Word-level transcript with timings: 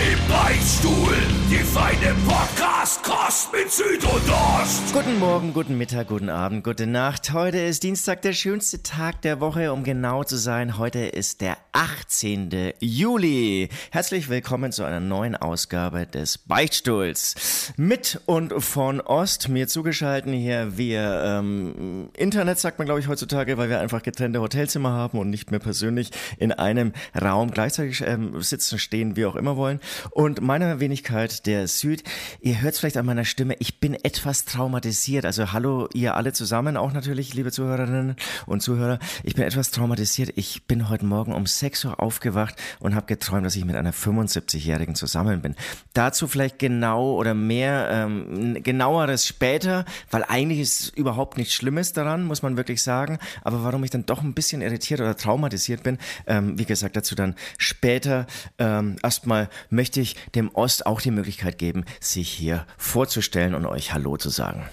im 0.00 0.18
Beichtstuhl. 0.28 1.14
Die 1.50 1.56
feine 1.56 2.14
Podcast-Kost 2.26 3.52
mit 3.52 3.70
Süd 3.70 4.04
und 4.04 4.30
Ost. 4.30 4.92
Guten 4.92 5.18
Morgen, 5.18 5.52
guten 5.52 5.76
Mittag, 5.76 6.08
guten 6.08 6.30
Abend, 6.30 6.64
gute 6.64 6.86
Nacht. 6.86 7.32
Heute 7.32 7.58
ist 7.58 7.82
Dienstag, 7.82 8.22
der 8.22 8.32
schönste 8.32 8.82
Tag 8.82 9.20
der 9.22 9.40
Woche, 9.40 9.72
um 9.72 9.82
genau 9.82 10.22
zu 10.22 10.36
sein. 10.36 10.78
Heute 10.78 11.00
ist 11.00 11.40
der 11.40 11.58
18. 11.72 12.72
Juli. 12.78 13.68
Herzlich 13.90 14.28
willkommen 14.28 14.70
zu 14.72 14.84
einer 14.84 15.00
neuen 15.00 15.36
Ausgabe 15.36 16.06
des 16.06 16.38
Beichtstuhls. 16.38 17.72
Mit 17.76 18.20
und 18.26 18.62
von 18.62 19.00
Ost, 19.00 19.48
mir 19.48 19.66
zugeschalten 19.66 20.32
hier 20.32 20.78
via 20.78 21.40
ähm, 21.40 22.10
Internet, 22.16 22.58
sagt 22.58 22.78
man 22.78 22.86
glaube 22.86 23.00
ich 23.00 23.08
heutzutage, 23.08 23.58
weil 23.58 23.68
wir 23.68 23.80
einfach 23.80 24.02
getrennte 24.02 24.40
Hotelzimmer 24.40 24.92
haben 24.92 25.18
und 25.18 25.30
nicht 25.30 25.50
mehr 25.50 25.60
persönlich 25.60 26.10
in 26.38 26.52
einem 26.52 26.92
Raum 27.20 27.50
gleichzeitig 27.50 28.02
ähm, 28.06 28.40
sitzen, 28.40 28.78
stehen, 28.78 29.16
wie 29.16 29.26
auch 29.26 29.36
immer 29.36 29.56
wollen. 29.56 29.80
Und 30.10 30.40
meiner 30.40 30.80
Wenigkeit 30.80 31.46
der 31.46 31.68
Süd, 31.68 32.02
ihr 32.40 32.60
hört 32.60 32.74
es 32.74 32.80
vielleicht 32.80 32.96
an 32.96 33.06
meiner 33.06 33.24
Stimme, 33.24 33.56
ich 33.58 33.80
bin 33.80 33.94
etwas 33.94 34.44
traumatisiert. 34.44 35.24
Also 35.24 35.52
hallo 35.52 35.88
ihr 35.94 36.16
alle 36.16 36.32
zusammen, 36.32 36.76
auch 36.76 36.92
natürlich, 36.92 37.34
liebe 37.34 37.52
Zuhörerinnen 37.52 38.16
und 38.46 38.60
Zuhörer. 38.60 38.98
Ich 39.22 39.34
bin 39.34 39.44
etwas 39.44 39.70
traumatisiert. 39.70 40.32
Ich 40.36 40.66
bin 40.66 40.88
heute 40.88 41.04
Morgen 41.04 41.32
um 41.34 41.46
6 41.46 41.84
Uhr 41.84 42.00
aufgewacht 42.00 42.56
und 42.78 42.94
habe 42.94 43.06
geträumt, 43.06 43.46
dass 43.46 43.56
ich 43.56 43.64
mit 43.64 43.76
einer 43.76 43.92
75-Jährigen 43.92 44.94
zusammen 44.94 45.42
bin. 45.42 45.54
Dazu 45.92 46.26
vielleicht 46.26 46.58
genau 46.58 47.14
oder 47.14 47.34
mehr 47.34 47.88
ähm, 47.90 48.62
genaueres 48.62 49.26
später, 49.26 49.84
weil 50.10 50.24
eigentlich 50.24 50.60
ist 50.60 50.96
überhaupt 50.96 51.36
nichts 51.36 51.54
Schlimmes 51.54 51.92
daran, 51.92 52.24
muss 52.24 52.42
man 52.42 52.56
wirklich 52.56 52.82
sagen. 52.82 53.18
Aber 53.42 53.64
warum 53.64 53.84
ich 53.84 53.90
dann 53.90 54.06
doch 54.06 54.22
ein 54.22 54.34
bisschen 54.34 54.62
irritiert 54.62 55.00
oder 55.00 55.16
traumatisiert 55.16 55.82
bin, 55.82 55.98
ähm, 56.26 56.58
wie 56.58 56.64
gesagt, 56.64 56.96
dazu 56.96 57.14
dann 57.14 57.34
später. 57.58 58.26
Ähm, 58.58 58.96
erstmal 59.02 59.48
möchte 59.80 60.02
ich 60.02 60.14
dem 60.34 60.54
Ost 60.54 60.84
auch 60.84 61.00
die 61.00 61.10
Möglichkeit 61.10 61.56
geben, 61.56 61.86
sich 62.00 62.28
hier 62.28 62.66
vorzustellen 62.76 63.54
und 63.54 63.64
euch 63.64 63.94
Hallo 63.94 64.18
zu 64.18 64.28
sagen. 64.28 64.68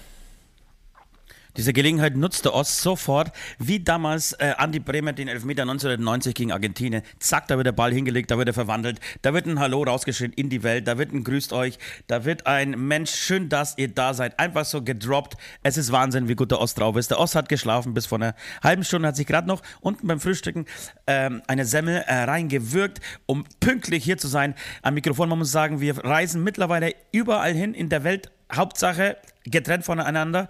Diese 1.58 1.72
Gelegenheit 1.72 2.16
nutzte 2.16 2.54
Ost 2.54 2.82
sofort, 2.82 3.32
wie 3.58 3.80
damals 3.80 4.32
äh, 4.34 4.54
Andi 4.58 4.78
Bremer 4.78 5.12
den 5.12 5.26
Elfmeter 5.26 5.62
1990 5.62 6.32
gegen 6.32 6.52
Argentinien. 6.52 7.02
Zack, 7.18 7.48
da 7.48 7.56
wird 7.56 7.66
der 7.66 7.72
Ball 7.72 7.92
hingelegt, 7.92 8.30
da 8.30 8.38
wird 8.38 8.46
er 8.46 8.54
verwandelt, 8.54 9.00
da 9.22 9.34
wird 9.34 9.46
ein 9.46 9.58
Hallo 9.58 9.82
rausgeschrien 9.82 10.32
in 10.32 10.50
die 10.50 10.62
Welt, 10.62 10.86
da 10.86 10.98
wird 10.98 11.12
ein 11.12 11.24
Grüßt 11.24 11.52
euch, 11.52 11.80
da 12.06 12.24
wird 12.24 12.46
ein 12.46 12.86
Mensch, 12.86 13.10
schön, 13.10 13.48
dass 13.48 13.76
ihr 13.76 13.88
da 13.88 14.14
seid, 14.14 14.38
einfach 14.38 14.64
so 14.64 14.82
gedroppt. 14.82 15.36
Es 15.64 15.76
ist 15.76 15.90
Wahnsinn, 15.90 16.28
wie 16.28 16.36
gut 16.36 16.52
der 16.52 16.60
Ost 16.60 16.78
drauf 16.78 16.94
ist. 16.96 17.10
Der 17.10 17.18
Ost 17.18 17.34
hat 17.34 17.48
geschlafen 17.48 17.92
bis 17.92 18.06
vor 18.06 18.18
einer 18.18 18.36
halben 18.62 18.84
Stunde, 18.84 19.08
hat 19.08 19.16
sich 19.16 19.26
gerade 19.26 19.48
noch 19.48 19.60
unten 19.80 20.06
beim 20.06 20.20
Frühstücken 20.20 20.64
ähm, 21.08 21.42
eine 21.48 21.64
Semmel 21.64 22.04
äh, 22.06 22.22
reingewürgt, 22.22 23.00
um 23.26 23.42
pünktlich 23.58 24.04
hier 24.04 24.16
zu 24.16 24.28
sein. 24.28 24.54
Am 24.82 24.94
Mikrofon, 24.94 25.28
man 25.28 25.40
muss 25.40 25.50
sagen, 25.50 25.80
wir 25.80 26.04
reisen 26.04 26.44
mittlerweile 26.44 26.94
überall 27.10 27.52
hin 27.52 27.74
in 27.74 27.88
der 27.88 28.04
Welt 28.04 28.30
Hauptsache 28.52 29.16
getrennt 29.50 29.84
voneinander, 29.84 30.48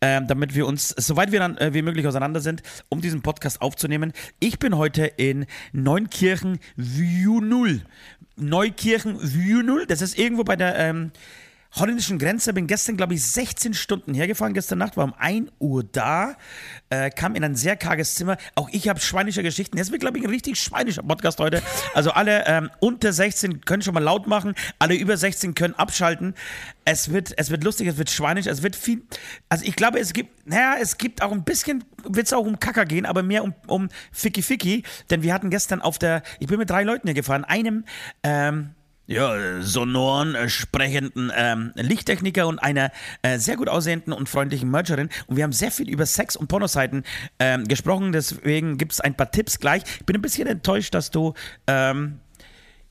äh, 0.00 0.20
damit 0.26 0.54
wir 0.54 0.66
uns, 0.66 0.88
soweit 0.88 1.32
wir 1.32 1.40
dann 1.40 1.56
äh, 1.58 1.74
wie 1.74 1.82
möglich 1.82 2.06
auseinander 2.06 2.40
sind, 2.40 2.62
um 2.88 3.00
diesen 3.00 3.22
Podcast 3.22 3.60
aufzunehmen. 3.62 4.12
Ich 4.38 4.58
bin 4.58 4.76
heute 4.76 5.06
in 5.06 5.46
Neunkirchen 5.72 6.58
View 6.76 7.40
0. 7.40 7.82
Neukirchen 8.36 9.18
View 9.20 9.62
0, 9.62 9.86
das 9.86 10.00
ist 10.00 10.18
irgendwo 10.18 10.44
bei 10.44 10.56
der 10.56 10.76
ähm, 10.76 11.12
holländischen 11.72 12.18
Grenze. 12.18 12.52
Bin 12.52 12.66
gestern, 12.66 12.96
glaube 12.96 13.14
ich, 13.14 13.24
16 13.24 13.74
Stunden 13.74 14.14
hergefahren. 14.14 14.54
Gestern 14.54 14.78
Nacht 14.78 14.96
war 14.96 15.04
um 15.04 15.14
1 15.14 15.50
Uhr 15.58 15.84
da. 15.84 16.36
Äh, 16.88 17.10
kam 17.10 17.34
in 17.34 17.44
ein 17.44 17.54
sehr 17.54 17.76
karges 17.76 18.14
Zimmer. 18.14 18.36
Auch 18.54 18.68
ich 18.72 18.88
habe 18.88 19.00
schweinische 19.00 19.42
Geschichten. 19.42 19.76
Jetzt 19.78 19.92
wird, 19.92 20.00
glaube 20.00 20.18
ich, 20.18 20.24
ein 20.24 20.30
richtig 20.30 20.58
schweinischer 20.60 21.02
Podcast 21.02 21.38
heute. 21.38 21.62
Also 21.94 22.10
alle 22.10 22.44
ähm, 22.46 22.70
unter 22.80 23.12
16 23.12 23.60
können 23.62 23.82
schon 23.82 23.94
mal 23.94 24.02
laut 24.02 24.26
machen. 24.26 24.54
Alle 24.78 24.94
über 24.94 25.16
16 25.16 25.54
können 25.54 25.74
abschalten. 25.74 26.34
Es 26.84 27.12
wird, 27.12 27.34
es 27.36 27.50
wird 27.50 27.62
lustig, 27.62 27.86
es 27.86 27.98
wird 27.98 28.10
schweinisch, 28.10 28.46
es 28.46 28.62
wird 28.62 28.74
viel. 28.74 29.02
Also 29.48 29.64
ich 29.64 29.76
glaube, 29.76 30.00
es 30.00 30.12
gibt, 30.12 30.48
naja, 30.48 30.74
es 30.80 30.98
gibt 30.98 31.22
auch 31.22 31.30
ein 31.30 31.44
bisschen, 31.44 31.84
wird 32.04 32.26
es 32.26 32.32
auch 32.32 32.44
um 32.44 32.58
Kacker 32.58 32.84
gehen, 32.84 33.06
aber 33.06 33.22
mehr 33.22 33.44
um, 33.44 33.54
um 33.66 33.88
Ficky 34.12 34.42
Ficky. 34.42 34.82
Denn 35.10 35.22
wir 35.22 35.32
hatten 35.32 35.50
gestern 35.50 35.80
auf 35.80 35.98
der, 35.98 36.22
ich 36.40 36.48
bin 36.48 36.58
mit 36.58 36.70
drei 36.70 36.82
Leuten 36.82 37.06
hier 37.06 37.14
gefahren. 37.14 37.44
Einem, 37.44 37.84
ähm, 38.22 38.74
ja, 39.10 39.60
sonoren, 39.60 40.36
äh, 40.36 40.48
sprechenden 40.48 41.32
ähm, 41.34 41.72
Lichttechniker 41.74 42.46
und 42.46 42.60
einer 42.60 42.92
äh, 43.22 43.38
sehr 43.38 43.56
gut 43.56 43.68
aussehenden 43.68 44.12
und 44.12 44.28
freundlichen 44.28 44.70
Mercherin. 44.70 45.08
Und 45.26 45.36
wir 45.36 45.42
haben 45.42 45.52
sehr 45.52 45.72
viel 45.72 45.90
über 45.90 46.06
Sex- 46.06 46.36
und 46.36 46.46
Pornoseiten 46.46 47.02
ähm, 47.40 47.66
gesprochen. 47.66 48.12
Deswegen 48.12 48.78
gibt 48.78 48.92
es 48.92 49.00
ein 49.00 49.16
paar 49.16 49.32
Tipps 49.32 49.58
gleich. 49.58 49.82
Ich 49.98 50.06
bin 50.06 50.14
ein 50.14 50.22
bisschen 50.22 50.46
enttäuscht, 50.46 50.94
dass 50.94 51.10
du, 51.10 51.34
ähm, 51.66 52.20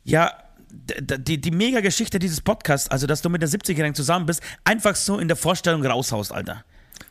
ja, 0.03 0.33
die, 0.69 1.39
die 1.39 1.51
Mega-Geschichte 1.51 2.19
dieses 2.19 2.41
Podcasts, 2.41 2.91
also 2.91 3.07
dass 3.07 3.21
du 3.21 3.29
mit 3.29 3.41
der 3.41 3.47
70-Jährigen 3.47 3.95
zusammen 3.95 4.25
bist, 4.25 4.43
einfach 4.65 4.97
so 4.97 5.19
in 5.19 5.29
der 5.29 5.37
Vorstellung 5.37 5.85
raushaust, 5.85 6.33
Alter. 6.33 6.65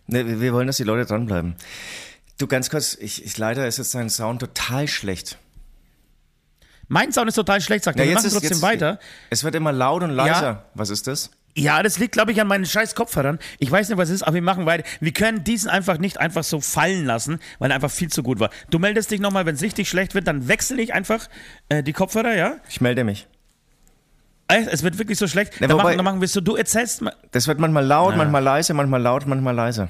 Ne, 0.06 0.38
wir 0.38 0.52
wollen, 0.52 0.66
dass 0.66 0.76
die 0.76 0.84
Leute 0.84 1.06
dranbleiben. 1.06 1.56
Du, 2.36 2.46
ganz 2.46 2.68
kurz, 2.68 2.94
ich, 3.00 3.24
ich 3.24 3.38
leider 3.38 3.66
ist 3.66 3.78
jetzt 3.78 3.94
dein 3.94 4.10
Sound 4.10 4.40
total 4.40 4.86
schlecht. 4.86 5.38
Mein 6.88 7.12
Sound 7.12 7.28
ist 7.28 7.34
total 7.34 7.60
schlecht, 7.60 7.84
sagt 7.84 7.98
er. 7.98 8.04
Ja, 8.04 8.10
wir 8.10 8.14
machen 8.16 8.30
trotzdem 8.30 8.50
jetzt, 8.50 8.62
weiter. 8.62 8.98
Es 9.30 9.44
wird 9.44 9.54
immer 9.54 9.72
laut 9.72 10.02
und 10.02 10.10
leiser. 10.10 10.42
Ja. 10.42 10.64
Was 10.74 10.88
ist 10.90 11.06
das? 11.06 11.30
Ja, 11.54 11.82
das 11.82 11.98
liegt, 11.98 12.12
glaube 12.12 12.32
ich, 12.32 12.40
an 12.40 12.46
meinen 12.46 12.64
scheiß 12.64 12.94
Kopfhörern. 12.94 13.38
Ich 13.58 13.70
weiß 13.70 13.88
nicht, 13.88 13.98
was 13.98 14.08
es 14.08 14.16
ist, 14.16 14.22
aber 14.22 14.34
wir 14.34 14.42
machen 14.42 14.64
weiter. 14.64 14.84
Wir 15.00 15.12
können 15.12 15.44
diesen 15.44 15.68
einfach 15.68 15.98
nicht 15.98 16.18
einfach 16.18 16.44
so 16.44 16.60
fallen 16.60 17.04
lassen, 17.04 17.40
weil 17.58 17.70
er 17.70 17.74
einfach 17.74 17.90
viel 17.90 18.08
zu 18.10 18.22
gut 18.22 18.40
war. 18.40 18.50
Du 18.70 18.78
meldest 18.78 19.10
dich 19.10 19.20
nochmal, 19.20 19.44
wenn 19.44 19.56
es 19.56 19.62
richtig 19.62 19.88
schlecht 19.88 20.14
wird, 20.14 20.26
dann 20.26 20.48
wechsle 20.48 20.80
ich 20.80 20.94
einfach 20.94 21.28
äh, 21.68 21.82
die 21.82 21.92
Kopfhörer, 21.92 22.34
ja? 22.34 22.56
Ich 22.68 22.80
melde 22.80 23.04
mich. 23.04 23.26
Es 24.46 24.82
wird 24.82 24.98
wirklich 24.98 25.18
so 25.18 25.26
schlecht. 25.26 25.60
Ja, 25.60 25.66
dann, 25.66 25.76
machen, 25.76 25.96
dann 25.96 26.04
machen 26.04 26.20
wir 26.20 26.24
es 26.24 26.32
so, 26.32 26.40
du 26.40 26.56
erzählst 26.56 27.02
mal. 27.02 27.14
Das 27.32 27.48
wird 27.48 27.58
manchmal 27.58 27.84
laut, 27.84 28.12
ja. 28.12 28.16
manchmal 28.16 28.42
leise, 28.42 28.72
manchmal 28.72 29.02
laut, 29.02 29.26
manchmal 29.26 29.54
leise. 29.54 29.88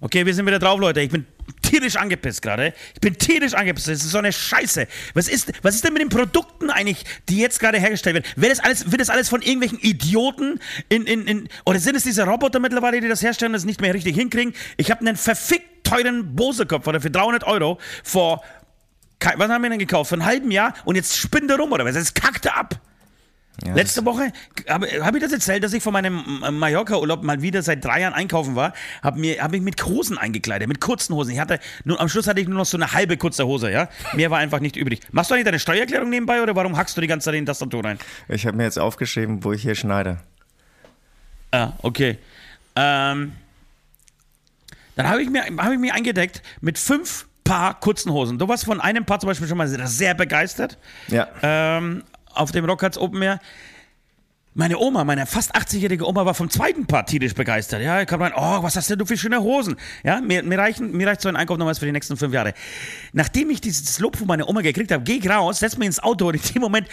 Okay, 0.00 0.26
wir 0.26 0.34
sind 0.34 0.46
wieder 0.46 0.58
drauf, 0.58 0.78
Leute. 0.78 1.00
Ich 1.00 1.10
bin 1.10 1.26
tierisch 1.74 1.96
angepisst 1.96 2.42
gerade. 2.42 2.72
Ich 2.94 3.00
bin 3.00 3.18
tierisch 3.18 3.54
angepisst. 3.54 3.88
Das 3.88 4.04
ist 4.04 4.10
so 4.10 4.18
eine 4.18 4.32
Scheiße. 4.32 4.86
Was 5.14 5.28
ist, 5.28 5.52
was 5.62 5.74
ist 5.74 5.84
denn 5.84 5.92
mit 5.92 6.02
den 6.02 6.08
Produkten 6.08 6.70
eigentlich, 6.70 7.04
die 7.28 7.38
jetzt 7.38 7.58
gerade 7.58 7.78
hergestellt 7.78 8.14
werden? 8.14 8.30
Wird 8.36 8.52
das 8.52 8.60
alles, 8.60 8.90
wird 8.90 9.00
das 9.00 9.10
alles 9.10 9.28
von 9.28 9.42
irgendwelchen 9.42 9.78
Idioten 9.80 10.60
in, 10.88 11.06
in, 11.06 11.26
in, 11.26 11.48
oder 11.64 11.80
sind 11.80 11.96
es 11.96 12.04
diese 12.04 12.24
Roboter 12.24 12.60
mittlerweile, 12.60 13.00
die 13.00 13.08
das 13.08 13.22
herstellen 13.22 13.50
und 13.50 13.54
das 13.54 13.64
nicht 13.64 13.80
mehr 13.80 13.92
richtig 13.92 14.14
hinkriegen? 14.14 14.54
Ich 14.76 14.90
habe 14.90 15.00
einen 15.00 15.16
verfickt 15.16 15.84
teuren 15.84 16.34
Bose-Kopfhörer 16.34 17.00
für 17.00 17.10
300 17.10 17.44
Euro 17.44 17.78
vor, 18.04 18.42
was 19.20 19.48
haben 19.50 19.62
wir 19.62 19.70
denn 19.70 19.78
gekauft? 19.78 20.10
Für 20.10 20.16
ein 20.16 20.24
halben 20.24 20.50
Jahr 20.50 20.74
und 20.84 20.96
jetzt 20.96 21.16
spinnt 21.16 21.50
er 21.50 21.58
rum 21.58 21.72
oder 21.72 21.84
was? 21.84 21.94
Jetzt 21.96 22.14
kackt 22.14 22.46
er 22.46 22.56
ab. 22.56 22.80
Ja, 23.62 23.74
Letzte 23.74 24.04
Woche 24.04 24.32
habe 24.68 24.86
hab 25.04 25.14
ich 25.14 25.22
das 25.22 25.32
erzählt, 25.32 25.62
dass 25.62 25.72
ich 25.72 25.82
von 25.82 25.92
meinem 25.92 26.24
Mallorca-Urlaub 26.58 27.22
mal 27.22 27.40
wieder 27.40 27.62
seit 27.62 27.84
drei 27.84 28.00
Jahren 28.00 28.12
einkaufen 28.12 28.56
war, 28.56 28.72
habe 29.00 29.20
hab 29.38 29.52
mich 29.52 29.62
mit 29.62 29.84
Hosen 29.86 30.18
eingekleidet, 30.18 30.66
mit 30.66 30.80
kurzen 30.80 31.14
Hosen. 31.14 31.30
Ich 31.30 31.38
hatte 31.38 31.60
nur, 31.84 32.00
am 32.00 32.08
Schluss 32.08 32.26
hatte 32.26 32.40
ich 32.40 32.48
nur 32.48 32.58
noch 32.58 32.66
so 32.66 32.76
eine 32.76 32.92
halbe 32.92 33.16
kurze 33.16 33.46
Hose, 33.46 33.70
ja. 33.70 33.88
Mehr 34.14 34.30
war 34.32 34.38
einfach 34.38 34.58
nicht 34.58 34.76
übrig. 34.76 35.00
Machst 35.12 35.30
du 35.30 35.34
eigentlich 35.34 35.44
deine 35.44 35.60
Steuererklärung 35.60 36.10
nebenbei 36.10 36.42
oder 36.42 36.56
warum 36.56 36.76
hackst 36.76 36.96
du 36.96 37.00
die 37.00 37.06
ganze 37.06 37.26
Zeit 37.26 37.34
in 37.34 37.44
die 37.44 37.48
Tastatur 37.48 37.84
rein? 37.84 37.98
Ich 38.28 38.44
habe 38.44 38.56
mir 38.56 38.64
jetzt 38.64 38.78
aufgeschrieben, 38.78 39.44
wo 39.44 39.52
ich 39.52 39.62
hier 39.62 39.76
schneide. 39.76 40.18
Ah, 41.52 41.74
okay. 41.82 42.18
Ähm, 42.74 43.32
dann 44.96 45.08
habe 45.08 45.22
ich, 45.22 45.30
mir, 45.30 45.44
ich 45.46 45.78
mir 45.78 45.94
eingedeckt 45.94 46.42
mit 46.60 46.78
fünf 46.78 47.26
Paar 47.44 47.78
kurzen 47.78 48.10
Hosen. 48.10 48.38
Du 48.38 48.48
warst 48.48 48.64
von 48.64 48.80
einem 48.80 49.04
Paar 49.04 49.20
zum 49.20 49.28
Beispiel 49.28 49.46
schon 49.46 49.58
mal 49.58 49.68
sehr 49.68 50.14
begeistert. 50.14 50.78
Ja. 51.08 51.28
Ähm, 51.42 52.02
auf 52.34 52.52
dem 52.52 52.64
Rockhats 52.64 52.98
Open 52.98 53.22
Air. 53.22 53.40
Meine 54.56 54.78
Oma, 54.78 55.02
meine 55.02 55.26
fast 55.26 55.56
80-jährige 55.56 56.06
Oma 56.06 56.24
war 56.26 56.34
vom 56.34 56.48
zweiten 56.48 56.86
Part 56.86 57.08
tierisch 57.08 57.34
begeistert. 57.34 57.82
Ja, 57.82 58.00
ich 58.00 58.06
kam 58.06 58.22
rein, 58.22 58.32
oh, 58.36 58.62
was 58.62 58.76
hast 58.76 58.88
denn 58.88 59.00
du 59.00 59.04
für 59.04 59.16
schöne 59.16 59.42
Hosen? 59.42 59.74
Ja, 60.04 60.20
mir, 60.20 60.44
mir, 60.44 60.56
reichen, 60.56 60.92
mir 60.92 61.08
reicht 61.08 61.22
so 61.22 61.28
ein 61.28 61.34
Einkauf 61.34 61.58
nochmals 61.58 61.80
für 61.80 61.86
die 61.86 61.92
nächsten 61.92 62.16
fünf 62.16 62.32
Jahre. 62.32 62.54
Nachdem 63.12 63.50
ich 63.50 63.60
dieses 63.60 63.98
Lob 63.98 64.16
von 64.16 64.28
meiner 64.28 64.48
Oma 64.48 64.60
gekriegt 64.60 64.92
habe, 64.92 65.02
gehe 65.02 65.16
ich 65.16 65.28
raus, 65.28 65.58
setze 65.58 65.76
mich 65.80 65.86
ins 65.86 66.00
Auto 66.00 66.28
und 66.28 66.36
in 66.36 66.52
dem 66.54 66.62
Moment 66.62 66.86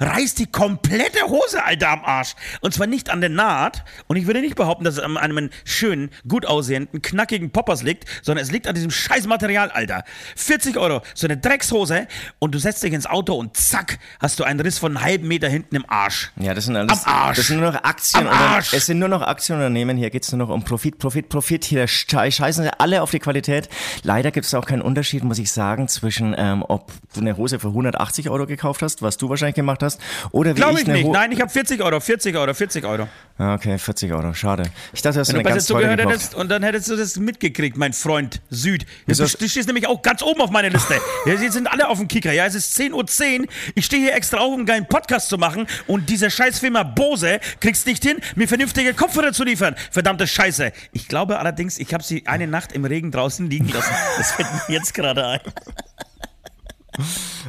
reißt 0.00 0.38
die 0.38 0.46
komplette 0.46 1.22
Hose, 1.26 1.64
Alter, 1.64 1.90
am 1.90 2.04
Arsch. 2.04 2.34
Und 2.60 2.74
zwar 2.74 2.86
nicht 2.86 3.10
an 3.10 3.20
der 3.20 3.30
Naht. 3.30 3.84
Und 4.06 4.16
ich 4.16 4.26
würde 4.26 4.40
nicht 4.40 4.56
behaupten, 4.56 4.84
dass 4.84 4.94
es 4.94 5.00
an 5.00 5.16
einem 5.16 5.50
schönen, 5.64 6.10
gut 6.28 6.46
aussehenden, 6.46 7.02
knackigen 7.02 7.50
Poppers 7.50 7.82
liegt, 7.82 8.04
sondern 8.22 8.44
es 8.44 8.50
liegt 8.50 8.66
an 8.66 8.74
diesem 8.74 8.90
scheiß 8.90 9.26
Material, 9.26 9.70
Alter. 9.70 10.04
40 10.36 10.76
Euro, 10.76 11.02
so 11.14 11.26
eine 11.26 11.36
Dreckshose 11.36 12.06
und 12.38 12.54
du 12.54 12.58
setzt 12.58 12.82
dich 12.82 12.92
ins 12.92 13.06
Auto 13.06 13.34
und 13.34 13.56
zack, 13.56 13.98
hast 14.20 14.38
du 14.38 14.44
einen 14.44 14.60
Riss 14.60 14.78
von 14.78 14.96
einem 14.96 15.04
halben 15.04 15.28
Meter 15.28 15.48
hinten 15.48 15.76
im 15.76 15.84
Arsch. 15.88 16.32
Ja, 16.36 16.54
das 16.54 16.64
sind 16.66 16.76
alles. 16.76 17.04
Am 17.04 17.12
Arsch. 17.12 17.36
Das 17.36 17.46
sind 17.46 17.60
nur 17.60 17.72
noch 17.72 17.82
Aktien. 17.82 18.26
Am 18.26 18.32
Arsch. 18.32 18.72
Es 18.72 18.86
sind 18.86 18.98
nur 18.98 19.08
noch 19.08 19.22
Aktienunternehmen. 19.22 19.96
Hier 19.96 20.10
geht 20.10 20.24
es 20.24 20.32
nur 20.32 20.46
noch 20.46 20.54
um 20.54 20.62
Profit, 20.62 20.98
Profit, 20.98 21.28
Profit. 21.28 21.64
Hier 21.64 21.86
scheißen 21.86 22.64
sie 22.64 22.70
alle 22.78 23.02
auf 23.02 23.10
die 23.10 23.18
Qualität. 23.18 23.68
Leider 24.02 24.30
gibt 24.30 24.46
es 24.46 24.54
auch 24.54 24.66
keinen 24.66 24.82
Unterschied, 24.82 25.24
muss 25.24 25.38
ich 25.38 25.50
sagen, 25.52 25.88
zwischen 25.88 26.34
ähm, 26.36 26.64
ob 26.66 26.92
du 27.14 27.20
eine 27.20 27.36
Hose 27.36 27.58
für 27.58 27.68
180 27.68 28.30
Euro 28.30 28.46
gekauft 28.46 28.82
hast, 28.82 29.02
was 29.02 29.16
du 29.16 29.28
wahrscheinlich 29.28 29.56
gemacht 29.56 29.82
hast, 29.82 29.85
oder 30.32 30.50
wie 30.50 30.54
Glaube 30.54 30.74
ich, 30.80 30.88
ich 30.88 30.92
nicht. 30.92 31.06
Nein, 31.08 31.32
ich 31.32 31.40
habe 31.40 31.50
40 31.50 31.82
Euro, 31.82 32.00
40 32.00 32.36
Euro, 32.36 32.52
40 32.54 32.84
Euro. 32.84 33.08
Ah, 33.38 33.54
Okay, 33.54 33.78
40 33.78 34.12
Euro. 34.12 34.32
Schade. 34.34 34.64
Ich 34.92 35.02
dachte, 35.02 35.18
das 35.18 35.28
Wenn 35.28 35.36
eine 35.36 35.44
du 35.44 35.50
ganz 35.50 35.66
zugehört 35.66 35.98
gekauft. 35.98 36.14
hättest 36.14 36.34
und 36.34 36.48
dann 36.50 36.62
hättest 36.62 36.88
du 36.90 36.96
das 36.96 37.16
mitgekriegt, 37.16 37.76
mein 37.76 37.92
Freund 37.92 38.40
Süd. 38.50 38.86
Du, 39.06 39.14
du 39.14 39.26
stehst 39.28 39.66
nämlich 39.66 39.86
auch 39.86 40.00
ganz 40.02 40.22
oben 40.22 40.40
auf 40.40 40.50
meiner 40.50 40.70
Liste. 40.70 40.94
Ja, 41.26 41.34
jetzt 41.34 41.54
sind 41.54 41.66
alle 41.66 41.88
auf 41.88 41.98
dem 41.98 42.06
Kicker. 42.08 42.32
Ja, 42.32 42.46
es 42.46 42.54
ist 42.54 42.78
10.10 42.78 43.40
Uhr. 43.40 43.46
Ich 43.74 43.84
stehe 43.86 44.00
hier 44.02 44.14
extra 44.14 44.38
auf, 44.38 44.48
um 44.52 44.58
einen 44.58 44.66
geilen 44.66 44.86
Podcast 44.86 45.28
zu 45.28 45.38
machen 45.38 45.66
und 45.86 46.08
diese 46.08 46.30
Scheißfirma 46.30 46.82
Bose 46.84 47.40
kriegst 47.60 47.86
nicht 47.86 48.04
hin, 48.04 48.18
mir 48.36 48.46
vernünftige 48.48 48.94
Kopfhörer 48.94 49.32
zu 49.32 49.42
liefern. 49.44 49.74
Verdammte 49.90 50.26
Scheiße. 50.26 50.72
Ich 50.92 51.08
glaube 51.08 51.38
allerdings, 51.38 51.78
ich 51.78 51.92
habe 51.92 52.04
sie 52.04 52.26
eine 52.26 52.46
Nacht 52.46 52.72
im 52.72 52.84
Regen 52.84 53.10
draußen 53.10 53.48
liegen 53.50 53.68
lassen. 53.68 53.92
Das 54.18 54.32
fällt 54.32 54.48
mir 54.68 54.74
jetzt 54.76 54.94
gerade 54.94 55.26
ein. 55.26 55.40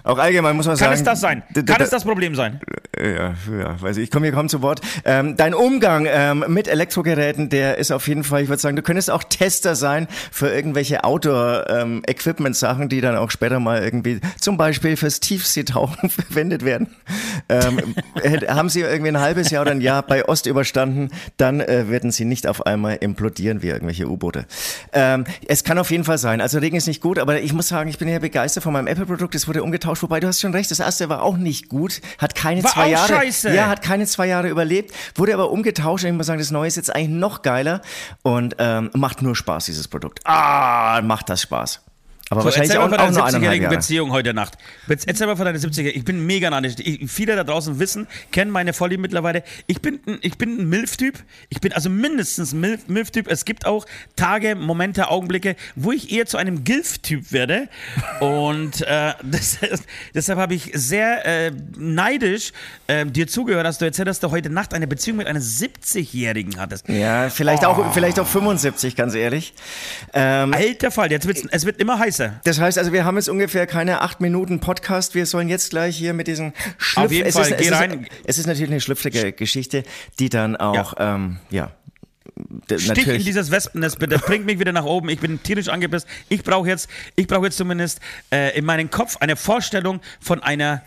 Auch 0.03 0.17
allgemein 0.17 0.55
muss 0.55 0.65
man 0.65 0.77
Kann 0.77 0.89
sagen. 0.89 0.99
es 0.99 1.03
das 1.03 1.21
sein? 1.21 1.43
Kann 1.65 1.81
es 1.81 1.89
das 1.89 2.03
Problem 2.03 2.35
sein? 2.35 2.59
Ja, 2.97 3.33
ja, 3.59 3.81
weiß 3.81 3.97
ich. 3.97 4.05
Ich 4.05 4.11
komme 4.11 4.25
hier 4.25 4.33
kaum 4.33 4.49
zu 4.49 4.61
Wort. 4.61 4.81
Ähm, 5.05 5.37
dein 5.37 5.53
Umgang 5.53 6.07
ähm, 6.09 6.43
mit 6.47 6.67
Elektrogeräten, 6.67 7.49
der 7.49 7.77
ist 7.77 7.91
auf 7.91 8.07
jeden 8.07 8.23
Fall, 8.23 8.43
ich 8.43 8.49
würde 8.49 8.61
sagen, 8.61 8.75
du 8.75 8.81
könntest 8.81 9.11
auch 9.11 9.23
Tester 9.23 9.75
sein 9.75 10.07
für 10.31 10.49
irgendwelche 10.49 11.03
Outdoor-Equipment-Sachen, 11.03 12.89
die 12.89 13.01
dann 13.01 13.15
auch 13.15 13.31
später 13.31 13.59
mal 13.59 13.83
irgendwie 13.83 14.19
zum 14.39 14.57
Beispiel 14.57 14.97
fürs 14.97 15.19
Tiefseetauchen 15.19 16.09
verwendet 16.09 16.65
werden. 16.65 16.95
Ähm, 17.49 17.95
haben 18.47 18.69
sie 18.69 18.81
irgendwie 18.81 19.09
ein 19.09 19.19
halbes 19.19 19.51
Jahr 19.51 19.61
oder 19.61 19.71
ein 19.71 19.81
Jahr 19.81 20.03
bei 20.03 20.27
Ost 20.27 20.45
überstanden, 20.45 21.09
dann 21.37 21.61
äh, 21.61 21.89
werden 21.89 22.11
sie 22.11 22.25
nicht 22.25 22.47
auf 22.47 22.65
einmal 22.65 22.97
implodieren 22.97 23.61
wie 23.61 23.67
irgendwelche 23.69 24.09
U-Boote. 24.09 24.45
Ähm, 24.93 25.25
es 25.47 25.63
kann 25.63 25.77
auf 25.77 25.91
jeden 25.91 26.03
Fall 26.03 26.17
sein. 26.17 26.41
Also 26.41 26.59
Regen 26.59 26.75
ist 26.75 26.87
nicht 26.87 27.01
gut, 27.01 27.19
aber 27.19 27.39
ich 27.39 27.53
muss 27.53 27.67
sagen, 27.67 27.89
ich 27.89 27.97
bin 27.97 28.07
ja 28.07 28.19
begeistert 28.19 28.63
von 28.63 28.73
meinem 28.73 28.87
Apple-Produkt. 28.87 29.36
Es 29.37 29.47
wurde 29.47 29.61
umgetauscht, 29.63 30.01
wobei 30.01 30.19
du 30.19 30.27
hast 30.27 30.41
schon 30.41 30.51
recht, 30.51 30.71
das 30.71 30.79
erste 30.79 31.09
war 31.09 31.21
auch 31.21 31.37
nicht 31.37 31.69
gut, 31.69 32.01
hat 32.17 32.33
keine 32.33 32.63
War 32.63 32.71
zwei 32.71 32.89
Jahre. 32.89 33.07
scheiße. 33.07 33.53
Ja, 33.53 33.67
hat 33.69 33.83
keine 33.83 34.05
zwei 34.07 34.25
Jahre 34.27 34.49
überlebt, 34.49 34.93
wurde 35.15 35.33
aber 35.33 35.51
umgetauscht. 35.51 36.03
Und 36.03 36.09
ich 36.11 36.17
muss 36.17 36.25
sagen, 36.25 36.39
das 36.39 36.49
Neue 36.51 36.67
ist 36.67 36.75
jetzt 36.75 36.93
eigentlich 36.93 37.09
noch 37.09 37.43
geiler 37.43 37.81
und 38.23 38.55
ähm, 38.57 38.89
macht 38.93 39.21
nur 39.21 39.35
Spaß, 39.35 39.65
dieses 39.65 39.87
Produkt. 39.87 40.21
Ah, 40.25 41.01
macht 41.03 41.29
das 41.29 41.41
Spaß. 41.43 41.81
Aber 42.29 42.41
So, 42.41 42.45
wahrscheinlich 42.45 42.77
auch, 42.77 42.89
mal 42.89 42.97
auch 42.99 43.05
von 43.05 43.13
nur 43.13 43.23
deiner 43.23 43.25
eineinhalb 43.25 43.35
70-jährigen 43.43 43.63
Jahre. 43.63 43.75
Beziehung 43.77 44.11
heute 44.11 44.33
Nacht. 44.33 44.57
Erzähl 44.87 45.27
mal 45.27 45.35
von 45.37 45.45
deiner 45.45 45.59
70er. 45.59 45.87
Ich 45.95 46.03
bin 46.03 46.25
mega 46.25 46.49
neidisch. 46.49 46.73
Ich, 46.79 47.09
viele 47.09 47.35
da 47.35 47.43
draußen 47.45 47.79
wissen, 47.79 48.07
kennen 48.31 48.51
meine 48.51 48.73
Vorlieben 48.73 49.01
mittlerweile. 49.01 49.43
Ich 49.67 49.81
bin, 49.81 49.99
ein- 50.05 50.19
ich 50.21 50.37
bin 50.37 50.59
ein 50.59 50.67
MILF-Typ. 50.69 51.15
Ich 51.49 51.61
bin 51.61 51.71
also 51.73 51.89
mindestens 51.89 52.51
ein 52.53 52.59
Milf- 52.59 52.87
MILF-Typ. 52.87 53.27
Es 53.29 53.45
gibt 53.45 53.65
auch 53.65 53.85
Tage, 54.17 54.55
Momente, 54.55 55.09
Augenblicke, 55.09 55.55
wo 55.75 55.91
ich 55.93 56.11
eher 56.11 56.25
zu 56.25 56.37
einem 56.37 56.63
GILF-Typ 56.65 57.31
werde. 57.31 57.69
Und 58.19 58.81
äh, 58.81 59.13
das, 59.23 59.59
deshalb 60.13 60.39
habe 60.39 60.53
ich 60.53 60.71
sehr 60.73 61.25
äh, 61.25 61.51
neidisch 61.77 62.51
äh, 62.87 63.05
dir 63.05 63.27
zugehört, 63.27 63.65
dass 63.65 63.77
du 63.77 63.85
erzählt 63.85 64.09
hast, 64.09 64.21
dass 64.23 64.29
du 64.29 64.35
heute 64.35 64.49
Nacht 64.49 64.73
eine 64.73 64.87
Beziehung 64.87 65.17
mit 65.17 65.27
einer 65.27 65.39
70-Jährigen 65.39 66.59
hattest. 66.59 66.89
Ja, 66.89 67.29
vielleicht 67.29 67.63
Oh. 67.63 67.67
auch, 67.67 67.93
vielleicht 67.93 68.19
auch 68.19 68.27
75, 68.27 68.95
ganz 68.95 69.13
ehrlich. 69.15 69.53
Ähm, 70.13 70.53
Alter 70.53 70.91
Fall, 70.91 71.11
jetzt 71.11 71.25
wird's, 71.27 71.43
es 71.51 71.65
wird 71.65 71.79
immer 71.79 71.99
heißer. 72.19 72.39
Das 72.43 72.59
heißt 72.59 72.77
also, 72.77 72.93
wir 72.93 73.05
haben 73.05 73.15
jetzt 73.15 73.29
ungefähr 73.29 73.67
keine 73.67 74.01
acht 74.01 74.21
Minuten 74.21 74.59
Podcast. 74.59 75.15
Wir 75.15 75.25
sollen 75.25 75.49
jetzt 75.49 75.69
gleich 75.69 75.97
hier 75.97 76.13
mit 76.13 76.27
diesen 76.27 76.53
Schlüpf... 76.77 77.05
Auf 77.05 77.11
jeden 77.11 77.27
es 77.27 77.35
Fall, 77.35 77.51
ist, 77.51 77.57
geh 77.57 77.65
es 77.65 77.71
rein. 77.71 78.03
Ist, 78.03 78.11
es 78.25 78.37
ist 78.39 78.47
natürlich 78.47 78.71
eine 78.71 78.81
schlüpfrige 78.81 79.33
Geschichte, 79.33 79.83
die 80.19 80.29
dann 80.29 80.55
auch, 80.55 80.97
ja, 80.97 81.15
ähm, 81.15 81.37
ja 81.49 81.71
Stich 82.77 83.07
in 83.07 83.23
dieses 83.23 83.49
Wespennest, 83.49 83.97
bitte. 83.97 84.19
Bringt 84.19 84.45
mich 84.45 84.59
wieder 84.59 84.71
nach 84.71 84.83
oben. 84.83 85.09
Ich 85.09 85.19
bin 85.19 85.41
tierisch 85.41 85.69
angepisst. 85.69 86.07
Ich 86.29 86.43
brauche 86.43 86.67
jetzt, 86.67 86.87
ich 87.15 87.25
brauche 87.25 87.45
jetzt 87.45 87.57
zumindest 87.57 87.99
äh, 88.31 88.55
in 88.55 88.63
meinem 88.63 88.91
Kopf 88.91 89.17
eine 89.17 89.35
Vorstellung 89.35 90.01
von 90.19 90.43
einer, 90.43 90.83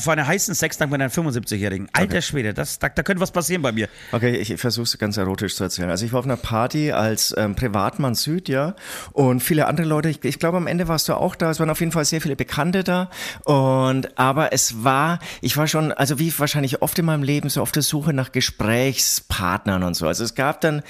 von 0.00 0.12
einer 0.14 0.26
heißen 0.26 0.54
Sextag 0.54 0.90
mit 0.90 1.00
einer 1.00 1.10
75-Jährigen. 1.10 1.88
Alter 1.92 2.20
Schwede, 2.22 2.54
das, 2.54 2.78
da, 2.78 2.88
da 2.88 3.02
könnte 3.02 3.20
was 3.20 3.30
passieren 3.30 3.62
bei 3.62 3.72
mir. 3.72 3.88
Okay, 4.12 4.36
ich 4.36 4.60
versuche 4.60 4.84
es 4.84 4.98
ganz 4.98 5.16
erotisch 5.16 5.54
zu 5.54 5.64
erzählen. 5.64 5.90
Also 5.90 6.04
ich 6.04 6.12
war 6.12 6.20
auf 6.20 6.24
einer 6.24 6.36
Party 6.36 6.92
als 6.92 7.34
ähm, 7.36 7.54
Privatmann 7.54 8.14
Süd, 8.14 8.48
ja, 8.48 8.74
und 9.12 9.40
viele 9.42 9.66
andere 9.66 9.86
Leute. 9.86 10.08
Ich, 10.08 10.24
ich 10.24 10.38
glaube, 10.38 10.56
am 10.56 10.66
Ende 10.66 10.88
warst 10.88 11.08
du 11.08 11.14
auch 11.14 11.36
da. 11.36 11.50
Es 11.50 11.60
waren 11.60 11.70
auf 11.70 11.80
jeden 11.80 11.92
Fall 11.92 12.04
sehr 12.04 12.20
viele 12.20 12.36
Bekannte 12.36 12.84
da. 12.84 13.10
Und 13.44 14.18
aber 14.18 14.52
es 14.52 14.82
war, 14.84 15.20
ich 15.40 15.56
war 15.56 15.66
schon, 15.66 15.92
also 15.92 16.18
wie 16.18 16.36
wahrscheinlich 16.36 16.82
oft 16.82 16.98
in 16.98 17.04
meinem 17.04 17.22
Leben, 17.22 17.48
so 17.48 17.62
auf 17.62 17.72
der 17.72 17.82
Suche 17.82 18.12
nach 18.12 18.32
Gesprächspartnern 18.32 19.82
und 19.82 19.94
so. 19.94 20.06
Also 20.06 20.24
es 20.24 20.34
gab 20.34 20.60
dann 20.60 20.82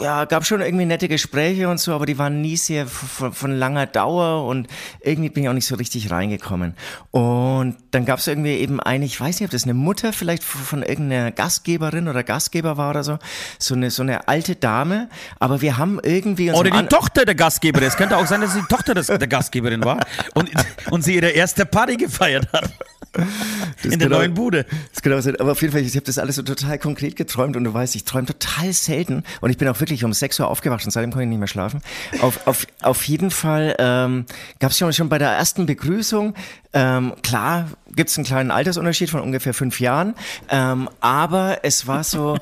ja, 0.00 0.24
gab 0.24 0.46
schon 0.46 0.60
irgendwie 0.60 0.86
nette 0.86 1.08
Gespräche 1.08 1.68
und 1.68 1.78
so, 1.78 1.94
aber 1.94 2.06
die 2.06 2.18
waren 2.18 2.40
nie 2.40 2.56
sehr 2.56 2.86
von, 2.86 3.32
von 3.32 3.52
langer 3.52 3.86
Dauer 3.86 4.46
und 4.46 4.68
irgendwie 5.00 5.30
bin 5.30 5.42
ich 5.42 5.48
auch 5.48 5.54
nicht 5.54 5.66
so 5.66 5.74
richtig 5.74 6.10
reingekommen. 6.10 6.74
Und 7.10 7.76
dann 7.90 8.04
gab 8.04 8.18
es 8.18 8.26
irgendwie 8.26 8.54
eben 8.56 8.80
eine, 8.80 9.04
ich 9.04 9.20
weiß 9.20 9.40
nicht, 9.40 9.48
ob 9.48 9.50
das 9.50 9.64
eine 9.64 9.74
Mutter 9.74 10.12
vielleicht 10.12 10.42
von, 10.44 10.82
irgendeiner 10.82 11.32
Gastgeberin 11.32 12.08
oder 12.08 12.22
Gastgeber 12.22 12.76
war 12.76 12.90
oder 12.90 13.04
so, 13.04 13.18
so 13.58 13.74
eine, 13.74 13.90
so 13.90 14.02
eine 14.02 14.28
alte 14.28 14.56
Dame, 14.56 15.08
aber 15.38 15.60
wir 15.60 15.76
haben 15.78 16.00
irgendwie... 16.02 16.52
Oder 16.52 16.70
die 16.70 16.86
Tochter 16.88 17.24
der 17.24 17.34
Gastgeberin. 17.34 17.88
Es 17.88 17.96
könnte 17.96 18.16
auch 18.16 18.26
sein, 18.26 18.40
dass 18.40 18.54
die 18.54 18.62
Tochter 18.68 18.94
des, 18.94 19.06
der 19.06 19.18
Gastgeberin 19.26 19.84
war 19.84 19.98
und, 20.34 20.50
und 20.90 21.02
sie 21.02 21.16
ihre 21.16 21.30
erste 21.30 21.66
Party 21.66 21.96
gefeiert 21.96 22.48
hat. 22.52 22.70
In 23.82 23.90
der 23.90 23.98
genau- 23.98 24.18
neuen 24.18 24.34
Bude. 24.34 24.66
Das 24.94 25.12
auch 25.12 25.20
sein. 25.20 25.36
Aber 25.40 25.52
auf 25.52 25.62
jeden 25.62 25.72
Fall, 25.72 25.82
ich 25.82 25.94
habe 25.94 26.06
das 26.06 26.18
alles 26.18 26.36
so 26.36 26.42
total 26.42 26.78
konkret 26.78 27.16
geträumt 27.16 27.56
und 27.56 27.64
du 27.64 27.74
weißt, 27.74 27.96
ich 27.96 28.04
träume 28.04 28.26
total 28.26 28.72
selten 28.72 29.24
und 29.40 29.50
ich 29.50 29.58
bin 29.58 29.68
auch 29.68 29.80
wirklich 29.80 30.04
um 30.04 30.12
6 30.12 30.40
Uhr 30.40 30.48
aufgewacht 30.48 30.84
und 30.84 30.90
seitdem 30.90 31.10
konnte 31.10 31.24
ich 31.24 31.28
nicht 31.28 31.38
mehr 31.38 31.48
schlafen. 31.48 31.80
Auf, 32.20 32.46
auf, 32.46 32.66
auf 32.82 33.04
jeden 33.04 33.30
Fall 33.30 33.74
ähm, 33.78 34.26
gab 34.58 34.70
es 34.70 34.78
schon, 34.78 34.92
schon 34.92 35.08
bei 35.08 35.18
der 35.18 35.30
ersten 35.30 35.66
Begrüßung, 35.66 36.34
ähm, 36.72 37.14
klar 37.22 37.68
gibt 37.94 38.10
es 38.10 38.16
einen 38.16 38.26
kleinen 38.26 38.50
Altersunterschied 38.50 39.10
von 39.10 39.20
ungefähr 39.20 39.54
fünf 39.54 39.80
Jahren, 39.80 40.14
ähm, 40.48 40.88
aber 41.00 41.58
es 41.62 41.86
war 41.86 42.04
so... 42.04 42.38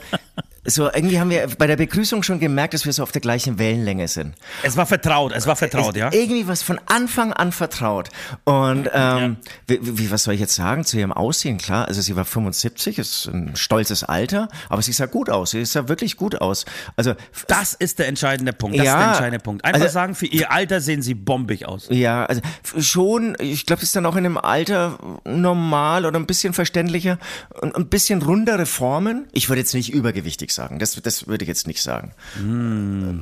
So, 0.70 0.84
irgendwie 0.92 1.18
haben 1.18 1.30
wir 1.30 1.46
bei 1.56 1.66
der 1.66 1.76
Begrüßung 1.76 2.22
schon 2.22 2.40
gemerkt, 2.40 2.74
dass 2.74 2.84
wir 2.84 2.92
so 2.92 3.02
auf 3.02 3.10
der 3.10 3.22
gleichen 3.22 3.58
Wellenlänge 3.58 4.06
sind. 4.06 4.34
Es 4.62 4.76
war 4.76 4.84
vertraut, 4.84 5.32
es 5.34 5.46
war 5.46 5.56
vertraut, 5.56 5.94
Es- 5.96 6.00
ja. 6.00 6.12
Irgendwie 6.12 6.46
was 6.46 6.62
von 6.62 6.78
Anfang 6.86 7.32
an 7.32 7.52
vertraut. 7.52 8.10
Und 8.44 8.90
ähm, 8.92 9.38
wie, 9.66 9.78
wie, 9.82 10.10
was 10.10 10.24
soll 10.24 10.34
ich 10.34 10.40
jetzt 10.40 10.54
sagen 10.54 10.84
zu 10.84 10.98
ihrem 10.98 11.12
Aussehen? 11.12 11.56
Klar, 11.56 11.88
also 11.88 12.02
sie 12.02 12.14
war 12.16 12.26
75, 12.26 12.98
ist 12.98 13.26
ein 13.28 13.56
stolzes 13.56 14.04
Alter, 14.04 14.48
aber 14.68 14.82
sie 14.82 14.92
sah 14.92 15.06
gut 15.06 15.30
aus. 15.30 15.52
Sie 15.52 15.64
sah 15.64 15.88
wirklich 15.88 16.16
gut 16.18 16.40
aus. 16.40 16.66
Also 16.96 17.14
Das 17.46 17.72
ist 17.72 17.98
der 17.98 18.08
entscheidende 18.08 18.52
Punkt. 18.52 18.76
Das 18.76 18.82
ist 18.84 18.86
Ja, 18.92 18.98
der 18.98 19.08
entscheidende 19.08 19.38
Punkt. 19.42 19.64
Einfach 19.64 19.80
also- 19.80 19.92
sagen, 19.94 20.14
für 20.14 20.26
ihr 20.26 20.52
Alter 20.52 20.80
sehen 20.82 21.00
sie 21.00 21.14
bombig 21.14 21.66
aus. 21.66 21.86
ja, 21.90 22.26
also 22.26 22.42
schon, 22.78 23.36
ich 23.40 23.64
glaube, 23.64 23.78
es 23.82 23.88
ist 23.88 23.96
dann 23.96 24.04
auch 24.04 24.16
in 24.16 24.26
einem 24.26 24.36
Alter 24.36 24.98
normal 25.24 26.04
oder 26.04 26.18
ein 26.18 26.26
bisschen 26.26 26.52
verständlicher 26.52 27.18
und 27.62 27.74
ein 27.74 27.88
bisschen 27.88 28.20
rundere 28.20 28.66
Formen. 28.66 29.26
Ich 29.32 29.48
würde 29.48 29.60
jetzt 29.60 29.72
nicht 29.72 29.92
übergewichtig 29.94 30.52
sagen, 30.58 30.78
das, 30.80 31.00
das 31.00 31.28
würde 31.28 31.44
ich 31.44 31.48
jetzt 31.48 31.66
nicht 31.66 31.82
sagen. 31.82 32.12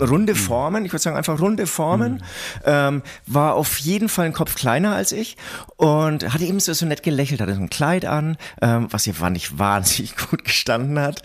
Runde 0.00 0.34
Formen, 0.34 0.84
ich 0.84 0.92
würde 0.92 1.02
sagen 1.02 1.16
einfach 1.16 1.38
runde 1.38 1.66
Formen, 1.66 2.22
ähm, 2.64 3.02
war 3.26 3.54
auf 3.54 3.76
jeden 3.78 4.08
Fall 4.08 4.26
ein 4.26 4.32
Kopf 4.32 4.54
kleiner 4.54 4.94
als 4.94 5.12
ich 5.12 5.36
und 5.76 6.32
hatte 6.32 6.44
eben 6.44 6.58
so, 6.60 6.72
so 6.72 6.86
nett 6.86 7.02
gelächelt, 7.02 7.40
hatte 7.40 7.54
so 7.54 7.60
ein 7.60 7.68
Kleid 7.68 8.06
an, 8.06 8.38
ähm, 8.62 8.88
was 8.90 9.06
ihr 9.06 9.14
fand 9.14 9.36
ich 9.36 9.58
wahnsinnig 9.58 10.16
gut 10.16 10.44
gestanden 10.44 10.98
hat 10.98 11.22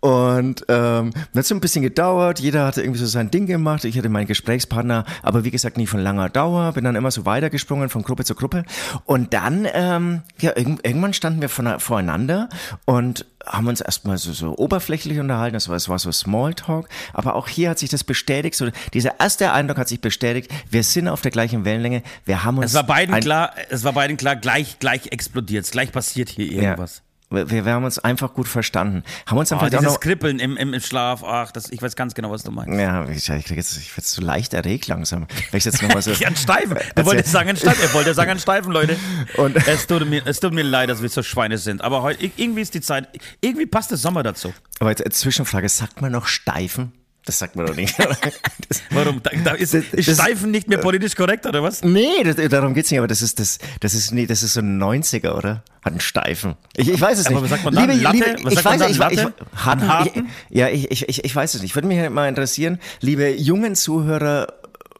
und 0.00 0.66
ähm, 0.68 1.12
hat 1.34 1.46
so 1.46 1.54
ein 1.54 1.60
bisschen 1.60 1.82
gedauert, 1.82 2.40
jeder 2.40 2.66
hatte 2.66 2.82
irgendwie 2.82 3.00
so 3.00 3.06
sein 3.06 3.30
Ding 3.30 3.46
gemacht, 3.46 3.84
ich 3.84 3.96
hatte 3.96 4.10
meinen 4.10 4.26
Gesprächspartner, 4.26 5.04
aber 5.22 5.44
wie 5.44 5.50
gesagt 5.50 5.78
nie 5.78 5.86
von 5.86 6.00
langer 6.00 6.28
Dauer, 6.28 6.72
bin 6.72 6.84
dann 6.84 6.96
immer 6.96 7.10
so 7.10 7.24
weitergesprungen 7.24 7.88
von 7.88 8.02
Gruppe 8.02 8.24
zu 8.24 8.34
Gruppe 8.34 8.64
und 9.06 9.32
dann, 9.32 9.66
ähm, 9.72 10.22
ja, 10.40 10.52
irgend, 10.56 10.86
irgendwann 10.86 11.14
standen 11.14 11.40
wir 11.40 11.48
von, 11.48 11.80
voreinander 11.80 12.50
und 12.84 13.24
haben 13.46 13.66
uns 13.66 13.80
erstmal 13.80 14.18
so, 14.18 14.32
so 14.32 14.56
oberflächlich 14.56 15.18
unterhalten, 15.18 15.54
das 15.54 15.68
war, 15.68 15.76
es 15.76 15.88
war 15.88 15.98
so 15.98 16.12
Smalltalk, 16.12 16.88
aber 17.12 17.34
auch 17.34 17.48
hier 17.48 17.70
hat 17.70 17.78
sich 17.78 17.90
das 17.90 18.04
bestätigt, 18.04 18.56
so 18.56 18.68
dieser 18.92 19.20
erste 19.20 19.52
Eindruck 19.52 19.78
hat 19.78 19.88
sich 19.88 20.00
bestätigt, 20.00 20.50
wir 20.70 20.82
sind 20.82 21.08
auf 21.08 21.20
der 21.20 21.30
gleichen 21.30 21.64
Wellenlänge, 21.64 22.02
wir 22.24 22.44
haben 22.44 22.58
uns 22.58 22.66
Es 22.66 22.74
war 22.74 22.84
beiden 22.84 23.18
klar, 23.20 23.54
es 23.70 23.84
war 23.84 23.92
beiden 23.92 24.16
klar, 24.16 24.36
gleich, 24.36 24.78
gleich 24.78 25.12
explodiert, 25.12 25.70
gleich 25.70 25.92
passiert 25.92 26.28
hier 26.28 26.50
irgendwas. 26.50 27.02
Wir, 27.34 27.50
wir 27.50 27.72
haben 27.72 27.84
uns 27.84 27.98
einfach 27.98 28.32
gut 28.34 28.48
verstanden. 28.48 29.02
Haben 29.26 29.38
uns 29.38 29.48
dann 29.48 29.58
Oh, 29.58 29.60
vielleicht 29.60 29.74
auch 29.76 29.80
dieses 29.80 29.94
noch. 29.94 30.00
Kribbeln 30.00 30.38
im, 30.38 30.56
im, 30.56 30.74
im 30.74 30.80
Schlaf, 30.80 31.22
ach, 31.24 31.52
das, 31.52 31.70
ich 31.70 31.80
weiß 31.82 31.96
ganz 31.96 32.14
genau, 32.14 32.30
was 32.30 32.42
du 32.42 32.50
meinst. 32.50 32.78
Ja, 32.78 33.08
ich, 33.08 33.28
ich, 33.28 33.44
krieg 33.44 33.56
jetzt, 33.56 33.76
ich 33.76 33.90
werde 33.96 34.06
so 34.06 34.22
leicht 34.22 34.54
erregt 34.54 34.86
langsam. 34.88 35.26
Wenn 35.50 35.58
ich 35.58 35.64
jetzt 35.64 35.82
noch 35.82 35.88
mal 35.92 36.02
so. 36.02 36.10
Ein 36.24 36.36
Steifen. 36.36 36.76
Er 36.94 37.04
wollte 37.06 37.28
sagen, 37.28 37.48
ein 37.50 37.56
Steifen. 37.56 37.82
Er 37.82 37.92
wollte 37.94 38.14
sagen, 38.14 38.30
ein 38.30 38.38
Steifen, 38.38 38.72
Leute. 38.72 38.96
Und- 39.36 39.56
es, 39.68 39.86
tut 39.86 40.08
mir, 40.08 40.22
es 40.26 40.40
tut 40.40 40.52
mir 40.52 40.62
leid, 40.62 40.88
dass 40.88 41.02
wir 41.02 41.08
so 41.08 41.22
Schweine 41.22 41.58
sind. 41.58 41.82
Aber 41.82 42.02
heute, 42.02 42.30
irgendwie 42.36 42.60
ist 42.62 42.74
die 42.74 42.80
Zeit, 42.80 43.08
irgendwie 43.40 43.66
passt 43.66 43.90
der 43.90 43.98
Sommer 43.98 44.22
dazu. 44.22 44.52
Aber 44.80 44.90
jetzt 44.90 45.18
Zwischenfrage, 45.18 45.68
sagt 45.68 46.00
man 46.00 46.12
noch 46.12 46.26
Steifen? 46.26 46.92
Das 47.26 47.38
sagt 47.38 47.56
man 47.56 47.64
doch 47.66 47.74
nicht. 47.74 47.94
Warum? 48.90 49.22
Da, 49.22 49.30
da 49.44 49.52
ist, 49.52 49.72
Das- 49.72 49.84
ist 49.92 50.14
Steifen 50.20 50.50
nicht 50.50 50.68
mehr 50.68 50.78
politisch 50.78 51.14
korrekt, 51.16 51.46
oder 51.46 51.62
was? 51.62 51.82
nee, 51.82 52.22
das, 52.22 52.36
darum 52.50 52.74
geht's 52.74 52.90
nicht, 52.90 52.98
aber 52.98 53.08
das 53.08 53.22
ist 53.22 53.40
das, 53.40 53.58
das 53.80 53.94
ist 53.94 54.12
nee, 54.12 54.26
das 54.26 54.42
ist 54.42 54.52
so 54.54 54.60
ein 54.60 54.78
90er, 54.82 55.32
oder? 55.32 55.62
Hat 55.82 55.92
einen 55.92 56.00
Steifen. 56.00 56.54
Ich, 56.76 56.88
ich 56.90 57.00
weiß 57.00 57.18
es 57.18 57.26
Aber 57.26 57.36
nicht. 57.36 57.44
was 57.44 57.50
sagt 57.50 57.64
man 57.64 57.74
dann? 57.74 58.00
Latte? 58.00 58.36
Was 58.42 58.52
ich 58.52 58.60
sagt 58.60 58.78
man 58.78 58.80
weiß, 58.80 58.96
dann? 58.96 59.10
ich, 59.10 59.18
ich, 59.52 59.64
harten, 59.64 59.88
harten? 59.88 60.28
Ich, 60.50 60.56
ja, 60.58 60.68
ich, 60.68 60.90
ich, 60.90 61.08
ich, 61.08 61.24
ich 61.24 61.34
weiß 61.36 61.54
es 61.54 61.62
nicht. 61.62 61.74
Würde 61.74 61.88
mich 61.88 62.10
mal 62.10 62.28
interessieren, 62.28 62.78
liebe 63.00 63.30
jungen 63.34 63.74
Zuhörer, 63.74 64.52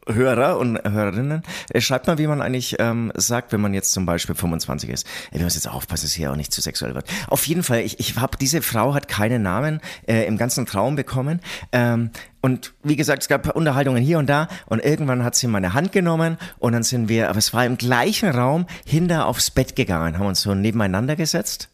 Hörer 0.07 0.57
und 0.57 0.77
Hörerinnen, 0.83 1.43
äh, 1.69 1.81
schreibt 1.81 2.07
mal, 2.07 2.17
wie 2.17 2.27
man 2.27 2.41
eigentlich 2.41 2.75
ähm, 2.79 3.11
sagt, 3.15 3.51
wenn 3.51 3.61
man 3.61 3.73
jetzt 3.73 3.91
zum 3.91 4.05
Beispiel 4.05 4.35
25 4.35 4.89
ist. 4.89 5.07
Ey, 5.31 5.39
wir 5.39 5.45
müssen 5.45 5.57
jetzt 5.57 5.67
aufpassen, 5.67 6.03
dass 6.05 6.11
es 6.11 6.13
hier 6.13 6.31
auch 6.31 6.35
nicht 6.35 6.53
zu 6.53 6.61
sexuell 6.61 6.93
wird. 6.93 7.07
Auf 7.27 7.45
jeden 7.47 7.63
Fall, 7.63 7.79
ich, 7.79 7.99
ich 7.99 8.15
habe 8.17 8.37
diese 8.37 8.61
Frau 8.61 8.93
hat 8.93 9.07
keinen 9.07 9.41
Namen 9.41 9.81
äh, 10.07 10.25
im 10.25 10.37
ganzen 10.37 10.65
Traum 10.65 10.95
bekommen. 10.95 11.39
Ähm, 11.71 12.11
und 12.41 12.73
wie 12.83 12.95
gesagt, 12.95 13.23
es 13.23 13.27
gab 13.27 13.55
Unterhaltungen 13.55 14.03
hier 14.03 14.19
und 14.19 14.29
da 14.29 14.47
und 14.67 14.83
irgendwann 14.83 15.23
hat 15.23 15.35
sie 15.35 15.47
meine 15.47 15.73
Hand 15.73 15.91
genommen 15.91 16.37
und 16.59 16.73
dann 16.73 16.83
sind 16.83 17.09
wir, 17.09 17.29
aber 17.29 17.39
es 17.39 17.53
war 17.53 17.65
im 17.65 17.77
gleichen 17.77 18.29
Raum, 18.29 18.67
hinter 18.85 19.25
aufs 19.25 19.49
Bett 19.49 19.75
gegangen, 19.75 20.19
haben 20.19 20.27
uns 20.27 20.41
so 20.41 20.53
nebeneinander 20.53 21.15
gesetzt 21.15 21.69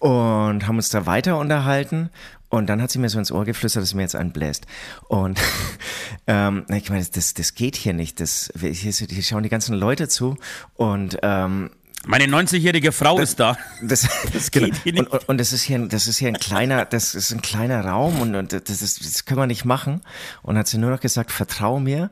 und 0.00 0.66
haben 0.66 0.76
uns 0.76 0.90
da 0.90 1.06
weiter 1.06 1.38
unterhalten. 1.38 2.10
Und 2.54 2.66
dann 2.68 2.80
hat 2.80 2.90
sie 2.90 2.98
mir 3.00 3.08
so 3.08 3.18
ins 3.18 3.32
Ohr 3.32 3.44
geflüstert, 3.44 3.82
dass 3.82 3.90
sie 3.90 3.96
mir 3.96 4.02
jetzt 4.02 4.14
einen 4.14 4.32
bläst. 4.32 4.66
Und 5.08 5.40
ähm, 6.28 6.64
ich 6.70 6.88
meine, 6.88 7.04
das, 7.04 7.34
das 7.34 7.54
geht 7.54 7.74
hier 7.76 7.92
nicht. 7.94 8.20
Das, 8.20 8.52
hier, 8.58 8.72
hier 8.92 9.22
schauen 9.22 9.42
die 9.42 9.48
ganzen 9.48 9.74
Leute 9.74 10.06
zu. 10.08 10.36
Und 10.74 11.18
ähm, 11.22 11.70
Meine 12.06 12.24
90-jährige 12.26 12.92
Frau 12.92 13.18
ist 13.18 13.40
da. 13.40 13.56
das, 13.82 14.06
Das 14.32 14.50
genau. 14.52 14.66
geht 14.66 14.76
hier 14.84 14.92
nicht. 14.92 15.10
Und, 15.10 15.28
und 15.28 15.38
das 15.38 15.52
ist 15.52 15.62
hier, 15.62 15.78
ein- 15.78 15.88
das 15.88 16.06
ist 16.06 16.18
hier 16.18 16.28
ein 16.28 16.38
kleiner, 16.38 16.84
das 16.84 17.14
ist 17.16 17.32
ein 17.32 17.42
kleiner 17.42 17.84
Raum 17.84 18.20
und, 18.20 18.34
und 18.36 18.52
das, 18.52 18.82
ist, 18.82 19.04
das 19.04 19.24
können 19.24 19.40
wir 19.40 19.46
nicht 19.48 19.64
machen. 19.64 20.02
Und 20.42 20.56
hat 20.56 20.68
sie 20.68 20.78
nur 20.78 20.90
noch 20.90 21.00
gesagt, 21.00 21.32
vertrau 21.32 21.80
mir. 21.80 22.10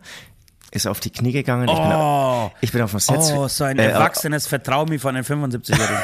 Ist 0.74 0.86
auf 0.86 1.00
die 1.00 1.10
Knie 1.10 1.32
gegangen. 1.32 1.68
Ich, 1.68 1.74
bin, 1.74 1.82
Oh. 1.92 2.46
auf- 2.46 2.52
ich 2.62 2.72
bin 2.72 2.80
auf 2.82 2.90
dem 2.92 3.00
Set. 3.00 3.16
Oh, 3.18 3.46
so 3.46 3.64
ein 3.64 3.78
äh, 3.78 3.90
erwachsenes 3.90 4.46
Vertrau 4.46 4.86
mir 4.86 4.98
von 4.98 5.14
einem 5.14 5.24
75-Jährigen. 5.24 6.02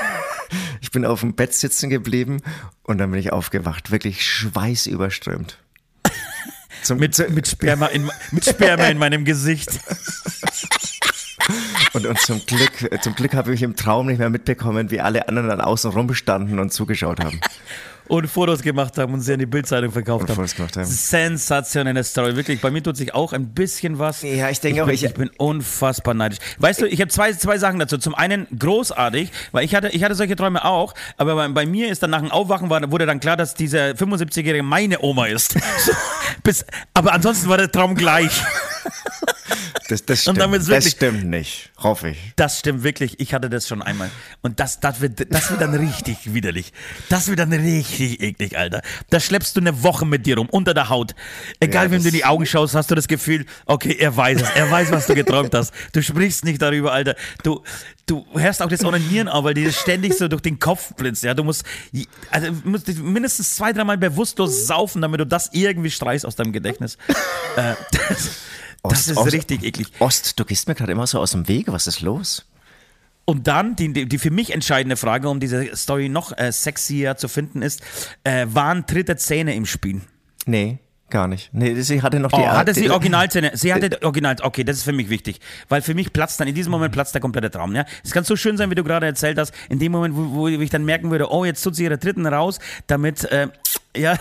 Ich 0.81 0.91
bin 0.91 1.05
auf 1.05 1.21
dem 1.21 1.35
Bett 1.35 1.55
sitzen 1.55 1.91
geblieben 1.91 2.41
und 2.83 2.99
dann 2.99 3.11
bin 3.11 3.21
ich 3.21 3.33
aufgewacht, 3.33 3.91
wirklich 3.91 4.25
schweißüberströmt. 4.25 5.59
Zum, 6.83 6.99
Mit, 7.01 7.19
mit, 7.31 7.49
Sperma 7.49 7.87
in, 7.87 8.11
mit 8.31 8.45
Sperma 8.45 8.85
in 8.87 8.99
meinem 8.99 9.25
Gesicht. 9.25 9.69
und, 11.93 12.07
und 12.07 12.19
zum 12.21 12.45
Glück, 12.47 13.03
zum 13.03 13.15
Glück 13.15 13.35
habe 13.35 13.53
ich 13.53 13.63
im 13.63 13.77
Traum 13.77 14.07
nicht 14.07 14.19
mehr 14.19 14.31
mitbekommen, 14.31 14.91
wie 14.91 15.01
alle 15.01 15.29
anderen 15.29 15.49
dann 15.49 15.61
außen 15.61 15.91
rumstanden 15.91 16.59
und 16.59 16.73
zugeschaut 16.73 17.21
haben. 17.21 17.41
Und 18.09 18.27
Fotos 18.27 18.63
gemacht 18.63 18.97
haben 18.97 19.13
und 19.13 19.21
sie 19.21 19.35
an 19.35 19.39
die 19.39 19.47
Bildzeitung 19.47 19.93
verkauft 19.93 20.29
haben. 20.31 20.39
Haben. 20.77 20.85
Sensationelle 20.87 22.03
Story, 22.05 22.35
wirklich. 22.37 22.61
Bei 22.61 22.71
mir 22.71 22.83
tut 22.83 22.97
sich 22.97 23.15
auch 23.15 23.33
ein 23.35 23.49
bisschen 23.53 23.99
was. 23.99 24.23
Ja, 24.23 24.49
ich 24.49 24.61
denke 24.61 24.83
auch, 24.83 24.87
bin, 24.87 24.95
ich- 24.95 25.05
ich 25.05 25.13
bin 25.15 25.31
unfassbar 25.37 26.15
neidisch. 26.15 26.39
Weißt 26.59 26.81
du, 26.81 26.87
ich 26.87 27.01
habe 27.01 27.11
zwei, 27.11 27.33
zwei 27.35 27.59
Sachen 27.59 27.79
dazu. 27.79 27.99
Zum 27.99 28.15
einen 28.15 28.47
großartig, 28.59 29.31
weil 29.53 29.65
ich 29.65 29.75
hatte, 29.75 29.89
ich 29.89 30.03
hatte 30.05 30.15
solche 30.15 30.37
Träume 30.37 30.65
auch, 30.65 30.95
aber 31.19 31.35
bei, 31.35 31.49
bei 31.49 31.67
mir 31.67 31.91
ist 31.91 32.03
dann 32.03 32.11
nach 32.11 32.21
dem 32.21 32.31
Aufwachen 32.31 32.71
war, 32.71 32.91
wurde 32.91 33.05
dann 33.07 33.21
klar, 33.21 33.37
dass 33.37 33.55
diese 33.55 33.91
75-Jährige 33.93 34.63
meine 34.63 35.01
Oma 35.03 35.27
ist. 35.27 35.55
Bis, 36.43 36.65
aber 36.95 37.13
ansonsten 37.13 37.49
war 37.49 37.59
der 37.59 37.71
Traum 37.71 37.95
gleich. 37.95 38.31
Das, 39.89 40.05
das, 40.05 40.27
Und 40.27 40.37
stimmt, 40.37 40.55
ist 40.55 40.61
das 40.61 40.69
wirklich- 40.69 40.93
stimmt 40.93 41.25
nicht, 41.25 41.71
hoffe 41.79 42.11
ich. 42.11 42.19
Das 42.37 42.59
stimmt 42.59 42.83
wirklich. 42.83 43.19
Ich 43.21 43.33
hatte 43.33 43.49
das 43.49 43.67
schon 43.67 43.81
einmal. 43.81 44.11
Und 44.43 44.61
das, 44.61 44.81
das, 44.81 45.01
wird, 45.01 45.33
das 45.33 45.51
wird 45.51 45.63
dann 45.63 45.75
richtig 45.75 46.35
widerlich. 46.35 46.75
Das 47.09 47.29
wird 47.29 47.39
dann 47.39 47.53
richtig 47.55 48.21
eklig, 48.21 48.59
Alter. 48.59 48.83
Da 49.09 49.19
schleppst 49.19 49.57
du 49.57 49.61
eine 49.61 49.83
Woche 49.83 50.05
mit 50.05 50.27
dir 50.27 50.37
rum, 50.37 50.49
unter 50.51 50.75
der 50.75 50.91
Haut. 50.91 51.15
Egal, 51.59 51.87
Ja, 51.87 51.91
wem 51.93 52.03
du 52.03 52.09
in 52.09 52.15
die 52.15 52.27
Augen 52.27 52.45
schaust, 52.45 52.75
hast 52.75 52.91
du 52.91 52.95
das 52.95 53.09
Gefühl, 53.09 53.47
okay, 53.65 53.97
er 53.99 54.15
weiß 54.15 54.43
es. 54.43 54.51
Er 54.51 54.71
weiß, 54.71 54.91
was 54.93 55.07
du 55.07 55.15
geträumt 55.15 55.55
hast. 55.55 55.73
Du 55.95 56.03
sprichst 56.03 56.45
nicht 56.45 56.61
darüber, 56.61 56.93
Alter. 56.93 57.15
Du, 57.43 57.63
du 58.05 58.27
hörst 58.35 58.61
auch 58.61 58.69
das 58.69 58.85
Onanieren 58.85 59.29
auf, 59.29 59.45
weil 59.45 59.55
dir 59.55 59.65
das 59.69 59.81
ständig 59.81 60.19
so 60.19 60.29
durch 60.29 60.43
den 60.43 60.59
Kopf 60.59 60.93
blitzt. 60.97 61.23
Ja, 61.25 61.33
du 61.33 61.45
musst, 61.45 61.65
also, 62.31 62.53
musst 62.65 62.89
dich 62.89 62.99
mindestens 62.99 63.57
zwei, 63.57 63.73
dreimal 63.73 63.97
bewusstlos 63.97 64.67
saufen, 64.67 65.01
damit 65.01 65.21
du 65.21 65.25
das 65.27 65.49
irgendwie 65.55 65.91
streichst 65.91 66.27
aus 66.27 66.37
deinem 66.37 66.53
Gedächtnis. 66.53 66.99
äh, 67.57 67.73
das, 68.09 68.31
das 68.83 68.93
Ost- 69.01 69.09
ist 69.11 69.17
Ost- 69.19 69.33
richtig 69.33 69.63
eklig. 69.65 69.89
Ost, 69.99 70.39
du 70.39 70.45
gehst 70.45 70.69
mir 70.69 70.75
gerade 70.75 70.93
immer 70.93 71.07
so 71.07 71.19
aus 71.21 71.33
dem 71.33 71.49
Weg, 71.49 71.67
was 71.69 71.87
ist 71.87 72.01
los? 72.01 72.47
Und 73.25 73.47
dann 73.47 73.77
die, 73.77 73.93
die, 74.09 74.19
für 74.19 74.31
mich 74.31 74.55
entscheidende 74.55 74.97
Frage, 74.97 75.29
um 75.29 75.39
diese 75.39 75.77
Story 75.77 76.09
noch 76.09 76.37
äh, 76.39 76.51
sexier 76.51 77.17
zu 77.17 77.29
finden, 77.29 77.61
ist: 77.61 77.83
äh, 78.25 78.47
Waren 78.49 78.87
dritte 78.87 79.17
Zähne 79.17 79.55
im 79.55 79.67
Spiel? 79.67 80.01
Nee, 80.47 80.79
gar 81.11 81.29
nicht. 81.29 81.51
Nee, 81.53 81.79
sie 81.83 82.01
hatte 82.01 82.21
noch 82.21 82.31
die 82.31 82.37
Oh, 82.41 82.47
hatte 82.47 82.73
sie 82.73 82.89
Originalzähne? 82.91 83.51
Sie 83.53 83.75
hatte 83.75 83.91
die 83.91 84.03
Original. 84.03 84.37
Okay, 84.41 84.65
das 84.65 84.79
ist 84.79 84.85
für 84.85 84.95
mich 84.95 85.11
wichtig, 85.11 85.41
weil 85.69 85.83
für 85.83 85.93
mich 85.93 86.15
platzt 86.15 86.41
dann 86.41 86.49
in 86.49 86.55
diesem 86.55 86.71
Moment 86.71 86.93
platzt 86.95 87.13
der 87.13 87.21
komplette 87.21 87.51
Traum. 87.51 87.75
Ja, 87.75 87.85
es 88.03 88.13
kann 88.13 88.25
so 88.25 88.35
schön 88.35 88.57
sein, 88.57 88.71
wie 88.71 88.75
du 88.77 88.83
gerade 88.85 89.05
erzählt 89.05 89.37
hast. 89.37 89.53
In 89.69 89.79
dem 89.79 89.93
Moment, 89.93 90.17
wo, 90.17 90.31
wo 90.35 90.49
ich 90.49 90.71
dann 90.71 90.87
merken 90.87 91.11
würde, 91.11 91.31
oh, 91.31 91.45
jetzt 91.45 91.61
tut 91.63 91.77
sie 91.77 91.85
ihre 91.85 91.99
dritten 91.99 92.25
raus, 92.25 92.61
damit 92.87 93.25
äh, 93.25 93.49
ja, 93.95 94.19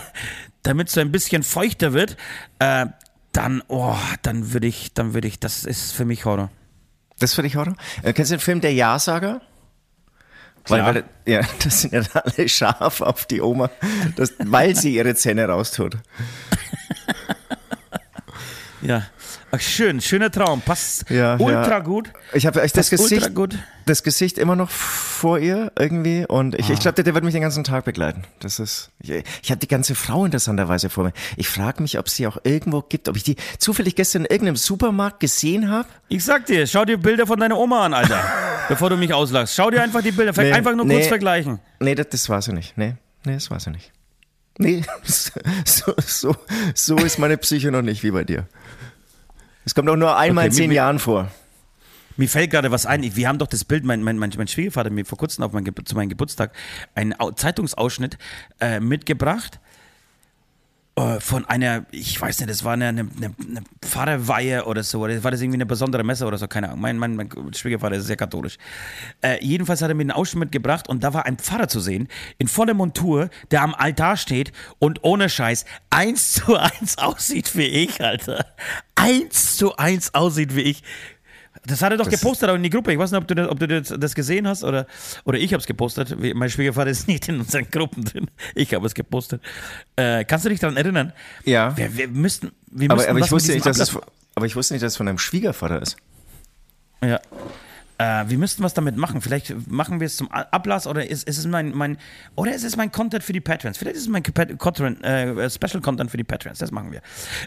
damit 0.64 0.90
so 0.90 1.00
ein 1.00 1.10
bisschen 1.12 1.42
feuchter 1.44 1.94
wird. 1.94 2.18
Äh, 2.58 2.84
dann, 3.32 3.62
oh, 3.68 3.96
dann 4.22 4.52
würde 4.52 4.66
ich, 4.66 4.94
dann 4.94 5.14
würde 5.14 5.28
ich, 5.28 5.38
das 5.38 5.64
ist 5.64 5.92
für 5.92 6.04
mich 6.04 6.24
Horror. 6.24 6.50
Das 7.18 7.34
für 7.34 7.42
dich, 7.42 7.56
Horror? 7.56 7.74
Äh, 8.02 8.12
kennst 8.12 8.30
du 8.30 8.36
den 8.36 8.40
Film 8.40 8.60
Der 8.60 8.72
Ja-Sager? 8.72 9.40
Weil, 10.66 10.84
weil, 10.84 11.04
ja, 11.26 11.40
das 11.64 11.82
sind 11.82 11.94
ja 11.94 12.02
alle 12.12 12.48
scharf 12.48 13.00
auf 13.00 13.26
die 13.26 13.40
Oma, 13.40 13.70
das, 14.16 14.34
weil 14.38 14.76
sie 14.76 14.94
ihre 14.94 15.14
Zähne 15.14 15.46
raustut. 15.46 15.96
Ja. 18.80 19.06
Ach, 19.50 19.60
schön, 19.60 20.00
schöner 20.00 20.30
Traum. 20.30 20.60
Passt 20.60 21.08
Ja, 21.10 21.36
ultra 21.38 21.68
ja. 21.70 21.78
gut. 21.80 22.10
Ich 22.32 22.46
habe 22.46 22.62
echt 22.62 22.76
das 22.76 22.90
Gesicht, 22.90 23.30
das 23.86 24.02
Gesicht 24.02 24.38
immer 24.38 24.54
noch 24.56 24.70
vor 24.70 25.38
ihr 25.38 25.72
irgendwie 25.78 26.26
und 26.26 26.54
ich, 26.54 26.68
Ah. 26.68 26.72
ich 26.74 26.80
glaube, 26.80 26.94
der, 26.94 27.04
der 27.04 27.14
wird 27.14 27.24
mich 27.24 27.32
den 27.32 27.42
ganzen 27.42 27.64
Tag 27.64 27.84
begleiten. 27.84 28.24
Das 28.40 28.58
ist, 28.58 28.90
ich, 29.00 29.10
ich 29.42 29.50
habe 29.50 29.58
die 29.58 29.68
ganze 29.68 29.94
Frau 29.94 30.24
interessanterweise 30.24 30.90
vor 30.90 31.04
mir. 31.04 31.12
Ich 31.36 31.48
frage 31.48 31.82
mich, 31.82 31.98
ob 31.98 32.08
sie 32.08 32.26
auch 32.26 32.38
irgendwo 32.44 32.82
gibt, 32.82 33.08
ob 33.08 33.16
ich 33.16 33.24
die 33.24 33.36
zufällig 33.58 33.96
gestern 33.96 34.24
in 34.26 34.30
irgendeinem 34.30 34.56
Supermarkt 34.56 35.20
gesehen 35.20 35.70
habe. 35.70 35.88
Ich 36.08 36.24
sag 36.24 36.46
dir, 36.46 36.66
schau 36.66 36.84
dir 36.84 36.98
Bilder 36.98 37.26
von 37.26 37.40
deiner 37.40 37.58
Oma 37.58 37.84
an, 37.86 37.94
Alter. 37.94 38.22
bevor 38.68 38.90
du 38.90 38.96
mich 38.96 39.12
auslachst. 39.14 39.54
Schau 39.54 39.70
dir 39.70 39.82
einfach 39.82 40.02
die 40.02 40.12
Bilder, 40.12 40.32
Nee, 40.40 40.52
einfach 40.52 40.74
nur 40.76 40.84
nee. 40.84 40.94
kurz 40.96 41.06
vergleichen. 41.08 41.58
Nee, 41.80 41.94
das, 41.94 42.08
das 42.10 42.28
war 42.28 42.42
sie 42.42 42.52
nicht. 42.52 42.76
Nee, 42.76 42.94
nee, 43.24 43.34
das 43.34 43.50
war 43.50 43.58
sie 43.58 43.70
nicht. 43.70 43.92
Nee, 44.60 44.82
so, 45.64 45.94
so, 46.04 46.36
so 46.74 46.96
ist 46.96 47.18
meine 47.20 47.36
Psyche 47.38 47.70
noch 47.70 47.82
nicht 47.82 48.02
wie 48.02 48.10
bei 48.10 48.24
dir. 48.24 48.46
Es 49.68 49.74
kommt 49.74 49.86
auch 49.90 49.96
nur 49.96 50.16
einmal 50.16 50.44
Okay, 50.44 50.48
in 50.48 50.54
zehn 50.54 50.62
mi- 50.64 50.68
mi- 50.68 50.74
Jahren 50.76 50.98
vor. 50.98 51.30
Mir 52.16 52.26
fällt 52.26 52.50
gerade 52.52 52.70
was 52.70 52.86
ein. 52.86 53.02
Wir 53.14 53.28
haben 53.28 53.36
doch 53.38 53.48
das 53.48 53.66
Bild, 53.66 53.84
mein, 53.84 54.02
mein, 54.02 54.16
mein, 54.16 54.32
mein 54.34 54.48
Schwiegervater 54.48 54.86
hat 54.86 54.94
mir 54.94 55.04
vor 55.04 55.18
kurzem 55.18 55.44
auf 55.44 55.52
mein, 55.52 55.70
zu 55.84 55.94
meinem 55.94 56.08
Geburtstag 56.08 56.52
einen 56.94 57.12
Au- 57.20 57.32
Zeitungsausschnitt 57.32 58.16
äh, 58.60 58.80
mitgebracht 58.80 59.60
von 61.20 61.44
einer, 61.44 61.86
ich 61.90 62.20
weiß 62.20 62.38
nicht, 62.40 62.50
das 62.50 62.64
war 62.64 62.72
eine, 62.72 62.88
eine, 62.88 63.00
eine 63.00 63.34
eine 63.38 63.62
Pfarrerweihe 63.80 64.64
oder 64.64 64.82
so, 64.82 65.00
oder 65.00 65.22
war 65.22 65.30
das 65.30 65.40
irgendwie 65.40 65.56
eine 65.56 65.66
besondere 65.66 66.04
Messe 66.04 66.26
oder 66.26 66.38
so, 66.38 66.48
keine 66.48 66.68
Ahnung. 66.68 66.80
Mein, 66.80 66.98
mein, 66.98 67.16
mein 67.16 67.30
Schwiegervater 67.54 67.96
ist 67.96 68.06
sehr 68.06 68.16
katholisch. 68.16 68.56
Äh, 69.20 69.44
jedenfalls 69.44 69.82
hat 69.82 69.88
er 69.88 69.94
mir 69.94 70.02
einen 70.02 70.10
Ausschnitt 70.10 70.40
mitgebracht 70.40 70.88
und 70.88 71.04
da 71.04 71.14
war 71.14 71.26
ein 71.26 71.38
Pfarrer 71.38 71.68
zu 71.68 71.80
sehen, 71.80 72.08
in 72.38 72.48
voller 72.48 72.74
Montur, 72.74 73.30
der 73.50 73.62
am 73.62 73.74
Altar 73.74 74.16
steht 74.16 74.52
und 74.78 75.04
ohne 75.04 75.28
Scheiß 75.28 75.64
eins 75.90 76.34
zu 76.34 76.56
eins 76.56 76.98
aussieht 76.98 77.56
wie 77.56 77.66
ich, 77.66 78.00
Alter. 78.02 78.46
Eins 78.94 79.56
zu 79.56 79.76
eins 79.76 80.14
aussieht 80.14 80.56
wie 80.56 80.62
ich. 80.62 80.82
Das 81.66 81.82
hat 81.82 81.92
er 81.92 81.96
doch 81.98 82.06
Das- 82.06 82.20
gepostet 82.20 82.48
auch 82.50 82.54
in 82.54 82.62
die 82.62 82.70
Gruppe. 82.70 82.92
Ich 82.92 82.98
weiß 82.98 83.10
nicht, 83.10 83.20
ob 83.20 83.28
du 83.28 83.34
das, 83.34 83.48
ob 83.48 83.58
du 83.60 83.66
das, 83.82 84.14
gesehen 84.14 84.46
hast 84.48 84.64
oder, 84.64 84.86
oder 85.24 85.38
ich 85.38 85.52
habe 85.52 85.60
es 85.60 85.66
gepostet. 85.66 86.16
Mein 86.34 86.50
Schwiegervater 86.50 86.90
ist 86.90 87.08
nicht 87.08 87.28
in 87.28 87.40
unseren 87.40 87.70
Gruppen 87.70 88.04
drin. 88.04 88.26
Ich 88.54 88.72
habe 88.74 88.86
es 88.86 88.94
gepostet. 88.94 89.42
Äh, 89.96 90.24
kannst 90.24 90.44
du 90.44 90.48
dich 90.48 90.60
daran 90.60 90.76
erinnern? 90.76 91.12
Ja. 91.44 91.76
Wir, 91.76 91.96
wir 91.96 92.08
müssten, 92.08 92.52
wir 92.70 92.90
Aber, 92.90 92.96
müssten 92.96 93.10
aber, 93.10 93.20
was 93.20 93.26
ich 93.26 93.32
wusste 93.32 93.48
mit 93.48 93.54
nicht, 93.56 93.66
dass 93.66 93.78
es, 93.78 93.88
diesem 93.88 94.02
aber 94.34 94.46
ich 94.46 94.56
wusste 94.56 94.74
nicht, 94.74 94.82
dass 94.82 94.92
es 94.92 94.96
von 94.96 95.06
deinem 95.06 95.18
Schwiegervater 95.18 95.82
ist. 95.82 95.96
Ja. 97.02 97.20
Äh, 97.98 98.24
wir 98.28 98.38
müssten 98.38 98.62
was 98.62 98.74
damit 98.74 98.96
machen. 98.96 99.20
Vielleicht 99.20 99.68
machen 99.70 99.98
wir 99.98 100.06
es 100.06 100.16
zum 100.16 100.30
Ablass 100.30 100.86
oder 100.86 101.08
ist, 101.08 101.28
ist 101.28 101.36
es 101.36 101.46
mein, 101.46 101.74
mein 101.74 101.98
oder 102.36 102.54
ist 102.54 102.62
es 102.62 102.76
mein 102.76 102.92
Content 102.92 103.24
für 103.24 103.32
die 103.32 103.40
Patrons? 103.40 103.76
Vielleicht 103.76 103.96
ist 103.96 104.02
es 104.02 104.08
mein 104.08 104.22
Content, 104.22 105.04
äh, 105.04 105.50
Special 105.50 105.80
Content 105.80 106.10
für 106.10 106.16
die 106.16 106.24
Patrons. 106.24 106.58
Das 106.58 106.70
machen 106.70 106.92
wir. 106.92 107.00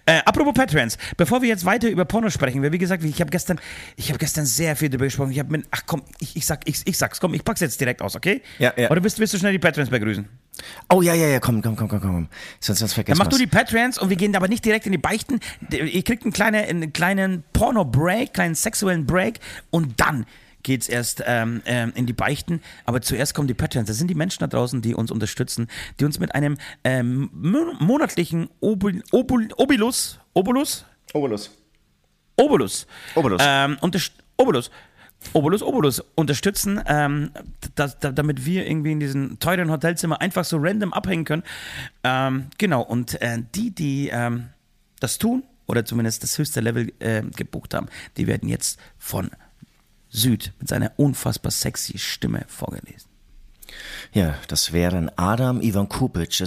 Äh, 0.06 0.20
apropos 0.26 0.54
Patrons, 0.54 0.98
bevor 1.16 1.42
wir 1.42 1.48
jetzt 1.48 1.64
weiter 1.64 1.90
über 1.90 2.04
Porno 2.04 2.30
sprechen, 2.30 2.62
weil 2.62 2.74
wie 2.74 2.78
gesagt, 2.78 3.04
ich 3.04 3.22
habe 3.22 3.32
gestern, 3.32 3.60
ich 3.96 4.10
habe 4.10 4.20
gestern 4.20 4.46
sehr 4.46 4.76
viel 4.76 4.90
darüber 4.90 5.06
gesprochen. 5.06 5.32
Ich 5.32 5.40
habe 5.40 5.52
mit, 5.52 5.66
ach 5.72 5.84
komm, 5.86 6.02
ich, 6.20 6.36
ich 6.36 6.46
sag, 6.46 6.68
ich, 6.68 6.82
ich 6.86 6.98
sag's, 6.98 7.22
komm, 7.22 7.34
ich 7.34 7.46
pack's 7.46 7.62
jetzt 7.62 7.80
direkt 7.80 8.02
aus, 8.02 8.18
okay? 8.18 8.42
Ja, 8.60 8.74
ja. 8.76 8.92
Oder 8.92 9.02
willst, 9.04 9.20
willst 9.20 9.34
du 9.34 9.38
schnell 9.38 9.54
die 9.54 9.60
Patrons 9.60 9.90
begrüßen? 9.90 10.28
Oh 10.90 11.02
ja, 11.02 11.14
ja, 11.14 11.28
ja, 11.28 11.40
komm, 11.40 11.62
komm, 11.62 11.78
komm, 11.78 11.88
komm, 11.88 12.02
komm. 12.02 12.28
Sonst, 12.60 12.80
sonst 12.80 12.94
vergessen 12.94 13.18
Dann 13.18 13.26
mach 13.26 13.32
du 13.32 13.38
die 13.38 13.48
Patrons 13.48 13.98
und 13.98 14.10
wir 14.10 14.18
gehen 14.18 14.36
aber 14.36 14.50
nicht 14.50 14.66
direkt 14.66 14.86
in 14.86 14.92
die 14.92 14.98
Beichten. 14.98 15.40
Ihr 15.72 16.04
kriegt 16.04 16.24
einen 16.24 16.34
kleinen, 16.34 16.66
einen 16.66 16.94
kleinen 16.94 17.44
Porno-Break, 17.54 18.34
kleinen 18.34 18.56
sexuellen 18.56 19.06
Break 19.06 19.40
und 19.70 20.00
dann 20.02 20.26
geht's 20.64 20.88
erst 20.88 21.24
ähm, 21.26 21.62
ähm, 21.66 21.92
in 21.96 22.06
die 22.06 22.14
Beichten. 22.14 22.62
Aber 22.86 23.02
zuerst 23.02 23.34
kommen 23.34 23.48
die 23.48 23.54
Patrons. 23.54 23.88
Das 23.88 23.98
sind 23.98 24.08
die 24.08 24.16
Menschen 24.16 24.40
da 24.40 24.48
draußen, 24.48 24.82
die 24.82 24.96
uns 24.96 25.12
unterstützen, 25.12 25.68
die 26.00 26.06
uns 26.06 26.20
mit 26.20 26.36
einem 26.36 26.58
ähm, 26.84 27.30
monatlichen 27.34 28.50
Obul, 28.60 29.04
Obul, 29.12 29.50
Obolus, 29.58 30.20
Obolus? 30.34 30.86
Obolus. 31.14 31.52
Obolus. 32.38 32.88
Obolus. 33.16 33.42
Ähm, 33.46 33.78
Obolus 34.38 34.72
Obolus 35.34 35.62
Obolus 35.62 36.04
unterstützen, 36.16 36.82
ähm, 36.88 37.32
dass, 37.76 38.00
damit 38.00 38.46
wir 38.46 38.68
irgendwie 38.68 38.92
in 38.92 39.00
diesen 39.00 39.40
teuren 39.40 39.72
Hotelzimmer 39.72 40.20
einfach 40.20 40.44
so 40.44 40.58
random 40.58 40.94
abhängen 40.94 41.26
können. 41.26 41.44
Ähm, 42.04 42.48
genau, 42.58 42.82
und 42.82 43.22
äh, 43.22 43.38
die, 43.56 43.70
die 43.72 44.10
ähm, 44.10 44.50
das 45.00 45.20
tun 45.20 45.44
oder 45.68 45.86
zumindest 45.86 46.24
das 46.24 46.38
höchste 46.38 46.60
Level 46.60 46.92
äh, 47.00 47.22
gebucht 47.22 47.74
haben, 47.74 47.88
die 48.18 48.28
werden 48.28 48.50
jetzt 48.50 48.80
von 48.98 49.30
Süd 50.12 50.54
mit 50.60 50.68
seiner 50.68 50.92
unfassbar 50.98 51.52
sexy 51.52 51.98
Stimme 51.98 52.46
vorgelesen. 52.48 53.10
Ja, 54.14 54.36
das 54.50 54.74
wären 54.74 55.10
Adam 55.18 55.62
Ivan 55.62 55.88
Kupic, 55.88 56.44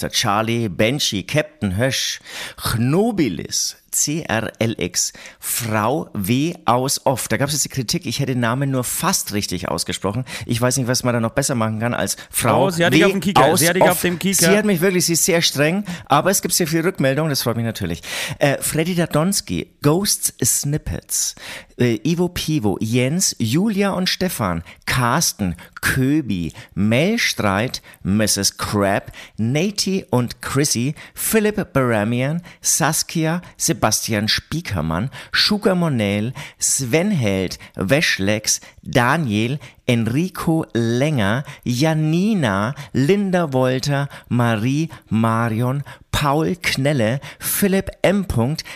der 0.00 0.10
Charlie, 0.10 0.68
Benji, 0.68 1.22
Captain 1.22 1.76
Hösch, 1.76 2.20
Chnobilis, 2.56 3.76
CRLX, 3.92 5.12
Frau 5.38 6.08
W 6.14 6.54
aus 6.64 7.04
Off. 7.06 7.28
Da 7.28 7.36
gab 7.36 7.48
es 7.48 7.54
jetzt 7.54 7.64
die 7.64 7.68
Kritik, 7.68 8.06
ich 8.06 8.18
hätte 8.20 8.32
den 8.32 8.40
Namen 8.40 8.70
nur 8.70 8.84
fast 8.84 9.32
richtig 9.32 9.68
ausgesprochen. 9.68 10.24
Ich 10.46 10.60
weiß 10.60 10.78
nicht, 10.78 10.88
was 10.88 11.04
man 11.04 11.14
da 11.14 11.20
noch 11.20 11.32
besser 11.32 11.54
machen 11.54 11.78
kann 11.78 11.94
als 11.94 12.16
Frau 12.30 12.66
oh, 12.66 12.70
sie 12.70 12.84
hat 12.84 12.92
W 12.92 13.04
auf 13.04 13.12
dem 13.12 13.36
aus 13.36 13.60
sie 13.60 13.68
hat 13.68 13.80
Off. 13.80 13.90
auf 13.90 14.00
dem 14.00 14.18
Kieker. 14.18 14.46
Sie 14.46 14.56
hat 14.56 14.64
mich 14.64 14.80
wirklich, 14.80 15.06
sie 15.06 15.12
ist 15.12 15.24
sehr 15.24 15.42
streng, 15.42 15.84
aber 16.06 16.30
es 16.30 16.42
gibt 16.42 16.54
sehr 16.54 16.66
viel 16.66 16.80
Rückmeldung, 16.80 17.28
das 17.28 17.42
freut 17.42 17.56
mich 17.56 17.66
natürlich. 17.66 18.02
Äh, 18.38 18.58
Freddy 18.58 18.94
Dadonski, 18.94 19.70
Ghosts 19.82 20.34
Snippets, 20.42 21.34
äh, 21.78 22.00
Ivo 22.04 22.28
Pivo, 22.28 22.78
Jens, 22.80 23.36
Julia 23.38 23.90
und 23.90 24.08
Stefan, 24.08 24.62
Carsten, 24.86 25.54
Köbi, 25.80 26.52
Mel 26.74 27.18
Streit, 27.18 27.82
Mrs. 28.02 28.56
Crab, 28.56 29.12
Nati 29.36 30.04
und 30.10 30.40
Chrissy, 30.40 30.94
Philipp 31.14 31.72
Baramian, 31.72 32.42
Saskia, 32.60 33.42
Sebastian 33.56 33.81
Spiekermann, 34.28 35.10
Sugar 35.32 35.74
Monel, 35.74 36.32
Sven 36.58 37.10
Held, 37.10 37.58
Weschlex, 37.74 38.60
Daniel, 38.82 39.58
Enrico 39.86 40.66
Länger, 40.74 41.44
Janina, 41.64 42.74
Linda 42.92 43.52
Wolter, 43.52 44.08
Marie 44.28 44.88
Marion, 45.08 45.82
Paul 46.10 46.56
Knelle, 46.62 47.20
Philipp 47.38 47.90
M. 48.02 48.26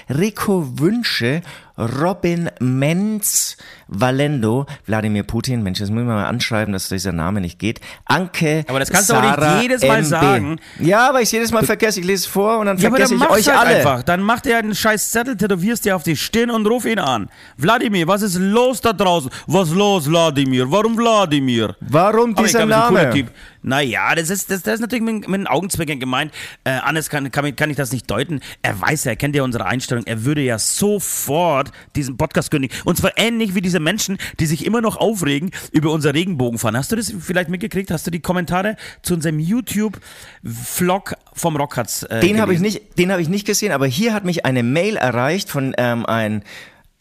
Rico 0.09 0.79
Wünsche, 0.79 1.43
Robin 1.79 2.51
Menz, 2.59 3.59
Valendo, 3.87 4.65
Wladimir 4.87 5.25
Putin, 5.25 5.63
Mensch, 5.63 5.79
das 5.79 5.91
muss 5.91 5.99
man 6.05 6.17
mal 6.17 6.25
anschreiben, 6.27 6.73
dass 6.73 6.89
dieser 6.89 7.13
Name 7.13 7.43
nicht 7.43 7.59
geht. 7.59 7.81
Anke, 8.07 8.65
Aber 8.67 8.81
das 8.81 8.89
kannst 8.91 9.09
Sarah 9.09 9.37
du 9.37 9.43
auch 9.47 9.53
nicht 9.57 9.63
jedes 9.63 9.83
Mal 9.83 9.99
MB. 9.99 10.07
sagen. 10.09 10.61
Ja, 10.81 11.09
aber 11.11 11.21
ich 11.21 11.31
jedes 11.31 11.53
Mal 11.53 11.65
vergesse, 11.65 12.01
ich 12.01 12.07
lese 12.07 12.21
es 12.21 12.27
vor 12.27 12.59
und 12.61 12.67
dann 12.67 12.79
Ja, 12.79 12.89
aber 12.89 12.97
vergesse 12.97 13.19
dann 13.19 13.29
ich 13.29 13.35
euch 13.35 13.49
halt 13.49 13.59
alle. 13.67 13.77
einfach. 13.77 14.03
Dann 14.05 14.23
mach 14.23 14.41
dir 14.41 14.57
einen 14.57 14.75
scheiß 14.75 15.11
Zettel, 15.11 15.37
tätowierst 15.37 15.85
dir 15.85 15.95
auf 15.97 16.03
die 16.03 16.17
Stirn 16.17 16.51
und 16.51 16.67
ruf 16.67 16.87
ihn 16.87 16.99
an. 16.99 17.29
Wladimir, 17.59 18.09
was 18.09 18.23
ist 18.23 18.37
los 18.39 18.81
da 18.81 18.95
draußen? 18.95 19.31
Was 19.47 19.69
los, 19.71 20.09
Wladimir? 20.09 20.71
Warum 20.71 20.96
Wladimir? 20.97 21.77
Warum 21.81 22.35
dieser 22.35 22.67
glaube, 22.67 22.73
das 22.73 22.79
ist 22.79 22.87
ein 22.87 22.95
Name? 22.95 23.11
Typ. 23.11 23.31
Naja, 23.63 24.15
das 24.15 24.31
ist, 24.31 24.49
das, 24.51 24.63
das 24.63 24.75
ist 24.75 24.81
natürlich 24.81 25.05
mit, 25.05 25.29
mit 25.29 25.41
den 25.41 25.47
Augenzwinkern 25.49 25.99
gemeint. 25.99 26.33
Äh, 26.63 26.71
anders 26.71 27.11
kann, 27.11 27.31
kann, 27.33 27.57
kann 27.57 27.69
ich 27.69 27.77
das 27.77 27.91
nicht 27.91 28.09
deuten. 28.09 28.41
Er 28.63 28.81
weiß 28.81 29.05
ja, 29.05 29.13
er 29.13 29.17
kennt 29.17 29.35
ja 29.35 29.43
unsere 29.43 29.67
Einstellung. 29.67 30.05
Er 30.07 30.25
würde 30.25 30.41
ja 30.41 30.59
sofort 30.59 31.73
diesen 31.97 32.17
Podcast 32.17 32.53
kündigen. 32.53 32.77
Und 32.85 32.97
zwar 32.97 33.13
ähnlich 33.17 33.57
wie 33.57 33.61
diese 33.61 33.81
Menschen, 33.81 34.19
die 34.39 34.47
sich 34.47 34.65
immer 34.65 34.81
noch 34.81 34.97
aufregen 34.97 35.51
über 35.73 35.91
unser 35.91 36.15
Regenbogenfahren. 36.15 36.77
Hast 36.77 36.93
du 36.93 36.97
das 36.97 37.13
vielleicht 37.19 37.51
mitgekriegt? 37.51 37.91
Hast 37.91 38.07
du 38.07 38.13
die 38.13 38.21
Kommentare 38.21 38.77
zu 39.03 39.15
unserem 39.15 39.41
YouTube-Vlog 39.41 41.15
vom 41.33 41.57
Rockharz 41.57 42.07
äh, 42.09 42.21
Den 42.21 42.41
habe 42.41 42.55
ich 42.55 42.61
nicht, 42.61 42.99
den 42.99 43.11
habe 43.11 43.21
ich 43.21 43.29
nicht 43.29 43.47
gesehen, 43.47 43.73
aber 43.73 43.87
hier 43.87 44.15
hat 44.15 44.25
mich 44.25 44.47
eine 44.47 44.63
Mail 44.63 44.97
erreicht 44.97 45.51
von 45.51 45.75
ähm, 45.77 46.07
ein 46.07 46.45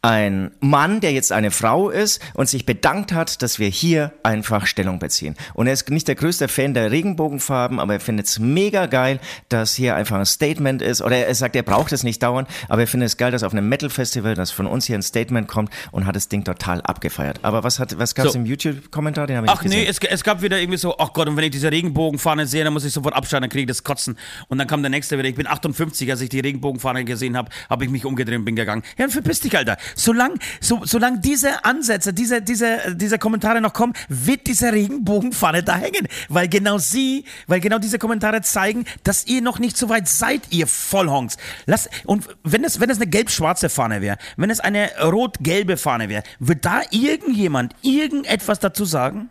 ein 0.05 0.51
Mann, 0.59 1.01
der 1.01 1.13
jetzt 1.13 1.31
eine 1.31 1.49
Frau 1.49 1.89
ist 1.89 2.21
und 2.35 2.47
sich 2.47 2.67
bedankt 2.67 3.11
hat, 3.11 3.41
dass 3.41 3.57
wir 3.57 3.69
hier 3.69 4.13
einfach 4.21 4.67
Stellung 4.67 4.99
beziehen. 4.99 5.35
Und 5.55 5.65
er 5.65 5.73
ist 5.73 5.89
nicht 5.89 6.07
der 6.07 6.13
größte 6.13 6.47
Fan 6.47 6.75
der 6.75 6.91
Regenbogenfarben, 6.91 7.79
aber 7.79 7.93
er 7.93 7.99
findet 7.99 8.27
es 8.27 8.37
mega 8.37 8.85
geil, 8.85 9.19
dass 9.49 9.73
hier 9.73 9.95
einfach 9.95 10.19
ein 10.19 10.25
Statement 10.27 10.83
ist. 10.83 11.01
Oder 11.01 11.25
er 11.25 11.33
sagt, 11.33 11.55
er 11.55 11.63
braucht 11.63 11.91
es 11.91 12.03
nicht 12.03 12.21
dauernd, 12.21 12.47
aber 12.69 12.81
er 12.81 12.87
findet 12.87 13.07
es 13.07 13.17
geil, 13.17 13.31
dass 13.31 13.41
auf 13.41 13.51
einem 13.51 13.67
Metal-Festival, 13.67 14.35
dass 14.35 14.51
von 14.51 14.67
uns 14.67 14.85
hier 14.85 14.95
ein 14.95 15.01
Statement 15.01 15.47
kommt 15.47 15.71
und 15.91 16.05
hat 16.05 16.15
das 16.15 16.29
Ding 16.29 16.43
total 16.43 16.81
abgefeiert. 16.81 17.39
Aber 17.41 17.63
was, 17.63 17.79
hat, 17.79 17.97
was 17.97 18.13
gab 18.13 18.27
es 18.27 18.33
So. 18.33 18.39
im 18.39 18.45
YouTube-Kommentar? 18.45 19.25
Den 19.25 19.37
habe 19.37 19.47
ich 19.47 19.53
Ach 19.53 19.63
nee, 19.63 19.87
es, 19.87 19.97
es 19.97 20.23
gab 20.23 20.43
wieder 20.43 20.59
irgendwie 20.59 20.77
so, 20.77 20.95
ach 20.99 21.13
Gott, 21.13 21.27
und 21.27 21.35
wenn 21.35 21.45
ich 21.45 21.51
diese 21.51 21.71
Regenbogenfahne 21.71 22.45
sehe, 22.45 22.63
dann 22.63 22.73
muss 22.73 22.85
ich 22.85 22.93
sofort 22.93 23.15
abschalten, 23.15 23.45
dann 23.45 23.49
kriege 23.49 23.63
ich 23.63 23.67
das 23.67 23.83
Kotzen. 23.83 24.19
Und 24.49 24.59
dann 24.59 24.67
kam 24.67 24.83
der 24.83 24.91
nächste 24.91 25.17
wieder, 25.17 25.27
ich 25.27 25.35
bin 25.35 25.47
58, 25.47 26.11
als 26.11 26.21
ich 26.21 26.29
die 26.29 26.41
Regenbogenfahne 26.41 27.05
gesehen 27.05 27.35
habe, 27.35 27.49
habe 27.71 27.85
ich 27.85 27.89
mich 27.89 28.05
umgedreht 28.05 28.37
und 28.37 28.45
bin 28.45 28.55
gegangen. 28.55 28.83
Ja, 28.99 29.07
verpiss 29.07 29.39
dich, 29.39 29.57
Alter. 29.57 29.77
Solange 29.95 30.35
so, 30.59 30.85
solang 30.85 31.21
diese 31.21 31.65
Ansätze, 31.65 32.13
diese, 32.13 32.41
diese, 32.41 32.95
diese 32.95 33.17
Kommentare 33.17 33.61
noch 33.61 33.73
kommen, 33.73 33.93
wird 34.09 34.47
diese 34.47 34.71
Regenbogenfahne 34.71 35.63
da 35.63 35.77
hängen. 35.77 36.07
Weil 36.29 36.47
genau 36.47 36.77
sie, 36.77 37.25
weil 37.47 37.59
genau 37.59 37.79
diese 37.79 37.97
Kommentare 37.97 38.41
zeigen, 38.41 38.85
dass 39.03 39.25
ihr 39.25 39.41
noch 39.41 39.59
nicht 39.59 39.77
so 39.77 39.89
weit 39.89 40.07
seid, 40.07 40.41
ihr 40.51 40.67
Vollhongs. 40.67 41.37
Lass, 41.65 41.89
und 42.05 42.27
wenn 42.43 42.63
es, 42.63 42.79
wenn 42.79 42.89
es 42.89 42.97
eine 42.97 43.07
gelb-schwarze 43.07 43.69
Fahne 43.69 44.01
wäre, 44.01 44.17
wenn 44.37 44.49
es 44.49 44.59
eine 44.59 44.89
rot-gelbe 45.01 45.77
Fahne 45.77 46.09
wäre, 46.09 46.23
wird 46.39 46.65
da 46.65 46.81
irgendjemand 46.91 47.73
irgendetwas 47.81 48.59
dazu 48.59 48.85
sagen? 48.85 49.29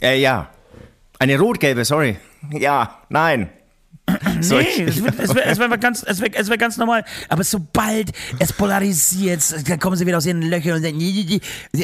Äh, 0.00 0.20
ja. 0.20 0.50
Eine 1.18 1.38
rot-gelbe, 1.38 1.84
sorry. 1.84 2.18
Ja, 2.50 2.98
nein. 3.08 3.48
So, 4.40 4.58
Nee, 4.58 4.84
es 4.86 5.02
wird- 5.02 5.18
es 5.18 5.34
wäre 5.34 5.70
wär 5.70 5.78
ganz, 5.78 6.02
es 6.06 6.20
wär, 6.20 6.28
es 6.34 6.48
wär 6.48 6.58
ganz 6.58 6.76
normal. 6.76 7.04
Aber 7.28 7.42
sobald 7.42 8.12
es 8.38 8.52
polarisiert, 8.52 9.42
dann 9.68 9.78
kommen 9.80 9.96
sie 9.96 10.06
wieder 10.06 10.18
aus 10.18 10.26
ihren 10.26 10.42
Löchern 10.42 10.74
und 10.76 10.82
sagen, 10.82 11.40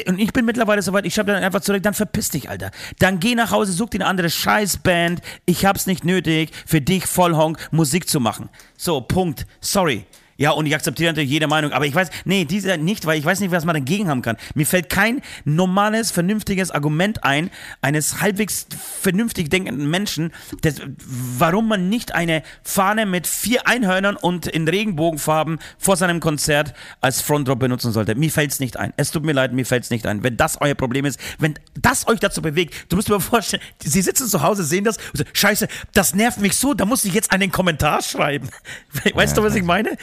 und 0.07 0.19
ich 0.19 0.31
bin 0.31 0.45
mittlerweile 0.45 0.81
soweit, 0.81 1.05
ich 1.05 1.13
schreibe 1.13 1.31
dann 1.33 1.43
einfach 1.43 1.61
zurück, 1.61 1.81
dann 1.83 1.93
verpiss 1.93 2.29
dich, 2.29 2.49
Alter. 2.49 2.71
Dann 2.99 3.19
geh 3.19 3.35
nach 3.35 3.51
Hause, 3.51 3.71
such 3.73 3.89
dir 3.89 3.97
eine 4.01 4.05
andere 4.07 4.29
Scheißband. 4.29 5.21
Ich 5.45 5.65
hab's 5.65 5.87
nicht 5.87 6.05
nötig, 6.05 6.51
für 6.65 6.79
dich 6.79 7.05
Vollhonk 7.07 7.57
Musik 7.71 8.07
zu 8.07 8.19
machen. 8.19 8.49
So, 8.77 9.01
Punkt. 9.01 9.45
Sorry. 9.59 10.05
Ja, 10.37 10.51
und 10.51 10.65
ich 10.65 10.75
akzeptiere 10.75 11.11
natürlich 11.11 11.29
jede 11.29 11.47
Meinung, 11.47 11.71
aber 11.71 11.85
ich 11.85 11.93
weiß, 11.93 12.09
nee, 12.25 12.45
diese 12.45 12.77
nicht, 12.77 13.05
weil 13.05 13.19
ich 13.19 13.25
weiß 13.25 13.39
nicht, 13.39 13.51
was 13.51 13.65
man 13.65 13.75
dagegen 13.75 14.09
haben 14.09 14.21
kann. 14.21 14.37
Mir 14.55 14.65
fällt 14.65 14.89
kein 14.89 15.21
normales, 15.45 16.11
vernünftiges 16.11 16.71
Argument 16.71 17.23
ein, 17.23 17.51
eines 17.81 18.21
halbwegs 18.21 18.67
vernünftig 19.01 19.49
denkenden 19.49 19.89
Menschen, 19.89 20.31
das, 20.61 20.81
warum 21.05 21.67
man 21.67 21.89
nicht 21.89 22.15
eine 22.15 22.43
Fahne 22.63 23.05
mit 23.05 23.27
vier 23.27 23.67
Einhörnern 23.67 24.15
und 24.15 24.47
in 24.47 24.67
Regenbogenfarben 24.67 25.59
vor 25.77 25.97
seinem 25.97 26.19
Konzert 26.19 26.73
als 27.01 27.21
Frontdrop 27.21 27.59
benutzen 27.59 27.91
sollte. 27.91 28.15
Mir 28.15 28.31
fällt's 28.31 28.59
nicht 28.59 28.77
ein. 28.77 28.93
Es 28.97 29.11
tut 29.11 29.23
mir 29.23 29.33
leid, 29.33 29.53
mir 29.53 29.65
fällt's 29.65 29.89
nicht 29.89 30.07
ein. 30.07 30.23
Wenn 30.23 30.37
das 30.37 30.59
euer 30.61 30.75
Problem 30.75 31.05
ist, 31.05 31.19
wenn 31.39 31.55
das 31.79 32.07
euch 32.07 32.19
dazu 32.19 32.41
bewegt, 32.41 32.73
du 32.89 32.95
musst 32.95 33.07
dir 33.07 33.13
mal 33.13 33.19
vorstellen, 33.19 33.61
sie 33.79 34.01
sitzen 34.01 34.27
zu 34.27 34.41
Hause, 34.41 34.63
sehen 34.63 34.83
das 34.83 34.97
und 34.97 35.17
so, 35.17 35.23
scheiße, 35.31 35.67
das 35.93 36.15
nervt 36.15 36.39
mich 36.39 36.55
so, 36.55 36.73
da 36.73 36.85
muss 36.85 37.05
ich 37.05 37.13
jetzt 37.13 37.31
einen 37.31 37.51
Kommentar 37.51 38.01
schreiben. 38.01 38.49
Weißt 39.13 39.37
du, 39.37 39.43
was 39.43 39.55
ich 39.55 39.63
meine? 39.63 39.97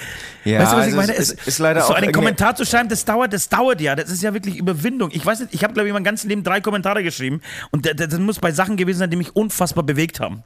Ja, 0.45 0.61
weißt 0.61 0.73
du, 0.73 0.77
was 0.77 0.85
ich 0.87 0.91
es 0.91 0.97
meine? 0.97 1.13
ist- 1.13 1.19
Es- 1.19 1.31
ist- 1.33 1.49
ist 1.49 1.59
leider 1.59 1.81
so 1.83 1.93
auch 1.93 1.97
einen 1.97 2.13
Kommentar 2.13 2.55
zu 2.57 2.65
schreiben, 2.65 2.89
das 2.89 3.05
dauert, 3.05 3.33
das 3.33 3.49
dauert 3.49 3.81
ja. 3.81 3.95
Das 3.97 4.11
ist 4.11 4.23
ja 4.23 4.33
wirklich 4.35 4.57
Überwindung. 4.57 5.11
Ich 5.13 5.25
weiß 5.25 5.41
nicht, 5.41 5.55
ich 5.55 5.63
habe, 5.65 5.75
glaube 5.75 5.89
ich, 5.89 5.93
mein 5.93 6.05
ganzes 6.05 6.29
Leben 6.29 6.43
drei 6.43 6.61
Kommentare 6.61 7.03
geschrieben 7.03 7.41
und 7.71 7.87
das, 7.87 8.09
das 8.09 8.19
muss 8.21 8.39
bei 8.39 8.53
Sachen 8.53 8.77
gewesen 8.77 8.99
sein, 8.99 9.11
die 9.11 9.17
mich 9.17 9.35
unfassbar 9.37 9.85
bewegt 9.85 10.21
haben. 10.21 10.43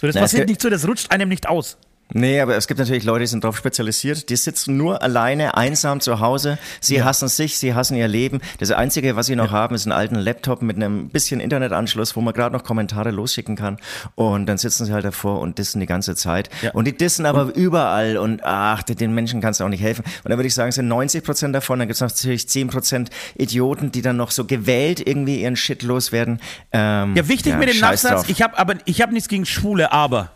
So, 0.00 0.06
das 0.06 0.14
Na, 0.16 0.22
passiert 0.22 0.48
nicht 0.48 0.60
so, 0.60 0.68
das 0.70 0.86
rutscht 0.86 1.10
einem 1.12 1.28
nicht 1.28 1.48
aus. 1.48 1.78
Nee, 2.12 2.40
aber 2.40 2.56
es 2.56 2.68
gibt 2.68 2.78
natürlich 2.78 3.04
Leute, 3.04 3.20
die 3.20 3.28
sind 3.28 3.44
darauf 3.44 3.56
spezialisiert. 3.56 4.28
Die 4.28 4.36
sitzen 4.36 4.76
nur 4.76 5.02
alleine, 5.02 5.56
einsam 5.56 6.00
zu 6.00 6.20
Hause. 6.20 6.58
Sie 6.80 6.96
ja. 6.96 7.04
hassen 7.04 7.28
sich, 7.28 7.58
sie 7.58 7.74
hassen 7.74 7.96
ihr 7.96 8.06
Leben. 8.08 8.40
Das 8.58 8.70
Einzige, 8.70 9.16
was 9.16 9.26
sie 9.26 9.36
noch 9.36 9.52
ja. 9.52 9.58
haben, 9.58 9.74
ist 9.74 9.86
einen 9.86 9.92
alten 9.92 10.16
Laptop 10.16 10.62
mit 10.62 10.76
einem 10.76 11.08
bisschen 11.08 11.40
Internetanschluss, 11.40 12.14
wo 12.14 12.20
man 12.20 12.34
gerade 12.34 12.54
noch 12.54 12.62
Kommentare 12.62 13.10
losschicken 13.10 13.56
kann. 13.56 13.78
Und 14.14 14.46
dann 14.46 14.58
sitzen 14.58 14.84
sie 14.84 14.92
halt 14.92 15.04
davor 15.04 15.40
und 15.40 15.58
dissen 15.58 15.80
die 15.80 15.86
ganze 15.86 16.14
Zeit. 16.14 16.50
Ja. 16.62 16.72
Und 16.72 16.84
die 16.84 16.96
dissen 16.96 17.26
aber 17.26 17.46
und 17.46 17.56
überall. 17.56 18.18
Und 18.18 18.44
ach, 18.44 18.82
den 18.82 19.14
Menschen 19.14 19.40
kannst 19.40 19.60
du 19.60 19.64
auch 19.64 19.68
nicht 19.68 19.82
helfen. 19.82 20.04
Und 20.22 20.30
dann 20.30 20.38
würde 20.38 20.46
ich 20.46 20.54
sagen, 20.54 20.68
es 20.68 20.74
sind 20.74 20.88
90 20.88 21.24
Prozent 21.24 21.54
davon. 21.54 21.78
Dann 21.78 21.88
gibt 21.88 21.96
es 21.96 22.00
natürlich 22.00 22.48
10 22.48 22.68
Prozent 22.68 23.10
Idioten, 23.36 23.92
die 23.92 24.02
dann 24.02 24.16
noch 24.16 24.30
so 24.30 24.44
gewählt 24.44 25.04
irgendwie 25.04 25.42
ihren 25.42 25.56
Shit 25.56 25.82
loswerden. 25.82 26.40
Ähm, 26.70 27.16
ja, 27.16 27.26
wichtig 27.28 27.56
mit 27.56 27.70
dem 27.70 27.80
Nachsatz. 27.80 28.22
Drauf. 28.22 28.28
Ich 28.28 28.42
habe 28.42 28.58
aber 28.58 28.74
ich 28.84 29.00
habe 29.00 29.12
nichts 29.12 29.28
gegen 29.28 29.46
Schwule, 29.46 29.90
aber 29.90 30.33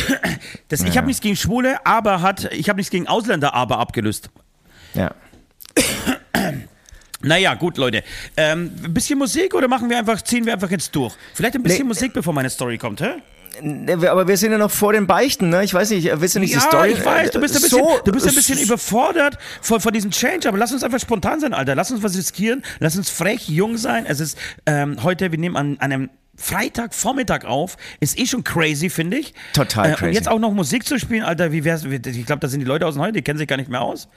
das, 0.68 0.80
ja. 0.80 0.88
Ich 0.88 0.96
habe 0.96 1.06
nichts 1.06 1.20
gegen 1.20 1.36
Schwule, 1.36 1.84
aber 1.84 2.22
hat, 2.22 2.52
ich 2.52 2.68
habe 2.68 2.78
nichts 2.78 2.90
gegen 2.90 3.06
Ausländer, 3.06 3.54
aber 3.54 3.78
abgelöst. 3.78 4.30
Ja. 4.94 5.14
Naja, 7.22 7.54
gut, 7.54 7.78
Leute. 7.78 8.04
Ähm, 8.36 8.72
ein 8.84 8.94
bisschen 8.94 9.18
Musik 9.18 9.54
oder 9.54 9.68
machen 9.68 9.88
wir 9.88 9.98
einfach, 9.98 10.20
ziehen 10.22 10.44
wir 10.44 10.52
einfach 10.52 10.70
jetzt 10.70 10.94
durch? 10.94 11.14
Vielleicht 11.34 11.54
ein 11.54 11.62
bisschen 11.62 11.84
nee. 11.84 11.88
Musik, 11.88 12.12
bevor 12.12 12.32
meine 12.34 12.50
Story 12.50 12.76
kommt, 12.76 13.00
hä? 13.00 13.14
Aber 14.06 14.28
wir 14.28 14.36
sind 14.36 14.52
ja 14.52 14.58
noch 14.58 14.70
vor 14.70 14.92
den 14.92 15.06
Beichten, 15.06 15.48
ne? 15.48 15.64
Ich 15.64 15.72
weiß 15.72 15.90
nicht, 15.90 16.10
willst 16.20 16.36
du 16.36 16.40
nicht 16.40 16.52
ja, 16.52 16.60
die 16.60 16.66
Story? 16.66 16.90
ich 16.90 17.04
weiß, 17.04 17.30
du 17.30 17.40
bist 17.40 17.56
ein 17.56 17.62
bisschen, 17.62 17.78
so, 17.78 18.00
du 18.04 18.12
bist 18.12 18.28
ein 18.28 18.34
bisschen 18.34 18.58
überfordert 18.58 19.38
von, 19.62 19.80
von 19.80 19.92
diesem 19.94 20.10
Change, 20.10 20.46
aber 20.46 20.58
lass 20.58 20.72
uns 20.72 20.84
einfach 20.84 21.00
spontan 21.00 21.40
sein, 21.40 21.54
Alter. 21.54 21.74
Lass 21.74 21.90
uns 21.90 22.02
was 22.02 22.16
riskieren, 22.16 22.62
lass 22.80 22.96
uns 22.96 23.08
frech, 23.08 23.48
jung 23.48 23.78
sein. 23.78 24.04
Es 24.06 24.20
ist 24.20 24.38
ähm, 24.66 25.02
heute, 25.02 25.32
wir 25.32 25.38
nehmen 25.38 25.56
an 25.56 25.80
einem 25.80 26.10
Freitagvormittag 26.36 27.44
auf. 27.44 27.76
Ist 28.00 28.18
eh 28.18 28.26
schon 28.26 28.44
crazy, 28.44 28.90
finde 28.90 29.18
ich. 29.18 29.34
Total 29.52 29.94
crazy. 29.94 30.04
Äh, 30.04 30.08
und 30.08 30.14
jetzt 30.14 30.28
auch 30.28 30.38
noch 30.38 30.52
Musik 30.52 30.86
zu 30.86 30.98
spielen, 30.98 31.22
Alter, 31.22 31.52
wie 31.52 31.64
wär's? 31.64 31.84
Ich 31.84 32.26
glaube, 32.26 32.40
da 32.40 32.48
sind 32.48 32.60
die 32.60 32.66
Leute 32.66 32.86
aus 32.86 32.94
dem 32.94 33.02
heute, 33.02 33.12
die 33.14 33.22
kennen 33.22 33.38
sich 33.38 33.48
gar 33.48 33.56
nicht 33.56 33.70
mehr 33.70 33.82
aus. 33.82 34.08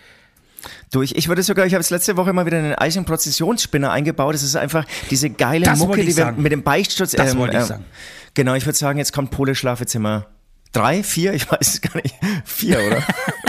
Du, 0.91 1.01
ich, 1.01 1.27
würde 1.27 1.43
sogar, 1.43 1.65
ich 1.65 1.73
habe 1.73 1.81
es 1.81 1.89
letzte 1.89 2.17
Woche 2.17 2.33
mal 2.33 2.45
wieder 2.45 2.57
einen 2.57 2.75
Eichen-Prozessionsspinner 2.75 3.91
eingebaut. 3.91 4.33
Das 4.33 4.43
ist 4.43 4.55
einfach 4.55 4.85
diese 5.09 5.29
geile 5.29 5.65
das 5.65 5.79
Mucke, 5.79 6.03
die 6.03 6.15
wir 6.15 6.33
mit 6.33 6.51
dem 6.51 6.63
Beichtsturz. 6.63 7.11
Das 7.11 7.33
ähm, 7.33 7.39
wollte 7.39 7.57
ich 7.57 7.61
ähm, 7.61 7.67
sagen. 7.67 7.85
Genau, 8.33 8.53
ich 8.55 8.65
würde 8.65 8.77
sagen, 8.77 8.99
jetzt 8.99 9.13
kommt 9.13 9.31
Pole 9.31 9.55
Schlafezimmer 9.55 10.27
drei, 10.71 11.03
vier, 11.03 11.33
ich 11.33 11.49
weiß 11.49 11.75
es 11.75 11.81
gar 11.81 11.95
nicht. 12.01 12.15
Vier, 12.45 12.79
oder? 12.79 13.03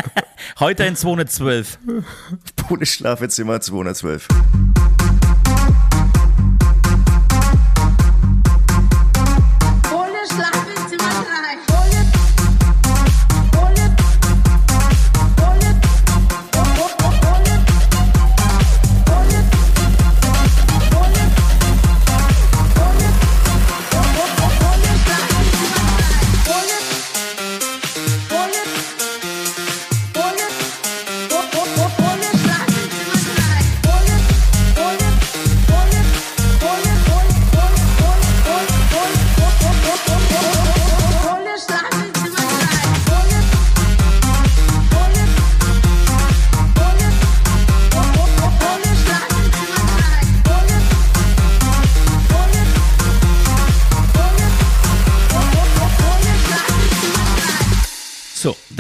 Heute 0.59 0.85
in 0.85 0.97
212. 0.97 1.79
Pole 2.57 2.87
Schlafezimmer 2.87 3.61
212. 3.61 4.29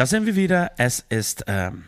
Da 0.00 0.06
sind 0.06 0.24
wir 0.24 0.34
wieder. 0.34 0.72
Es 0.78 1.04
ist 1.10 1.44
ähm, 1.46 1.84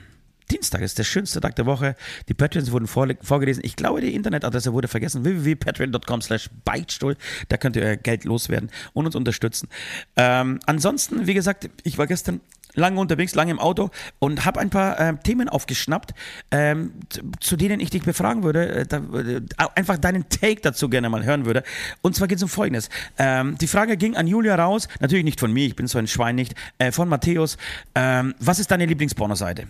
Dienstag, 0.50 0.82
es 0.82 0.90
ist 0.90 0.98
der 0.98 1.04
schönste 1.04 1.40
Tag 1.40 1.56
der 1.56 1.64
Woche. 1.64 1.96
Die 2.28 2.34
Patreons 2.34 2.70
wurden 2.70 2.86
vorgelesen. 2.86 3.64
Ich 3.64 3.74
glaube, 3.74 4.02
die 4.02 4.14
Internetadresse 4.14 4.74
wurde 4.74 4.86
vergessen. 4.86 5.24
www.patreon.com 5.24 6.20
slash 6.20 6.50
Beichtstuhl. 6.62 7.16
Da 7.48 7.56
könnt 7.56 7.74
ihr 7.74 7.82
euer 7.84 7.96
Geld 7.96 8.24
loswerden 8.24 8.70
und 8.92 9.06
uns 9.06 9.16
unterstützen. 9.16 9.70
Ähm, 10.16 10.60
ansonsten, 10.66 11.26
wie 11.26 11.32
gesagt, 11.32 11.70
ich 11.84 11.96
war 11.96 12.06
gestern 12.06 12.42
lange 12.74 13.00
unterwegs, 13.00 13.34
lange 13.34 13.50
im 13.50 13.58
Auto 13.58 13.90
und 14.18 14.44
habe 14.44 14.60
ein 14.60 14.70
paar 14.70 14.98
äh, 14.98 15.16
Themen 15.16 15.48
aufgeschnappt, 15.48 16.14
ähm, 16.50 16.92
zu 17.40 17.56
denen 17.56 17.80
ich 17.80 17.90
dich 17.90 18.02
befragen 18.02 18.42
würde, 18.42 18.68
äh, 18.68 18.86
da, 18.86 18.98
äh, 18.98 19.40
einfach 19.74 19.98
deinen 19.98 20.28
Take 20.28 20.60
dazu 20.62 20.88
gerne 20.88 21.08
mal 21.08 21.24
hören 21.24 21.44
würde. 21.44 21.62
Und 22.00 22.16
zwar 22.16 22.28
geht 22.28 22.36
es 22.36 22.42
um 22.42 22.48
Folgendes. 22.48 22.88
Ähm, 23.18 23.56
die 23.58 23.66
Frage 23.66 23.96
ging 23.96 24.16
an 24.16 24.26
Julia 24.26 24.54
raus, 24.54 24.88
natürlich 25.00 25.24
nicht 25.24 25.40
von 25.40 25.52
mir, 25.52 25.66
ich 25.66 25.76
bin 25.76 25.86
so 25.86 25.98
ein 25.98 26.06
Schwein 26.06 26.36
nicht, 26.36 26.54
äh, 26.78 26.92
von 26.92 27.08
Matthäus. 27.08 27.56
Ähm, 27.94 28.34
was 28.38 28.58
ist 28.58 28.70
deine 28.70 28.86
Lieblingspornoseite? 28.86 29.66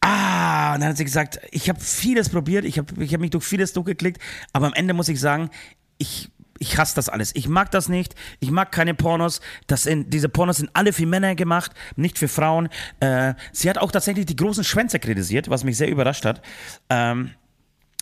Ah, 0.00 0.74
und 0.74 0.80
dann 0.80 0.90
hat 0.90 0.96
sie 0.96 1.04
gesagt, 1.04 1.40
ich 1.50 1.68
habe 1.68 1.80
vieles 1.80 2.28
probiert, 2.28 2.64
ich 2.64 2.78
habe 2.78 3.02
ich 3.02 3.12
hab 3.12 3.20
mich 3.20 3.30
durch 3.30 3.44
vieles 3.44 3.72
durchgeklickt, 3.72 4.20
aber 4.52 4.66
am 4.66 4.74
Ende 4.74 4.94
muss 4.94 5.08
ich 5.08 5.18
sagen, 5.18 5.50
ich 5.98 6.30
ich 6.58 6.78
hasse 6.78 6.94
das 6.94 7.08
alles. 7.08 7.32
Ich 7.34 7.48
mag 7.48 7.70
das 7.70 7.88
nicht. 7.88 8.14
Ich 8.40 8.50
mag 8.50 8.72
keine 8.72 8.94
Pornos. 8.94 9.40
Das 9.66 9.84
sind, 9.84 10.12
diese 10.12 10.28
Pornos 10.28 10.58
sind 10.58 10.70
alle 10.72 10.92
für 10.92 11.06
Männer 11.06 11.34
gemacht, 11.34 11.72
nicht 11.96 12.18
für 12.18 12.28
Frauen. 12.28 12.68
Äh, 13.00 13.34
sie 13.52 13.68
hat 13.68 13.78
auch 13.78 13.90
tatsächlich 13.90 14.26
die 14.26 14.36
großen 14.36 14.64
Schwänze 14.64 14.98
kritisiert, 14.98 15.50
was 15.50 15.64
mich 15.64 15.76
sehr 15.76 15.88
überrascht 15.88 16.24
hat. 16.24 16.42
Ähm, 16.88 17.30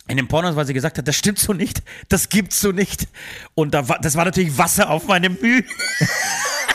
in 0.07 0.17
den 0.17 0.27
Pornos, 0.27 0.55
weil 0.55 0.65
sie 0.65 0.73
gesagt 0.73 0.97
hat, 0.97 1.07
das 1.07 1.15
stimmt 1.15 1.39
so 1.39 1.53
nicht, 1.53 1.81
das 2.09 2.27
gibt's 2.27 2.59
so 2.59 2.71
nicht. 2.71 3.07
Und 3.55 3.73
da 3.73 3.87
war, 3.87 3.99
das 3.99 4.15
war 4.15 4.25
natürlich 4.25 4.57
Wasser 4.57 4.89
auf 4.89 5.07
meinem 5.07 5.37
Mühe. 5.41 5.63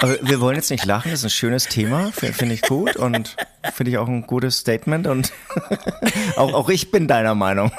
Aber 0.00 0.16
wir 0.22 0.40
wollen 0.40 0.56
jetzt 0.56 0.70
nicht 0.70 0.84
lachen, 0.84 1.10
das 1.10 1.20
ist 1.20 1.26
ein 1.26 1.30
schönes 1.30 1.66
Thema, 1.66 2.10
finde 2.12 2.54
ich 2.54 2.62
gut 2.62 2.96
und 2.96 3.36
finde 3.74 3.90
ich 3.90 3.98
auch 3.98 4.08
ein 4.08 4.26
gutes 4.26 4.58
Statement 4.58 5.06
und 5.06 5.32
auch, 6.36 6.54
auch 6.54 6.68
ich 6.70 6.90
bin 6.90 7.06
deiner 7.06 7.34
Meinung. 7.34 7.70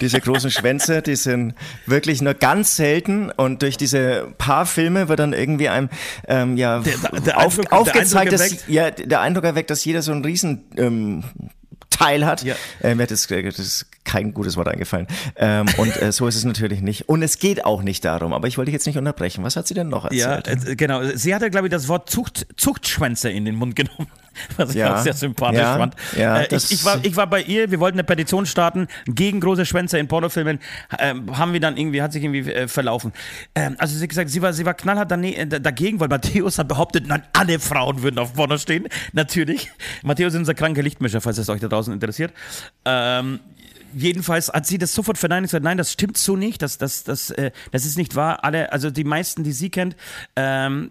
Diese 0.00 0.20
großen 0.20 0.50
Schwänze, 0.50 1.02
die 1.02 1.16
sind 1.16 1.54
wirklich 1.86 2.22
nur 2.22 2.34
ganz 2.34 2.76
selten 2.76 3.30
und 3.30 3.62
durch 3.62 3.76
diese 3.76 4.32
paar 4.38 4.64
Filme 4.64 5.08
wird 5.08 5.18
dann 5.18 5.32
irgendwie 5.32 5.68
einem 5.68 5.90
ähm, 6.28 6.56
ja 6.56 6.78
der, 6.78 7.20
der 7.20 7.38
auf, 7.38 7.58
Eindruck, 7.58 7.72
aufgezeigt, 7.72 8.32
der 8.32 8.38
dass 8.38 8.66
ja 8.68 8.90
der 8.90 9.20
Eindruck 9.20 9.44
erweckt, 9.44 9.70
dass 9.70 9.84
jeder 9.84 10.02
so 10.02 10.12
einen 10.12 10.24
riesen 10.24 10.64
ähm, 10.76 11.24
Teil 11.94 12.26
hat. 12.26 12.42
Ja. 12.42 12.54
Äh, 12.80 12.94
mir 12.94 13.04
hat 13.04 13.10
das, 13.10 13.26
das 13.26 13.58
ist 13.58 13.86
kein 14.04 14.34
gutes 14.34 14.56
Wort 14.56 14.68
eingefallen. 14.68 15.06
Ähm, 15.36 15.66
und 15.78 16.00
äh, 16.00 16.12
so 16.12 16.26
ist 16.26 16.36
es 16.36 16.44
natürlich 16.44 16.80
nicht. 16.80 17.08
Und 17.08 17.22
es 17.22 17.38
geht 17.38 17.64
auch 17.64 17.82
nicht 17.82 18.04
darum. 18.04 18.32
Aber 18.32 18.48
ich 18.48 18.58
wollte 18.58 18.70
dich 18.70 18.74
jetzt 18.74 18.86
nicht 18.86 18.98
unterbrechen. 18.98 19.44
Was 19.44 19.56
hat 19.56 19.66
sie 19.66 19.74
denn 19.74 19.88
noch 19.88 20.04
erzählt? 20.04 20.46
Ja, 20.46 20.70
äh, 20.70 20.76
genau. 20.76 21.02
Sie 21.14 21.34
hatte, 21.34 21.50
glaube 21.50 21.68
ich, 21.68 21.70
das 21.70 21.88
Wort 21.88 22.10
Zucht, 22.10 22.46
Zuchtschwänze 22.56 23.30
in 23.30 23.44
den 23.44 23.54
Mund 23.54 23.76
genommen. 23.76 24.08
was 24.56 24.70
ich 24.70 24.76
ja, 24.76 24.94
auch 24.94 24.98
sehr 24.98 25.14
sympathisch 25.14 25.60
ja, 25.60 25.76
fand. 25.76 25.94
Ja, 26.16 26.40
äh, 26.40 26.56
ich, 26.56 26.70
ich, 26.70 26.84
war, 26.84 27.04
ich 27.04 27.16
war 27.16 27.26
bei 27.26 27.42
ihr, 27.42 27.70
wir 27.70 27.80
wollten 27.80 27.98
eine 27.98 28.04
Petition 28.04 28.46
starten 28.46 28.88
gegen 29.06 29.40
große 29.40 29.66
Schwänze 29.66 29.98
in 29.98 30.08
Pornofilmen, 30.08 30.58
ähm, 30.98 31.36
haben 31.36 31.52
wir 31.52 31.60
dann 31.60 31.76
irgendwie, 31.76 32.02
hat 32.02 32.12
sich 32.12 32.22
irgendwie 32.22 32.50
äh, 32.50 32.68
verlaufen. 32.68 33.12
Ähm, 33.54 33.76
also 33.78 33.96
sie 33.96 34.02
hat 34.02 34.08
gesagt, 34.08 34.30
sie 34.30 34.42
war, 34.42 34.52
sie 34.52 34.64
war 34.64 34.74
knallhart 34.74 35.12
äh, 35.12 35.46
dagegen, 35.46 36.00
weil 36.00 36.08
Matthäus 36.08 36.58
hat 36.58 36.68
behauptet, 36.68 37.06
nein, 37.06 37.22
alle 37.32 37.58
Frauen 37.58 38.02
würden 38.02 38.18
auf 38.18 38.34
Porno 38.34 38.58
stehen. 38.58 38.88
Natürlich. 39.12 39.70
Matthäus 40.02 40.34
ist 40.34 40.38
unser 40.38 40.54
kranker 40.54 40.82
Lichtmischer, 40.82 41.20
falls 41.20 41.38
es 41.38 41.48
euch 41.48 41.60
da 41.60 41.68
draußen 41.68 41.92
interessiert. 41.92 42.32
Ähm, 42.84 43.40
jedenfalls 43.94 44.48
hat 44.48 44.66
sie 44.66 44.78
das 44.78 44.94
sofort 44.94 45.18
verneint 45.18 45.40
und 45.40 45.48
gesagt, 45.48 45.64
nein, 45.64 45.78
das 45.78 45.92
stimmt 45.92 46.16
so 46.16 46.36
nicht, 46.36 46.62
das, 46.62 46.78
das, 46.78 47.04
das, 47.04 47.30
äh, 47.30 47.50
das 47.70 47.84
ist 47.84 47.96
nicht 47.96 48.16
wahr. 48.16 48.44
Alle, 48.44 48.72
also 48.72 48.90
die 48.90 49.04
meisten, 49.04 49.44
die 49.44 49.52
sie 49.52 49.70
kennt, 49.70 49.96
ähm, 50.36 50.90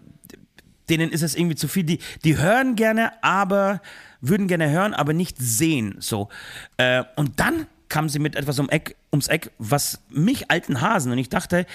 denen 0.88 1.10
ist 1.10 1.22
es 1.22 1.34
irgendwie 1.34 1.56
zu 1.56 1.68
viel. 1.68 1.84
Die, 1.84 1.98
die 2.24 2.38
hören 2.38 2.76
gerne, 2.76 3.12
aber 3.22 3.80
würden 4.20 4.48
gerne 4.48 4.70
hören, 4.70 4.94
aber 4.94 5.12
nicht 5.12 5.36
sehen. 5.38 5.96
So. 5.98 6.28
Äh, 6.76 7.04
und 7.16 7.40
dann 7.40 7.66
kam 7.88 8.08
sie 8.08 8.18
mit 8.18 8.36
etwas 8.36 8.58
um 8.58 8.68
Eck, 8.70 8.96
ums 9.12 9.28
Eck, 9.28 9.50
was 9.58 10.00
mich 10.10 10.50
alten 10.50 10.80
Hasen 10.80 11.12
und 11.12 11.18
ich 11.18 11.28
dachte, 11.28 11.66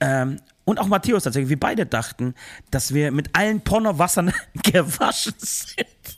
ähm, 0.00 0.38
und 0.64 0.80
auch 0.80 0.88
Matthäus 0.88 1.22
tatsächlich, 1.22 1.48
wir 1.48 1.60
beide 1.60 1.86
dachten, 1.86 2.34
dass 2.70 2.92
wir 2.92 3.12
mit 3.12 3.30
allen 3.34 3.60
Pornowassern 3.60 4.32
gewaschen 4.62 5.34
sind. 5.38 6.15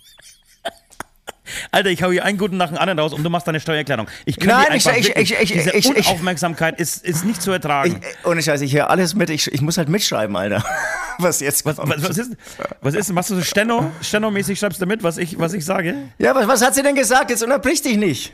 Alter, 1.71 1.91
ich 1.91 2.03
hau 2.03 2.11
hier 2.11 2.25
einen 2.25 2.39
guten 2.39 2.57
nach 2.57 2.69
dem 2.69 2.79
anderen 2.79 2.99
raus 2.99 3.13
und 3.13 3.23
du 3.23 3.31
machst 3.31 3.47
deine 3.47 3.61
Steuererklärung. 3.61 4.09
Ich 4.25 4.39
kann 4.39 4.49
Nein, 4.49 4.73
einfach 4.73 4.97
ich, 4.97 5.17
ich, 5.17 5.41
ich, 5.41 5.53
diese 5.53 5.71
ich, 5.73 5.87
Unaufmerksamkeit 5.87 6.79
ist, 6.81 7.05
ist 7.05 7.25
nicht 7.25 7.43
zu 7.43 7.51
ertragen. 7.51 8.01
Ich, 8.01 8.27
ohne 8.27 8.43
Scheiße, 8.43 8.65
ich 8.65 8.75
höre 8.75 8.91
alles 8.91 9.15
mit. 9.15 9.31
Ich, 9.31 9.53
ich 9.53 9.61
muss 9.61 9.79
halt 9.79 9.89
mitschreiben, 9.89 10.37
Alter. 10.37 10.65
Was 11.21 11.41
jetzt 11.41 11.67
was, 11.67 11.79
was, 11.79 12.09
was, 12.09 12.17
ist, 12.17 12.37
was 12.81 12.95
ist, 12.95 13.13
machst 13.13 13.31
du 13.31 13.35
so 13.35 13.43
Steno, 13.43 13.91
Steno-mäßig 14.01 14.57
schreibst 14.57 14.81
du 14.81 14.87
mit, 14.87 15.03
was 15.03 15.19
ich, 15.19 15.37
was 15.37 15.53
ich 15.53 15.65
sage? 15.65 15.97
Ja, 16.19 16.33
was, 16.33 16.47
was 16.47 16.65
hat 16.65 16.77
sie 16.77 16.83
denn 16.85 16.95
gesagt? 16.95 17.31
Jetzt 17.31 17.43
unterbrich 17.43 17.83
dich 17.83 17.97
nicht. 17.97 18.33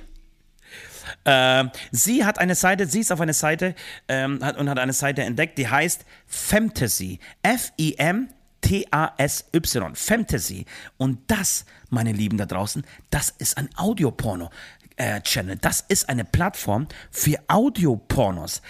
Äh, 1.24 1.64
sie 1.90 2.27
hat 2.27 2.38
eine 2.38 2.55
Seite, 2.55 2.87
sie 2.87 3.00
ist 3.00 3.11
auf 3.11 3.20
eine 3.20 3.33
Seite 3.33 3.74
ähm, 4.09 4.44
hat, 4.44 4.59
und 4.59 4.68
hat 4.68 4.79
eine 4.79 4.92
Seite 4.92 5.22
entdeckt, 5.22 5.57
die 5.57 5.66
heißt 5.66 6.05
Fantasy. 6.27 7.20
F-I-M 7.42 8.29
T-A-S-Y, 8.64 9.94
Fantasy. 9.94 10.64
Und 10.96 11.18
das, 11.27 11.66
meine 11.90 12.12
Lieben 12.12 12.38
da 12.38 12.46
draußen, 12.46 12.85
das 13.11 13.29
ist 13.38 13.59
ein 13.59 13.68
Audioporno. 13.77 14.50
Äh, 14.96 15.20
Channel. 15.22 15.57
Das 15.57 15.85
ist 15.88 16.09
eine 16.09 16.24
Plattform 16.24 16.87
für 17.11 17.37
Audiopornos. 17.48 18.62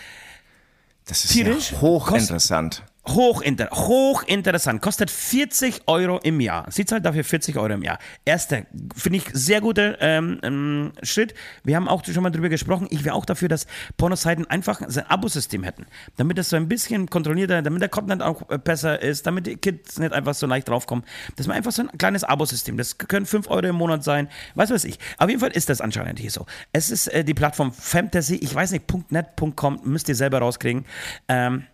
Das 1.05 1.25
ist 1.25 1.33
Tierisch, 1.33 1.73
ja 1.73 1.81
hochinteressant. 1.83 2.83
Hochinter 3.07 3.69
hochinteressant. 3.71 4.81
Kostet 4.81 5.11
40 5.11 5.83
Euro 5.87 6.19
im 6.23 6.41
Jahr. 6.41 6.67
Sie 6.71 6.85
zahlt 6.85 7.05
dafür 7.05 7.25
40 7.25 7.57
Euro 7.57 7.75
im 7.75 7.83
Jahr. 7.83 7.99
Erster, 8.25 8.63
finde 8.97 9.19
ich, 9.19 9.25
sehr 9.33 9.61
guter 9.61 10.01
ähm, 10.01 10.41
ähm, 10.43 10.93
Schritt. 11.03 11.35
Wir 11.65 11.77
haben 11.77 11.87
auch 11.87 12.03
schon 12.05 12.23
mal 12.23 12.31
darüber 12.31 12.49
gesprochen. 12.49 12.87
Ich 12.91 13.05
wäre 13.05 13.15
auch 13.15 13.27
dafür, 13.27 13.49
dass 13.49 13.67
Pornoseiten 13.97 14.49
einfach 14.49 14.81
ein 14.81 15.07
Abosystem 15.09 15.65
hätten. 15.65 15.87
Damit 16.17 16.39
das 16.39 16.49
so 16.49 16.57
ein 16.57 16.69
bisschen 16.69 17.11
kontrollierter, 17.11 17.61
damit 17.63 17.83
der 17.83 17.91
Content 17.91 18.23
auch 18.23 18.49
äh, 18.49 18.59
besser 18.59 19.01
ist, 19.03 19.27
damit 19.27 19.47
die 19.47 19.57
Kids 19.57 19.99
nicht 19.99 20.13
einfach 20.13 20.35
so 20.35 20.47
leicht 20.47 20.69
draufkommen. 20.69 21.05
Dass 21.37 21.47
man 21.47 21.57
einfach 21.57 21.73
so 21.73 21.83
ein 21.83 21.99
kleines 21.99 22.25
Abosystem, 22.25 22.77
das 22.77 22.97
können 22.97 23.27
5 23.27 23.51
Euro 23.51 23.67
im 23.67 23.77
Monat 23.77 24.03
sein, 24.03 24.29
was 24.55 24.71
weiß 24.71 24.85
ich. 24.85 24.99
Auf 25.19 25.29
jeden 25.29 25.41
Fall 25.41 25.51
ist 25.51 25.69
das 25.69 25.81
anscheinend 25.81 26.19
hier 26.19 26.31
so. 26.31 26.47
Es 26.73 26.91
ist 26.91 27.09
äh, 27.09 27.23
die 27.23 27.35
Plattform 27.35 27.73
Fantasy, 27.73 28.37
ich 28.37 28.55
weiß 28.55 28.73
nicht, 28.73 28.85
.net.com, 29.11 29.81
müsst 29.85 30.09
ihr 30.09 30.15
selber 30.15 30.39
rauskriegen. 30.39 30.87
Ähm, 31.29 31.65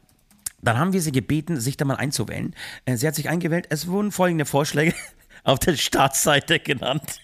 dann 0.63 0.79
haben 0.79 0.93
wir 0.93 1.01
sie 1.01 1.13
gebeten, 1.13 1.59
sich 1.59 1.77
da 1.77 1.85
mal 1.85 1.97
einzuwählen. 1.97 2.55
Äh, 2.85 2.97
sie 2.97 3.07
hat 3.07 3.15
sich 3.15 3.29
eingewählt. 3.29 3.67
Es 3.71 3.87
wurden 3.89 4.13
folgende 4.13 4.45
Vorschläge 4.45 4.95
auf 5.45 5.59
der 5.59 5.77
Startseite 5.77 6.59
genannt. 6.59 7.21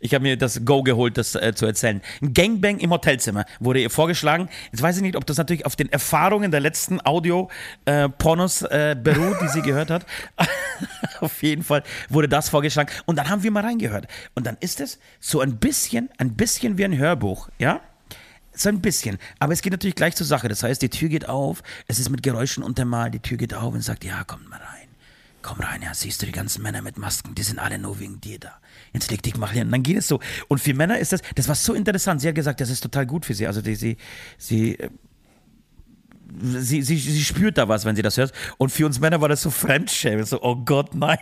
Ich 0.00 0.14
habe 0.14 0.22
mir 0.22 0.36
das 0.36 0.64
Go 0.64 0.82
geholt, 0.82 1.16
das 1.16 1.34
äh, 1.34 1.54
zu 1.54 1.66
erzählen. 1.66 2.02
Ein 2.20 2.34
Gangbang 2.34 2.78
im 2.78 2.90
Hotelzimmer 2.90 3.44
wurde 3.58 3.80
ihr 3.80 3.90
vorgeschlagen. 3.90 4.48
Jetzt 4.70 4.82
weiß 4.82 4.96
ich 4.96 5.02
nicht, 5.02 5.16
ob 5.16 5.26
das 5.26 5.38
natürlich 5.38 5.64
auf 5.66 5.76
den 5.76 5.90
Erfahrungen 5.90 6.50
der 6.50 6.60
letzten 6.60 7.04
Audio-Pornos 7.04 8.62
äh, 8.62 8.92
äh, 8.92 8.94
beruht, 8.94 9.36
die 9.42 9.48
sie 9.48 9.62
gehört 9.62 9.90
hat. 9.90 10.06
auf 11.20 11.42
jeden 11.42 11.62
Fall 11.62 11.82
wurde 12.08 12.28
das 12.28 12.48
vorgeschlagen. 12.48 12.90
Und 13.06 13.16
dann 13.16 13.28
haben 13.28 13.42
wir 13.42 13.50
mal 13.50 13.64
reingehört. 13.64 14.06
Und 14.34 14.46
dann 14.46 14.56
ist 14.60 14.80
es 14.80 14.98
so 15.20 15.40
ein 15.40 15.56
bisschen, 15.56 16.10
ein 16.18 16.34
bisschen 16.34 16.78
wie 16.78 16.84
ein 16.84 16.96
Hörbuch, 16.96 17.48
ja? 17.58 17.80
So 18.56 18.70
ein 18.70 18.80
bisschen. 18.80 19.18
Aber 19.38 19.52
es 19.52 19.62
geht 19.62 19.72
natürlich 19.72 19.94
gleich 19.94 20.16
zur 20.16 20.26
Sache. 20.26 20.48
Das 20.48 20.62
heißt, 20.62 20.80
die 20.82 20.88
Tür 20.88 21.08
geht 21.08 21.28
auf, 21.28 21.62
es 21.86 21.98
ist 21.98 22.08
mit 22.08 22.22
Geräuschen 22.22 22.62
untermalt, 22.62 23.14
die 23.14 23.20
Tür 23.20 23.36
geht 23.36 23.54
auf 23.54 23.74
und 23.74 23.82
sagt, 23.82 24.04
ja, 24.04 24.24
komm 24.26 24.48
mal 24.48 24.58
rein. 24.58 24.88
Komm 25.42 25.60
rein, 25.60 25.82
ja, 25.82 25.94
siehst 25.94 26.22
du 26.22 26.26
die 26.26 26.32
ganzen 26.32 26.62
Männer 26.62 26.82
mit 26.82 26.98
Masken, 26.98 27.34
die 27.36 27.42
sind 27.44 27.60
alle 27.60 27.78
nur 27.78 28.00
wegen 28.00 28.20
dir 28.20 28.40
da. 28.40 28.58
Jetzt 28.92 29.10
leg 29.12 29.22
dich 29.22 29.36
mal 29.36 29.46
hin. 29.48 29.66
Und 29.66 29.72
dann 29.72 29.82
geht 29.82 29.98
es 29.98 30.08
so. 30.08 30.18
Und 30.48 30.58
für 30.58 30.74
Männer 30.74 30.98
ist 30.98 31.12
das, 31.12 31.20
das 31.36 31.46
war 31.46 31.54
so 31.54 31.74
interessant. 31.74 32.20
Sie 32.20 32.28
hat 32.28 32.34
gesagt, 32.34 32.60
das 32.60 32.70
ist 32.70 32.80
total 32.80 33.06
gut 33.06 33.24
für 33.24 33.34
sie. 33.34 33.46
Also 33.46 33.62
die, 33.62 33.76
sie, 33.76 33.96
sie, 34.38 34.76
Sie, 36.38 36.82
sie, 36.82 36.96
sie 36.98 37.24
spürt 37.24 37.56
da 37.56 37.68
was, 37.68 37.84
wenn 37.84 37.94
sie 37.94 38.02
das 38.02 38.16
hört. 38.16 38.32
Und 38.58 38.70
für 38.70 38.84
uns 38.84 38.98
Männer 38.98 39.20
war 39.20 39.28
das 39.28 39.42
so 39.42 39.50
Fremdschämen. 39.50 40.24
So, 40.24 40.42
oh 40.42 40.56
Gott, 40.56 40.92
nein. 40.94 41.18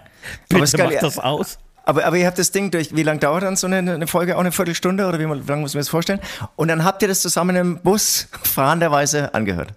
Bitte 0.48 0.78
mach 0.78 0.92
das 0.98 1.18
aus. 1.18 1.58
Aber, 1.86 2.04
aber 2.04 2.16
ihr 2.16 2.26
habt 2.26 2.38
das 2.38 2.50
Ding 2.50 2.70
durch, 2.70 2.96
wie 2.96 3.02
lange 3.02 3.20
dauert 3.20 3.42
dann 3.42 3.56
so 3.56 3.66
eine, 3.66 3.94
eine 3.94 4.06
Folge? 4.06 4.36
Auch 4.36 4.40
eine 4.40 4.52
Viertelstunde 4.52 5.06
oder 5.06 5.18
wie, 5.18 5.24
wie 5.24 5.48
lange 5.48 5.60
muss 5.60 5.74
man 5.74 5.80
das 5.80 5.88
vorstellen? 5.88 6.20
Und 6.56 6.68
dann 6.68 6.84
habt 6.84 7.02
ihr 7.02 7.08
das 7.08 7.20
zusammen 7.20 7.56
im 7.56 7.82
Bus 7.82 8.28
fahrenderweise 8.42 9.34
angehört. 9.34 9.74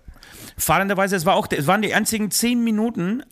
Fahrenderweise, 0.58 1.16
es, 1.16 1.26
war 1.26 1.36
auch, 1.36 1.48
es 1.52 1.68
waren 1.68 1.82
die 1.82 1.94
einzigen 1.94 2.32
zehn 2.32 2.64
Minuten, 2.64 3.24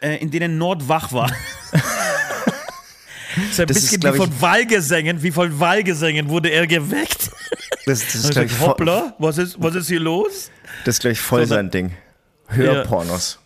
äh, 0.00 0.16
in 0.16 0.30
denen 0.30 0.58
Nord 0.58 0.88
wach 0.88 1.12
war. 1.12 1.28
so 3.52 3.62
ein 3.62 3.68
das 3.68 3.76
bisschen 3.76 4.02
ist, 4.02 4.12
wie 4.12 4.16
von 4.16 4.40
Wahlgesängen, 4.40 5.22
wie 5.22 5.30
von 5.30 5.60
Wahlgesängen 5.60 6.28
wurde 6.28 6.50
er 6.50 6.66
geweckt. 6.66 7.30
Das, 7.86 8.00
das 8.00 8.14
ist, 8.16 8.36
ich, 8.36 8.60
Hoppla, 8.60 9.14
was 9.18 9.38
ist, 9.38 9.62
was 9.62 9.74
ist 9.76 9.88
hier 9.88 10.00
los? 10.00 10.50
Das 10.84 10.96
ist 10.96 11.00
gleich 11.00 11.20
voll 11.20 11.46
so, 11.46 11.54
sein 11.54 11.70
Ding. 11.70 11.92
Hörpornos. 12.48 13.38
Ja. 13.38 13.43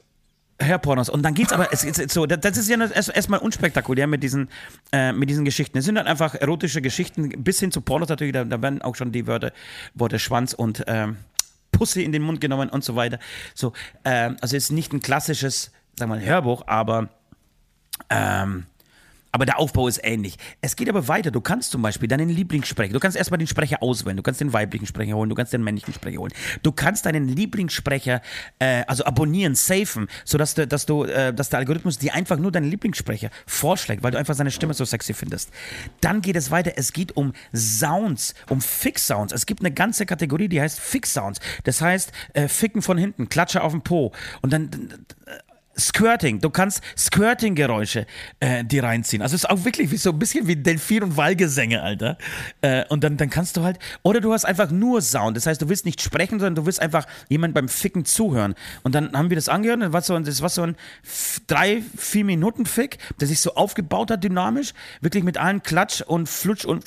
Hörpornos. 0.60 1.08
Und 1.08 1.22
dann 1.22 1.34
geht's 1.34 1.52
aber, 1.52 1.72
es, 1.72 1.84
es, 1.84 2.12
so, 2.12 2.26
das 2.26 2.56
ist 2.56 2.68
ja 2.68 2.78
erstmal 2.78 3.40
unspektakulär 3.40 4.06
mit 4.06 4.22
diesen, 4.22 4.48
äh, 4.92 5.12
mit 5.12 5.30
diesen 5.30 5.44
Geschichten. 5.44 5.78
Es 5.78 5.84
sind 5.84 5.94
dann 5.94 6.06
einfach 6.06 6.34
erotische 6.34 6.82
Geschichten, 6.82 7.28
bis 7.42 7.60
hin 7.60 7.70
zu 7.70 7.80
Pornos 7.80 8.08
natürlich, 8.08 8.32
da, 8.32 8.44
da 8.44 8.60
werden 8.60 8.82
auch 8.82 8.96
schon 8.96 9.12
die 9.12 9.26
Wörter, 9.26 9.52
Worte 9.94 10.18
Schwanz 10.18 10.54
und 10.54 10.84
ähm, 10.86 11.16
Pussy 11.70 12.02
in 12.02 12.12
den 12.12 12.22
Mund 12.22 12.40
genommen 12.40 12.68
und 12.70 12.82
so 12.82 12.96
weiter. 12.96 13.18
So, 13.54 13.72
ähm, 14.04 14.36
also 14.40 14.56
es 14.56 14.64
ist 14.64 14.72
nicht 14.72 14.92
ein 14.92 15.00
klassisches, 15.00 15.70
sagen 15.96 16.10
wir 16.10 16.16
mal, 16.16 16.24
Hörbuch, 16.24 16.64
aber 16.66 17.08
ähm, 18.10 18.66
aber 19.32 19.46
der 19.46 19.58
Aufbau 19.58 19.88
ist 19.88 20.00
ähnlich. 20.02 20.36
Es 20.60 20.76
geht 20.76 20.88
aber 20.88 21.08
weiter. 21.08 21.30
Du 21.30 21.40
kannst 21.40 21.70
zum 21.70 21.82
Beispiel 21.82 22.08
deinen 22.08 22.28
Lieblingssprecher, 22.28 22.92
du 22.92 23.00
kannst 23.00 23.16
erstmal 23.16 23.38
den 23.38 23.46
Sprecher 23.46 23.82
auswählen, 23.82 24.16
du 24.16 24.22
kannst 24.22 24.40
den 24.40 24.52
weiblichen 24.52 24.86
Sprecher 24.86 25.14
holen, 25.14 25.28
du 25.28 25.34
kannst 25.34 25.52
den 25.52 25.62
männlichen 25.62 25.92
Sprecher 25.92 26.18
holen. 26.18 26.32
Du 26.62 26.72
kannst 26.72 27.06
deinen 27.06 27.28
Lieblingssprecher, 27.28 28.22
äh, 28.58 28.84
also 28.86 29.04
abonnieren, 29.04 29.54
safen, 29.54 30.08
sodass 30.24 30.54
du, 30.54 30.66
dass 30.66 30.86
du, 30.86 31.04
äh, 31.04 31.32
dass 31.34 31.50
der 31.50 31.58
Algorithmus 31.58 31.98
dir 31.98 32.14
einfach 32.14 32.38
nur 32.38 32.52
deinen 32.52 32.70
Lieblingssprecher 32.70 33.30
vorschlägt, 33.46 34.02
weil 34.02 34.12
du 34.12 34.18
einfach 34.18 34.34
seine 34.34 34.50
Stimme 34.50 34.74
so 34.74 34.84
sexy 34.84 35.14
findest. 35.14 35.50
Dann 36.00 36.22
geht 36.22 36.36
es 36.36 36.50
weiter. 36.50 36.72
Es 36.76 36.92
geht 36.92 37.16
um 37.16 37.32
Sounds, 37.54 38.34
um 38.48 38.60
Fix-Sounds. 38.60 39.32
Es 39.32 39.46
gibt 39.46 39.60
eine 39.60 39.72
ganze 39.72 40.06
Kategorie, 40.06 40.48
die 40.48 40.60
heißt 40.60 40.80
Fix-Sounds. 40.80 41.40
Das 41.64 41.80
heißt, 41.80 42.12
äh, 42.34 42.48
Ficken 42.48 42.82
von 42.82 42.98
hinten, 42.98 43.28
Klatsche 43.28 43.62
auf 43.62 43.72
dem 43.72 43.82
Po. 43.82 44.12
Und 44.42 44.52
dann 44.52 44.70
Squirting, 45.78 46.40
du 46.40 46.50
kannst 46.50 46.82
Squirting-Geräusche 46.96 48.06
äh, 48.40 48.64
dir 48.64 48.82
reinziehen. 48.82 49.22
Also 49.22 49.36
es 49.36 49.44
ist 49.44 49.50
auch 49.50 49.64
wirklich 49.64 49.90
wie 49.90 49.96
so 49.96 50.10
ein 50.10 50.18
bisschen 50.18 50.46
wie 50.46 50.56
Delfin- 50.56 51.04
und 51.04 51.16
Wallgesänge, 51.16 51.82
Alter. 51.82 52.18
Äh, 52.60 52.84
und 52.88 53.04
dann, 53.04 53.16
dann 53.16 53.30
kannst 53.30 53.56
du 53.56 53.62
halt, 53.62 53.78
oder 54.02 54.20
du 54.20 54.32
hast 54.32 54.44
einfach 54.44 54.70
nur 54.70 55.00
Sound. 55.02 55.36
Das 55.36 55.46
heißt, 55.46 55.62
du 55.62 55.68
willst 55.68 55.84
nicht 55.84 56.00
sprechen, 56.00 56.40
sondern 56.40 56.56
du 56.56 56.66
willst 56.66 56.80
einfach 56.80 57.06
jemand 57.28 57.54
beim 57.54 57.68
Ficken 57.68 58.04
zuhören. 58.04 58.54
Und 58.82 58.94
dann 58.94 59.12
haben 59.12 59.30
wir 59.30 59.36
das 59.36 59.48
angehört 59.48 59.80
und 59.80 59.92
war 59.92 60.02
so, 60.02 60.14
ein, 60.14 60.24
das 60.24 60.42
war 60.42 60.48
so 60.48 60.62
ein 60.62 60.76
drei, 61.46 61.82
vier 61.96 62.24
Minuten 62.24 62.66
Fick, 62.66 62.98
der 63.20 63.28
sich 63.28 63.40
so 63.40 63.54
aufgebaut 63.54 64.10
hat, 64.10 64.24
dynamisch, 64.24 64.74
wirklich 65.00 65.22
mit 65.24 65.38
allen 65.38 65.62
Klatsch 65.62 66.00
und 66.02 66.28
Flutsch 66.28 66.64
und 66.64 66.84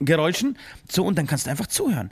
Geräuschen. 0.00 0.58
So, 0.88 1.04
und 1.04 1.18
dann 1.18 1.26
kannst 1.26 1.46
du 1.46 1.50
einfach 1.50 1.66
zuhören 1.66 2.10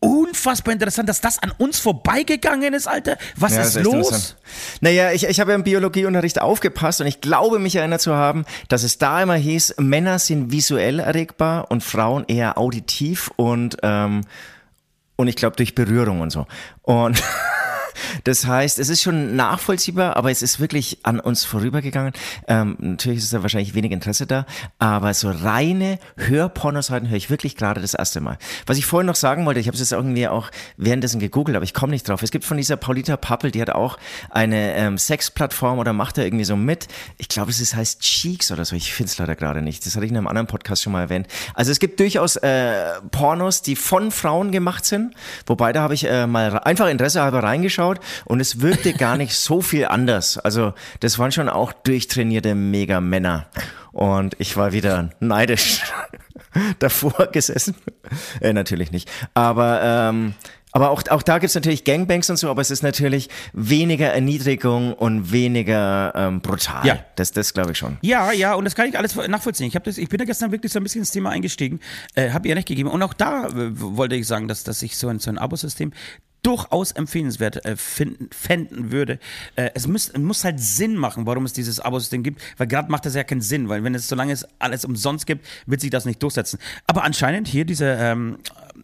unfassbar 0.00 0.72
interessant, 0.72 1.08
dass 1.08 1.20
das 1.20 1.42
an 1.42 1.52
uns 1.58 1.78
vorbeigegangen 1.78 2.74
ist, 2.74 2.86
Alter. 2.86 3.16
Was 3.36 3.54
ja, 3.54 3.62
ist, 3.62 3.76
ist 3.76 3.84
los? 3.84 4.36
Naja, 4.80 5.12
ich, 5.12 5.24
ich 5.24 5.40
habe 5.40 5.52
ja 5.52 5.54
im 5.56 5.64
Biologieunterricht 5.64 6.40
aufgepasst 6.40 7.00
und 7.00 7.06
ich 7.06 7.20
glaube, 7.20 7.58
mich 7.58 7.76
erinnert 7.76 8.00
zu 8.00 8.14
haben, 8.14 8.44
dass 8.68 8.82
es 8.82 8.98
da 8.98 9.22
immer 9.22 9.34
hieß, 9.34 9.76
Männer 9.78 10.18
sind 10.18 10.52
visuell 10.52 10.98
erregbar 11.00 11.70
und 11.70 11.82
Frauen 11.82 12.24
eher 12.28 12.58
auditiv 12.58 13.30
und, 13.36 13.78
ähm, 13.82 14.22
und 15.16 15.28
ich 15.28 15.36
glaube 15.36 15.56
durch 15.56 15.74
Berührung 15.74 16.20
und 16.20 16.30
so. 16.30 16.46
Und 16.82 17.22
Das 18.24 18.46
heißt, 18.46 18.78
es 18.78 18.88
ist 18.88 19.02
schon 19.02 19.36
nachvollziehbar, 19.36 20.16
aber 20.16 20.30
es 20.30 20.42
ist 20.42 20.60
wirklich 20.60 20.98
an 21.02 21.20
uns 21.20 21.44
vorübergegangen. 21.44 22.12
Ähm, 22.48 22.76
natürlich 22.78 23.18
ist 23.20 23.32
da 23.32 23.42
wahrscheinlich 23.42 23.74
wenig 23.74 23.92
Interesse 23.92 24.26
da, 24.26 24.46
aber 24.78 25.14
so 25.14 25.30
reine 25.30 25.98
Hörpornoseiten 26.16 27.08
höre 27.08 27.16
ich 27.16 27.30
wirklich 27.30 27.56
gerade 27.56 27.80
das 27.80 27.94
erste 27.94 28.20
Mal. 28.20 28.38
Was 28.66 28.78
ich 28.78 28.86
vorhin 28.86 29.06
noch 29.06 29.14
sagen 29.14 29.46
wollte, 29.46 29.60
ich 29.60 29.66
habe 29.66 29.74
es 29.74 29.80
jetzt 29.80 29.92
irgendwie 29.92 30.28
auch 30.28 30.50
währenddessen 30.76 31.20
gegoogelt, 31.20 31.56
aber 31.56 31.64
ich 31.64 31.74
komme 31.74 31.92
nicht 31.92 32.08
drauf. 32.08 32.22
Es 32.22 32.30
gibt 32.30 32.44
von 32.44 32.56
dieser 32.56 32.76
Paulita 32.76 33.16
Pappel, 33.16 33.50
die 33.50 33.60
hat 33.60 33.70
auch 33.70 33.98
eine 34.30 34.74
ähm, 34.74 34.98
Sexplattform 34.98 35.78
oder 35.78 35.92
macht 35.92 36.18
da 36.18 36.22
irgendwie 36.22 36.44
so 36.44 36.56
mit. 36.56 36.88
Ich 37.18 37.28
glaube, 37.28 37.50
es 37.50 37.60
ist, 37.60 37.74
heißt 37.74 38.00
Cheeks 38.00 38.50
oder 38.50 38.64
so. 38.64 38.76
Ich 38.76 38.92
finde 38.92 39.10
es 39.10 39.18
leider 39.18 39.36
gerade 39.36 39.62
nicht. 39.62 39.86
Das 39.86 39.94
hatte 39.94 40.04
ich 40.04 40.10
in 40.10 40.16
einem 40.16 40.26
anderen 40.26 40.46
Podcast 40.46 40.82
schon 40.82 40.92
mal 40.92 41.02
erwähnt. 41.02 41.26
Also 41.54 41.72
es 41.72 41.78
gibt 41.78 42.00
durchaus 42.00 42.36
äh, 42.36 43.00
Pornos, 43.10 43.62
die 43.62 43.76
von 43.76 44.10
Frauen 44.10 44.52
gemacht 44.52 44.84
sind, 44.84 45.14
wobei 45.46 45.72
da 45.72 45.82
habe 45.82 45.94
ich 45.94 46.04
äh, 46.04 46.26
mal 46.26 46.58
einfach 46.60 46.88
Interesse 46.88 47.22
halber 47.22 47.42
reingeschaut 47.42 47.85
angeschaut 47.86 48.00
und 48.24 48.40
es 48.40 48.60
wirkte 48.60 48.92
gar 48.92 49.16
nicht 49.16 49.34
so 49.34 49.60
viel 49.60 49.86
anders. 49.86 50.38
Also 50.38 50.74
das 51.00 51.18
waren 51.18 51.32
schon 51.32 51.48
auch 51.48 51.72
durchtrainierte 51.72 52.54
Mega-Männer. 52.54 53.46
Und 53.92 54.36
ich 54.38 54.56
war 54.56 54.72
wieder 54.72 55.10
neidisch 55.20 55.82
davor 56.78 57.28
gesessen. 57.32 57.74
äh, 58.40 58.52
natürlich 58.52 58.92
nicht. 58.92 59.10
Aber 59.34 59.80
ähm, 59.82 60.34
aber 60.72 60.90
auch, 60.90 61.02
auch 61.08 61.22
da 61.22 61.38
gibt's 61.38 61.54
natürlich 61.54 61.84
Gangbangs 61.84 62.28
und 62.28 62.36
so, 62.36 62.50
aber 62.50 62.60
es 62.60 62.70
ist 62.70 62.82
natürlich 62.82 63.30
weniger 63.54 64.08
Erniedrigung 64.08 64.92
und 64.92 65.32
weniger 65.32 66.12
ähm, 66.14 66.42
brutal. 66.42 66.84
Ja. 66.84 66.98
Das, 67.14 67.32
das 67.32 67.54
glaube 67.54 67.72
ich 67.72 67.78
schon. 67.78 67.96
Ja, 68.02 68.30
ja, 68.30 68.52
und 68.52 68.66
das 68.66 68.74
kann 68.74 68.86
ich 68.86 68.98
alles 68.98 69.16
nachvollziehen. 69.16 69.68
Ich, 69.68 69.74
hab 69.74 69.84
das, 69.84 69.96
ich 69.96 70.10
bin 70.10 70.18
da 70.18 70.26
gestern 70.26 70.52
wirklich 70.52 70.70
so 70.70 70.78
ein 70.78 70.82
bisschen 70.82 71.00
ins 71.00 71.12
Thema 71.12 71.30
eingestiegen, 71.30 71.80
äh, 72.14 72.30
habe 72.30 72.46
ihr 72.48 72.56
recht 72.56 72.68
gegeben. 72.68 72.90
Und 72.90 73.02
auch 73.02 73.14
da 73.14 73.46
äh, 73.46 73.70
wollte 73.80 74.16
ich 74.16 74.26
sagen, 74.26 74.48
dass, 74.48 74.64
dass 74.64 74.82
ich 74.82 74.98
so 74.98 75.08
ein, 75.08 75.18
so 75.18 75.30
ein 75.30 75.38
Abosystem 75.38 75.92
durchaus 76.46 76.92
empfehlenswert 76.92 77.64
äh, 77.64 77.76
finden, 77.76 78.28
fänden 78.30 78.92
würde. 78.92 79.18
Äh, 79.56 79.70
es 79.74 79.88
muss, 79.88 80.16
muss 80.16 80.44
halt 80.44 80.60
Sinn 80.60 80.94
machen, 80.96 81.26
warum 81.26 81.44
es 81.44 81.52
dieses 81.52 81.80
Abo-System 81.80 82.22
gibt, 82.22 82.40
weil 82.56 82.68
gerade 82.68 82.90
macht 82.90 83.04
das 83.04 83.14
ja 83.14 83.24
keinen 83.24 83.40
Sinn, 83.40 83.68
weil 83.68 83.82
wenn 83.82 83.94
es, 83.96 84.08
solange 84.08 84.32
es 84.32 84.46
alles 84.60 84.84
umsonst 84.84 85.26
gibt, 85.26 85.44
wird 85.66 85.80
sich 85.80 85.90
das 85.90 86.04
nicht 86.04 86.22
durchsetzen. 86.22 86.60
Aber 86.86 87.02
anscheinend 87.02 87.48
hier 87.48 87.64
diese 87.64 87.86
ähm, 87.98 88.38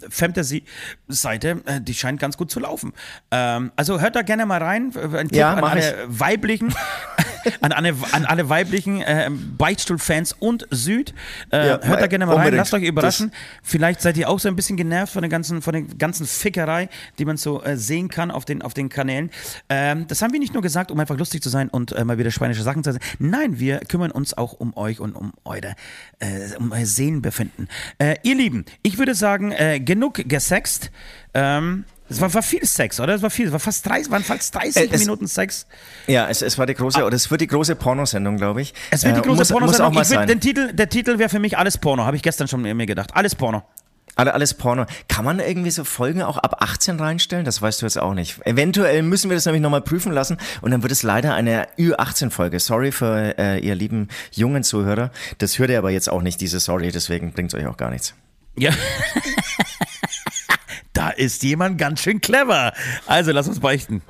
Fantasy-Seite, 0.09 1.63
äh, 1.67 1.81
die 1.81 1.95
scheint 1.95 2.21
ganz 2.21 2.37
gut 2.37 2.51
zu 2.51 2.61
laufen. 2.61 2.93
Ähm, 3.31 3.73
also 3.77 4.01
hört 4.01 4.17
da 4.17 4.23
gerne 4.23 4.47
mal 4.47 4.63
rein. 4.63 4.93
Ein 4.97 5.29
Tipp 5.29 5.37
Ja, 5.37 5.55
an 5.55 5.65
alle 5.65 5.81
ich. 5.81 6.21
weiblichen, 6.21 6.75
an, 7.61 7.73
alle, 7.73 7.95
an 8.13 8.25
alle 8.25 8.49
weiblichen 8.49 9.01
äh, 9.03 9.31
Beichtstuhl-Fans 9.59 10.35
und 10.39 10.67
Süd. 10.71 11.15
Äh, 11.51 11.69
Ja, 11.69 11.81
hört 11.83 12.01
da 12.03 12.07
gerne 12.07 12.27
mal 12.27 12.33
rein, 12.33 12.41
unbedingt. 12.41 12.59
lasst 12.59 12.75
euch 12.75 12.83
überraschen. 12.85 13.33
Vielleicht 13.63 14.01
seid 14.01 14.17
ihr 14.17 14.29
auch 14.29 14.39
so 14.39 14.49
ein 14.49 14.57
bisschen 14.57 14.77
genervt 14.77 15.13
von 15.13 15.23
der 15.23 15.29
ganzen, 15.31 15.63
von 15.63 15.73
der 15.73 15.83
ganzen 15.83 16.27
Fickerei, 16.27 16.89
die 17.19 17.25
man 17.25 17.37
so 17.37 17.63
äh, 17.63 17.77
sehen 17.77 18.09
kann 18.09 18.31
auf 18.31 18.45
den, 18.45 18.63
auf 18.63 18.75
den 18.75 18.89
Kanälen. 18.89 19.31
Ähm, 19.69 20.07
das 20.09 20.23
haben 20.23 20.33
wir 20.33 20.41
nicht 20.41 20.53
nur 20.55 20.63
gesagt, 20.63 20.91
um 20.91 20.99
einfach 21.01 21.17
lustig 21.19 21.43
zu 21.43 21.49
sein 21.49 21.69
und 21.69 21.93
äh, 21.93 22.05
mal 22.05 22.19
wieder 22.19 22.31
schweinische 22.31 22.63
Sachen 22.63 22.83
zu 22.85 22.93
sagen. 22.93 23.05
Nein, 23.19 23.59
wir 23.59 23.81
kümmern 23.81 24.11
uns 24.11 24.37
auch 24.37 24.53
um 24.55 24.77
euch 24.77 25.01
und 25.01 25.15
um 25.15 25.33
eure, 25.45 25.75
äh, 26.19 26.55
um 26.59 26.73
euer 26.73 26.87
Seelenbefinden. 26.87 27.69
Äh, 27.99 28.17
ihr 28.23 28.35
Lieben, 28.35 28.65
ich 28.83 28.99
würde 28.99 29.15
sagen, 29.15 29.53
äh, 29.53 29.81
genug 29.83 30.15
gesext. 30.29 30.91
Ähm, 31.35 31.85
es 32.09 32.21
war, 32.21 32.33
war 32.35 32.43
viel 32.43 32.65
Sex, 32.67 33.01
oder? 33.01 33.15
Es 33.15 33.23
war 33.23 33.31
viel, 33.31 33.47
es 33.47 33.53
war 33.53 33.59
fast 33.61 33.87
30, 33.89 34.11
waren 34.11 34.23
fast 34.23 34.55
30 34.55 34.77
Äh, 34.77 34.89
es- 34.95 35.01
Minuten 35.01 35.27
Sex. 35.27 35.67
Ja, 36.07 36.29
es, 36.29 36.43
es 36.43 36.59
war 36.59 36.67
die 36.67 36.75
große, 36.75 37.03
oder 37.05 37.17
es 37.17 37.31
wird 37.31 37.41
die 37.41 37.47
große 37.47 37.75
Pornosendung, 37.77 38.37
glaube 38.37 38.61
ich. 38.61 38.75
Es 38.91 39.03
wird 39.05 39.17
die 39.17 39.21
Äh, 39.21 39.23
große 39.23 39.39
muss, 39.39 39.49
Porno 39.79 39.91
muss 39.91 40.09
sein. 40.09 40.29
den 40.29 40.41
Titel, 40.41 40.73
Der 40.75 40.89
Titel 40.91 41.19
wäre 41.19 41.29
für 41.31 41.39
mich 41.39 41.57
alles 41.57 41.79
Porno, 41.79 42.05
habe 42.05 42.17
ich 42.17 42.23
gestern 42.23 42.49
schon 42.49 42.61
mir 42.63 42.87
gedacht. 42.87 43.11
Alles 43.15 43.35
Porno. 43.35 43.63
Alle, 44.15 44.35
alles 44.35 44.53
Porno. 44.53 44.85
Kann 45.09 45.25
man 45.25 45.41
irgendwie 45.41 45.71
so 45.71 45.85
Folgen 45.85 46.21
auch 46.21 46.37
ab 46.37 46.57
18 46.61 47.01
reinstellen? 47.01 47.47
Das 47.47 47.63
weißt 47.63 47.81
du 47.81 47.87
jetzt 47.87 47.99
auch 47.99 48.13
nicht. 48.13 48.45
Eventuell 48.47 49.03
müssen 49.03 49.31
wir 49.31 49.37
das 49.37 49.47
nämlich 49.47 49.63
nochmal 49.63 49.81
prüfen 49.81 50.13
lassen 50.13 50.37
und 50.61 50.71
dann 50.71 50.83
wird 50.83 50.93
es 50.93 51.03
leider 51.03 51.33
eine 51.35 51.67
Ü18-Folge. 51.79 52.61
Sorry 52.61 52.93
für 52.93 53.39
äh, 53.39 53.59
ihr 53.61 53.75
lieben 53.75 54.09
jungen 54.33 54.65
Zuhörer. 54.65 55.13
Das 55.39 55.59
hört 55.59 55.71
ihr 55.71 55.79
aber 55.79 55.89
jetzt 55.91 56.11
auch 56.11 56.21
nicht, 56.21 56.43
diese 56.43 56.61
Sorry, 56.61 56.93
deswegen 56.93 57.33
bringt 57.33 57.55
es 57.55 57.59
euch 57.59 57.67
auch 57.67 57.79
gar 57.79 57.89
nichts. 57.89 58.13
Ja. 58.59 58.73
da 60.93 61.11
ist 61.11 61.43
jemand 61.43 61.79
ganz 61.79 62.03
schön 62.03 62.21
clever. 62.21 62.73
Also 63.07 63.33
lass 63.33 63.49
uns 63.49 63.61
beichten. 63.61 64.03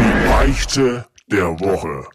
Die 0.00 0.28
Beichte 0.28 1.06
der 1.30 1.58
Woche. 1.60 2.06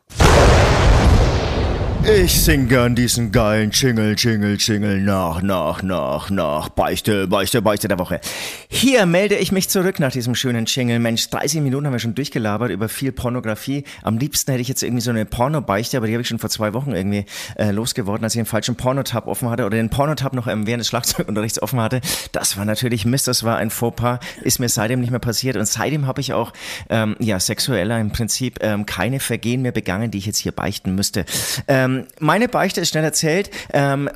Ich 2.06 2.44
sing 2.44 2.68
gern 2.68 2.96
diesen 2.96 3.32
geilen 3.32 3.72
Jingle, 3.72 4.14
Jingle, 4.18 4.58
Jingle 4.60 5.00
nach, 5.00 5.42
nach, 5.42 5.82
nach, 5.84 6.30
nach. 6.30 6.68
Beichte, 6.68 7.30
Beichte, 7.30 7.62
Beichte 7.62 7.88
der 7.88 7.98
Woche. 7.98 8.20
Hier 8.68 9.06
melde 9.06 9.36
ich 9.36 9.54
mich 9.54 9.70
zurück 9.70 10.02
nach 10.02 10.12
diesem 10.12 10.36
schönen 10.36 10.66
Jingle. 10.66 11.00
Mensch, 11.00 11.30
30 11.30 11.62
Minuten 11.62 11.86
haben 11.86 11.94
wir 11.94 12.00
schon 12.00 12.14
durchgelabert 12.14 12.72
über 12.72 12.90
viel 12.90 13.14
Pornografie. 13.14 13.86
Am 14.02 14.18
liebsten 14.18 14.52
hätte 14.52 14.62
ich 14.62 14.68
jetzt 14.68 14.84
irgendwie 14.84 15.02
so 15.02 15.12
eine 15.12 15.24
Porno-Beichte, 15.24 15.96
aber 15.96 16.08
die 16.08 16.14
habe 16.14 16.22
ich 16.24 16.28
schon 16.28 16.40
vor 16.40 16.50
zwei 16.50 16.74
Wochen 16.74 16.92
irgendwie 16.92 17.24
äh, 17.56 17.72
losgeworden, 17.72 18.26
als 18.26 18.36
ich 18.36 18.40
den 18.40 18.48
falschen 18.48 18.76
Pornotab 18.76 19.26
offen 19.26 19.50
hatte 19.50 19.66
oder 19.66 19.78
den 19.78 19.90
Pornotab 19.90 20.34
noch 20.34 20.48
ähm, 20.48 20.68
während 20.68 20.82
des 20.82 20.90
Schlagzeugunterrichts 20.90 21.62
offen 21.62 21.80
hatte. 21.80 22.02
Das 22.34 22.58
war 22.58 22.66
natürlich 22.66 23.06
Mist, 23.06 23.30
das 23.30 23.46
war 23.46 23.56
ein 23.58 23.70
Fauxpas. 23.70 24.20
Ist 24.42 24.60
mir 24.60 24.68
seitdem 24.68 25.00
nicht 25.00 25.12
mehr 25.12 25.22
passiert 25.22 25.56
und 25.56 25.66
seitdem 25.66 26.06
habe 26.06 26.20
ich 26.20 26.34
auch 26.34 26.52
ähm, 26.90 27.16
ja 27.20 27.40
sexueller 27.40 27.98
im 28.02 28.12
Prinzip 28.12 28.60
ähm, 28.62 28.86
keine 28.86 29.22
Vergehen 29.22 29.62
mehr 29.62 29.72
begangen, 29.72 30.12
die 30.12 30.18
ich 30.18 30.26
jetzt 30.26 30.40
hier 30.40 30.52
beichten 30.52 30.96
müsste. 30.96 31.24
Ähm, 31.70 31.93
meine 32.20 32.48
Beichte 32.48 32.82
ist 32.82 32.90
schnell 32.90 33.04
erzählt. 33.04 33.50
Ähm, 33.72 34.10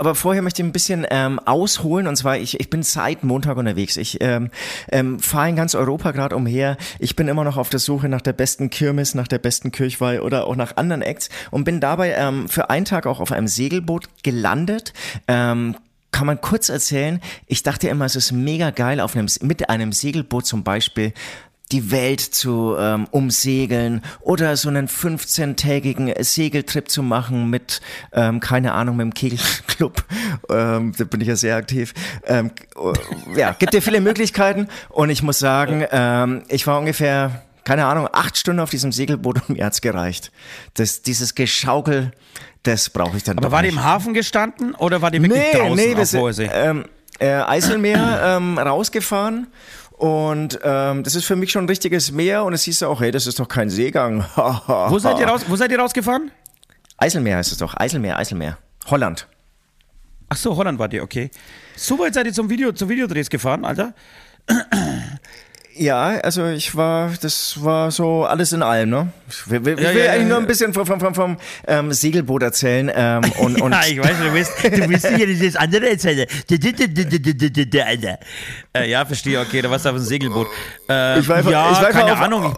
aber 0.00 0.14
vorher 0.14 0.40
möchte 0.40 0.62
ich 0.62 0.68
ein 0.68 0.72
bisschen 0.72 1.06
ähm, 1.10 1.38
ausholen 1.40 2.06
und 2.06 2.16
zwar 2.16 2.38
ich, 2.38 2.58
ich 2.58 2.70
bin 2.70 2.82
seit 2.82 3.22
Montag 3.22 3.58
unterwegs. 3.58 3.98
Ich 3.98 4.16
ähm, 4.22 4.50
ähm, 4.90 5.20
fahre 5.20 5.50
in 5.50 5.56
ganz 5.56 5.74
Europa 5.74 6.12
gerade 6.12 6.36
umher. 6.36 6.78
Ich 6.98 7.16
bin 7.16 7.28
immer 7.28 7.44
noch 7.44 7.58
auf 7.58 7.68
der 7.68 7.80
Suche 7.80 8.08
nach 8.08 8.22
der 8.22 8.32
besten 8.32 8.70
Kirmes, 8.70 9.14
nach 9.14 9.28
der 9.28 9.38
besten 9.38 9.72
Kirchweih 9.72 10.22
oder 10.22 10.46
auch 10.46 10.56
nach 10.56 10.78
anderen 10.78 11.02
Acts 11.02 11.28
und 11.50 11.64
bin 11.64 11.80
dabei 11.80 12.14
ähm, 12.14 12.48
für 12.48 12.70
einen 12.70 12.86
Tag 12.86 13.06
auch 13.06 13.20
auf 13.20 13.30
einem 13.30 13.46
Segelboot 13.46 14.08
gelandet. 14.22 14.94
Ähm, 15.28 15.76
kann 16.12 16.26
man 16.26 16.40
kurz 16.40 16.70
erzählen? 16.70 17.20
Ich 17.46 17.62
dachte 17.62 17.88
immer, 17.88 18.06
es 18.06 18.16
ist 18.16 18.32
mega 18.32 18.70
geil, 18.70 19.00
auf 19.00 19.14
einem, 19.14 19.26
mit 19.42 19.68
einem 19.68 19.92
Segelboot 19.92 20.46
zum 20.46 20.64
Beispiel 20.64 21.12
die 21.72 21.90
Welt 21.90 22.20
zu 22.20 22.76
ähm, 22.78 23.06
umsegeln 23.10 24.02
oder 24.20 24.56
so 24.56 24.68
einen 24.68 24.88
15-tägigen 24.88 26.22
Segeltrip 26.22 26.90
zu 26.90 27.02
machen 27.02 27.48
mit, 27.50 27.80
ähm, 28.12 28.40
keine 28.40 28.72
Ahnung, 28.72 28.96
mit 28.96 29.04
dem 29.04 29.14
Kegelclub. 29.14 30.04
Ähm, 30.48 30.92
da 30.96 31.04
bin 31.04 31.20
ich 31.20 31.28
ja 31.28 31.36
sehr 31.36 31.56
aktiv. 31.56 31.94
Ähm, 32.26 32.50
äh, 32.76 33.38
ja, 33.38 33.52
gibt 33.52 33.72
ja 33.72 33.80
viele 33.80 34.00
Möglichkeiten 34.00 34.68
und 34.88 35.10
ich 35.10 35.22
muss 35.22 35.38
sagen, 35.38 35.84
ähm, 35.92 36.42
ich 36.48 36.66
war 36.66 36.78
ungefähr, 36.78 37.42
keine 37.64 37.86
Ahnung, 37.86 38.08
acht 38.12 38.36
Stunden 38.36 38.60
auf 38.60 38.70
diesem 38.70 38.90
Segelboot 38.90 39.48
und 39.48 39.56
mir 39.56 39.64
hat's 39.64 39.80
gereicht. 39.80 40.32
Das, 40.74 41.02
dieses 41.02 41.34
Geschaukel, 41.34 42.10
das 42.64 42.90
brauche 42.90 43.16
ich 43.16 43.22
dann 43.22 43.38
Aber 43.38 43.52
war 43.52 43.62
die 43.62 43.68
nicht. 43.68 43.76
im 43.78 43.84
Hafen 43.84 44.12
gestanden 44.14 44.74
oder 44.74 45.02
war 45.02 45.10
die 45.10 45.22
wirklich 45.22 45.40
draußen 45.52 45.76
wir 45.76 45.98
auf 45.98 46.06
sind, 46.08 46.20
hoher 46.20 46.32
See? 46.32 46.50
ähm, 46.52 46.84
äh, 47.20 47.28
Eiselmeer 47.28 48.36
ähm, 48.36 48.58
rausgefahren. 48.58 49.46
Und 50.00 50.58
ähm, 50.64 51.02
das 51.02 51.14
ist 51.14 51.26
für 51.26 51.36
mich 51.36 51.52
schon 51.52 51.66
ein 51.66 51.68
richtiges 51.68 52.10
Meer 52.10 52.44
und 52.44 52.54
es 52.54 52.62
hieß 52.62 52.84
auch, 52.84 53.02
hey, 53.02 53.10
das 53.10 53.26
ist 53.26 53.38
doch 53.38 53.48
kein 53.48 53.68
Seegang. 53.68 54.24
Wo 54.34 54.98
seid 54.98 55.18
ihr 55.18 55.26
raus? 55.28 55.44
Wo 55.46 55.56
seid 55.56 55.70
ihr 55.70 55.78
rausgefahren? 55.78 56.30
Eiselmeer 56.96 57.36
heißt 57.36 57.52
es 57.52 57.58
doch. 57.58 57.76
Eiselmeer, 57.76 58.16
Eiselmeer. 58.16 58.56
Holland. 58.86 59.28
Ach 60.30 60.38
so, 60.38 60.56
Holland 60.56 60.78
war 60.78 60.88
die, 60.88 61.02
okay. 61.02 61.30
So 61.76 61.98
weit 61.98 62.14
seid 62.14 62.24
ihr 62.24 62.32
zum 62.32 62.48
Video, 62.48 62.72
zum 62.72 62.88
Videodrehs 62.88 63.28
gefahren, 63.28 63.66
Alter? 63.66 63.92
Ja, 65.82 66.08
also 66.22 66.46
ich 66.48 66.76
war, 66.76 67.10
das 67.22 67.64
war 67.64 67.90
so 67.90 68.26
alles 68.26 68.52
in 68.52 68.62
allem, 68.62 68.90
ne? 68.90 69.12
Ich 69.30 69.48
will, 69.48 69.64
will, 69.64 69.80
Ja, 69.82 69.90
ja, 69.92 70.10
eigentlich 70.12 70.22
ja, 70.24 70.28
nur 70.28 70.36
ein 70.36 70.46
bisschen 70.46 70.74
vom, 70.74 70.84
vom, 70.84 71.00
vom, 71.00 71.14
vom 71.14 71.36
ähm, 71.66 71.90
Segelboot 71.90 72.42
erzählen. 72.42 72.90
Ähm, 72.94 73.22
und, 73.38 73.62
und 73.62 73.72
ja, 73.72 73.80
ich 73.88 73.98
weiß, 73.98 74.18
du 74.22 74.30
bist, 74.30 74.52
du 74.62 74.88
bist 74.88 75.06
hier 75.08 75.26
dieses 75.26 75.56
andere 75.56 75.88
erzählen. 75.88 76.26
Äh, 78.76 78.90
ja, 78.90 79.06
verstehe, 79.06 79.40
okay, 79.40 79.62
da 79.62 79.70
warst 79.70 79.86
du 79.86 79.88
auf 79.88 79.94
dem 79.96 80.04
Segelboot. 80.04 80.48
Äh, 80.86 81.18
Ich 81.20 81.28
war 81.28 81.36
einfach- 81.36 81.50
ja, 81.50 81.72
ich 81.72 81.80
war 81.80 81.90
keine 81.90 82.12
auf- 82.12 82.20
Ahnung. 82.20 82.54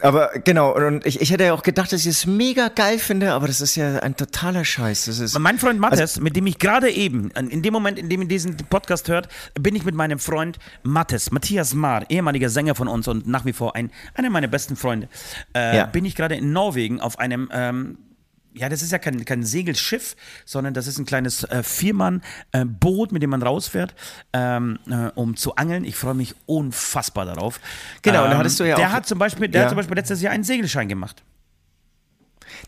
Aber 0.00 0.30
genau, 0.44 0.74
und 0.74 1.04
ich, 1.04 1.20
ich 1.20 1.30
hätte 1.30 1.44
ja 1.44 1.52
auch 1.52 1.62
gedacht, 1.62 1.92
dass 1.92 2.00
ich 2.00 2.06
es 2.06 2.26
mega 2.26 2.68
geil 2.68 2.98
finde, 2.98 3.32
aber 3.32 3.46
das 3.48 3.60
ist 3.60 3.74
ja 3.76 3.98
ein 3.98 4.16
totaler 4.16 4.64
Scheiß. 4.64 5.04
Das 5.06 5.18
ist, 5.18 5.38
Mein 5.38 5.58
Freund 5.58 5.78
Mattes, 5.78 6.00
Also 6.00 6.20
mit 6.22 6.36
dem 6.36 6.46
ich 6.46 6.58
gerade 6.58 6.90
eben, 6.90 7.30
in 7.32 7.62
dem 7.62 7.72
Moment, 7.74 7.98
in 7.98 8.08
dem 8.08 8.22
ihr 8.22 8.28
diesen 8.28 8.56
Podcast 8.56 9.08
hört, 9.08 9.28
bin 9.60 9.74
ich 9.76 9.84
mit 9.84 9.94
meinem 9.94 10.18
Freund 10.18 10.58
Mattes, 10.82 11.30
Matthias 11.30 11.74
Maar, 11.74 12.08
ehemaliger 12.10 12.48
Sänger 12.48 12.74
von 12.74 12.88
uns 12.88 13.08
und 13.08 13.26
nach 13.26 13.44
wie 13.44 13.52
vor 13.52 13.76
ein, 13.76 13.90
einer 14.14 14.30
meiner 14.30 14.48
besten 14.48 14.74
Freunde, 14.76 15.08
äh, 15.54 15.76
Ja. 15.76 15.84
bin 15.86 16.04
ich 16.06 16.14
gerade 16.16 16.36
in 16.36 16.52
Norwegen 16.52 17.00
auf 17.00 17.18
einem, 17.18 17.50
ähm, 17.52 17.98
ja, 18.54 18.68
das 18.68 18.82
ist 18.82 18.90
ja 18.92 18.98
kein, 18.98 19.24
kein 19.24 19.42
Segelschiff, 19.44 20.16
sondern 20.44 20.74
das 20.74 20.86
ist 20.86 20.98
ein 20.98 21.04
kleines 21.06 21.44
äh, 21.44 21.62
Viermann-Boot, 21.62 23.12
mit 23.12 23.22
dem 23.22 23.30
man 23.30 23.42
rausfährt, 23.42 23.94
ähm, 24.32 24.78
äh, 24.90 25.10
um 25.14 25.36
zu 25.36 25.54
angeln. 25.56 25.84
Ich 25.84 25.96
freue 25.96 26.14
mich 26.14 26.34
unfassbar 26.46 27.24
darauf. 27.26 27.60
Genau, 28.02 28.22
und 28.24 28.26
da 28.30 28.32
ähm, 28.32 28.38
hattest 28.38 28.58
du 28.60 28.64
ja 28.64 28.76
der 28.76 28.88
auch- 28.88 28.92
Hat 28.92 29.06
zum 29.06 29.18
Beispiel, 29.18 29.48
der 29.48 29.60
Ja. 29.60 29.64
hat 29.66 29.70
zum 29.70 29.76
Beispiel 29.76 29.96
letztes 29.96 30.20
Jahr 30.22 30.32
einen 30.32 30.44
Segelschein 30.44 30.88
gemacht. 30.88 31.22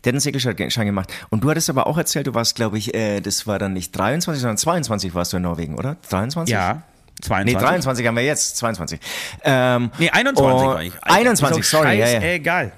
Der 0.05 0.11
hat 0.11 0.15
einen 0.15 0.19
Segelschein 0.19 0.85
gemacht. 0.85 1.11
Und 1.29 1.43
du 1.43 1.49
hattest 1.49 1.69
aber 1.69 1.87
auch 1.87 1.97
erzählt, 1.97 2.27
du 2.27 2.33
warst, 2.33 2.55
glaube 2.55 2.77
ich, 2.77 2.93
äh, 2.93 3.19
das 3.19 3.45
war 3.47 3.59
dann 3.59 3.73
nicht 3.73 3.91
23, 3.97 4.39
sondern 4.41 4.57
22 4.57 5.13
warst 5.13 5.33
du 5.33 5.37
in 5.37 5.43
Norwegen, 5.43 5.75
oder? 5.77 5.97
23? 6.09 6.53
Ja, 6.53 6.83
22. 7.21 7.53
Nee, 7.55 7.59
23 7.59 8.07
haben 8.07 8.15
wir 8.15 8.23
jetzt, 8.23 8.57
22. 8.57 8.99
Ähm, 9.43 9.91
Nee, 9.99 10.09
21 10.09 10.61
und- 10.61 10.67
war 10.73 10.83
ich. 10.83 10.93
21, 11.03 11.59
Ist 11.59 11.73
auch 11.75 11.79
sorry, 11.79 11.99
ja, 11.99 12.07
ja. 12.07 12.21
scheißegal. 12.21 12.71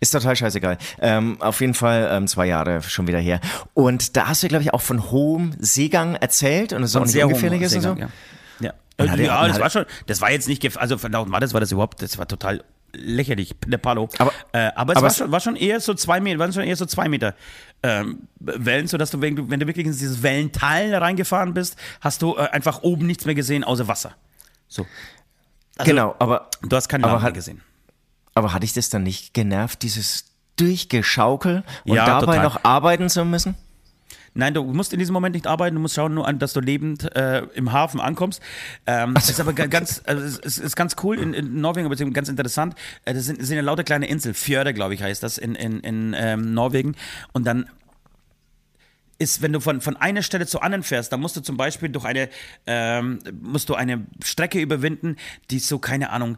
Ist 0.00 0.10
total 0.12 0.34
scheißegal. 0.36 0.78
Ähm, 1.00 1.40
auf 1.40 1.60
jeden 1.60 1.74
Fall 1.74 2.08
ähm, 2.10 2.26
zwei 2.26 2.46
Jahre 2.46 2.82
schon 2.82 3.06
wieder 3.06 3.18
her. 3.18 3.40
Und 3.74 4.16
da 4.16 4.28
hast 4.28 4.42
du, 4.42 4.48
glaube 4.48 4.62
ich, 4.62 4.72
auch 4.74 4.80
von 4.80 5.10
hohem 5.10 5.54
Seegang 5.58 6.14
erzählt 6.16 6.72
und 6.72 6.82
es 6.82 6.90
ist 6.90 6.96
auch 6.96 7.02
nicht 7.02 7.12
sehr 7.12 7.26
ungefährlich 7.26 7.62
ist 7.62 7.76
und 7.76 7.82
so. 7.82 7.94
Ja, 7.94 8.08
ja. 8.60 8.72
Äh, 8.98 9.24
ja 9.24 9.42
und 9.42 9.48
das 9.48 9.60
war 9.60 9.70
schon, 9.70 9.84
das 10.06 10.20
war 10.20 10.30
jetzt 10.30 10.48
nicht, 10.48 10.76
also 10.78 10.96
laut 11.08 11.28
Mattes 11.28 11.52
war 11.52 11.60
das 11.60 11.72
überhaupt, 11.72 12.00
das 12.02 12.16
war 12.18 12.26
total 12.26 12.64
lächerlich, 12.94 13.54
der 13.66 13.76
Palo. 13.78 14.08
Aber- 14.18 14.32
äh, 14.52 14.70
aber 14.74 14.92
es 14.92 14.96
aber 14.96 15.06
war, 15.08 15.14
schon, 15.14 15.30
war 15.32 15.40
schon 15.40 15.56
eher 15.56 15.80
so 15.80 15.92
zwei 15.92 16.20
Meter, 16.20 16.38
waren 16.38 16.52
schon 16.54 16.62
eher 16.62 16.76
so 16.76 16.86
zwei 16.86 17.08
Meter 17.10 17.34
ähm, 17.82 18.28
Wellen, 18.40 18.86
sodass 18.88 19.10
du, 19.10 19.20
wenn 19.20 19.36
du, 19.36 19.50
wenn 19.50 19.60
du 19.60 19.66
wirklich 19.66 19.84
in 19.86 19.92
dieses 19.92 20.22
Wellental 20.22 20.94
reingefahren 20.94 21.52
bist, 21.52 21.76
hast 22.00 22.22
du 22.22 22.36
äh, 22.36 22.48
einfach 22.48 22.82
oben 22.82 23.06
nichts 23.06 23.26
mehr 23.26 23.34
gesehen, 23.34 23.64
außer 23.64 23.86
Wasser. 23.88 24.12
So. 24.68 24.86
Also, 25.76 25.90
genau, 25.90 26.14
aber, 26.18 26.48
Du 26.62 26.74
hast 26.74 26.88
kein 26.88 27.04
aber 27.04 27.12
Land 27.12 27.22
mehr 27.22 27.28
hat- 27.28 27.34
gesehen. 27.34 27.60
Aber 28.36 28.52
hatte 28.52 28.64
ich 28.64 28.72
das 28.74 28.88
dann 28.90 29.02
nicht 29.02 29.34
genervt, 29.34 29.82
dieses 29.82 30.26
Durchgeschaukel 30.56 31.64
und 31.84 31.96
Ja, 31.96 32.06
dabei 32.06 32.20
total. 32.36 32.42
noch 32.44 32.64
arbeiten 32.64 33.08
zu 33.08 33.24
müssen? 33.24 33.54
Nein, 34.34 34.52
du 34.52 34.62
musst 34.64 34.92
in 34.92 34.98
diesem 34.98 35.14
Moment 35.14 35.34
nicht 35.34 35.46
arbeiten, 35.46 35.74
du 35.76 35.80
musst 35.80 35.94
schauen 35.94 36.12
nur 36.12 36.28
an, 36.28 36.38
dass 36.38 36.52
du 36.52 36.60
lebend 36.60 37.10
äh, 37.16 37.44
im 37.54 37.72
Hafen 37.72 38.00
ankommst. 38.00 38.42
Ähm, 38.86 39.14
Das 39.14 39.30
ist 39.30 39.40
aber 39.40 39.54
ga- 39.54 39.66
ganz, 39.66 40.02
also 40.04 40.22
es 40.22 40.38
ist, 40.38 40.58
ist 40.58 40.76
ganz 40.76 40.96
cool 41.02 41.18
in, 41.18 41.32
in 41.32 41.62
Norwegen, 41.62 41.86
aber 41.86 41.96
ganz 42.10 42.28
interessant. 42.28 42.74
Äh, 43.06 43.14
das 43.14 43.24
sind, 43.24 43.42
sind 43.44 43.56
ja 43.56 43.62
lauter 43.62 43.82
kleine 43.84 44.06
Inseln, 44.06 44.34
Fjörde, 44.34 44.74
glaube 44.74 44.92
ich, 44.92 45.02
heißt 45.02 45.22
das 45.22 45.38
in, 45.38 45.54
in, 45.54 45.80
in 45.80 46.14
ähm, 46.18 46.52
Norwegen. 46.52 46.96
Und 47.32 47.46
dann 47.46 47.70
ist, 49.18 49.40
wenn 49.40 49.54
du 49.54 49.60
von, 49.60 49.80
von 49.80 49.96
einer 49.96 50.20
Stelle 50.22 50.46
zur 50.46 50.62
anderen 50.62 50.82
fährst, 50.82 51.10
dann 51.10 51.20
musst 51.20 51.34
du 51.38 51.40
zum 51.40 51.56
Beispiel 51.56 51.88
durch 51.88 52.04
eine, 52.04 52.28
ähm, 52.66 53.18
musst 53.40 53.70
du 53.70 53.74
eine 53.74 54.06
Strecke 54.22 54.60
überwinden, 54.60 55.16
die 55.50 55.58
so, 55.58 55.78
keine 55.78 56.10
Ahnung, 56.10 56.36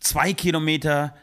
zwei 0.00 0.32
Kilometer 0.32 1.14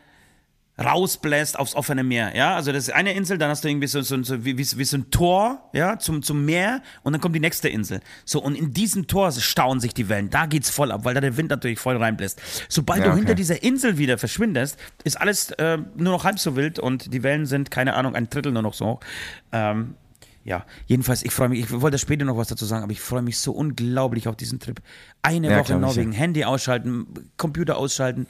rausbläst 0.79 1.57
aufs 1.57 1.73
offene 1.73 2.03
Meer, 2.03 2.35
ja, 2.35 2.55
also 2.55 2.71
das 2.71 2.87
ist 2.87 2.93
eine 2.93 3.13
Insel, 3.13 3.39
dann 3.39 3.49
hast 3.49 3.63
du 3.63 3.67
irgendwie 3.67 3.87
so, 3.87 4.01
so, 4.01 4.21
so 4.21 4.45
wie, 4.45 4.59
wie, 4.59 4.77
wie 4.77 4.83
so 4.83 4.97
ein 4.97 5.09
Tor, 5.09 5.69
ja, 5.73 5.97
zum, 5.97 6.21
zum 6.21 6.45
Meer 6.45 6.83
und 7.01 7.13
dann 7.13 7.21
kommt 7.21 7.35
die 7.35 7.39
nächste 7.39 7.67
Insel. 7.67 7.99
So, 8.25 8.39
und 8.43 8.53
in 8.53 8.73
diesem 8.73 9.07
Tor 9.07 9.31
stauen 9.31 9.79
sich 9.79 9.95
die 9.95 10.07
Wellen, 10.07 10.29
da 10.29 10.45
geht's 10.45 10.69
voll 10.69 10.91
ab, 10.91 11.03
weil 11.03 11.15
da 11.15 11.21
der 11.21 11.35
Wind 11.35 11.49
natürlich 11.49 11.79
voll 11.79 11.97
reinbläst. 11.97 12.39
Sobald 12.69 12.99
Ja, 12.99 13.05
du 13.05 13.09
okay. 13.11 13.19
hinter 13.19 13.33
dieser 13.33 13.63
Insel 13.63 13.97
wieder 13.97 14.19
verschwindest, 14.19 14.77
ist 15.03 15.19
alles 15.19 15.49
äh, 15.53 15.79
nur 15.95 16.13
noch 16.13 16.25
halb 16.25 16.37
so 16.37 16.55
wild 16.55 16.77
und 16.77 17.11
die 17.11 17.23
Wellen 17.23 17.47
sind, 17.47 17.71
keine 17.71 17.95
Ahnung, 17.95 18.15
ein 18.15 18.29
Drittel 18.29 18.51
nur 18.51 18.61
noch 18.61 18.75
so 18.75 18.85
hoch. 18.85 18.99
Ähm, 19.51 19.95
ja, 20.47 20.65
jedenfalls, 20.85 21.23
ich 21.23 21.33
freue 21.33 21.49
mich, 21.49 21.59
ich 21.59 21.81
wollte 21.81 21.97
später 21.97 22.23
noch 22.23 22.37
was 22.37 22.47
dazu 22.47 22.63
sagen, 22.63 22.81
aber 22.81 22.93
ich 22.93 23.01
freue 23.01 23.21
mich 23.21 23.37
so 23.37 23.51
unglaublich 23.51 24.29
auf 24.29 24.37
diesen 24.37 24.61
Trip. 24.61 24.79
Eine 25.21 25.51
Ja, 25.51 25.59
Woche 25.59 25.73
in 25.73 25.81
Norwegen, 25.81 26.13
Handy 26.13 26.45
ausschalten, 26.45 27.05
Computer 27.35 27.77
ausschalten, 27.77 28.27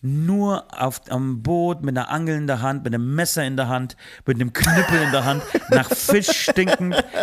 nur 0.00 0.64
auf, 0.80 1.00
am 1.08 1.42
Boot 1.42 1.82
mit 1.82 1.98
einer 1.98 2.08
Angel 2.08 2.36
in 2.36 2.46
der 2.46 2.62
Hand, 2.62 2.84
mit 2.84 2.94
einem 2.94 3.16
Messer 3.16 3.44
in 3.44 3.56
der 3.56 3.66
Hand, 3.66 3.96
mit 4.26 4.36
einem 4.36 4.52
Knüppel 4.52 5.02
in 5.02 5.10
der 5.10 5.24
Hand, 5.24 5.42
nach 5.70 5.90
Fisch 5.90 6.30
stinkend. 6.30 7.04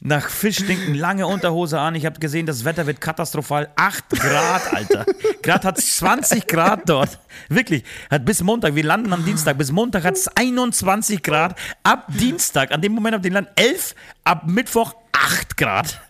Nach 0.00 0.28
Fisch 0.28 0.56
stinken, 0.56 0.94
lange 0.94 1.26
Unterhose 1.26 1.80
an. 1.80 1.94
Ich 1.94 2.04
habe 2.04 2.20
gesehen, 2.20 2.44
das 2.46 2.64
Wetter 2.64 2.86
wird 2.86 3.00
katastrophal. 3.00 3.70
8 3.76 4.10
Grad, 4.10 4.72
Alter. 4.74 5.06
Grad 5.42 5.64
hat 5.64 5.78
20 5.80 6.46
Grad 6.46 6.88
dort. 6.88 7.18
Wirklich. 7.48 7.82
Hat 8.10 8.24
bis 8.24 8.42
Montag, 8.42 8.74
wir 8.74 8.84
landen 8.84 9.12
am 9.12 9.24
Dienstag, 9.24 9.56
bis 9.56 9.72
Montag 9.72 10.04
hat 10.04 10.14
es 10.14 10.28
21 10.28 11.22
Grad. 11.22 11.58
Ab 11.82 12.06
Dienstag, 12.08 12.72
an 12.72 12.82
dem 12.82 12.92
Moment, 12.92 13.16
auf 13.16 13.22
dem 13.22 13.32
Land 13.32 13.48
11, 13.56 13.94
ab 14.24 14.42
Mittwoch 14.46 14.94
8 15.12 15.56
Grad. 15.56 16.00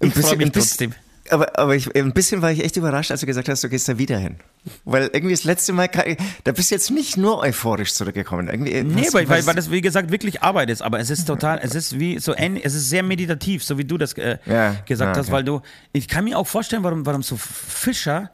Ich 0.00 0.12
freue 0.12 0.36
mich 0.36 0.52
trotzdem. 0.52 0.94
Aber, 1.30 1.58
aber 1.58 1.74
ich, 1.76 1.94
ein 1.94 2.12
bisschen 2.12 2.42
war 2.42 2.50
ich 2.50 2.64
echt 2.64 2.76
überrascht, 2.76 3.10
als 3.10 3.20
du 3.20 3.26
gesagt 3.26 3.48
hast, 3.48 3.62
du 3.64 3.68
gehst 3.68 3.88
da 3.88 3.98
wieder 3.98 4.18
hin. 4.18 4.36
Weil 4.84 5.10
irgendwie 5.12 5.34
das 5.34 5.44
letzte 5.44 5.72
Mal, 5.72 5.88
kann- 5.88 6.16
da 6.44 6.52
bist 6.52 6.70
du 6.70 6.74
jetzt 6.74 6.90
nicht 6.90 7.16
nur 7.16 7.38
euphorisch 7.38 7.94
zurückgekommen. 7.94 8.48
Irgendwie, 8.48 8.82
Nee, 8.82 9.08
weil, 9.12 9.28
weil, 9.28 9.46
weil 9.46 9.54
das, 9.54 9.70
wie 9.70 9.80
gesagt, 9.80 10.10
wirklich 10.10 10.42
Arbeit 10.42 10.70
ist. 10.70 10.82
Aber 10.82 10.98
es 11.00 11.08
ist 11.10 11.26
total, 11.26 11.60
es 11.62 11.74
ist 11.74 11.98
wie 11.98 12.18
so 12.18 12.34
ähnlich, 12.36 12.64
es 12.64 12.74
ist 12.74 12.88
sehr 12.90 13.02
meditativ, 13.02 13.64
so 13.64 13.78
wie 13.78 13.84
du 13.84 13.96
das 13.98 14.12
äh, 14.14 14.38
Ja, 14.46 14.76
gesagt 14.86 15.16
ja, 15.16 15.20
hast, 15.20 15.26
okay. 15.28 15.32
weil 15.36 15.44
du, 15.44 15.60
ich 15.92 16.08
kann 16.08 16.24
mir 16.24 16.38
auch 16.38 16.46
vorstellen, 16.46 16.82
warum, 16.82 17.06
warum 17.06 17.22
so 17.22 17.36
Fischer, 17.36 18.30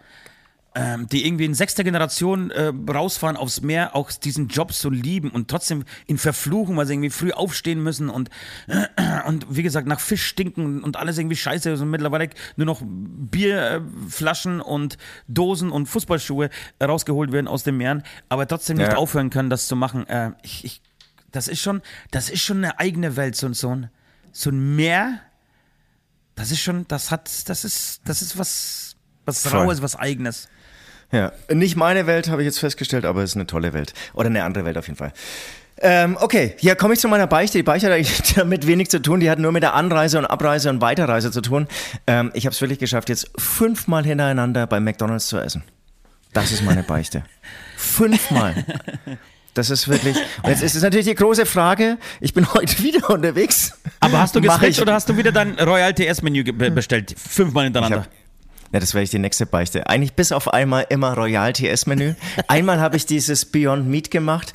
ähm, 0.78 1.06
die 1.06 1.26
irgendwie 1.26 1.46
in 1.46 1.54
sechster 1.54 1.84
Generation 1.84 2.50
äh, 2.50 2.70
rausfahren 2.92 3.36
aufs 3.38 3.62
Meer, 3.62 3.96
auch 3.96 4.12
diesen 4.12 4.48
Job 4.48 4.72
so 4.74 4.90
lieben 4.90 5.30
und 5.30 5.48
trotzdem 5.48 5.84
ihn 6.06 6.18
verfluchen, 6.18 6.76
weil 6.76 6.84
sie 6.86 6.92
irgendwie 6.92 7.08
früh 7.10 7.32
aufstehen 7.32 7.82
müssen 7.82 8.10
und, 8.10 8.28
und 9.26 9.46
wie 9.48 9.62
gesagt, 9.62 9.88
nach 9.88 10.00
Fisch 10.00 10.26
stinken 10.26 10.84
und 10.84 10.96
alles 10.98 11.16
irgendwie 11.16 11.36
scheiße 11.36 11.70
ist 11.70 11.80
und 11.80 11.88
mittlerweile 11.90 12.28
nur 12.56 12.66
noch 12.66 12.82
Bierflaschen 12.84 14.60
und 14.60 14.98
Dosen 15.28 15.70
und 15.70 15.86
Fußballschuhe 15.86 16.50
rausgeholt 16.82 17.32
werden 17.32 17.48
aus 17.48 17.62
den 17.62 17.76
Meeren, 17.78 18.02
aber 18.28 18.46
trotzdem 18.46 18.76
nicht 18.76 18.92
Ja. 18.92 18.96
aufhören 18.96 19.30
können, 19.30 19.50
das 19.50 19.66
zu 19.68 19.76
machen. 19.76 20.06
Äh, 20.08 20.32
ich, 20.42 20.64
ich, 20.64 20.82
das 21.32 21.48
ist 21.48 21.60
schon, 21.60 21.80
das 22.10 22.28
ist 22.28 22.42
schon 22.42 22.58
eine 22.58 22.78
eigene 22.78 23.16
Welt, 23.16 23.34
so, 23.36 23.50
so 23.52 23.70
ein, 23.74 23.90
so 24.32 24.50
ein 24.50 24.76
Meer. 24.76 25.20
Das 26.34 26.50
ist 26.50 26.60
schon, 26.60 26.86
das 26.88 27.10
hat, 27.10 27.30
das 27.48 27.64
ist, 27.64 28.02
das 28.04 28.20
ist 28.20 28.36
was, 28.38 28.96
was 29.24 29.42
Voll. 29.46 29.60
Raues, 29.62 29.80
was 29.82 29.96
Eigenes. 29.96 30.48
Ja, 31.12 31.32
nicht 31.52 31.76
meine 31.76 32.06
Welt, 32.06 32.28
habe 32.28 32.42
ich 32.42 32.46
jetzt 32.46 32.58
festgestellt, 32.58 33.04
aber 33.04 33.22
es 33.22 33.30
ist 33.30 33.36
eine 33.36 33.46
tolle 33.46 33.72
Welt. 33.72 33.94
Oder 34.14 34.26
eine 34.28 34.42
andere 34.44 34.64
Welt 34.64 34.76
auf 34.76 34.86
jeden 34.86 34.98
Fall. 34.98 35.12
Ähm, 35.78 36.16
okay, 36.20 36.54
hier 36.58 36.74
komme 36.74 36.94
ich 36.94 37.00
zu 37.00 37.08
meiner 37.08 37.26
Beichte. 37.26 37.58
Die 37.58 37.62
Beichte 37.62 37.90
hat 37.92 38.36
damit 38.36 38.66
wenig 38.66 38.88
zu 38.90 39.00
tun. 39.00 39.20
Die 39.20 39.30
hat 39.30 39.38
nur 39.38 39.52
mit 39.52 39.62
der 39.62 39.74
Anreise 39.74 40.18
und 40.18 40.24
Abreise 40.24 40.70
und 40.70 40.80
Weiterreise 40.80 41.30
zu 41.30 41.42
tun. 41.42 41.68
Ähm, 42.06 42.30
ich 42.34 42.46
habe 42.46 42.54
es 42.54 42.60
wirklich 42.60 42.78
geschafft, 42.78 43.08
jetzt 43.08 43.30
fünfmal 43.38 44.04
hintereinander 44.04 44.66
bei 44.66 44.80
McDonalds 44.80 45.28
zu 45.28 45.38
essen. 45.38 45.62
Das 46.32 46.50
ist 46.50 46.62
meine 46.64 46.82
Beichte. 46.82 47.22
Fünfmal. 47.76 48.64
Das 49.54 49.70
ist 49.70 49.88
wirklich. 49.88 50.16
Und 50.42 50.50
jetzt 50.50 50.62
ist 50.62 50.74
es 50.74 50.82
natürlich 50.82 51.06
die 51.06 51.14
große 51.14 51.46
Frage. 51.46 51.98
Ich 52.20 52.34
bin 52.34 52.52
heute 52.52 52.78
wieder 52.82 53.08
unterwegs. 53.10 53.72
Aber 54.00 54.18
hast 54.18 54.34
du 54.34 54.40
geswitcht 54.40 54.80
oder 54.80 54.94
hast 54.94 55.08
du 55.08 55.16
wieder 55.16 55.32
dein 55.32 55.58
Royal 55.58 55.94
TS-Menü 55.94 56.42
ge- 56.44 56.52
be- 56.52 56.70
bestellt? 56.70 57.14
Fünfmal 57.18 57.64
hintereinander. 57.64 58.06
Ja, 58.72 58.80
das 58.80 58.94
wäre 58.94 59.04
ich 59.04 59.10
die 59.10 59.18
nächste 59.18 59.46
Beichte. 59.46 59.88
Eigentlich 59.88 60.14
bis 60.14 60.32
auf 60.32 60.52
einmal 60.52 60.86
immer 60.88 61.14
Royal 61.14 61.52
TS-Menü. 61.52 62.14
Einmal 62.48 62.80
habe 62.80 62.96
ich 62.96 63.06
dieses 63.06 63.44
Beyond 63.44 63.86
Meat 63.86 64.10
gemacht. 64.10 64.52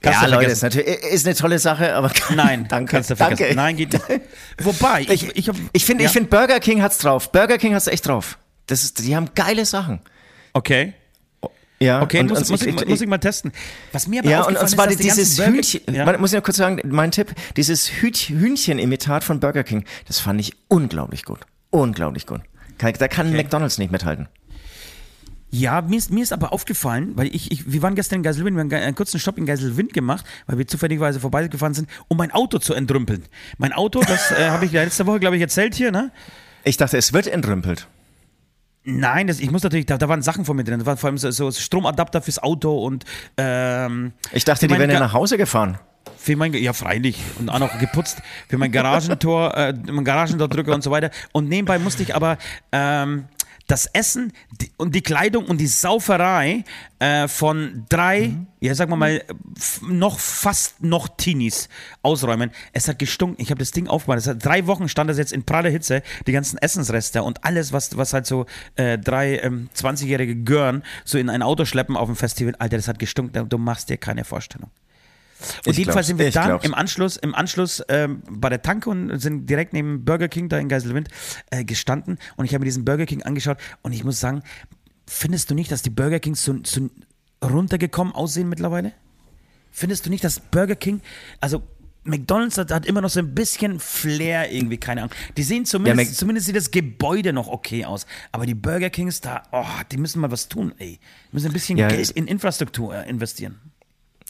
Kannst 0.00 0.20
ja, 0.22 0.28
Leute, 0.28 0.50
ist 0.50 0.62
natürlich 0.62 0.86
ist 1.10 1.26
eine 1.26 1.34
tolle 1.34 1.58
Sache, 1.58 1.94
aber 1.94 2.10
Nein, 2.34 2.66
danke, 2.68 2.92
kannst 2.92 3.10
du 3.10 3.16
vergessen. 3.16 3.38
danke. 3.42 3.56
Nein, 3.56 3.76
geht 3.76 3.92
nicht. 3.94 4.04
Wobei, 4.62 5.00
ich, 5.02 5.10
Ich, 5.34 5.36
ich, 5.48 5.50
ich 5.72 5.84
finde, 5.84 6.04
ja. 6.04 6.08
ich 6.08 6.12
finde 6.12 6.28
Burger 6.28 6.60
King 6.60 6.82
hat's 6.82 6.98
drauf. 6.98 7.32
Burger 7.32 7.56
King 7.58 7.74
hat's 7.74 7.86
echt 7.86 8.06
drauf. 8.06 8.38
Das 8.66 8.82
ist, 8.84 9.04
die 9.04 9.16
haben 9.16 9.30
geile 9.34 9.64
Sachen. 9.64 10.00
Okay. 10.52 10.92
Ja, 11.80 12.02
Okay, 12.02 12.20
und, 12.20 12.28
muss, 12.28 12.38
und 12.42 12.50
muss, 12.50 12.62
ich, 12.62 12.86
muss 12.86 13.00
ich 13.00 13.08
mal 13.08 13.18
testen. 13.18 13.52
Was 13.92 14.06
mir 14.06 14.20
aber 14.20 14.30
ja, 14.30 14.42
und, 14.44 14.56
und 14.56 14.68
zwar 14.68 14.88
ist, 14.88 15.02
dieses 15.02 15.38
Hühnchen, 15.44 15.80
Ja. 15.92 16.04
man, 16.04 16.20
muss 16.20 16.32
ich 16.32 16.36
noch 16.36 16.44
kurz 16.44 16.56
sagen, 16.56 16.80
mein 16.84 17.10
Tipp, 17.10 17.34
dieses 17.56 17.88
Hühnchen-Imitat 17.88 19.24
von 19.24 19.40
Burger 19.40 19.64
King, 19.64 19.84
das 20.06 20.20
fand 20.20 20.40
ich 20.40 20.54
unglaublich 20.68 21.24
gut. 21.24 21.40
Unglaublich 21.70 22.26
gut. 22.26 22.40
Kann, 22.84 22.94
da 22.98 23.08
kann 23.08 23.32
McDonalds 23.32 23.78
nicht 23.78 23.90
mithalten. 23.90 24.28
Ja, 25.50 25.82
mir 25.82 25.98
ist, 25.98 26.10
mir 26.10 26.22
ist 26.22 26.32
aber 26.32 26.52
aufgefallen, 26.52 27.12
weil 27.14 27.28
ich, 27.28 27.52
ich, 27.52 27.72
wir 27.72 27.80
waren 27.80 27.94
gestern 27.94 28.16
in 28.16 28.22
Geiselwind, 28.24 28.56
wir 28.56 28.64
haben 28.64 28.72
einen 28.72 28.96
kurzen 28.96 29.20
Stopp 29.20 29.38
in 29.38 29.46
Geiselwind 29.46 29.92
gemacht, 29.92 30.26
weil 30.46 30.58
wir 30.58 30.66
zufälligerweise 30.66 31.20
vorbeigefahren 31.20 31.74
sind, 31.74 31.88
um 32.08 32.16
mein 32.16 32.32
Auto 32.32 32.58
zu 32.58 32.74
entrümpeln. 32.74 33.22
Mein 33.58 33.72
Auto, 33.72 34.00
das 34.00 34.32
äh, 34.32 34.48
habe 34.48 34.64
ich 34.64 34.72
ja 34.72 34.82
letzte 34.82 35.06
Woche, 35.06 35.20
glaube 35.20 35.36
ich, 35.36 35.42
erzählt 35.42 35.76
hier, 35.76 35.92
ne? 35.92 36.10
Ich 36.64 36.76
dachte, 36.76 36.98
es 36.98 37.12
wird 37.12 37.28
entrümpelt. 37.28 37.86
Nein, 38.82 39.28
das, 39.28 39.38
ich 39.38 39.50
muss 39.50 39.62
natürlich, 39.62 39.86
da, 39.86 39.96
da 39.96 40.08
waren 40.08 40.22
Sachen 40.22 40.44
von 40.44 40.56
mir 40.56 40.64
drin. 40.64 40.80
Da 40.80 40.86
waren 40.86 40.96
vor 40.96 41.08
allem 41.08 41.18
so, 41.18 41.30
so 41.30 41.52
Stromadapter 41.52 42.20
fürs 42.20 42.42
Auto 42.42 42.84
und 42.84 43.04
ähm, 43.36 44.12
Ich 44.32 44.44
dachte, 44.44 44.66
die 44.66 44.76
werden 44.76 44.90
ja 44.90 44.98
nach 44.98 45.12
Hause 45.12 45.38
gefahren. 45.38 45.78
Für 46.16 46.36
mein, 46.36 46.52
ja, 46.54 46.72
freilich. 46.72 47.18
Und 47.38 47.50
auch 47.50 47.58
noch 47.58 47.78
geputzt. 47.78 48.22
Für 48.48 48.58
mein 48.58 48.72
Garagentor, 48.72 49.56
äh, 49.56 49.74
mein 49.90 50.04
Garagentor-Drücker 50.04 50.74
und 50.74 50.82
so 50.82 50.90
weiter. 50.90 51.10
Und 51.32 51.48
nebenbei 51.48 51.78
musste 51.78 52.02
ich 52.02 52.14
aber 52.14 52.38
ähm, 52.72 53.26
das 53.66 53.86
Essen 53.86 54.32
die, 54.60 54.70
und 54.76 54.94
die 54.94 55.00
Kleidung 55.00 55.46
und 55.46 55.58
die 55.58 55.66
Sauferei 55.66 56.64
äh, 56.98 57.28
von 57.28 57.86
drei, 57.88 58.36
ja, 58.60 58.74
sagen 58.74 58.90
wir 58.90 58.96
mal, 58.96 59.24
noch 59.88 60.18
fast 60.18 60.82
noch 60.82 61.08
Teenies 61.08 61.68
ausräumen. 62.02 62.50
Es 62.72 62.88
hat 62.88 62.98
gestunken. 62.98 63.40
Ich 63.40 63.50
habe 63.50 63.58
das 63.58 63.70
Ding 63.70 63.88
aufgemacht. 63.88 64.18
Es 64.18 64.26
hat 64.26 64.44
drei 64.44 64.66
Wochen 64.66 64.88
stand 64.88 65.08
das 65.08 65.18
jetzt 65.18 65.32
in 65.32 65.44
praller 65.44 65.70
Hitze, 65.70 66.02
die 66.26 66.32
ganzen 66.32 66.58
Essensreste 66.58 67.22
und 67.22 67.44
alles, 67.44 67.72
was, 67.72 67.96
was 67.96 68.12
halt 68.12 68.26
so 68.26 68.46
äh, 68.76 68.98
drei 68.98 69.38
ähm, 69.38 69.68
20-jährige 69.74 70.36
Gören 70.36 70.82
so 71.04 71.18
in 71.18 71.30
ein 71.30 71.42
Auto 71.42 71.64
schleppen 71.64 71.96
auf 71.96 72.08
dem 72.08 72.16
Festival. 72.16 72.54
Alter, 72.58 72.76
das 72.76 72.88
hat 72.88 72.98
gestunken. 72.98 73.48
Du 73.48 73.58
machst 73.58 73.88
dir 73.88 73.96
keine 73.96 74.24
Vorstellung. 74.24 74.70
Und 75.66 75.76
jedenfalls 75.76 76.06
sind 76.06 76.18
wir 76.18 76.30
dann 76.30 76.46
glaub's. 76.48 76.64
im 76.66 76.74
Anschluss, 76.74 77.16
im 77.16 77.34
Anschluss 77.34 77.82
ähm, 77.88 78.22
bei 78.30 78.48
der 78.48 78.62
Tanke 78.62 78.90
und 78.90 79.18
sind 79.18 79.48
direkt 79.48 79.72
neben 79.72 80.04
Burger 80.04 80.28
King 80.28 80.48
da 80.48 80.58
in 80.58 80.68
Geiselwind 80.68 81.08
äh, 81.50 81.64
gestanden 81.64 82.18
und 82.36 82.44
ich 82.44 82.52
habe 82.54 82.60
mir 82.60 82.66
diesen 82.66 82.84
Burger 82.84 83.06
King 83.06 83.22
angeschaut 83.22 83.58
und 83.82 83.92
ich 83.92 84.04
muss 84.04 84.20
sagen, 84.20 84.42
findest 85.06 85.50
du 85.50 85.54
nicht, 85.54 85.70
dass 85.70 85.82
die 85.82 85.90
Burger 85.90 86.20
Kings 86.20 86.44
so, 86.44 86.56
so 86.64 86.88
runtergekommen 87.42 88.14
aussehen 88.14 88.48
mittlerweile? 88.48 88.92
Findest 89.70 90.06
du 90.06 90.10
nicht, 90.10 90.22
dass 90.24 90.40
Burger 90.40 90.76
King, 90.76 91.00
also 91.40 91.62
McDonalds 92.06 92.58
hat, 92.58 92.70
hat 92.70 92.84
immer 92.86 93.00
noch 93.00 93.08
so 93.08 93.18
ein 93.18 93.34
bisschen 93.34 93.80
Flair 93.80 94.52
irgendwie, 94.52 94.76
keine 94.76 95.02
Ahnung. 95.02 95.14
Die 95.38 95.42
sehen 95.42 95.64
zumindest, 95.64 96.10
Mac- 96.10 96.16
zumindest 96.18 96.46
sieht 96.46 96.54
das 96.54 96.70
Gebäude 96.70 97.32
noch 97.32 97.48
okay 97.48 97.86
aus. 97.86 98.06
Aber 98.30 98.44
die 98.44 98.54
Burger 98.54 98.90
Kings 98.90 99.22
da, 99.22 99.42
oh, 99.52 99.64
die 99.90 99.96
müssen 99.96 100.20
mal 100.20 100.30
was 100.30 100.48
tun, 100.48 100.74
ey. 100.78 100.98
Die 101.00 101.34
müssen 101.34 101.46
ein 101.46 101.52
bisschen 101.54 101.78
Ja, 101.78 101.88
Geld 101.88 102.10
in 102.10 102.26
Infrastruktur 102.26 102.94
äh, 102.94 103.08
investieren. 103.08 103.58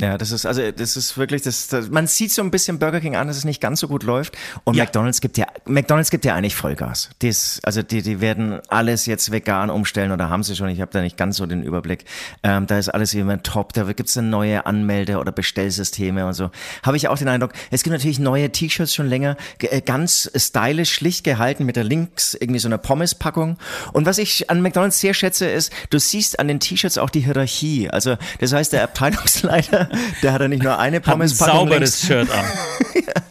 Ja, 0.01 0.19
das 0.19 0.33
ist, 0.33 0.45
also, 0.45 0.73
das 0.73 0.97
ist 0.97 1.17
wirklich, 1.17 1.43
das, 1.43 1.69
das, 1.69 1.89
man 1.89 2.09
sieht 2.09 2.33
so 2.33 2.43
ein 2.43 2.51
bisschen 2.51 2.81
Burger 2.81 3.01
King 3.01 3.15
an, 3.15 3.29
dass 3.29 3.37
es 3.37 3.45
nicht 3.45 3.61
ganz 3.61 3.79
so 3.79 3.87
gut 3.87 4.03
läuft. 4.03 4.37
Und 4.65 4.75
Ja. 4.75 4.83
McDonalds 4.83 5.21
gibt 5.21 5.39
ja, 5.39 5.47
McDonalds 5.67 6.11
gibt 6.11 6.25
ja 6.25 6.35
eigentlich 6.35 6.57
Vollgas. 6.57 7.11
Das, 7.21 7.61
also, 7.63 7.81
die, 7.83 8.03
die 8.03 8.21
werden 8.21 8.59
alles 8.69 9.07
jetzt 9.07 9.31
vegan 9.31 9.71
umstellen 9.71 10.11
oder 10.11 10.31
haben 10.31 10.43
sie 10.43 10.57
schon. 10.57 10.69
Ich 10.69 10.81
habe 10.81 10.91
da 10.91 11.01
nicht 11.01 11.17
ganz 11.17 11.37
so 11.37 11.47
den 11.47 11.63
Überblick. 11.63 12.07
Ähm, 12.43 12.67
da 12.67 12.77
ist 12.77 12.89
alles 12.89 13.15
immer 13.15 13.41
top. 13.45 13.73
Da 13.73 13.85
gibt's 13.93 14.15
dann 14.15 14.31
neue 14.31 14.67
Anmelde- 14.67 15.19
oder 15.19 15.31
Bestellsysteme 15.31 16.27
und 16.27 16.33
so. 16.35 16.51
Habe 16.83 16.97
ich 16.97 17.07
auch 17.07 17.17
den 17.17 17.29
Eindruck. 17.29 17.53
Es 17.71 17.85
gibt 17.85 17.93
natürlich 17.93 18.19
neue 18.19 18.51
T-Shirts 18.51 18.93
schon 18.93 19.07
länger, 19.09 19.37
ge- 19.59 19.71
äh, 19.71 19.81
ganz 19.81 20.29
stylisch, 20.35 20.91
schlicht 20.93 21.23
gehalten 21.23 21.65
mit 21.67 21.77
der 21.77 21.85
links 21.85 22.35
irgendwie 22.35 22.59
so 22.59 22.67
einer 22.67 22.79
Pommes-Packung. 22.79 23.59
Und 23.93 24.07
was 24.07 24.19
ich 24.19 24.51
an 24.51 24.61
McDonalds 24.61 24.99
sehr 24.99 25.15
schätze, 25.15 25.47
ist, 25.47 25.73
du 25.91 26.01
siehst 26.01 26.41
an 26.41 26.49
den 26.49 26.59
T-Shirts 26.59 26.99
auch 26.99 27.11
die 27.11 27.21
Hierarchie. 27.21 27.89
Also, 27.91 28.17
das 28.41 28.53
heißt, 28.53 28.73
der 28.73 28.83
Abteilungsleiter, 29.25 29.84
der 30.23 30.33
hat 30.33 30.41
ja 30.41 30.49
nicht 30.49 30.63
nur 30.63 30.79
eine 30.79 30.99
Hat 30.99 31.21
ein 31.21 31.29
sauberes 31.29 32.03
links, 32.03 32.07
Shirt 32.07 32.31
an. 32.31 32.45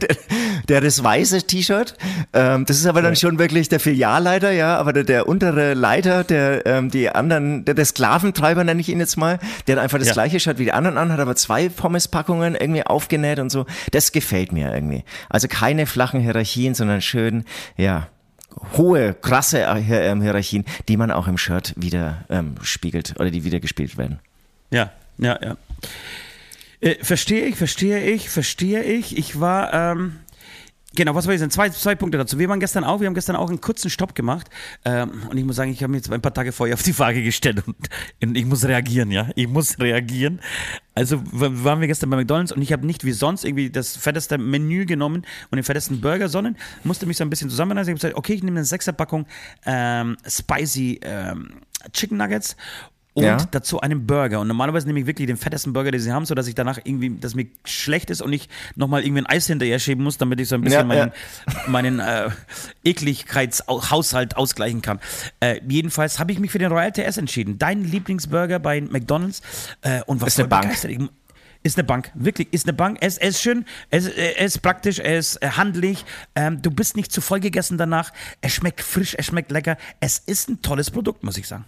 der, 0.00 0.16
der 0.68 0.80
das 0.80 1.02
weiße 1.02 1.46
T-Shirt. 1.46 1.96
Ähm, 2.32 2.66
das 2.66 2.76
ist 2.76 2.86
aber 2.86 3.00
dann 3.02 3.16
schon 3.16 3.38
wirklich 3.38 3.68
der 3.68 3.80
Filialleiter, 3.80 4.50
ja, 4.50 4.76
aber 4.76 4.92
der, 4.92 5.04
der 5.04 5.28
untere 5.28 5.74
Leiter, 5.74 6.24
der 6.24 6.66
ähm, 6.66 6.90
die 6.90 7.08
anderen, 7.08 7.64
der, 7.64 7.74
der 7.74 7.84
Sklaventreiber 7.84 8.64
nenne 8.64 8.80
ich 8.80 8.88
ihn 8.88 9.00
jetzt 9.00 9.16
mal, 9.16 9.38
der 9.66 9.80
einfach 9.80 9.98
das 9.98 10.08
Ja. 10.08 10.12
gleiche 10.14 10.38
Shirt 10.40 10.58
wie 10.58 10.64
die 10.64 10.72
anderen 10.72 10.98
an, 10.98 11.12
hat 11.12 11.20
aber 11.20 11.34
zwei 11.36 11.68
Pommespackungen 11.70 12.54
irgendwie 12.56 12.84
aufgenäht 12.84 13.38
und 13.38 13.50
so. 13.50 13.64
Das 13.90 14.12
gefällt 14.12 14.52
mir 14.52 14.72
irgendwie. 14.74 15.04
Also 15.30 15.48
keine 15.48 15.86
flachen 15.86 16.20
Hierarchien, 16.20 16.74
sondern 16.74 17.00
schön, 17.00 17.44
ja, 17.76 18.08
hohe, 18.76 19.14
krasse 19.14 19.62
äh, 19.62 20.10
ähm, 20.10 20.20
Hierarchien, 20.20 20.64
die 20.88 20.96
man 20.96 21.10
auch 21.10 21.26
im 21.26 21.38
Shirt 21.38 21.72
wieder 21.76 22.24
ähm, 22.28 22.56
spiegelt 22.62 23.14
oder 23.18 23.30
die 23.30 23.44
wieder 23.44 23.60
gespielt 23.60 23.96
werden. 23.96 24.18
Ja, 24.70 24.90
ja, 25.18 25.38
ja. 25.42 25.56
Äh, 26.80 27.02
verstehe 27.02 27.46
ich, 27.46 27.56
verstehe 27.56 28.00
ich, 28.00 28.30
verstehe 28.30 28.82
ich. 28.82 29.18
Ich 29.18 29.40
war, 29.40 29.74
ähm, 29.74 30.20
genau, 30.94 31.14
was 31.14 31.26
war 31.26 31.34
ich 31.34 31.40
denn? 31.40 31.50
Zwei, 31.50 31.70
zwei 31.70 31.96
Punkte 31.96 32.18
dazu. 32.18 32.38
Wir 32.38 32.48
waren 32.48 32.60
gestern 32.60 32.84
auch, 32.84 33.00
wir 33.00 33.08
haben 33.08 33.14
gestern 33.14 33.34
auch 33.34 33.48
einen 33.48 33.60
kurzen 33.60 33.90
Stopp 33.90 34.14
gemacht. 34.14 34.48
Ähm, 34.84 35.24
und 35.28 35.36
ich 35.36 35.44
muss 35.44 35.56
sagen, 35.56 35.72
ich 35.72 35.82
habe 35.82 35.90
mir 35.90 35.96
jetzt 35.96 36.10
ein 36.12 36.22
paar 36.22 36.32
Tage 36.32 36.52
vorher 36.52 36.74
auf 36.74 36.84
die 36.84 36.92
Frage 36.92 37.24
gestellt 37.24 37.64
und, 37.66 37.76
und 38.22 38.36
ich 38.36 38.44
muss 38.44 38.64
reagieren, 38.64 39.10
ja. 39.10 39.28
Ich 39.34 39.48
muss 39.48 39.80
reagieren. 39.80 40.40
Also 40.94 41.20
waren 41.24 41.80
wir 41.80 41.88
gestern 41.88 42.10
bei 42.10 42.16
McDonalds 42.16 42.52
und 42.52 42.62
ich 42.62 42.72
habe 42.72 42.86
nicht 42.86 43.04
wie 43.04 43.12
sonst 43.12 43.44
irgendwie 43.44 43.70
das 43.70 43.96
fetteste 43.96 44.38
Menü 44.38 44.84
genommen 44.84 45.26
und 45.50 45.56
den 45.56 45.64
fettesten 45.64 46.00
Burger, 46.00 46.28
sondern 46.28 46.56
musste 46.84 47.06
mich 47.06 47.16
so 47.16 47.24
ein 47.24 47.30
bisschen 47.30 47.50
zusammenreißen. 47.50 47.88
Ich 47.88 47.94
habe 47.94 48.12
gesagt, 48.12 48.16
okay, 48.16 48.34
ich 48.34 48.42
nehme 48.44 48.58
eine 48.58 48.64
Sechserpackung 48.64 49.26
ähm, 49.66 50.16
Spicy 50.26 51.00
ähm, 51.02 51.60
Chicken 51.92 52.18
Nuggets 52.18 52.56
und 53.18 53.24
Ja. 53.24 53.36
dazu 53.50 53.80
einen 53.80 54.06
Burger. 54.06 54.40
Und 54.40 54.48
normalerweise 54.48 54.86
nehme 54.86 55.00
ich 55.00 55.06
wirklich 55.06 55.26
den 55.26 55.36
fettesten 55.36 55.72
Burger, 55.72 55.90
den 55.90 56.00
sie 56.00 56.12
haben, 56.12 56.24
sodass 56.26 56.46
ich 56.48 56.54
danach 56.54 56.78
irgendwie, 56.84 57.10
dass 57.18 57.34
mir 57.34 57.46
schlecht 57.64 58.10
ist 58.10 58.22
und 58.22 58.32
ich 58.32 58.48
nochmal 58.76 59.02
irgendwie 59.04 59.22
ein 59.22 59.26
Eis 59.26 59.46
hinterher 59.46 59.78
schieben 59.78 60.02
muss, 60.04 60.18
damit 60.18 60.40
ich 60.40 60.48
so 60.48 60.54
ein 60.54 60.62
bisschen 60.62 60.90
Ja, 60.90 60.96
ja. 60.96 61.12
meinen, 61.66 61.98
meinen 61.98 62.00
äh, 62.00 62.30
Ekligkeitshaushalt 62.84 64.36
ausgleichen 64.36 64.82
kann. 64.82 65.00
Äh, 65.40 65.60
jedenfalls 65.68 66.18
habe 66.18 66.32
ich 66.32 66.38
mich 66.38 66.50
für 66.50 66.58
den 66.58 66.70
Royal 66.72 66.92
TS 66.92 67.16
entschieden. 67.18 67.58
Dein 67.58 67.84
Lieblingsburger 67.84 68.58
bei 68.58 68.80
McDonalds. 68.80 69.42
Äh, 69.82 70.02
und 70.06 70.20
was 70.20 70.28
Ist 70.34 70.38
eine 70.40 70.48
Bank. 70.48 70.72
Ich, 70.84 70.98
ist 71.64 71.76
eine 71.76 71.84
Bank, 71.84 72.12
wirklich, 72.14 72.48
ist 72.52 72.66
eine 72.68 72.72
Bank. 72.72 72.98
Es, 73.00 73.18
ist 73.18 73.42
schön, 73.42 73.64
es, 73.90 74.06
es 74.06 74.54
ist 74.54 74.62
praktisch, 74.62 75.00
es 75.00 75.34
ist 75.34 75.42
äh, 75.42 75.50
handlich. 75.50 76.04
Ähm, 76.36 76.62
du 76.62 76.70
bist 76.70 76.96
nicht 76.96 77.10
zu 77.12 77.20
voll 77.20 77.40
gegessen 77.40 77.76
danach. 77.78 78.12
Es 78.40 78.52
schmeckt 78.54 78.80
frisch, 78.80 79.16
es 79.18 79.26
schmeckt 79.26 79.50
lecker. 79.50 79.76
Es 79.98 80.18
ist 80.18 80.48
ein 80.48 80.62
tolles 80.62 80.90
Produkt, 80.90 81.24
muss 81.24 81.36
ich 81.36 81.48
sagen. 81.48 81.64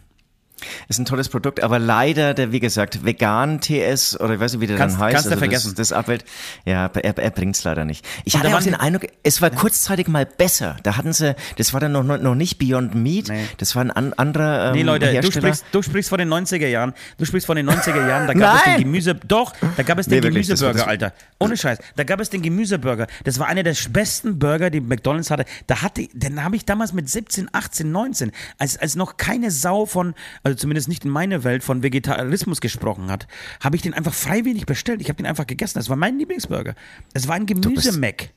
Ist 0.89 0.99
ein 0.99 1.05
tolles 1.05 1.29
Produkt, 1.29 1.63
aber 1.63 1.79
leider, 1.79 2.35
der, 2.35 2.53
wie 2.53 2.61
gesagt, 2.61 3.05
vegan 3.05 3.61
TS 3.61 4.19
oder 4.21 4.35
ich 4.35 4.41
weiß 4.41 4.53
nicht, 4.53 4.61
wie 4.61 4.67
der 4.67 4.77
Kannst- 4.77 4.97
dann 4.97 5.05
heißt. 5.05 5.15
kannst 5.15 5.27
du 5.27 5.31
das, 5.31 5.39
vergessen. 5.39 5.75
Das 5.77 5.93
Abbild, 5.93 6.25
ja, 6.65 6.87
er, 6.95 7.19
er 7.19 7.31
bringt's 7.31 7.65
leider 7.65 7.85
nicht. 7.85 8.07
Ich 8.25 8.33
da 8.35 8.41
hatte 8.41 8.57
auch 8.57 8.63
den 8.63 8.75
Eindruck, 8.75 9.07
es 9.23 9.41
war 9.43 9.51
kurzzeitig 9.51 10.09
mal 10.09 10.27
besser. 10.27 10.77
Da 10.83 10.97
hatten 10.97 11.13
sie, 11.13 11.35
das 11.57 11.73
war 11.73 11.81
dann 11.81 11.93
noch, 11.93 12.03
noch 12.05 12.35
nicht 12.35 12.59
Beyond 12.59 12.95
Meat, 12.95 13.29
Nee. 13.29 13.47
das 13.59 13.75
war 13.77 13.83
ein 13.85 13.91
an, 13.91 14.13
anderer 14.15 14.69
ähm, 14.69 14.73
Nee, 14.75 14.83
Leute, 14.83 15.07
du 15.07 15.13
Hersteller. 15.13 15.47
sprichst, 15.55 15.65
du 15.73 15.83
sprichst 15.83 16.09
von 16.11 16.19
den 16.19 16.29
90er 16.29 16.67
Jahren. 16.69 16.95
Du 17.19 17.25
sprichst 17.25 17.47
von 17.47 17.57
den 17.57 17.69
90er 17.69 18.07
Jahren. 18.09 18.27
Da 18.27 18.35
gab 18.35 18.57
es 18.57 18.65
den 18.65 18.79
Gemüse. 18.85 19.15
Doch, 19.15 19.55
da 19.77 19.83
gab 19.83 19.99
es 19.99 20.07
den 20.07 20.19
Nee, 20.19 20.23
wirklich, 20.25 20.47
das 20.49 20.61
Gemüseburger, 20.61 20.79
das- 20.79 20.89
Alter. 20.89 21.13
Ohne 21.39 21.57
Scheiß. 21.57 21.79
Da 21.97 22.05
gab 22.05 22.21
es 22.21 22.31
den 22.31 22.43
Gemüseburger. 22.43 23.07
Das 23.25 23.39
war 23.39 23.47
einer 23.47 23.63
der 23.63 23.75
besten 23.91 24.39
Burger, 24.39 24.71
die 24.71 24.81
McDonalds 24.81 25.31
hatte. 25.31 25.45
Da 25.67 25.83
hatte, 25.83 26.07
den 26.13 26.43
habe 26.45 26.57
ich 26.57 26.65
damals 26.65 26.93
mit 26.93 27.09
17, 27.09 27.49
18, 27.53 27.91
19, 27.91 28.33
als, 28.59 28.77
als 28.77 28.95
noch 28.97 29.17
keine 29.17 29.51
Sau 29.51 29.87
von, 29.87 30.15
also 30.43 30.50
zumindest 30.57 30.89
nicht 30.89 31.05
in 31.05 31.11
meiner 31.11 31.45
Welt, 31.45 31.63
von 31.65 31.83
Vegetarismus 31.83 32.61
gesprochen 32.61 33.11
hat, 33.11 33.27
habe 33.63 33.77
ich 33.77 33.83
den 33.83 33.95
einfach 33.95 34.15
freiwillig 34.15 34.67
bestellt. 34.67 35.01
Ich 35.01 35.09
habe 35.09 35.17
den 35.17 35.27
einfach 35.27 35.47
gegessen. 35.47 35.79
Das 35.79 35.89
war 35.89 35.97
mein 35.97 36.19
Lieblingsburger. 36.19 36.75
Es 37.15 37.29
war 37.29 37.37
ein 37.37 37.47
Gemüse-Mac. 37.47 38.31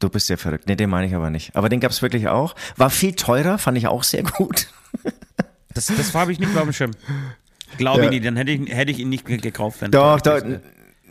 Du 0.00 0.08
bist 0.08 0.28
ja 0.28 0.36
verrückt. 0.36 0.66
Nee, 0.66 0.76
den 0.76 0.90
meine 0.90 1.06
ich 1.06 1.14
aber 1.14 1.30
nicht. 1.30 1.54
Aber 1.56 1.68
den 1.68 1.80
gab's 1.80 2.02
wirklich 2.02 2.28
auch. 2.28 2.54
War 2.76 2.90
viel 2.90 3.14
teurer, 3.14 3.58
fand 3.58 3.78
ich 3.78 3.86
auch 3.86 4.02
sehr 4.02 4.22
gut. 4.24 4.68
Das, 5.72 5.86
das 5.86 6.14
habe 6.14 6.32
ich 6.32 6.38
nicht 6.38 6.54
auf 6.56 6.62
dem 6.64 6.72
Schirm. 6.72 6.90
Glaube 7.78 8.00
Ja. 8.00 8.04
ich 8.06 8.10
nicht. 8.10 8.24
Dann 8.26 8.36
hätte 8.36 8.52
ich, 8.52 8.72
hätte 8.72 8.90
ich 8.92 8.98
ihn 8.98 9.08
nicht 9.08 9.24
ge- 9.26 9.38
gekauft. 9.38 9.80
Wenn 9.80 9.90
Doch, 9.90 10.20
doch. 10.20 10.40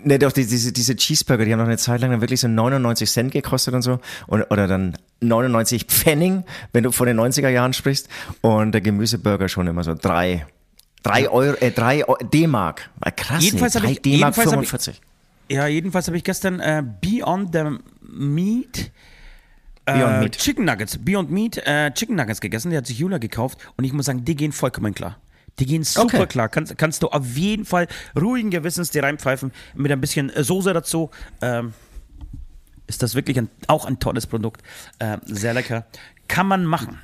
Ne, 0.03 0.19
doch, 0.19 0.31
die, 0.31 0.45
diese, 0.45 0.71
diese 0.73 0.95
Cheeseburger, 0.95 1.45
die 1.45 1.51
haben 1.53 1.59
noch 1.59 1.65
eine 1.67 1.77
Zeit 1.77 2.01
lang 2.01 2.11
dann 2.11 2.21
wirklich 2.21 2.39
so 2.41 2.47
99 2.47 3.09
Cent 3.09 3.31
gekostet 3.31 3.73
und 3.73 3.81
so. 3.81 3.99
Und, 4.27 4.43
oder 4.51 4.67
dann 4.67 4.97
99 5.21 5.85
Pfennig, 5.85 6.43
wenn 6.73 6.83
du 6.83 6.91
von 6.91 7.07
den 7.07 7.19
90er 7.19 7.49
Jahren 7.49 7.73
sprichst. 7.73 8.09
Und 8.41 8.73
der 8.73 8.81
Gemüseburger 8.81 9.47
schon 9.47 9.67
immer 9.67 9.83
so 9.83 9.93
drei, 9.93 10.45
drei 11.03 11.29
Euro, 11.29 11.55
äh, 11.59 11.71
drei 11.71 12.03
D-Mark. 12.33 12.89
War 12.99 13.11
krass, 13.11 13.43
Jedenfalls 13.43 13.75
nee, 13.75 13.81
drei 13.81 13.93
D-Mark 13.95 14.35
jedenfalls 14.35 14.51
hab 14.51 14.61
ich- 14.63 14.69
45. 14.69 15.01
Ja, 15.49 15.67
jedenfalls 15.67 16.07
habe 16.07 16.17
ich 16.17 16.23
gestern 16.23 16.59
äh, 16.59 16.83
Beyond 17.01 17.53
the 17.53 17.63
Meat. 18.01 18.91
Äh, 19.85 19.93
Beyond 19.99 20.19
Meat. 20.21 20.37
Chicken 20.37 20.65
Nuggets. 20.65 20.97
Beyond 20.97 21.31
Meat 21.31 21.57
äh, 21.65 21.91
Chicken 21.93 22.15
Nuggets 22.15 22.41
gegessen. 22.41 22.71
Die 22.71 22.77
hat 22.77 22.87
sich 22.87 22.97
Jula 22.99 23.17
gekauft. 23.17 23.59
Und 23.77 23.83
ich 23.83 23.93
muss 23.93 24.05
sagen, 24.05 24.23
die 24.25 24.35
gehen 24.35 24.51
vollkommen 24.51 24.93
klar. 24.93 25.17
Die 25.59 25.65
gehen 25.65 25.83
super 25.83 26.17
Okay. 26.19 26.27
klar. 26.27 26.49
Kannst, 26.49 26.77
kannst 26.77 27.03
du 27.03 27.09
auf 27.09 27.25
jeden 27.35 27.65
Fall 27.65 27.87
ruhigen 28.19 28.49
Gewissens 28.49 28.89
dir 28.89 29.03
reinpfeifen. 29.03 29.51
Mit 29.75 29.91
ein 29.91 30.01
bisschen 30.01 30.29
äh, 30.29 30.43
Soße 30.43 30.73
dazu. 30.73 31.11
Ähm, 31.41 31.73
ist 32.87 33.03
das 33.03 33.15
wirklich 33.15 33.37
ein, 33.37 33.49
auch 33.67 33.85
ein 33.85 33.99
tolles 33.99 34.27
Produkt. 34.27 34.61
Äh, 34.99 35.17
sehr 35.25 35.53
lecker. 35.53 35.85
Kann 36.27 36.47
man 36.47 36.65
machen. 36.65 36.99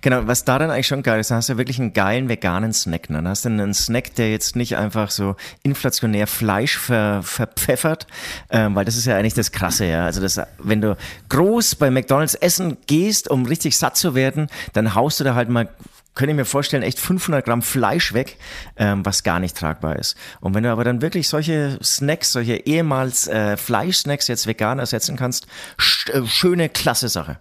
Genau, 0.00 0.26
was 0.26 0.44
da 0.44 0.58
dann 0.58 0.70
eigentlich 0.70 0.88
schon 0.88 1.04
geil 1.04 1.20
ist, 1.20 1.30
dann 1.30 1.36
hast 1.36 1.48
du 1.48 1.56
wirklich 1.56 1.78
einen 1.78 1.92
geilen 1.92 2.28
veganen 2.28 2.72
Snack. 2.72 3.08
Ne? 3.08 3.18
Dann 3.18 3.28
hast 3.28 3.44
du 3.44 3.50
einen 3.50 3.72
Snack, 3.72 4.16
der 4.16 4.30
jetzt 4.32 4.56
nicht 4.56 4.76
einfach 4.76 5.10
so 5.10 5.36
inflationär 5.62 6.26
Fleisch 6.26 6.76
ver, 6.76 7.22
verpfeffert, 7.22 8.08
ähm, 8.50 8.74
weil 8.74 8.84
das 8.84 8.96
ist 8.96 9.06
ja 9.06 9.16
eigentlich 9.16 9.34
das 9.34 9.52
Krasse, 9.52 9.86
ja. 9.86 10.06
Also 10.06 10.20
das, 10.20 10.40
wenn 10.58 10.80
du 10.80 10.96
groß 11.28 11.76
bei 11.76 11.90
McDonalds 11.90 12.34
essen 12.34 12.78
gehst, 12.88 13.30
um 13.30 13.46
richtig 13.46 13.76
satt 13.78 13.96
zu 13.96 14.16
werden, 14.16 14.48
dann 14.72 14.96
haust 14.96 15.20
du 15.20 15.24
da 15.24 15.36
halt 15.36 15.48
mal 15.48 15.68
könnte 16.14 16.32
ich 16.32 16.36
mir 16.36 16.44
vorstellen, 16.44 16.82
echt 16.82 16.98
500 16.98 17.44
Gramm 17.44 17.62
Fleisch 17.62 18.12
weg, 18.12 18.36
ähm, 18.76 19.04
was 19.06 19.22
gar 19.22 19.40
nicht 19.40 19.56
tragbar 19.56 19.96
ist. 19.96 20.16
Und 20.40 20.54
wenn 20.54 20.64
du 20.64 20.70
aber 20.70 20.84
dann 20.84 21.02
wirklich 21.02 21.28
solche 21.28 21.78
Snacks, 21.82 22.32
solche 22.32 22.56
ehemals 22.56 23.28
äh, 23.28 23.56
Fleischsnacks 23.56 24.28
jetzt 24.28 24.46
vegan 24.46 24.78
ersetzen 24.78 25.16
kannst, 25.16 25.46
sch 25.78 26.08
äh, 26.10 26.26
schöne, 26.26 26.68
klasse 26.68 27.08
Sache. 27.08 27.40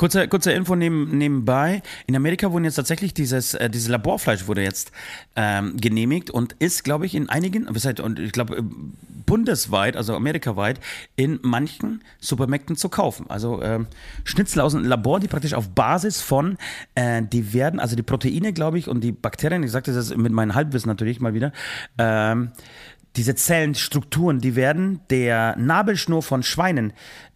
Kurze, 0.00 0.28
kurze 0.28 0.52
Info 0.52 0.76
neben, 0.76 1.18
nebenbei. 1.18 1.82
In 2.06 2.16
Amerika 2.16 2.50
wurden 2.50 2.64
jetzt 2.64 2.76
tatsächlich 2.76 3.12
dieses, 3.12 3.52
äh, 3.52 3.68
dieses 3.68 3.88
Laborfleisch 3.88 4.46
wurde 4.46 4.62
jetzt 4.62 4.92
ähm, 5.36 5.76
genehmigt 5.76 6.30
und 6.30 6.54
ist, 6.58 6.84
glaube 6.84 7.04
ich, 7.04 7.14
in 7.14 7.28
einigen, 7.28 7.68
und 7.68 8.18
ich 8.18 8.32
glaube, 8.32 8.56
äh, 8.56 8.62
bundesweit, 9.26 9.98
also 9.98 10.14
amerikaweit, 10.14 10.80
in 11.16 11.38
manchen 11.42 12.02
Supermärkten 12.18 12.76
zu 12.76 12.88
kaufen. 12.88 13.26
Also 13.28 13.60
ähm, 13.60 13.88
Schnitzel 14.24 14.60
aus 14.60 14.72
dem 14.72 14.84
Labor, 14.84 15.20
die 15.20 15.28
praktisch 15.28 15.52
auf 15.52 15.68
Basis 15.68 16.22
von, 16.22 16.56
äh, 16.94 17.20
die 17.22 17.52
werden, 17.52 17.78
also 17.78 17.94
die 17.94 18.02
Proteine, 18.02 18.54
glaube 18.54 18.78
ich, 18.78 18.88
und 18.88 19.04
die 19.04 19.12
Bakterien, 19.12 19.62
ich 19.62 19.70
sagte 19.70 19.92
das 19.92 20.16
mit 20.16 20.32
meinem 20.32 20.54
Halbwissen 20.54 20.88
natürlich 20.88 21.20
mal 21.20 21.34
wieder, 21.34 21.52
ähm, 21.98 22.52
diese 23.16 23.34
Zellenstrukturen, 23.34 24.40
die 24.40 24.54
werden 24.56 25.00
der 25.10 25.56
Nabelschnur 25.56 26.22
von 26.22 26.42
Schweinen 26.42 26.92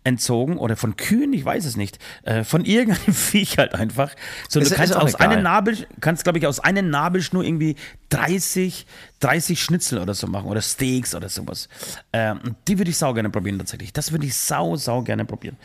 entzogen 0.06 0.58
oder 0.58 0.76
von 0.76 0.96
Kühen, 0.96 1.32
ich 1.32 1.46
weiß 1.46 1.64
es 1.64 1.78
nicht, 1.78 1.98
äh, 2.24 2.44
von 2.44 2.66
irgendeinem 2.66 3.14
Viech 3.14 3.56
halt 3.56 3.74
einfach. 3.74 4.10
So, 4.50 4.60
Ist- 4.60 4.70
du 4.70 4.74
ist 4.74 4.78
kannst 4.78 4.94
auch 4.96 5.02
aus 5.02 5.14
einer 5.14 5.40
Nabel, 5.40 5.78
kannst 6.00 6.24
glaube 6.24 6.38
ich 6.38 6.46
aus 6.46 6.60
einer 6.60 6.82
Nabelschnur 6.82 7.42
irgendwie 7.42 7.76
30, 8.10 8.86
30 9.20 9.62
Schnitzel 9.62 9.98
oder 9.98 10.12
so 10.12 10.26
machen 10.26 10.46
oder 10.46 10.60
Steaks 10.60 11.14
oder 11.14 11.30
sowas. 11.30 11.70
Ähm, 12.12 12.38
die 12.68 12.76
würde 12.78 12.90
ich 12.90 12.98
sau 12.98 13.14
gerne 13.14 13.30
probieren 13.30 13.56
tatsächlich. 13.58 13.94
Das 13.94 14.12
würde 14.12 14.26
ich 14.26 14.36
sau, 14.36 14.76
sau 14.76 15.00
gerne 15.02 15.24
probieren. 15.24 15.56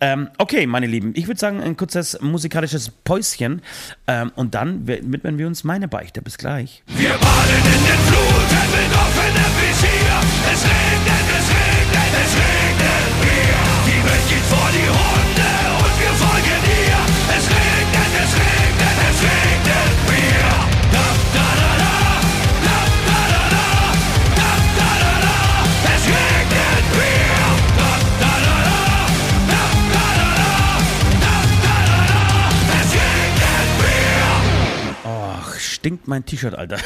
Ähm, 0.00 0.30
okay, 0.38 0.66
meine 0.66 0.86
Lieben, 0.86 1.12
ich 1.14 1.26
würde 1.26 1.38
sagen, 1.38 1.60
ein 1.60 1.76
kurzes 1.76 2.18
musikalisches 2.22 2.88
Päuschen 2.88 3.60
ähm, 4.06 4.32
und 4.36 4.54
dann 4.54 4.86
widmen 4.86 5.36
wir 5.36 5.46
uns 5.46 5.64
meine 5.64 5.86
Beichte. 5.86 6.22
Bis 6.22 6.38
gleich. 6.38 6.82
Wir 6.86 7.10
baden 7.10 7.56
in 7.56 7.84
den 7.84 7.98
Fluten 8.06 8.31
stinkt 35.82 36.06
mein 36.06 36.24
T-Shirt, 36.24 36.54
Alter. 36.54 36.78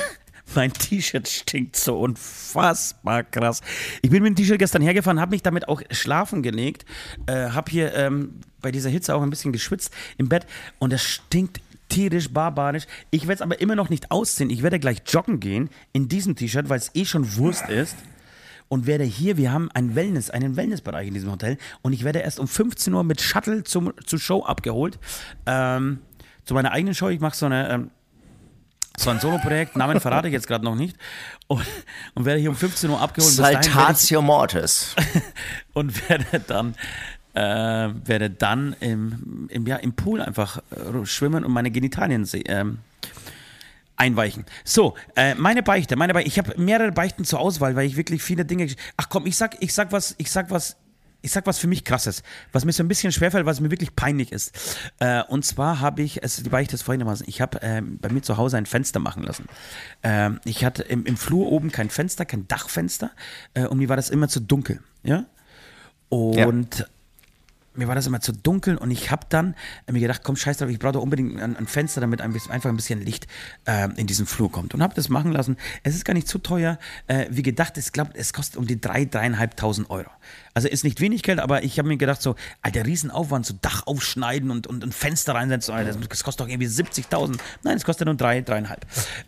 Mein 0.57 0.73
T-Shirt 0.73 1.29
stinkt 1.29 1.77
so 1.77 1.99
unfassbar 2.01 3.23
krass. 3.25 3.61
Ich 4.03 4.11
bin 4.11 4.23
mit 4.23 4.31
dem 4.31 4.37
T-Shirt 4.37 4.59
gestern 4.59 4.83
hergefahren, 4.83 5.21
habe 5.21 5.31
mich 5.31 5.43
damit 5.43 5.69
auch 5.69 5.83
schlafen 5.91 6.43
gelegt, 6.43 6.85
äh, 7.27 7.51
habe 7.51 7.71
hier 7.71 7.95
ähm, 7.95 8.41
bei 8.63 8.73
dieser 8.73 8.91
Hitze 8.91 9.15
auch 9.15 9.23
ein 9.23 9.31
bisschen 9.31 9.53
geschwitzt 9.53 9.93
im 10.17 10.29
Bett 10.29 10.47
und 10.79 10.93
es 10.93 11.03
stinkt 11.03 11.61
tierisch, 11.89 12.31
barbarisch. 12.31 12.87
Ich 13.11 13.23
werde 13.23 13.35
es 13.35 13.43
aber 13.43 13.61
immer 13.61 13.77
noch 13.77 13.91
nicht 13.91 14.11
ausziehen. 14.11 14.51
Ich 14.51 14.63
werde 14.63 14.81
gleich 14.81 15.03
joggen 15.07 15.41
gehen 15.41 15.71
in 15.93 16.09
diesem 16.09 16.35
T-Shirt, 16.35 16.69
weil 16.69 16.79
es 16.79 16.91
eh 16.95 17.05
schon 17.05 17.37
Wurst 17.37 17.69
ist. 17.69 17.97
und 18.69 18.87
werde 18.87 19.05
hier, 19.05 19.37
wir 19.37 19.53
haben 19.53 19.71
ein 19.75 19.95
Wellness, 19.95 20.29
einen 20.31 20.57
Wellnessbereich 20.57 21.07
in 21.07 21.15
diesem 21.15 21.31
Hotel 21.31 21.57
und 21.83 21.93
ich 21.93 22.03
werde 22.03 22.19
erst 22.19 22.41
um 22.41 22.49
15 22.49 22.93
Uhr 22.93 23.05
mit 23.05 23.21
Shuttle 23.21 23.63
zum, 23.63 23.93
zur 24.05 24.19
Show 24.19 24.43
abgeholt. 24.43 24.99
Ähm, 25.47 26.01
zu 26.45 26.55
meiner 26.55 26.73
eigenen 26.73 26.95
Show, 26.95 27.09
ich 27.09 27.21
mache 27.21 27.37
so 27.37 27.47
eine, 27.47 27.69
ähm, 27.69 27.91
so 28.97 29.11
ein 29.11 29.21
Solo-Projekt, 29.21 29.77
Namen 29.77 30.01
verrate 30.01 30.29
ich 30.29 30.35
jetzt 30.35 30.47
gerade 30.47 30.65
noch 30.65 30.75
nicht. 30.75 30.97
Und, 31.47 31.67
und, 32.15 32.25
werde 32.25 32.41
hier 32.41 32.51
um 32.51 32.57
15 32.57 32.91
Uhr 32.91 33.01
abgeholt. 33.01 33.33
Saltatio 33.33 34.23
Mortis. 34.23 34.95
und 35.75 36.09
werde 36.09 36.41
dann, 36.41 36.75
äh, 37.35 37.95
werde 38.05 38.31
dann 38.31 38.75
im, 38.81 39.49
im, 39.51 39.67
ja, 39.67 39.77
im 39.77 39.93
Pool 39.93 40.21
einfach 40.21 40.59
äh, 40.71 41.05
schwimmen 41.05 41.45
und 41.45 41.53
meine 41.53 41.71
Genitalien 41.71 42.27
äh, 42.33 42.65
einweichen. 43.97 44.45
So, 44.65 44.95
äh, 45.15 45.35
meine 45.35 45.63
Beichte, 45.63 45.97
meine 45.97 46.15
Beichte. 46.15 46.29
Ich 46.29 46.39
habe 46.39 46.55
mehrere 46.57 46.93
Beichten 46.93 47.25
zur 47.25 47.41
Auswahl, 47.41 47.77
weil 47.77 47.87
ich 47.87 47.97
wirklich 47.97 48.23
viele 48.23 48.45
Dinge. 48.45 48.69
Ach 48.97 49.09
komm, 49.09 49.27
ich 49.27 49.37
sag, 49.37 49.57
ich 49.61 49.75
sag 49.75 49.93
was, 49.93 50.15
ich 50.19 50.31
sag 50.31 50.51
was 50.51 50.77
ich 51.23 51.33
sag 51.33 51.47
was 51.47 51.59
für 51.59 51.67
mich 51.67 51.85
krasses, 51.85 52.23
was 52.53 52.65
mir 52.65 52.73
so 52.73 52.83
ein 52.83 52.89
bisschen 52.89 53.13
schwerfällt, 53.13 53.47
was 53.47 53.61
mir 53.61 53.71
wirklich 53.71 53.97
peinlich 53.97 54.33
ist. 54.33 54.53
Äh, 55.01 55.23
und 55.25 55.45
zwar 55.45 55.81
habe 55.81 56.03
ich, 56.03 56.23
es 56.23 56.37
die 56.37 56.49
Beichte 56.49 56.75
ist 56.75 56.83
folgendermaßen, 56.83 57.27
ich 57.29 57.41
habe 57.41 57.61
äh, 57.63 57.83
bei 57.83 58.11
mir 58.11 58.23
zu 58.23 58.37
Hause 58.37 58.57
ein 58.57 58.67
Fenster 58.67 59.01
machen 59.01 59.23
lassen. 59.23 59.47
Äh, 60.03 60.31
ich 60.45 60.65
hatte 60.65 60.83
im, 60.83 61.05
im, 61.05 61.17
Flur 61.17 61.51
oben 61.51 61.73
kein 61.73 61.91
Fenster, 61.91 62.25
kein 62.25 62.47
Dachfenster 62.49 63.11
äh, 63.55 63.67
und 63.67 63.79
mir 63.79 63.89
war 63.89 63.97
das 63.97 64.11
immer 64.11 64.29
zu 64.29 64.41
dunkel. 64.41 64.81
Ja? 65.03 65.25
Und 66.09 66.79
ja 66.79 66.87
mir 67.77 67.89
war 67.89 67.95
das 67.95 68.07
immer 68.07 68.21
zu 68.21 68.33
dunkel 68.33 68.77
und 68.77 68.91
ich 68.91 69.11
habe 69.11 69.27
dann 69.29 69.55
äh, 69.87 69.93
mir 69.93 70.01
gedacht, 70.01 70.23
komm, 70.25 70.37
scheiß 70.37 70.59
drauf, 70.59 70.69
ich 70.69 70.79
brauche 70.79 70.93
doch 70.93 71.03
unbedingt 71.03 71.41
ein, 71.41 71.57
ein, 71.57 71.67
Fenster, 71.67 72.01
damit 72.01 72.21
ein 72.21 72.33
bisschen, 72.33 72.53
einfach 72.53 72.71
ein 72.71 72.77
bisschen 72.77 73.01
Licht 73.01 73.27
äh, 73.67 73.89
in 73.97 74.07
diesen 74.07 74.27
Flur 74.27 74.51
kommt. 74.51 74.75
Und 74.75 74.83
habe 74.83 74.95
das 74.95 75.09
machen 75.09 75.33
lassen. 75.33 75.57
Es 75.83 75.95
ist 75.95 76.05
gar 76.05 76.15
nicht 76.15 76.29
zu 76.29 76.39
teuer. 76.39 76.79
Äh, 77.07 77.27
wie 77.31 77.43
gedacht, 77.43 77.77
ich 77.79 77.93
glaube, 77.93 78.13
es 78.15 78.33
kostet 78.33 78.57
um 78.57 78.67
die 78.67 78.77
3.000, 78.77 79.37
3.500 79.37 79.91
Euro. 79.91 80.11
Also 80.57 80.69
ist 80.69 80.85
nicht 80.85 81.03
wenig 81.03 81.23
Geld, 81.23 81.39
aber 81.39 81.65
ich 81.65 81.79
habe 81.79 81.87
mir 81.87 81.99
gedacht, 81.99 82.23
so, 82.23 82.35
alter, 82.63 82.87
Riesenaufwand, 82.87 83.45
so 83.45 83.55
Dach 83.61 83.87
aufschneiden 83.87 84.51
und, 84.51 84.67
und 84.67 84.83
ein 84.83 84.91
Fenster 84.91 85.35
reinsetzen, 85.35 85.75
das 86.09 86.25
kostet 86.25 86.41
doch 86.41 86.49
irgendwie 86.49 86.67
70.000. 86.67 87.37
Nein, 87.63 87.77
es 87.77 87.85
kostet 87.85 88.07
nur 88.07 88.15
3, 88.15 88.39
3,5. 88.39 88.79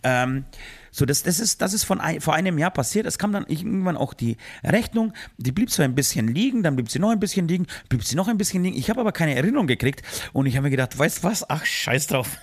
Ähm, 0.04 0.46
so, 0.90 1.04
das, 1.04 1.24
das 1.24 1.38
ist, 1.38 1.60
das 1.60 1.74
ist 1.74 1.84
von 1.84 2.00
ein, 2.00 2.22
vor 2.22 2.32
einem 2.32 2.56
Jahr 2.56 2.70
passiert. 2.70 3.04
Es 3.04 3.18
kam 3.18 3.32
dann 3.32 3.44
irgendwann 3.46 3.98
auch 3.98 4.14
die 4.14 4.38
Rechnung. 4.64 5.12
Die 5.36 5.52
blieb 5.52 5.70
zwar 5.70 5.84
ein 5.84 5.94
bisschen 5.94 6.28
liegen, 6.28 6.62
dann 6.62 6.76
blieb 6.76 6.90
sie 6.90 6.98
noch 6.98 7.10
ein 7.10 7.20
bisschen 7.20 7.46
liegen, 7.46 7.66
blieb 7.90 8.04
sie 8.04 8.16
noch 8.16 8.28
ein 8.28 8.38
bisschen 8.38 8.64
liegen. 8.64 8.78
Ich 8.78 8.88
habe 8.88 9.02
aber 9.02 9.12
keine 9.12 9.34
Erinnerung 9.34 9.66
gekriegt 9.66 10.00
und 10.32 10.46
ich 10.46 10.56
habe 10.56 10.64
mir 10.64 10.70
gedacht, 10.70 10.98
weißt 10.98 11.24
was? 11.24 11.50
Ach, 11.50 11.62
scheiß 11.62 12.06
drauf. 12.06 12.38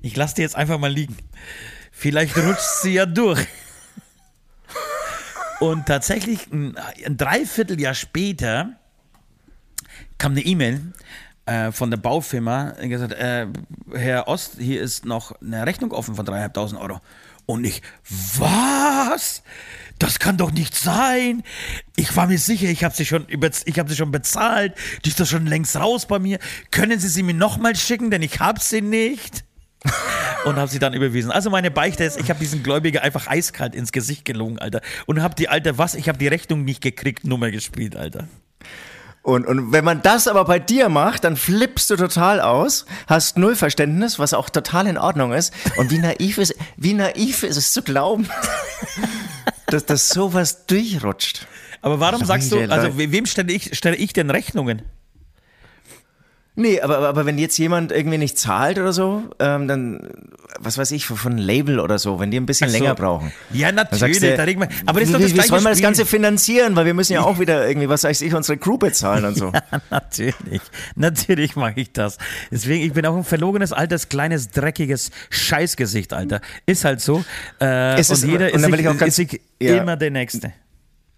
Ich 0.00 0.14
lasse 0.14 0.36
die 0.36 0.42
jetzt 0.42 0.54
einfach 0.54 0.78
mal 0.78 0.92
liegen. 0.92 1.16
Vielleicht 1.90 2.36
rutscht 2.36 2.82
sie 2.82 2.94
ja 2.94 3.04
durch. 3.04 3.48
Und 5.62 5.86
tatsächlich 5.86 6.50
ein, 6.50 6.76
ein 7.06 7.16
Dreivierteljahr 7.16 7.94
später 7.94 8.72
kam 10.18 10.32
eine 10.32 10.40
E-Mail 10.40 10.92
äh, 11.46 11.70
von 11.70 11.88
der 11.88 11.98
Baufirma, 11.98 12.72
gesagt, 12.80 13.12
äh, 13.12 13.46
Herr 13.92 14.26
Ost, 14.26 14.56
hier 14.58 14.82
ist 14.82 15.04
noch 15.04 15.40
eine 15.40 15.64
Rechnung 15.64 15.92
offen 15.92 16.16
von 16.16 16.26
3.500 16.26 16.80
Euro. 16.80 17.00
Und 17.46 17.62
ich, 17.62 17.80
was? 18.38 19.44
Das 20.00 20.18
kann 20.18 20.36
doch 20.36 20.50
nicht 20.50 20.74
sein. 20.74 21.44
Ich 21.94 22.16
war 22.16 22.26
mir 22.26 22.38
sicher, 22.38 22.66
ich 22.66 22.82
habe 22.82 22.96
sie, 22.96 23.04
hab 23.04 23.88
sie 23.88 23.94
schon 23.94 24.10
bezahlt. 24.10 24.74
Die 25.04 25.10
ist 25.10 25.20
doch 25.20 25.26
schon 25.26 25.46
längst 25.46 25.76
raus 25.76 26.06
bei 26.06 26.18
mir. 26.18 26.40
Können 26.72 26.98
Sie 26.98 27.08
sie 27.08 27.22
mir 27.22 27.34
nochmal 27.34 27.76
schicken, 27.76 28.10
denn 28.10 28.22
ich 28.22 28.40
habe 28.40 28.58
sie 28.58 28.80
nicht. 28.80 29.44
und 30.44 30.56
habe 30.56 30.70
sie 30.70 30.78
dann 30.78 30.92
überwiesen. 30.92 31.30
Also 31.30 31.50
meine 31.50 31.70
Beichte 31.70 32.04
ist, 32.04 32.18
ich 32.18 32.30
habe 32.30 32.40
diesen 32.40 32.62
Gläubiger 32.62 33.02
einfach 33.02 33.26
eiskalt 33.26 33.74
ins 33.74 33.92
Gesicht 33.92 34.24
gelogen, 34.24 34.58
Alter. 34.58 34.80
Und 35.06 35.22
habe 35.22 35.34
die 35.34 35.48
alte, 35.48 35.78
was? 35.78 35.94
Ich 35.94 36.08
habe 36.08 36.18
die 36.18 36.28
Rechnung 36.28 36.64
nicht 36.64 36.80
gekriegt, 36.82 37.26
Nummer 37.26 37.50
gespielt, 37.50 37.96
Alter. 37.96 38.28
Und, 39.22 39.46
und 39.46 39.70
wenn 39.70 39.84
man 39.84 40.02
das 40.02 40.26
aber 40.26 40.44
bei 40.44 40.58
dir 40.58 40.88
macht, 40.88 41.22
dann 41.22 41.36
flippst 41.36 41.88
du 41.90 41.96
total 41.96 42.40
aus, 42.40 42.86
hast 43.06 43.38
null 43.38 43.54
Verständnis, 43.54 44.18
was 44.18 44.34
auch 44.34 44.50
total 44.50 44.88
in 44.88 44.98
Ordnung 44.98 45.32
ist. 45.32 45.54
Und 45.76 45.90
wie 45.90 45.98
naiv 45.98 46.38
ist, 46.38 46.56
wie 46.76 46.92
naiv 46.92 47.44
ist 47.44 47.56
es 47.56 47.72
zu 47.72 47.82
glauben, 47.82 48.28
dass, 49.66 49.86
dass 49.86 50.08
sowas 50.08 50.66
durchrutscht. 50.66 51.46
Aber 51.82 52.00
warum 52.00 52.24
sagst 52.24 52.50
du, 52.50 52.68
also 52.68 52.98
wem 52.98 53.26
stelle 53.26 53.52
ich, 53.52 53.76
stelle 53.76 53.96
ich 53.96 54.12
denn 54.12 54.30
Rechnungen? 54.30 54.82
Nee, 56.54 56.82
aber, 56.82 56.98
aber 56.98 57.24
wenn 57.24 57.38
jetzt 57.38 57.56
jemand 57.56 57.92
irgendwie 57.92 58.18
nicht 58.18 58.36
zahlt 58.36 58.78
oder 58.78 58.92
so, 58.92 59.22
ähm, 59.38 59.68
dann, 59.68 60.10
was 60.60 60.76
weiß 60.76 60.90
ich, 60.90 61.06
von 61.06 61.38
Label 61.38 61.80
oder 61.80 61.98
so, 61.98 62.20
wenn 62.20 62.30
die 62.30 62.36
ein 62.36 62.44
bisschen 62.44 62.68
so. 62.68 62.76
länger 62.76 62.94
brauchen. 62.94 63.32
Ja, 63.54 63.72
natürlich, 63.72 64.20
du, 64.20 64.36
da 64.36 64.44
man, 64.58 64.68
aber 64.84 65.00
das 65.00 65.08
ist 65.08 65.14
doch 65.14 65.20
das 65.20 65.32
Wie, 65.32 65.38
wie 65.38 65.42
soll 65.42 65.62
man 65.62 65.72
das 65.72 65.80
Ganze 65.80 66.04
finanzieren? 66.04 66.76
Weil 66.76 66.84
wir 66.84 66.92
müssen 66.92 67.14
ja 67.14 67.22
auch 67.22 67.38
wieder 67.38 67.66
irgendwie, 67.66 67.88
was 67.88 68.04
weiß 68.04 68.20
ich, 68.20 68.34
unsere 68.34 68.58
Crew 68.58 68.76
bezahlen 68.76 69.24
und 69.24 69.34
so. 69.34 69.46
ja, 69.52 69.80
natürlich. 69.88 70.60
Natürlich 70.94 71.56
mache 71.56 71.80
ich 71.80 71.92
das. 71.92 72.18
Deswegen, 72.50 72.84
ich 72.84 72.92
bin 72.92 73.06
auch 73.06 73.16
ein 73.16 73.24
verlogenes, 73.24 73.72
altes, 73.72 74.10
kleines, 74.10 74.50
dreckiges 74.50 75.10
Scheißgesicht, 75.30 76.12
Alter. 76.12 76.42
Ist 76.66 76.84
halt 76.84 77.00
so. 77.00 77.24
Äh, 77.62 77.98
ist 77.98 78.10
und 78.10 78.30
jeder 78.30 78.52
und 78.52 78.60
ist, 78.60 78.66
sich, 78.66 79.06
ist 79.06 79.16
sich 79.16 79.40
ja. 79.58 79.78
immer 79.78 79.96
der 79.96 80.10
Nächste. 80.10 80.52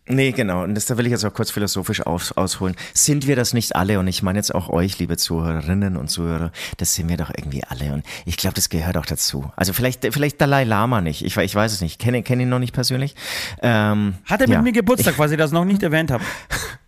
Nee, 0.07 0.33
genau. 0.33 0.63
Und 0.65 0.75
das, 0.75 0.85
da 0.85 0.99
will 0.99 1.07
ich 1.07 1.13
jetzt 1.13 1.25
auch 1.25 1.33
kurz 1.33 1.51
philosophisch 1.51 2.03
aus, 2.03 2.33
ausholen. 2.33 2.77
Sind 2.93 3.27
wir 3.27 3.37
das 3.37 3.55
nicht 3.55 3.75
alle? 3.75 3.99
Und 3.99 4.07
ich 4.07 4.23
meine 4.23 4.39
jetzt 4.39 4.55
auch 4.55 4.69
euch, 4.69 4.99
liebe 4.99 5.17
Zuhörerinnen 5.17 5.97
und 5.97 6.09
Zuhörer, 6.09 6.53
das 6.77 6.95
sind 6.95 7.09
wir 7.09 7.17
doch 7.17 7.31
irgendwie 7.35 7.65
alle. 7.65 7.95
Und 7.95 8.05
ich 8.27 8.37
glaube, 8.37 8.55
das 8.55 8.69
gehört 8.69 8.99
auch 8.99 9.07
dazu. 9.07 9.51
Also 9.57 9.73
vielleicht, 9.73 10.05
vielleicht 10.13 10.41
Dalai 10.43 10.65
Lama 10.65 11.01
nicht. 11.01 11.25
Ich, 11.25 11.35
ich 11.39 11.55
weiß 11.55 11.73
es 11.73 11.81
nicht. 11.81 11.99
Kenne 11.99 12.23
kenn 12.23 12.39
ihn 12.39 12.51
noch 12.51 12.59
nicht 12.59 12.75
persönlich. 12.75 13.15
Ähm, 13.63 14.15
Hat 14.27 14.43
er 14.43 14.49
mit 14.49 14.57
ja. 14.57 14.63
mir 14.63 14.73
Geburtstag, 14.73 15.15
ich, 15.15 15.19
was 15.19 15.31
ich 15.31 15.39
das 15.39 15.53
noch 15.53 15.65
nicht 15.65 15.83
erwähnt 15.83 16.11
habe? 16.11 16.25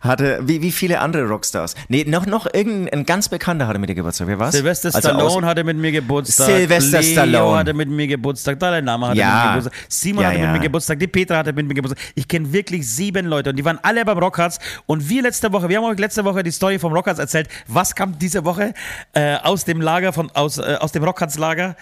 hatte, 0.00 0.40
wie, 0.42 0.62
wie 0.62 0.72
viele 0.72 1.00
andere 1.00 1.26
Rockstars. 1.28 1.74
Nee, 1.88 2.04
noch, 2.04 2.26
noch 2.26 2.46
irgendein 2.52 3.04
ganz 3.06 3.28
bekannter 3.28 3.66
hatte 3.66 3.78
mit 3.78 3.90
dir 3.90 3.94
Geburtstag. 3.94 4.26
Wer 4.28 4.38
war's? 4.38 4.54
Sylvester 4.54 4.94
also 4.94 5.08
Stallone 5.08 5.46
hatte 5.46 5.64
mit 5.64 5.76
mir 5.76 5.92
Geburtstag. 5.92 6.46
Sylvester 6.46 7.00
Leo 7.00 7.12
Stallone. 7.12 7.58
hatte 7.58 7.74
mit 7.74 7.88
mir 7.88 8.06
Geburtstag. 8.06 8.58
Dalai 8.58 8.80
Lama 8.80 9.08
hatte 9.08 9.18
ja. 9.18 9.26
mit 9.26 9.34
mir 9.34 9.48
Geburtstag. 9.48 9.86
Simon 9.88 10.22
ja, 10.22 10.28
hatte 10.28 10.38
ja. 10.38 10.46
mit 10.46 10.52
mir 10.52 10.66
Geburtstag. 10.66 10.98
Die 10.98 11.06
Petra 11.06 11.36
hatte 11.38 11.52
mit 11.52 11.66
mir 11.66 11.74
Geburtstag. 11.74 12.02
Ich 12.14 12.28
kenne 12.28 12.52
wirklich 12.52 12.88
sieben 12.88 13.26
Leute 13.26 13.50
und 13.50 13.56
die 13.56 13.64
waren 13.64 13.78
alle 13.82 14.04
beim 14.04 14.18
Rockharz. 14.18 14.58
Und 14.86 15.08
wir 15.08 15.22
letzte 15.22 15.52
Woche, 15.52 15.68
wir 15.68 15.76
haben 15.76 15.84
euch 15.84 15.98
letzte 15.98 16.24
Woche 16.24 16.42
die 16.42 16.52
Story 16.52 16.78
vom 16.78 16.92
Rockharz 16.92 17.18
erzählt. 17.18 17.48
Was 17.66 17.94
kam 17.94 18.18
diese 18.18 18.44
Woche 18.44 18.74
äh, 19.12 19.36
aus 19.36 19.64
dem 19.64 19.80
Lager, 19.80 20.12
von, 20.12 20.30
aus, 20.32 20.58
äh, 20.58 20.76
aus 20.80 20.92
dem 20.92 21.04
Rockharz 21.04 21.38
Lager? 21.38 21.76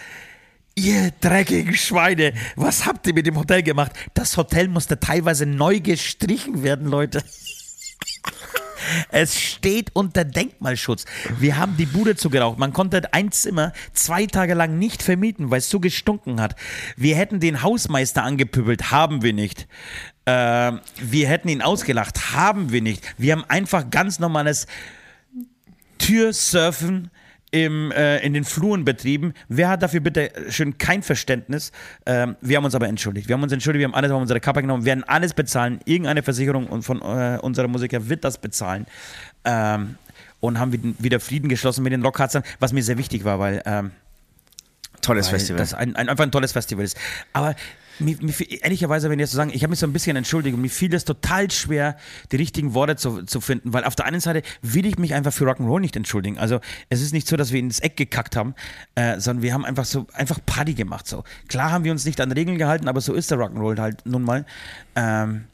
Ihr 0.75 1.11
dreckigen 1.19 1.75
Schweine, 1.75 2.31
was 2.55 2.85
habt 2.85 3.05
ihr 3.05 3.13
mit 3.13 3.25
dem 3.25 3.37
Hotel 3.37 3.63
gemacht? 3.63 3.91
Das 4.13 4.37
Hotel 4.37 4.69
musste 4.69 4.97
teilweise 4.97 5.45
neu 5.45 5.81
gestrichen 5.81 6.63
werden, 6.63 6.87
Leute. 6.87 7.21
Es 9.09 9.39
steht 9.39 9.95
unter 9.95 10.23
Denkmalschutz. 10.23 11.05
Wir 11.39 11.57
haben 11.57 11.77
die 11.77 11.85
Bude 11.85 12.15
zugeraucht. 12.15 12.59
Man 12.59 12.73
konnte 12.73 13.13
ein 13.13 13.31
Zimmer 13.31 13.73
zwei 13.93 14.25
Tage 14.25 14.53
lang 14.53 14.77
nicht 14.77 15.03
vermieten, 15.03 15.51
weil 15.51 15.59
es 15.59 15.69
so 15.69 15.79
gestunken 15.79 16.41
hat. 16.41 16.55
Wir 16.95 17.15
hätten 17.15 17.39
den 17.39 17.63
Hausmeister 17.63 18.23
angepübelt, 18.23 18.91
haben 18.91 19.21
wir 19.21 19.33
nicht. 19.33 19.67
Äh, 20.25 20.73
wir 21.01 21.27
hätten 21.27 21.49
ihn 21.49 21.61
ausgelacht, 21.61 22.33
haben 22.33 22.71
wir 22.71 22.81
nicht. 22.81 23.15
Wir 23.17 23.33
haben 23.33 23.45
einfach 23.47 23.89
ganz 23.89 24.19
normales 24.19 24.67
Türsurfen 25.97 27.11
im, 27.51 27.91
äh, 27.91 28.19
in 28.19 28.33
den 28.33 28.43
Fluren 28.43 28.85
betrieben. 28.85 29.33
Wer 29.47 29.69
hat 29.69 29.83
dafür 29.83 29.99
bitte 29.99 30.31
schön 30.49 30.77
kein 30.77 31.01
Verständnis? 31.01 31.71
Ähm, 32.05 32.35
wir 32.41 32.57
haben 32.57 32.65
uns 32.65 32.75
aber 32.75 32.87
entschuldigt. 32.87 33.27
Wir 33.27 33.33
haben 33.33 33.43
uns 33.43 33.51
entschuldigt, 33.51 33.79
wir 33.79 33.87
haben 33.87 33.95
alles 33.95 34.11
auf 34.11 34.21
unsere 34.21 34.39
Kappe 34.39 34.61
genommen, 34.61 34.83
wir 34.83 34.91
werden 34.91 35.03
alles 35.03 35.33
bezahlen. 35.33 35.79
Irgendeine 35.85 36.23
Versicherung 36.23 36.81
von 36.81 37.01
äh, 37.01 37.39
unserer 37.41 37.67
Musiker 37.67 38.09
wird 38.09 38.23
das 38.23 38.37
bezahlen. 38.37 38.85
Ähm, 39.45 39.95
und 40.41 40.57
haben 40.57 40.95
wieder 40.99 41.19
Frieden 41.19 41.49
geschlossen 41.49 41.83
mit 41.83 41.91
den 41.91 42.01
Rockharzern, 42.01 42.43
was 42.59 42.71
mir 42.71 42.83
sehr 42.83 42.97
wichtig 42.97 43.25
war, 43.25 43.39
weil. 43.39 43.61
Ähm, 43.65 43.91
Tolles 45.01 45.29
Festival. 45.29 45.57
Das 45.59 45.73
ein, 45.73 45.95
ein, 45.95 46.09
einfach 46.09 46.25
ein 46.25 46.31
tolles 46.31 46.51
Festival 46.51 46.83
ist. 46.83 46.97
Aber 47.31 47.55
mir, 47.99 48.17
mir, 48.21 48.33
ehrlicherweise, 48.63 49.09
wenn 49.09 49.19
ich 49.19 49.23
jetzt 49.23 49.31
so 49.31 49.37
sagen, 49.37 49.51
ich 49.53 49.63
habe 49.63 49.71
mich 49.71 49.79
so 49.79 49.87
ein 49.87 49.93
bisschen 49.93 50.15
entschuldigt 50.15 50.55
und 50.55 50.61
mir 50.61 50.69
fiel 50.69 50.93
es 50.93 51.05
total 51.05 51.49
schwer, 51.51 51.97
die 52.31 52.37
richtigen 52.37 52.73
Worte 52.73 52.95
zu, 52.95 53.23
zu 53.23 53.41
finden, 53.41 53.73
weil 53.73 53.83
auf 53.83 53.95
der 53.95 54.05
einen 54.05 54.19
Seite 54.19 54.41
will 54.61 54.85
ich 54.85 54.97
mich 54.97 55.13
einfach 55.13 55.33
für 55.33 55.45
Rock'n'Roll 55.45 55.79
nicht 55.79 55.95
entschuldigen. 55.95 56.37
Also 56.37 56.59
es 56.89 57.01
ist 57.01 57.13
nicht 57.13 57.27
so, 57.27 57.37
dass 57.37 57.51
wir 57.51 57.59
ins 57.59 57.79
Eck 57.79 57.97
gekackt 57.97 58.35
haben, 58.35 58.55
äh, 58.95 59.19
sondern 59.19 59.43
wir 59.43 59.53
haben 59.53 59.65
einfach 59.65 59.85
so 59.85 60.07
einfach 60.13 60.39
Party 60.45 60.73
gemacht. 60.73 61.07
So 61.07 61.23
klar 61.47 61.71
haben 61.71 61.83
wir 61.83 61.91
uns 61.91 62.05
nicht 62.05 62.21
an 62.21 62.31
Regeln 62.31 62.57
gehalten, 62.57 62.87
aber 62.87 63.01
so 63.01 63.13
ist 63.13 63.31
der 63.31 63.37
Rock'n'Roll 63.37 63.79
halt 63.79 64.05
nun 64.05 64.23
mal. 64.23 64.45
Ähm, 64.95 65.45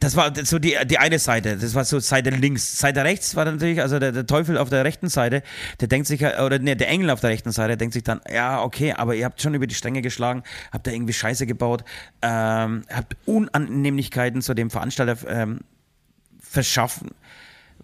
das 0.00 0.16
war 0.16 0.32
so 0.44 0.58
die, 0.58 0.76
die 0.86 0.98
eine 0.98 1.18
Seite, 1.18 1.58
das 1.58 1.74
war 1.74 1.84
so 1.84 2.00
Seite 2.00 2.30
links. 2.30 2.78
Seite 2.78 3.04
rechts 3.04 3.36
war 3.36 3.44
natürlich, 3.44 3.80
also 3.82 3.98
der, 3.98 4.12
der 4.12 4.26
Teufel 4.26 4.56
auf 4.56 4.70
der 4.70 4.84
rechten 4.84 5.10
Seite, 5.10 5.42
der 5.80 5.88
denkt 5.88 6.06
sich, 6.08 6.22
oder 6.22 6.58
nee, 6.58 6.74
der 6.74 6.88
Engel 6.88 7.10
auf 7.10 7.20
der 7.20 7.30
rechten 7.30 7.52
Seite 7.52 7.76
denkt 7.76 7.92
sich 7.92 8.02
dann, 8.02 8.20
ja, 8.32 8.62
okay, 8.62 8.94
aber 8.94 9.14
ihr 9.14 9.26
habt 9.26 9.42
schon 9.42 9.54
über 9.54 9.66
die 9.66 9.74
Stränge 9.74 10.00
geschlagen, 10.00 10.42
habt 10.72 10.86
da 10.86 10.90
irgendwie 10.90 11.12
Scheiße 11.12 11.46
gebaut, 11.46 11.84
ähm, 12.22 12.82
habt 12.90 13.16
Unannehmlichkeiten 13.26 14.40
zu 14.40 14.54
dem 14.54 14.70
Veranstalter 14.70 15.16
ähm, 15.28 15.60
verschaffen 16.40 17.10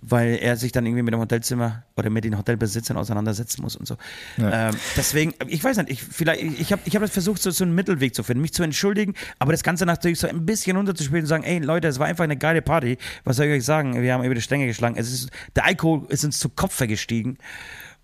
weil 0.01 0.39
er 0.41 0.57
sich 0.57 0.73
dann 0.73 0.87
irgendwie 0.87 1.03
mit 1.03 1.15
dem 1.15 1.21
Hotelzimmer 1.21 1.85
oder 1.97 2.11
mit 2.11 2.25
den 2.25 2.37
Hotelbesitzern 2.39 2.97
auseinandersetzen 2.97 3.63
muss 3.63 3.77
und 3.77 3.87
so. 3.87 3.97
Ja. 4.37 4.69
Ähm, 4.69 4.77
deswegen, 4.97 5.35
ich 5.47 5.63
weiß 5.63 5.77
nicht, 5.79 5.91
ich, 5.91 6.03
vielleicht, 6.03 6.43
ich 6.43 6.73
habe 6.73 6.83
ich 6.85 6.97
hab 6.97 7.09
versucht, 7.09 7.43
so, 7.43 7.51
so 7.51 7.65
einen 7.65 7.75
Mittelweg 7.75 8.15
zu 8.15 8.23
finden, 8.23 8.43
mich 8.43 8.53
zu 8.53 8.63
entschuldigen, 8.63 9.15
aber 9.39 9.53
das 9.53 9.63
Ganze 9.63 9.87
natürlich 9.87 10.19
so 10.19 10.29
ein 10.29 10.47
bisschen 10.47 10.77
runterzuspielen 10.77 11.25
und 11.25 11.29
sagen, 11.29 11.45
ey 11.45 11.59
Leute, 11.59 11.89
es 11.89 11.99
war 11.99 12.07
einfach 12.07 12.25
eine 12.25 12.37
geile 12.37 12.63
Party. 12.63 12.99
Was 13.25 13.37
soll 13.37 13.47
ich 13.47 13.53
euch 13.53 13.65
sagen? 13.65 14.01
Wir 14.01 14.13
haben 14.13 14.25
über 14.25 14.35
die 14.35 14.43
Stränge 14.43 14.67
geschlagen. 14.67 14.97
Es 14.97 15.13
ist, 15.13 15.31
der 15.55 15.65
Alkohol 15.65 16.07
ist 16.09 16.25
uns 16.25 16.39
zu 16.39 16.49
Kopf 16.49 16.79
gestiegen. 16.87 17.39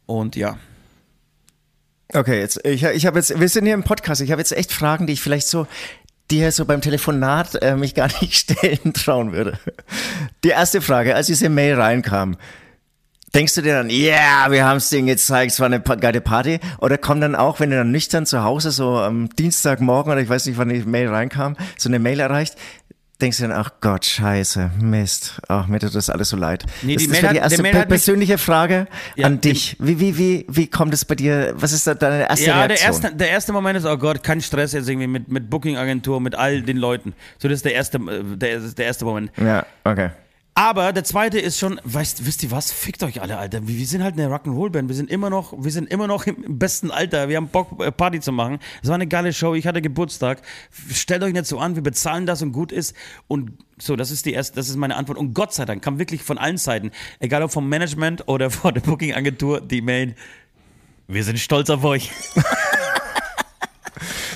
Und 0.07 0.36
ja. 0.36 0.59
Okay, 2.14 2.40
jetzt, 2.40 2.61
ich, 2.64 2.82
ich 2.82 3.07
habe 3.07 3.18
jetzt, 3.18 3.38
wir 3.40 3.49
sind 3.49 3.64
hier 3.64 3.74
im 3.74 3.84
Podcast, 3.84 4.20
ich 4.20 4.30
habe 4.30 4.40
jetzt 4.40 4.53
echt 4.53 4.70
Fragen, 4.70 5.07
die 5.07 5.14
ich 5.14 5.22
vielleicht 5.22 5.47
so 5.47 5.66
dir 6.32 6.50
so 6.50 6.64
beim 6.64 6.80
Telefonat 6.80 7.62
äh, 7.62 7.76
mich 7.76 7.94
gar 7.94 8.08
nicht 8.20 8.34
stellen 8.34 8.92
trauen 8.94 9.32
würde. 9.32 9.58
Die 10.44 10.48
erste 10.48 10.80
Frage, 10.80 11.14
als 11.14 11.26
diese 11.26 11.48
Mail 11.48 11.74
reinkam, 11.74 12.36
denkst 13.34 13.54
du 13.54 13.62
dir 13.62 13.74
dann, 13.74 13.90
ja, 13.90 14.44
yeah, 14.44 14.50
wir 14.50 14.64
haben 14.64 14.78
es 14.78 14.90
denen 14.90 15.06
gezeigt, 15.06 15.52
es 15.52 15.60
war 15.60 15.66
eine 15.66 15.80
geile 15.80 16.20
Party? 16.20 16.58
Oder 16.78 16.98
kommt 16.98 17.22
dann 17.22 17.34
auch, 17.34 17.60
wenn 17.60 17.70
du 17.70 17.76
dann 17.76 17.90
nüchtern 17.90 18.26
zu 18.26 18.42
Hause 18.42 18.70
so 18.70 18.98
am 18.98 19.28
Dienstagmorgen 19.36 20.12
oder 20.12 20.20
ich 20.20 20.28
weiß 20.28 20.46
nicht, 20.46 20.58
wann 20.58 20.68
die 20.68 20.82
Mail 20.82 21.08
reinkam, 21.08 21.56
so 21.78 21.88
eine 21.88 21.98
Mail 21.98 22.20
erreicht, 22.20 22.56
denkst 23.22 23.38
du 23.38 23.44
dann, 23.44 23.52
ach 23.52 23.70
Gott, 23.80 24.04
scheiße, 24.04 24.72
Mist, 24.80 25.40
ach, 25.48 25.68
mir 25.68 25.78
tut 25.78 25.94
das 25.94 26.10
alles 26.10 26.28
so 26.28 26.36
leid. 26.36 26.64
Nee, 26.82 26.94
das, 26.94 27.04
die 27.04 27.08
das 27.08 27.22
war 27.22 27.32
die 27.32 27.38
erste 27.38 27.62
per 27.62 27.86
persönliche 27.86 28.36
Frage 28.36 28.88
ja, 29.16 29.26
an 29.26 29.40
dich. 29.40 29.76
Wie, 29.78 30.00
wie, 30.00 30.18
wie, 30.18 30.46
wie 30.48 30.66
kommt 30.66 30.92
es 30.92 31.04
bei 31.04 31.14
dir, 31.14 31.54
was 31.56 31.72
ist 31.72 31.86
da 31.86 31.94
deine 31.94 32.28
erste 32.28 32.46
ja, 32.46 32.62
Reaktion? 32.62 32.62
Ja, 32.62 32.68
der 32.68 32.80
erste, 32.80 33.16
der 33.16 33.30
erste 33.30 33.52
Moment 33.52 33.78
ist, 33.78 33.86
oh 33.86 33.96
Gott, 33.96 34.22
kein 34.22 34.40
Stress 34.40 34.72
jetzt 34.72 34.88
irgendwie 34.88 35.06
mit, 35.06 35.28
mit 35.28 35.48
Booking-Agentur, 35.48 36.20
mit 36.20 36.34
all 36.34 36.62
den 36.62 36.76
Leuten. 36.76 37.14
So, 37.38 37.48
das 37.48 37.56
ist 37.56 37.64
der 37.64 37.74
erste, 37.74 37.98
äh, 37.98 38.36
der, 38.36 38.58
der 38.58 38.86
erste 38.86 39.04
Moment. 39.04 39.30
Ja, 39.38 39.64
okay. 39.84 40.10
Aber 40.55 40.92
der 40.92 41.03
zweite 41.03 41.38
ist 41.38 41.59
schon, 41.59 41.80
weißt, 41.84 42.26
wisst 42.26 42.42
ihr 42.42 42.50
was? 42.50 42.72
Fickt 42.72 43.03
euch 43.03 43.22
alle, 43.22 43.38
Alter. 43.38 43.66
Wir 43.66 43.86
sind 43.86 44.03
halt 44.03 44.18
eine 44.18 44.28
Rock'n'Roll-Band. 44.28 44.86
Wir 44.86 44.94
sind 44.94 45.11
immer 45.11 45.30
noch, 45.30 45.55
wir 45.57 45.70
sind 45.70 45.90
immer 45.90 46.07
noch 46.07 46.26
im 46.26 46.59
besten 46.59 46.90
Alter. 46.90 47.30
Wir 47.30 47.38
haben 47.38 47.48
Bock, 47.48 47.82
äh, 47.82 47.90
Party 47.90 48.20
zu 48.20 48.32
machen. 48.32 48.59
Es 48.82 48.88
war 48.88 48.96
eine 48.96 49.07
geile 49.07 49.32
Show. 49.32 49.55
Ich 49.55 49.66
hatte 49.66 49.80
Geburtstag. 49.80 50.42
Stellt 50.92 51.22
euch 51.22 51.32
nicht 51.32 51.46
so 51.46 51.59
an. 51.59 51.74
Wir 51.74 51.82
bezahlen 51.82 52.26
das 52.26 52.42
und 52.42 52.53
gut 52.53 52.70
ist. 52.70 52.94
Und 53.28 53.53
so, 53.78 53.96
das 53.96 54.11
ist 54.11 54.26
die 54.26 54.34
erste, 54.34 54.57
das 54.57 54.68
ist 54.68 54.76
meine 54.76 54.96
Antwort. 54.96 55.16
Und 55.16 55.32
Gott 55.32 55.55
sei 55.55 55.64
Dank 55.64 55.82
kam 55.82 55.98
wirklich 55.98 56.22
von 56.22 56.36
allen 56.36 56.59
Seiten, 56.59 56.90
egal 57.18 57.42
ob 57.42 57.50
vom 57.50 57.66
Management 57.70 58.28
oder 58.28 58.50
von 58.50 58.74
der 58.74 58.82
Booking-Agentur, 58.82 59.62
die 59.62 59.80
Mail. 59.80 60.14
Wir 61.09 61.24
sind 61.24 61.38
stolz 61.38 61.70
auf 61.70 61.82
euch. 61.82 62.11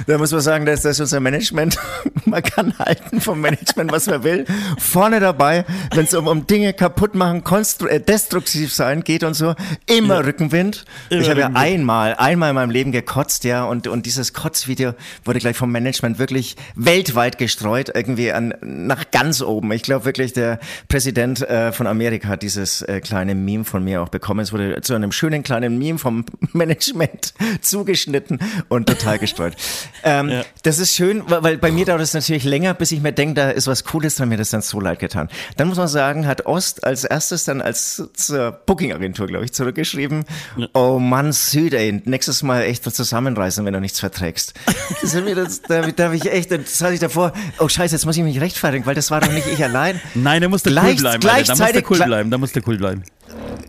Da 0.06 0.18
muss 0.18 0.30
man 0.30 0.40
sagen, 0.40 0.66
dass 0.66 0.82
das 0.82 1.00
unser 1.00 1.18
Management, 1.18 1.78
man 2.24 2.42
kann 2.42 2.78
halten 2.78 3.20
vom 3.20 3.40
Management, 3.40 3.90
was 3.90 4.06
man 4.06 4.22
will. 4.22 4.44
Vorne 4.78 5.18
dabei, 5.18 5.64
wenn 5.94 6.04
es 6.04 6.14
um, 6.14 6.28
um 6.28 6.46
Dinge 6.46 6.72
kaputt 6.72 7.16
machen, 7.16 7.42
äh, 7.88 8.00
destruktiv 8.00 8.72
sein 8.72 9.02
geht 9.02 9.24
und 9.24 9.34
so, 9.34 9.54
immer 9.86 10.14
ja. 10.14 10.20
Rückenwind. 10.20 10.84
Immer 11.10 11.20
ich 11.20 11.30
habe 11.30 11.40
ja 11.40 11.50
einmal, 11.54 12.14
einmal 12.14 12.50
in 12.50 12.54
meinem 12.54 12.70
Leben 12.70 12.92
gekotzt, 12.92 13.42
ja, 13.42 13.64
und, 13.64 13.88
und 13.88 14.06
dieses 14.06 14.32
Kotzvideo 14.32 14.94
wurde 15.24 15.40
gleich 15.40 15.56
vom 15.56 15.72
Management 15.72 16.20
wirklich 16.20 16.56
weltweit 16.76 17.36
gestreut, 17.38 17.90
irgendwie 17.92 18.32
an, 18.32 18.54
nach 18.60 19.10
ganz 19.10 19.42
oben. 19.42 19.72
Ich 19.72 19.82
glaube 19.82 20.04
wirklich, 20.04 20.32
der 20.32 20.60
Präsident 20.88 21.42
äh, 21.42 21.72
von 21.72 21.88
Amerika 21.88 22.28
hat 22.28 22.42
dieses 22.42 22.82
äh, 22.82 23.00
kleine 23.00 23.34
Meme 23.34 23.64
von 23.64 23.82
mir 23.82 24.02
auch 24.02 24.08
bekommen. 24.08 24.40
Es 24.40 24.52
wurde 24.52 24.80
zu 24.82 24.94
einem 24.94 25.10
schönen 25.10 25.42
kleinen 25.42 25.78
Meme 25.78 25.98
vom 25.98 26.24
Management 26.52 27.34
zugeschnitten 27.60 28.38
und 28.68 28.88
total 28.88 29.18
gestreut. 29.18 29.56
Ähm, 30.02 30.28
ja. 30.28 30.44
Das 30.62 30.78
ist 30.78 30.94
schön, 30.94 31.22
weil 31.26 31.58
bei 31.58 31.70
mir 31.70 31.84
dauert 31.84 32.00
es 32.00 32.14
natürlich 32.14 32.44
länger, 32.44 32.74
bis 32.74 32.92
ich 32.92 33.00
mir 33.00 33.12
denke, 33.12 33.34
da 33.34 33.50
ist 33.50 33.66
was 33.66 33.84
Cooles 33.84 34.16
dran, 34.16 34.28
mir 34.28 34.36
das 34.36 34.50
dann 34.50 34.62
so 34.62 34.80
leid 34.80 34.98
getan. 34.98 35.28
Dann 35.56 35.68
muss 35.68 35.76
man 35.76 35.88
sagen, 35.88 36.26
hat 36.26 36.46
Ost 36.46 36.84
als 36.84 37.04
erstes 37.04 37.44
dann 37.44 37.60
als 37.60 38.02
zur 38.14 38.52
Booking-Agentur, 38.52 39.26
glaube 39.26 39.44
ich, 39.44 39.52
zurückgeschrieben, 39.52 40.24
ja. 40.56 40.66
oh 40.74 40.98
Mann, 40.98 41.32
Süd, 41.32 41.74
ey, 41.74 42.02
nächstes 42.04 42.42
Mal 42.42 42.62
echt 42.62 42.84
zusammenreißen, 42.84 43.64
wenn 43.64 43.72
du 43.72 43.80
nichts 43.80 44.00
verträgst. 44.00 44.54
Das 45.02 45.14
mir 45.14 45.34
das, 45.34 45.62
da, 45.62 45.82
da 45.82 46.04
habe 46.04 46.16
ich 46.16 46.30
echt, 46.30 46.50
das 46.50 46.80
hatte 46.80 46.94
ich 46.94 47.00
davor, 47.00 47.32
oh 47.58 47.68
scheiße, 47.68 47.94
jetzt 47.94 48.06
muss 48.06 48.16
ich 48.16 48.22
mich 48.22 48.40
rechtfertigen, 48.40 48.86
weil 48.86 48.94
das 48.94 49.10
war 49.10 49.20
doch 49.20 49.32
nicht 49.32 49.46
ich 49.46 49.62
allein. 49.62 50.00
Nein, 50.14 50.42
da 50.42 50.48
musste 50.48 50.70
cool 50.70 50.74
bleiben, 50.94 51.06
Alter. 51.06 51.42
da 51.44 51.56
musste 51.56 51.84
cool 51.90 51.98
bleiben, 51.98 52.30
da 52.30 52.38
musste 52.38 52.62
cool 52.66 52.76
bleiben. 52.78 53.02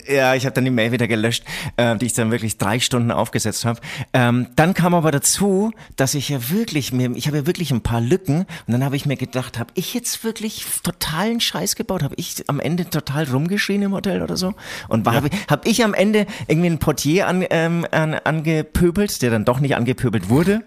Ja, 0.07 0.35
ich 0.35 0.45
habe 0.45 0.53
dann 0.53 0.63
die 0.63 0.71
Mail 0.71 0.91
wieder 0.91 1.07
gelöscht, 1.07 1.43
äh, 1.75 1.95
die 1.97 2.05
ich 2.05 2.13
dann 2.13 2.31
wirklich 2.31 2.57
drei 2.57 2.79
Stunden 2.79 3.11
aufgesetzt 3.11 3.65
habe. 3.65 3.81
Ähm, 4.13 4.47
dann 4.55 4.73
kam 4.73 4.93
aber 4.93 5.11
dazu, 5.11 5.71
dass 5.97 6.13
ich 6.13 6.29
ja 6.29 6.49
wirklich 6.49 6.93
mir, 6.93 7.11
ich 7.15 7.27
habe 7.27 7.37
ja 7.37 7.45
wirklich 7.45 7.71
ein 7.71 7.81
paar 7.81 7.99
Lücken 7.99 8.45
und 8.67 8.73
dann 8.73 8.83
habe 8.83 8.95
ich 8.95 9.05
mir 9.05 9.17
gedacht, 9.17 9.59
habe 9.59 9.71
ich 9.75 9.93
jetzt 9.93 10.23
wirklich 10.23 10.65
totalen 10.83 11.41
Scheiß 11.41 11.75
gebaut? 11.75 12.03
Habe 12.03 12.15
ich 12.17 12.43
am 12.47 12.59
Ende 12.59 12.89
total 12.89 13.25
rumgeschrien 13.25 13.81
im 13.81 13.93
Hotel 13.93 14.21
oder 14.21 14.37
so? 14.37 14.53
Und 14.87 15.05
ja. 15.05 15.13
habe 15.13 15.29
hab 15.49 15.65
ich 15.65 15.83
am 15.83 15.93
Ende 15.93 16.25
irgendwie 16.47 16.67
einen 16.67 16.79
Portier 16.79 17.27
an, 17.27 17.45
ähm, 17.49 17.85
an, 17.91 18.13
angepöbelt, 18.13 19.21
der 19.21 19.31
dann 19.31 19.45
doch 19.45 19.59
nicht 19.59 19.75
angepöbelt 19.75 20.29
wurde? 20.29 20.63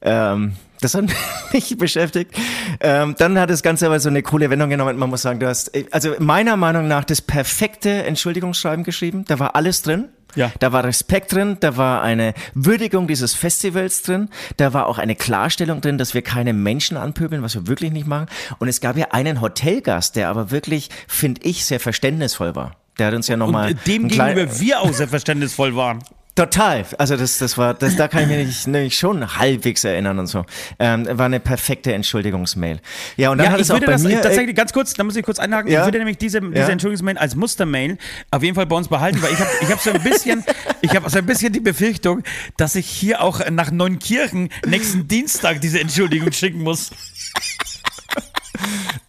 Ähm, 0.00 0.54
das 0.82 0.94
hat 0.94 1.04
mich 1.52 1.76
beschäftigt. 1.78 2.34
Ähm, 2.80 3.14
dann 3.18 3.38
hat 3.38 3.50
das 3.50 3.62
Ganze 3.62 3.86
aber 3.86 4.00
so 4.00 4.08
eine 4.08 4.22
coole 4.22 4.50
Wendung 4.50 4.70
genommen. 4.70 4.98
Man 4.98 5.10
muss 5.10 5.22
sagen, 5.22 5.40
du 5.40 5.48
hast, 5.48 5.72
also 5.92 6.14
meiner 6.18 6.56
Meinung 6.56 6.88
nach, 6.88 7.04
das 7.04 7.20
perfekte 7.20 8.04
Entschuldigungsschreiben 8.04 8.84
geschrieben. 8.84 9.24
Da 9.26 9.38
war 9.38 9.56
alles 9.56 9.82
drin. 9.82 10.08
Ja. 10.34 10.50
Da 10.60 10.72
war 10.72 10.84
Respekt 10.84 11.32
drin, 11.32 11.58
da 11.60 11.76
war 11.76 12.02
eine 12.02 12.32
Würdigung 12.54 13.06
dieses 13.06 13.34
Festivals 13.34 14.02
drin, 14.02 14.30
da 14.56 14.72
war 14.72 14.86
auch 14.86 14.96
eine 14.96 15.14
Klarstellung 15.14 15.82
drin, 15.82 15.98
dass 15.98 16.14
wir 16.14 16.22
keine 16.22 16.54
Menschen 16.54 16.96
anpöbeln, 16.96 17.42
was 17.42 17.54
wir 17.54 17.66
wirklich 17.66 17.92
nicht 17.92 18.06
machen. 18.06 18.28
Und 18.58 18.68
es 18.68 18.80
gab 18.80 18.96
ja 18.96 19.08
einen 19.10 19.42
Hotelgast, 19.42 20.16
der 20.16 20.30
aber 20.30 20.50
wirklich, 20.50 20.88
finde 21.06 21.42
ich, 21.44 21.66
sehr 21.66 21.80
verständnisvoll 21.80 22.56
war. 22.56 22.76
Der 22.98 23.08
hat 23.08 23.14
uns 23.14 23.28
ja 23.28 23.36
nochmal. 23.36 23.74
Dem 23.74 24.08
gegenüber 24.08 24.60
wir 24.60 24.80
auch 24.80 24.92
sehr 24.92 25.08
verständnisvoll 25.08 25.76
waren. 25.76 26.00
Total. 26.34 26.86
Also 26.96 27.16
das, 27.16 27.36
das 27.36 27.58
war, 27.58 27.74
das, 27.74 27.96
da 27.96 28.08
kann 28.08 28.22
ich 28.22 28.28
mich 28.28 28.66
nämlich 28.66 28.96
schon 28.96 29.36
halbwegs 29.36 29.84
erinnern 29.84 30.18
und 30.18 30.28
so. 30.28 30.46
Ähm, 30.78 31.06
war 31.06 31.26
eine 31.26 31.40
perfekte 31.40 31.92
Entschuldigungsmail. 31.92 32.80
Ja, 33.18 33.30
und 33.30 33.38
dann 33.38 33.48
ja, 33.48 33.52
hat 33.52 33.60
es 33.60 33.70
auch 33.70 33.78
bei 33.78 33.86
das, 33.86 34.02
mir... 34.02 34.22
Tatsächlich, 34.22 34.56
ganz 34.56 34.72
kurz, 34.72 34.94
da 34.94 35.04
muss 35.04 35.14
ich 35.14 35.24
kurz 35.24 35.38
einhaken. 35.38 35.70
Ja? 35.70 35.80
Ich 35.80 35.86
würde 35.86 35.98
nämlich 35.98 36.16
diese, 36.16 36.40
diese 36.40 36.54
ja? 36.54 36.68
Entschuldigungsmail 36.68 37.18
als 37.18 37.34
Mustermail 37.34 37.98
auf 38.30 38.42
jeden 38.42 38.54
Fall 38.54 38.64
bei 38.64 38.76
uns 38.76 38.88
behalten, 38.88 39.20
weil 39.20 39.32
ich 39.32 39.40
habe 39.40 39.50
ich 39.60 39.70
hab 39.70 39.80
so 39.80 39.90
ein 39.90 40.02
bisschen, 40.02 40.42
ich 40.80 40.96
habe 40.96 41.10
so 41.10 41.18
ein 41.18 41.26
bisschen 41.26 41.52
die 41.52 41.60
Befürchtung, 41.60 42.22
dass 42.56 42.76
ich 42.76 42.86
hier 42.86 43.20
auch 43.20 43.50
nach 43.50 43.70
Neunkirchen 43.70 44.48
nächsten 44.66 45.06
Dienstag 45.08 45.60
diese 45.60 45.80
Entschuldigung 45.80 46.32
schicken 46.32 46.62
muss. 46.62 46.92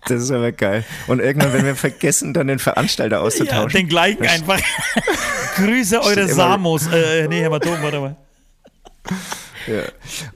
Das 0.08 0.22
ist 0.22 0.32
aber 0.32 0.52
geil. 0.52 0.84
Und 1.08 1.20
irgendwann, 1.22 1.54
wenn 1.54 1.66
wir 1.66 1.76
vergessen, 1.76 2.34
dann 2.34 2.48
den 2.48 2.60
Veranstalter 2.60 3.22
auszutauschen. 3.22 3.70
Ja, 3.70 3.80
den 3.80 3.88
gleichen 3.88 4.26
einfach. 4.26 4.60
Grüße 5.56 6.02
eure 6.02 6.28
Samos. 6.28 6.88
Äh, 6.88 7.28
nee, 7.28 7.42
Hämatom, 7.42 7.82
warte 7.82 8.00
mal. 8.00 8.16
Ja. 9.68 9.84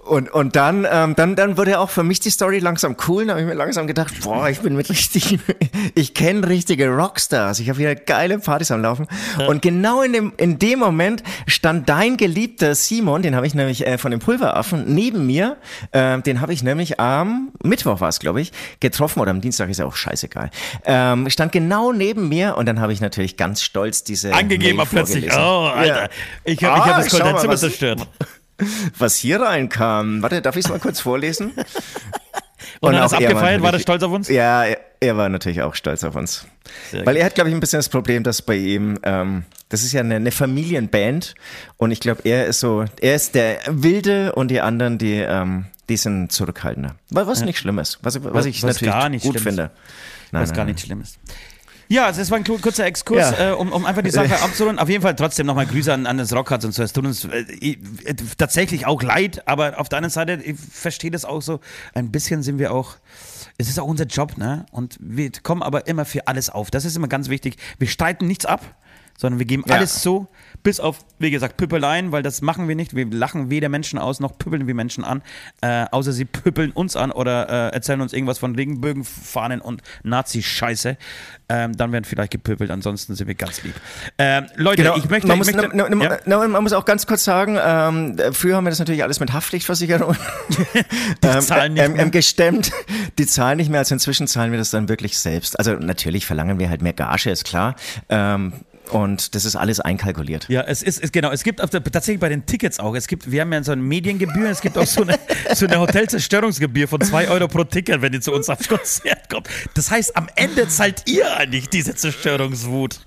Und, 0.06 0.30
und 0.32 0.56
dann, 0.56 0.88
ähm, 0.90 1.16
dann, 1.16 1.36
dann 1.36 1.58
wurde 1.58 1.80
auch 1.80 1.90
für 1.90 2.04
mich 2.04 2.20
die 2.20 2.30
Story 2.30 2.60
langsam 2.60 2.96
cool. 3.08 3.26
Da 3.26 3.32
habe 3.32 3.42
ich 3.42 3.48
mir 3.48 3.54
langsam 3.54 3.88
gedacht, 3.88 4.14
boah, 4.22 4.50
ich 4.50 4.60
bin 4.60 4.76
mit 4.76 4.90
richtig, 4.90 5.40
ich 5.96 6.14
kenne 6.14 6.48
richtige 6.48 6.90
Rockstars. 6.90 7.60
Ich 7.60 7.70
habe 7.70 7.80
hier 7.80 7.96
geile 7.96 8.40
Partys 8.40 8.72
am 8.72 8.82
Laufen. 8.82 9.08
Ja. 9.40 9.48
Und 9.48 9.62
genau 9.62 10.02
in 10.02 10.14
dem, 10.14 10.34
in 10.38 10.60
dem 10.60 10.80
Moment 10.80 11.24
stand 11.46 11.90
dein 11.90 12.18
geliebter 12.18 12.76
Simon, 12.76 13.22
den 13.22 13.36
habe 13.36 13.48
ich 13.48 13.54
nämlich 13.54 13.86
äh, 13.86 13.98
von 13.98 14.12
dem 14.12 14.20
Pulveraffen 14.20 14.94
neben 14.94 15.26
mir. 15.26 15.58
Äh, 15.92 16.22
den 16.22 16.42
habe 16.42 16.54
ich 16.54 16.64
nämlich 16.64 17.00
am 17.00 17.52
Mittwoch 17.64 18.00
war 18.00 18.10
es, 18.10 18.20
glaube 18.20 18.42
ich, 18.42 18.52
getroffen 18.80 19.20
oder 19.20 19.32
am 19.32 19.42
Dienstag 19.42 19.70
ist 19.70 19.80
ja 19.80 19.86
auch 19.86 19.96
scheißegal. 19.96 20.50
Ähm, 20.86 21.30
stand 21.30 21.52
genau 21.52 21.92
neben 21.92 22.30
mir 22.30 22.58
und 22.58 22.66
dann 22.66 22.80
habe 22.80 22.94
ich 22.94 23.02
natürlich 23.02 23.38
ganz 23.38 23.62
stolz 23.62 24.04
diese 24.04 24.34
angegeben 24.34 24.82
plötzlich. 24.90 25.32
Oh, 25.34 25.72
Alter, 25.74 26.04
ja. 26.04 26.10
ich 26.44 26.64
habe 26.64 26.74
ah, 26.74 26.86
ich 26.86 26.94
hab 26.94 27.04
das 27.04 27.10
Kontentzimmer 27.10 27.58
zerstört 27.58 28.08
was 28.98 29.16
hier 29.16 29.42
reinkam. 29.42 30.22
Warte, 30.22 30.42
darf 30.42 30.56
ich 30.56 30.66
es 30.66 30.72
mal 30.72 30.80
kurz 30.80 31.00
vorlesen? 31.00 31.54
Und, 32.80 32.94
und 32.94 33.02
hat 33.02 33.12
er 33.14 33.18
abgefeiert? 33.18 33.62
War 33.62 33.74
er 33.74 33.80
stolz 33.80 34.04
auf 34.04 34.12
uns? 34.12 34.30
Ja, 34.30 34.66
er, 34.66 34.80
er 35.00 35.18
war 35.18 35.30
natürlich 35.30 35.62
auch 35.62 35.74
stolz 35.74 36.04
auf 36.04 36.16
uns. 36.16 36.46
Sehr 36.92 37.06
Weil 37.06 37.18
er 37.18 37.26
hat, 37.26 37.36
glaube 37.36 37.50
ich, 37.50 37.56
ein 37.56 37.60
bisschen 37.60 37.80
das 37.80 37.90
Problem, 37.90 38.24
dass 38.24 38.42
bei 38.42 38.56
ihm, 38.56 39.00
ähm, 39.04 39.44
das 39.70 39.84
ist 39.84 39.94
ja 39.94 40.02
eine, 40.02 40.16
eine 40.16 40.32
Familienband 40.32 41.36
und 41.78 41.92
ich 41.92 42.00
glaube, 42.00 42.22
er 42.26 42.46
ist 42.46 42.60
so, 42.60 42.86
er 43.02 43.16
ist 43.16 43.36
der 43.36 43.60
Wilde 43.68 44.34
und 44.34 44.50
die 44.50 44.62
anderen, 44.62 44.98
die, 44.98 45.16
ähm, 45.16 45.66
die 45.90 45.98
sind 45.98 46.32
zurückhaltender. 46.32 46.96
Was 47.10 47.40
ja. 47.40 47.46
nicht 47.46 47.58
schlimm 47.58 47.80
ist, 47.80 48.00
was, 48.02 48.24
was, 48.24 48.34
was 48.34 48.46
ich 48.46 48.62
was 48.64 48.82
natürlich 48.82 49.24
gut 49.24 49.40
finde. 49.40 49.72
Nein, 50.32 50.42
was 50.44 50.50
nein, 50.50 50.58
gar 50.58 50.66
nicht 50.66 50.82
schlimm 50.82 51.02
ist. 51.02 51.18
Ja, 51.90 52.06
also 52.06 52.20
das 52.20 52.32
war 52.32 52.38
ein 52.38 52.44
kurzer 52.44 52.86
Exkurs, 52.86 53.32
ja. 53.32 53.52
äh, 53.52 53.54
um, 53.54 53.72
um 53.72 53.86
einfach 53.86 54.02
die 54.02 54.10
Sache 54.10 54.34
abzurunden. 54.42 54.80
Auf 54.80 54.90
jeden 54.90 55.02
Fall 55.02 55.16
trotzdem 55.16 55.46
nochmal 55.46 55.66
Grüße 55.66 55.94
an, 55.94 56.06
an 56.06 56.18
das 56.18 56.34
Rockharz 56.34 56.66
und 56.66 56.74
so. 56.74 56.84
Es 56.84 56.94
tut 56.94 57.06
uns 57.06 57.26
äh, 57.26 57.40
äh, 57.40 57.78
tatsächlich 58.38 58.86
auch 58.86 59.02
leid, 59.02 59.48
aber 59.48 59.80
auf 59.80 59.90
der 59.90 59.98
anderen 59.98 60.12
Seite, 60.12 60.34
ich 60.44 60.58
verstehe 60.60 61.12
das 61.12 61.26
auch 61.26 61.42
so, 61.42 61.60
ein 61.94 62.12
bisschen 62.12 62.44
sind 62.44 62.60
wir 62.60 62.74
auch, 62.74 62.96
es 63.58 63.70
ist 63.70 63.80
auch 63.80 63.88
unser 63.88 64.06
Job, 64.06 64.38
ne? 64.38 64.66
Und 64.72 64.98
wir 65.00 65.32
kommen 65.44 65.64
aber 65.64 65.88
immer 65.88 66.06
für 66.06 66.28
alles 66.28 66.50
auf. 66.50 66.72
Das 66.72 66.86
ist 66.86 66.96
immer 66.96 67.08
ganz 67.08 67.30
wichtig. 67.30 67.58
Wir 67.80 67.88
streiten 67.88 68.28
nichts 68.28 68.46
ab 68.46 68.62
sondern 69.18 69.40
wir 69.40 69.46
geben 69.48 69.64
Ja. 69.68 69.76
alles 69.76 70.02
so, 70.02 70.28
bis 70.64 70.80
auf, 70.80 71.00
wie 71.20 71.32
gesagt, 71.32 71.58
Püppeleien, 71.58 72.12
weil 72.12 72.24
das 72.24 72.42
machen 72.42 72.68
wir 72.68 72.76
nicht. 72.76 72.96
Wir 72.96 73.06
lachen 73.06 73.50
weder 73.50 73.70
Menschen 73.70 74.00
aus, 74.00 74.20
noch 74.20 74.38
püppeln 74.38 74.68
wir 74.68 74.76
Menschen 74.76 75.04
an, 75.04 75.22
äh, 75.62 75.86
außer 75.92 76.12
sie 76.12 76.26
püppeln 76.26 76.72
uns 76.72 76.96
an 76.96 77.12
oder 77.12 77.50
äh, 77.50 77.74
erzählen 77.74 78.02
uns 78.02 78.14
irgendwas 78.14 78.38
von 78.38 78.56
Regenbögenfahnen 78.56 79.62
und 79.62 79.82
Nazi-Scheiße. 80.04 80.98
Ähm, 81.50 81.78
dann 81.78 81.92
werden 81.94 82.04
vielleicht 82.04 82.32
gepöbelt, 82.32 82.72
ansonsten 82.72 83.16
sind 83.16 83.28
wir 83.28 83.36
ganz 83.36 83.64
lieb. 83.64 83.76
Ähm, 84.18 84.48
Leute, 84.56 84.84
Genau, 84.84 84.98
ich 84.98 85.10
möchte... 85.10 85.28
man, 85.28 85.36
ich 85.40 85.46
muss, 85.46 85.54
möchte 85.54 85.76
na, 85.76 85.88
na, 85.90 86.04
ja? 86.04 86.18
na, 86.26 86.48
man 86.48 86.64
muss 86.64 86.74
auch 86.74 86.86
ganz 86.86 87.08
kurz 87.08 87.24
sagen, 87.24 87.58
ähm, 87.62 88.18
früher 88.34 88.58
haben 88.58 88.66
wir 88.66 88.70
das 88.70 88.80
natürlich 88.80 89.04
alles 89.04 89.20
mit 89.20 89.32
Haftpflichtversicherung 89.32 90.16
ähm, 91.24 91.42
zahlen 91.42 91.74
nicht 91.74 91.84
ähm, 91.84 91.94
mehr. 91.94 92.04
ähm, 92.04 92.12
gestemmt. 92.12 92.72
Die 93.18 93.26
zahlen 93.26 93.58
nicht 93.58 93.70
mehr, 93.70 93.80
also 93.80 93.96
inzwischen 93.96 94.28
zahlen 94.28 94.52
wir 94.52 94.58
das 94.58 94.72
dann 94.72 94.90
wirklich 94.90 95.18
selbst. 95.18 95.58
Also 95.58 95.74
natürlich 95.74 96.26
verlangen 96.26 96.60
wir 96.60 96.70
halt 96.70 96.82
mehr 96.82 96.94
Gage, 96.94 97.30
ist 97.30 97.46
klar. 97.46 97.76
Und 98.90 99.36
das 99.36 99.46
ist 99.46 99.56
alles 99.56 99.80
einkalkuliert. 99.80 100.48
Ja, 100.50 100.62
es 100.62 100.82
ist, 100.82 101.04
es, 101.04 101.12
genau, 101.12 101.32
es 101.32 101.44
gibt 101.44 101.62
auf 101.62 101.70
der, 101.70 101.84
tatsächlich 101.84 102.20
bei 102.20 102.30
den 102.30 102.46
Tickets 102.46 102.80
auch, 102.80 102.96
es 102.96 103.08
gibt, 103.08 103.30
wir 103.32 103.42
haben 103.42 103.54
ja 103.54 103.64
so 103.64 103.72
eine 103.72 103.82
Mediengebühr, 103.82 104.50
es 104.50 104.62
gibt 104.62 104.78
auch 104.78 104.86
so 104.86 105.02
eine, 105.02 105.18
so 105.56 105.66
eine 105.66 105.80
Hotelzerstörungsgebühr 105.80 106.88
von 106.88 107.02
2 107.02 107.30
Euro 107.30 107.48
pro 107.48 107.64
Ticket, 107.64 108.02
wenn 108.02 108.14
ihr 108.14 108.22
zu 108.22 108.34
uns 108.34 108.50
aufs 108.50 108.68
Konzert 108.68 109.30
kommt. 109.30 109.48
Das 109.74 109.92
heißt, 109.92 110.16
am 110.16 110.28
Ende 110.36 110.68
zahlt 110.68 111.04
ihr 111.10 111.36
eigentlich 111.38 111.70
diese 111.70 111.96
Zerstörungswut. 111.96 113.02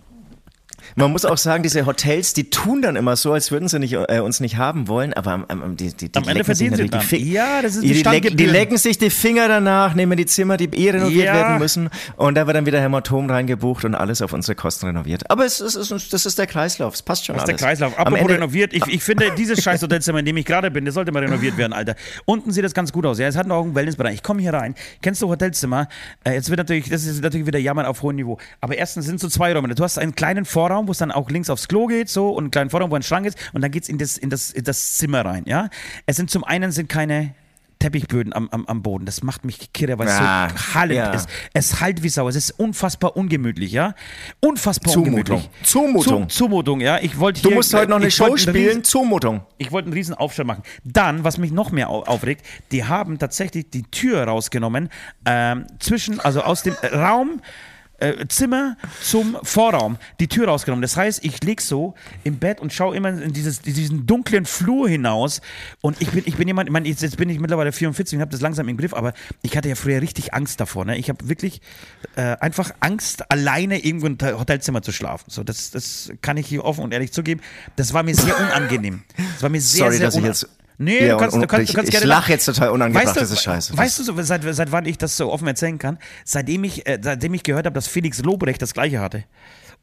Man 0.96 1.12
muss 1.12 1.24
auch 1.24 1.38
sagen, 1.38 1.62
diese 1.62 1.86
Hotels, 1.86 2.32
die 2.34 2.50
tun 2.50 2.82
dann 2.82 2.96
immer 2.96 3.16
so, 3.16 3.32
als 3.32 3.50
würden 3.50 3.68
sie 3.68 3.78
nicht, 3.78 3.92
äh, 3.94 4.20
uns 4.20 4.40
nicht 4.40 4.56
haben 4.56 4.88
wollen, 4.88 5.12
aber 5.14 5.32
am, 5.32 5.44
am, 5.48 5.76
die, 5.76 5.94
die, 5.94 6.10
die 6.10 6.18
Am 6.18 6.28
Ende 6.28 6.44
verdienen 6.44 6.76
sie 6.76 6.88
die 6.88 7.30
Ja, 7.32 7.62
das 7.62 7.76
ist 7.76 7.82
die 7.84 7.92
die, 7.92 8.02
lecken, 8.02 8.36
die 8.36 8.46
lecken 8.46 8.76
sich 8.76 8.98
die 8.98 9.10
Finger 9.10 9.48
danach, 9.48 9.94
nehmen 9.94 10.16
die 10.16 10.26
Zimmer, 10.26 10.56
die 10.56 10.64
eh 10.66 10.90
renoviert 10.90 11.26
Ja. 11.26 11.34
werden 11.34 11.58
müssen 11.58 11.90
und 12.16 12.34
da 12.34 12.46
wird 12.46 12.56
dann 12.56 12.66
wieder 12.66 12.80
Hämatom 12.80 13.28
reingebucht 13.30 13.84
und 13.84 13.94
alles 13.94 14.22
auf 14.22 14.32
unsere 14.32 14.54
Kosten 14.54 14.86
renoviert. 14.86 15.30
Aber 15.30 15.44
es 15.44 15.60
ist, 15.60 15.76
es 15.76 15.90
ist, 15.90 16.12
das 16.12 16.26
ist 16.26 16.38
der 16.38 16.46
Kreislauf, 16.46 16.94
es 16.94 17.02
passt 17.02 17.26
schon 17.26 17.34
Das 17.36 17.42
ist 17.44 17.46
der 17.48 17.54
alles. 17.54 17.62
Kreislauf. 17.62 17.92
Am 17.98 18.06
Apropos 18.06 18.20
Ende- 18.22 18.34
renoviert, 18.34 18.72
ich, 18.72 18.86
ich 18.86 19.02
finde, 19.02 19.30
dieses 19.36 19.62
scheiß 19.62 19.82
Hotelzimmer, 19.82 20.18
in 20.20 20.24
dem 20.24 20.36
ich 20.36 20.44
gerade 20.46 20.70
bin, 20.70 20.84
das 20.84 20.94
sollte 20.94 21.12
mal 21.12 21.22
renoviert 21.24 21.56
werden, 21.56 21.72
Alter. 21.72 21.94
Unten 22.24 22.50
sieht 22.52 22.64
das 22.64 22.74
ganz 22.74 22.92
gut 22.92 23.06
aus. 23.06 23.18
Ja, 23.18 23.28
es 23.28 23.36
hat 23.36 23.46
noch 23.46 23.62
einen 23.62 23.74
Wellnessbereich. 23.74 24.14
Ich 24.14 24.22
komme 24.22 24.42
hier 24.42 24.52
rein. 24.54 24.74
Kennst 25.02 25.22
du 25.22 25.28
Hotelzimmer? 25.28 25.88
Äh, 26.24 26.32
jetzt 26.34 26.50
wird 26.50 26.58
natürlich, 26.58 26.88
das 26.88 27.04
ist 27.04 27.22
natürlich 27.22 27.46
wieder 27.46 27.58
Jammern 27.58 27.86
auf 27.86 28.02
hohem 28.02 28.16
Niveau. 28.16 28.38
Aber 28.60 28.76
erstens 28.76 29.06
sind 29.06 29.20
so 29.20 29.28
zwei 29.28 29.52
Räume. 29.52 29.74
Du 29.74 29.82
hast 29.84 29.98
einen 29.98 30.14
kleinen 30.14 30.44
Vorraum, 30.44 30.79
wo 30.88 30.92
es 30.92 30.98
dann 30.98 31.10
auch 31.12 31.28
links 31.30 31.50
aufs 31.50 31.68
Klo 31.68 31.86
geht, 31.86 32.08
so, 32.08 32.30
und 32.30 32.44
einen 32.44 32.50
kleinen 32.50 32.70
Vorraum, 32.70 32.90
wo 32.90 32.94
ein 32.96 33.02
Schrank 33.02 33.26
ist, 33.26 33.38
und 33.52 33.60
dann 33.62 33.70
geht's 33.70 33.88
in 33.88 33.98
das, 33.98 34.16
in 34.18 34.30
das, 34.30 34.50
in 34.50 34.64
das 34.64 34.96
Zimmer 34.96 35.24
rein, 35.24 35.44
ja. 35.46 35.68
Es 36.06 36.16
sind 36.16 36.30
zum 36.30 36.44
einen 36.44 36.72
sind 36.72 36.88
keine 36.88 37.34
Teppichböden 37.78 38.34
am, 38.34 38.50
am, 38.50 38.66
am 38.66 38.82
Boden. 38.82 39.06
Das 39.06 39.22
macht 39.22 39.46
mich 39.46 39.72
kirre, 39.72 39.98
weil 39.98 40.06
es 40.06 40.12
Ah, 40.12 40.50
so 40.50 40.74
hallend 40.74 40.96
ja. 40.96 41.12
ist. 41.14 41.26
Es 41.54 41.80
halt 41.80 42.02
wie 42.02 42.10
Sau. 42.10 42.28
Es 42.28 42.36
ist 42.36 42.50
unfassbar 42.50 43.16
ungemütlich, 43.16 43.72
ja. 43.72 43.94
Unfassbar 44.40 44.92
Zumutung. 44.92 45.14
ungemütlich. 45.38 45.50
Zumutung. 45.62 46.28
Zu, 46.28 46.36
Zumutung, 46.44 46.80
ja. 46.82 46.98
Ich 47.00 47.18
wollte 47.18 47.40
Du 47.40 47.50
musst 47.52 47.72
heute 47.72 47.88
noch 47.88 47.96
eine 47.96 48.10
Show 48.10 48.36
spielen, 48.36 48.54
riesen- 48.66 48.84
Zumutung. 48.84 49.40
ich 49.56 49.72
wollte 49.72 49.86
einen 49.86 49.94
riesen 49.94 50.14
Aufstand 50.14 50.48
machen. 50.48 50.62
Dann, 50.84 51.24
was 51.24 51.38
mich 51.38 51.52
noch 51.52 51.70
mehr 51.72 51.88
au- 51.88 52.02
aufregt, 52.02 52.44
die 52.70 52.84
haben 52.84 53.18
tatsächlich 53.18 53.70
die 53.70 53.84
Tür 53.84 54.24
rausgenommen, 54.24 54.90
ähm, 55.24 55.64
zwischen, 55.78 56.20
also 56.20 56.42
aus 56.42 56.62
dem 56.62 56.74
Raum, 56.92 57.40
äh, 58.00 58.26
Zimmer 58.28 58.76
zum 59.02 59.36
Vorraum, 59.42 59.96
die 60.18 60.28
Tür 60.28 60.48
rausgenommen. 60.48 60.82
Das 60.82 60.96
heißt, 60.96 61.24
ich 61.24 61.42
lieg 61.42 61.60
so 61.60 61.94
im 62.24 62.38
Bett 62.38 62.60
und 62.60 62.72
schaue 62.72 62.96
immer 62.96 63.10
in 63.10 63.32
dieses, 63.32 63.60
diesen 63.62 64.06
dunklen 64.06 64.44
Flur 64.46 64.88
hinaus. 64.88 65.40
Und 65.80 66.00
ich 66.00 66.10
bin, 66.10 66.22
ich 66.26 66.36
bin 66.36 66.48
jemand, 66.48 66.68
ich 66.68 66.72
meine, 66.72 66.88
jetzt, 66.88 67.02
jetzt 67.02 67.16
bin 67.16 67.28
ich 67.28 67.38
mittlerweile 67.40 67.72
44 67.72 68.16
und 68.16 68.20
habe 68.22 68.30
das 68.32 68.40
langsam 68.40 68.68
im 68.68 68.76
Griff, 68.76 68.94
aber 68.94 69.12
ich 69.42 69.56
hatte 69.56 69.68
ja 69.68 69.74
früher 69.74 70.00
richtig 70.02 70.34
Angst 70.34 70.60
davor. 70.60 70.84
Ne? 70.84 70.96
Ich 70.98 71.08
habe 71.08 71.28
wirklich 71.28 71.60
äh, 72.16 72.36
einfach 72.40 72.70
Angst, 72.80 73.30
alleine 73.30 73.84
irgendwo 73.84 74.06
im 74.06 74.18
Hotelzimmer 74.20 74.82
zu 74.82 74.92
schlafen. 74.92 75.24
So, 75.28 75.44
das, 75.44 75.70
das 75.70 76.12
kann 76.22 76.36
ich 76.36 76.46
hier 76.46 76.64
offen 76.64 76.82
und 76.84 76.92
ehrlich 76.92 77.12
zugeben. 77.12 77.40
Das 77.76 77.92
war 77.92 78.02
mir 78.02 78.14
sehr 78.14 78.38
unangenehm. 78.38 79.02
Das 79.34 79.42
war 79.42 79.50
mir 79.50 79.60
sehr, 79.60 79.86
Sorry, 79.86 79.96
sehr 79.96 80.06
dass 80.06 80.16
ich 80.16 80.24
jetzt- 80.24 80.48
Nee, 80.82 81.06
Ja, 81.06 81.12
du 81.12 81.18
kannst, 81.18 81.34
und- 81.34 81.42
du 81.42 81.46
kannst, 81.46 81.68
du 81.68 81.74
kannst 81.74 81.88
ich- 81.88 81.92
gerne 81.92 82.04
ich 82.04 82.08
lach 82.08 82.20
lachen. 82.22 82.30
jetzt 82.32 82.46
total 82.46 82.70
unangebracht, 82.70 83.06
weißt 83.08 83.16
du, 83.16 83.20
das 83.20 83.30
ist 83.30 83.42
scheiße. 83.42 83.76
Weißt 83.76 83.98
du, 83.98 84.02
so, 84.02 84.14
seit, 84.22 84.42
seit 84.42 84.72
wann 84.72 84.86
ich 84.86 84.96
das 84.96 85.14
so 85.14 85.30
offen 85.30 85.46
erzählen 85.46 85.78
kann? 85.78 85.98
Seitdem 86.24 86.64
ich, 86.64 86.86
äh, 86.88 86.98
seitdem 87.02 87.34
ich 87.34 87.42
gehört 87.42 87.66
habe, 87.66 87.74
dass 87.74 87.86
Felix 87.86 88.22
Lobrecht 88.22 88.62
das 88.62 88.72
Gleiche 88.72 88.98
hatte. 88.98 89.24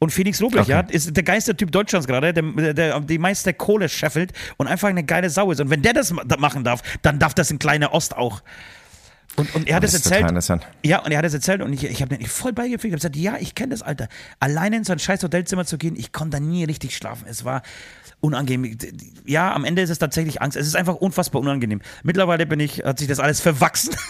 Und 0.00 0.10
Felix 0.12 0.40
Lobrecht 0.40 0.64
Okay. 0.64 0.72
ja, 0.72 0.80
ist 0.80 1.16
der 1.16 1.22
geilste 1.22 1.56
Typ 1.56 1.70
Deutschlands 1.70 2.06
gerade, 2.08 2.32
der, 2.32 2.42
der, 2.42 2.74
der 2.74 3.00
die 3.00 3.18
meiste 3.18 3.54
Kohle 3.54 3.88
scheffelt 3.88 4.32
und 4.56 4.66
einfach 4.66 4.88
eine 4.88 5.04
geile 5.04 5.30
Sau 5.30 5.52
ist. 5.52 5.60
Und 5.60 5.70
wenn 5.70 5.82
der 5.82 5.92
das 5.92 6.12
ma- 6.12 6.22
machen 6.38 6.64
darf, 6.64 6.82
dann 7.02 7.18
darf 7.20 7.32
das 7.34 7.50
ein 7.52 7.58
kleiner 7.60 7.94
Ost 7.94 8.16
auch. 8.16 8.42
Und, 9.38 9.54
und 9.54 9.68
er 9.68 9.76
hat 9.76 9.82
Das 9.84 9.94
es 9.94 10.04
erzählt. 10.04 10.66
Ja, 10.84 10.98
und 11.04 11.10
er 11.12 11.18
hat 11.18 11.24
es 11.24 11.32
erzählt 11.34 11.62
und 11.62 11.72
ich, 11.72 11.84
ich 11.84 12.02
habe 12.02 12.16
voll 12.26 12.52
beigepflegt. 12.52 12.94
Ich 12.96 13.04
habe 13.04 13.12
gesagt, 13.12 13.16
ja, 13.16 13.36
ich 13.40 13.54
kenne 13.54 13.70
das, 13.70 13.82
Alter. 13.82 14.08
Alleine 14.40 14.76
in 14.76 14.84
so 14.84 14.92
ein 14.92 14.98
scheiß 14.98 15.22
Hotelzimmer 15.22 15.64
zu 15.64 15.78
gehen, 15.78 15.96
ich 15.96 16.12
konnte 16.12 16.36
da 16.38 16.40
nie 16.40 16.64
richtig 16.64 16.96
schlafen. 16.96 17.26
Es 17.28 17.44
war 17.44 17.62
unangenehm. 18.20 18.76
Ja, 19.24 19.54
am 19.54 19.64
Ende 19.64 19.80
ist 19.82 19.90
es 19.90 19.98
tatsächlich 19.98 20.42
Angst. 20.42 20.56
Es 20.56 20.66
ist 20.66 20.76
einfach 20.76 20.96
unfassbar 20.96 21.40
unangenehm. 21.40 21.80
Mittlerweile 22.02 22.46
bin 22.46 22.60
ich, 22.60 22.78
hat 22.84 22.98
sich 22.98 23.08
das 23.08 23.20
alles 23.20 23.40
verwachsen. 23.40 23.94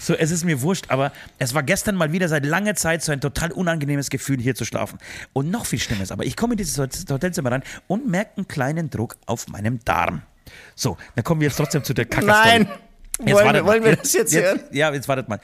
So, 0.00 0.14
es 0.14 0.30
ist 0.30 0.44
mir 0.44 0.62
wurscht, 0.62 0.86
aber 0.88 1.12
es 1.38 1.54
war 1.54 1.62
gestern 1.62 1.96
mal 1.96 2.12
wieder 2.12 2.28
seit 2.28 2.44
langer 2.46 2.74
Zeit 2.74 3.02
so 3.02 3.10
ein 3.12 3.20
total 3.20 3.50
unangenehmes 3.52 4.10
Gefühl, 4.10 4.40
hier 4.40 4.54
zu 4.54 4.64
schlafen. 4.64 4.98
Und 5.32 5.50
noch 5.50 5.66
viel 5.66 5.78
Schlimmes, 5.80 6.12
aber 6.12 6.24
ich 6.24 6.36
komme 6.36 6.54
in 6.54 6.58
dieses 6.58 6.78
Hot- 6.78 7.04
Hotelzimmer 7.10 7.50
rein 7.52 7.62
und 7.88 8.08
merke 8.08 8.36
einen 8.36 8.48
kleinen 8.48 8.90
Druck 8.90 9.16
auf 9.26 9.48
meinem 9.48 9.80
Darm. 9.84 10.22
So, 10.76 10.96
dann 11.16 11.24
kommen 11.24 11.40
wir 11.40 11.48
jetzt 11.48 11.56
trotzdem 11.56 11.82
zu 11.84 11.94
der 11.94 12.04
Kacke. 12.06 12.26
Nein! 12.26 12.68
Jetzt 13.24 13.32
wollen, 13.34 13.64
wollen 13.64 13.84
wir 13.84 13.96
das 13.96 14.12
jetzt 14.12 14.34
hören? 14.34 14.60
Ja, 14.72 14.92
jetzt 14.92 15.08
wartet 15.08 15.28
mal. 15.28 15.40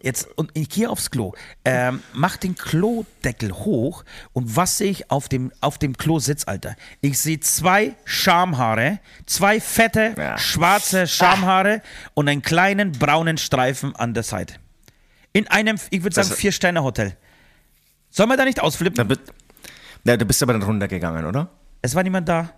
Jetzt, 0.00 0.26
und 0.36 0.50
ich 0.54 0.70
gehe 0.70 0.88
aufs 0.88 1.10
Klo, 1.10 1.34
ähm, 1.66 2.02
mach 2.14 2.38
den 2.38 2.54
Klodeckel 2.54 3.52
hoch 3.52 4.04
und 4.32 4.56
was 4.56 4.78
sehe 4.78 4.90
ich 4.90 5.10
auf 5.10 5.28
dem, 5.28 5.52
auf 5.60 5.76
dem 5.76 5.96
Klositz, 5.98 6.44
Alter? 6.48 6.76
Ich 7.02 7.18
sehe 7.18 7.38
zwei 7.40 7.94
Schamhaare, 8.06 9.00
zwei 9.26 9.60
fette, 9.60 10.14
Ja. 10.16 10.38
schwarze 10.38 11.06
Schamhaare 11.06 11.82
und 12.14 12.28
einen 12.28 12.40
kleinen 12.40 12.92
braunen 12.92 13.36
Streifen 13.36 13.94
an 13.96 14.14
der 14.14 14.22
Seite. 14.22 14.54
In 15.34 15.46
einem, 15.48 15.76
ich 15.90 16.02
würde 16.02 16.14
sagen, 16.14 16.30
Das- 16.30 16.38
Vier-Sterne-Hotel. 16.38 17.16
Soll 18.08 18.26
man 18.26 18.38
da 18.38 18.44
nicht 18.46 18.58
Da 18.58 18.62
ausflippen? 18.62 19.06
bist, 19.06 19.20
ja, 20.04 20.16
du 20.16 20.24
bist 20.24 20.42
aber 20.42 20.54
dann 20.54 20.62
runtergegangen, 20.62 21.26
oder? 21.26 21.50
Es 21.82 21.94
war 21.94 22.02
niemand 22.02 22.28
da. 22.28 22.50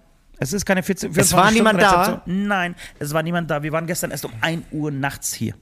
Es 0.43 0.53
ist 0.53 0.65
keine 0.67 0.83
14, 0.83 1.13
24 1.13 1.37
war 1.37 1.51
niemand 1.51 1.81
Stunden 1.81 1.95
da? 1.95 2.03
Rezeption. 2.03 2.47
Nein, 2.49 2.75
es 2.99 3.13
war 3.15 3.23
niemand 3.23 3.51
da. 3.51 3.63
Wir 3.63 3.73
waren 3.73 3.87
gestern 3.87 4.11
erst 4.11 4.25
um 4.25 4.33
1 4.41 4.65
Uhr 4.73 4.91
nachts 4.91 5.33
hier. 5.33 5.55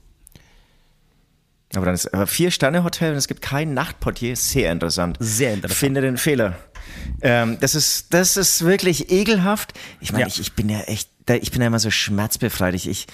Aber 1.74 1.84
dann 1.86 1.94
ist 1.94 2.12
aber 2.12 2.26
vier 2.26 2.50
Sterne 2.50 2.82
Hotel 2.82 3.12
und 3.12 3.18
es 3.18 3.28
gibt 3.28 3.42
keinen 3.42 3.74
Nachtportier. 3.74 4.34
Sehr 4.36 4.72
interessant. 4.72 5.16
Sehr 5.20 5.54
interessant. 5.54 5.78
Finde 5.78 6.00
den 6.00 6.16
Fehler. 6.16 6.56
Ähm, 7.22 7.58
das 7.60 7.74
ist 7.76 8.12
das 8.12 8.36
ist 8.36 8.64
wirklich 8.64 9.12
ekelhaft. 9.12 9.74
Ich 10.00 10.10
meine, 10.12 10.22
Ja. 10.24 10.28
ich, 10.28 10.40
ich 10.40 10.54
bin 10.54 10.68
ja 10.68 10.80
echt, 10.80 11.10
ich 11.28 11.52
bin 11.52 11.60
ja 11.60 11.68
immer 11.68 11.78
so 11.78 11.90
schmerzbefreit. 11.90 12.74
Ich 12.74 12.88
ich, 12.88 13.06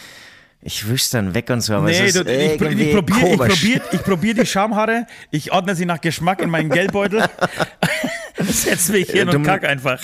ich 0.63 0.89
wisch 0.89 1.11
dann 1.11 1.35
weg 1.35 1.51
und 1.51 1.61
so. 1.61 1.75
Aber 1.75 1.91
es 1.91 1.99
Nee, 1.99 2.07
ist 2.07 2.17
du, 2.17 2.23
ich, 2.23 2.53
ich 2.53 2.59
probiere 2.59 3.29
ich 3.33 3.37
probier, 3.37 3.81
ich 3.93 4.03
probier 4.03 4.35
die 4.35 4.47
Schamhaare, 4.47 5.07
ich 5.31 5.53
ordne 5.53 5.75
sie 5.75 5.85
nach 5.85 6.01
Geschmack 6.01 6.41
in 6.41 6.49
meinen 6.49 6.71
Geldbeutel, 6.71 7.29
setz 8.39 8.89
mich 8.89 9.11
hin 9.11 9.29
Du- 9.29 9.37
und 9.37 9.43
kack 9.43 9.65
einfach. 9.65 10.01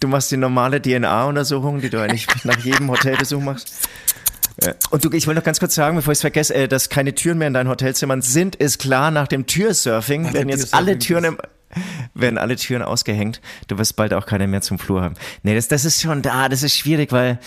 Du 0.00 0.08
machst 0.08 0.30
die 0.30 0.36
normale 0.36 0.80
DNA-Untersuchung, 0.80 1.80
die 1.80 1.90
du 1.90 2.00
eigentlich 2.00 2.26
nach 2.44 2.58
jedem 2.58 2.90
Hotelbesuch 2.90 3.40
machst. 3.40 3.72
Und 4.90 5.04
du, 5.04 5.10
ich 5.12 5.26
will 5.26 5.34
noch 5.34 5.44
ganz 5.44 5.58
kurz 5.58 5.74
sagen, 5.74 5.96
bevor 5.96 6.12
ich 6.12 6.16
es 6.16 6.20
vergesse, 6.20 6.54
äh, 6.54 6.68
dass 6.68 6.88
keine 6.88 7.14
Türen 7.14 7.38
mehr 7.38 7.48
in 7.48 7.54
deinen 7.54 7.68
Hotelzimmern 7.68 8.20
sind, 8.20 8.56
ist 8.56 8.78
klar, 8.78 9.10
nach 9.10 9.28
dem 9.28 9.46
Türsurfing 9.46 10.34
werden 10.34 10.48
jetzt 10.48 10.74
alle 10.74 10.98
Türen 10.98 11.24
im, 11.24 11.38
werden 12.14 12.38
alle 12.38 12.56
Türen 12.56 12.82
ausgehängt. 12.82 13.40
Du 13.68 13.78
wirst 13.78 13.96
bald 13.96 14.12
auch 14.12 14.26
keine 14.26 14.46
mehr 14.46 14.60
zum 14.60 14.78
Flur 14.78 15.02
haben. 15.02 15.14
Nee, 15.42 15.54
das, 15.54 15.68
das 15.68 15.84
ist 15.84 16.02
schon 16.02 16.22
da, 16.22 16.48
das 16.48 16.62
ist 16.62 16.76
schwierig, 16.76 17.12
weil 17.12 17.38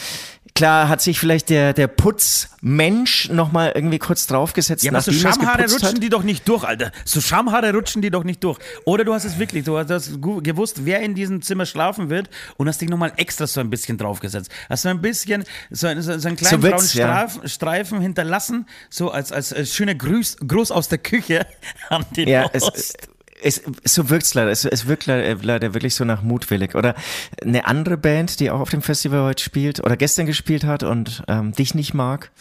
klar 0.56 0.88
hat 0.89 1.01
sich 1.01 1.20
vielleicht 1.20 1.49
der, 1.49 1.74
der 1.74 1.88
Putzmensch 1.88 3.30
nochmal 3.30 3.72
irgendwie 3.76 3.99
kurz 3.99 4.28
draufgesetzt, 4.28 4.84
Ja, 4.84 4.91
aber 4.91 5.01
so 5.01 5.12
es 5.12 5.20
Schamhaare 5.20 5.64
rutschen 5.64 5.88
hat. 5.89 6.04
die 6.04 6.10
doch 6.10 6.24
nicht 6.24 6.47
durch, 6.47 6.64
Alter. 6.64 6.91
So 7.06 7.22
Schamhaare 7.22 7.74
rutschen 7.74 8.01
die 8.01 8.10
doch 8.12 8.24
nicht 8.24 8.43
durch. 8.43 8.60
Oder 8.86 9.04
du 9.04 9.14
hast 9.14 9.26
es 9.26 9.39
wirklich, 9.39 9.64
du 9.66 9.78
hast 9.78 10.22
gewusst, 10.22 10.86
wer 10.86 11.01
in 11.01 11.16
diesem 11.16 11.41
Zimmer 11.41 11.66
schlafen 11.66 12.10
wird 12.10 12.30
und 12.58 12.68
hast 12.68 12.82
dich 12.82 12.89
nochmal 12.89 13.14
extra 13.18 13.47
so 13.47 13.60
ein 13.62 13.70
bisschen 13.70 13.97
draufgesetzt. 13.97 14.51
Hast 14.70 14.84
so 14.84 14.89
ein 14.89 15.01
bisschen, 15.01 15.43
so, 15.72 15.88
ein- 15.88 16.01
so, 16.01 16.18
so 16.20 16.28
einen 16.28 16.38
kleinen 16.38 16.62
So 16.62 16.70
braunen 16.70 16.89
ja. 16.93 17.28
Streifen, 17.45 18.01
hinterlassen, 18.01 18.66
so 18.89 19.10
als, 19.12 19.32
als, 19.32 19.54
als 19.54 19.74
schöner 19.74 19.95
Gruß, 19.95 20.38
Gruß 20.47 20.72
aus 20.72 20.88
der 20.88 20.99
Küche 20.99 21.45
an 21.89 22.06
den 22.16 22.28
Ja, 22.28 22.49
es, 22.54 22.64
Ost. 22.64 22.97
Es, 23.44 23.62
so 23.84 24.10
wirkt's 24.10 24.34
leider. 24.34 24.52
Es, 24.52 24.88
wirkt 24.88 25.06
leider, 25.06 25.36
leider 25.41 25.74
wirklich 25.74 25.96
so 25.96 26.06
nach 26.06 26.22
mutwillig. 26.22 26.76
Oder 26.76 26.96
eine 27.41 27.66
andere 27.66 27.98
Band, 27.98 28.39
die 28.39 28.50
auch 28.50 28.60
auf 28.60 28.70
dem 28.70 28.82
Festival 28.82 29.24
heute 29.24 29.44
spielt 29.44 29.80
oder 29.84 29.98
gestern 29.98 30.26
gespielt 30.26 30.64
hat 30.64 30.84
und 30.84 31.24
ähm, 31.28 31.52
dich 31.54 31.76
nicht 31.76 31.94
mag. 31.94 32.32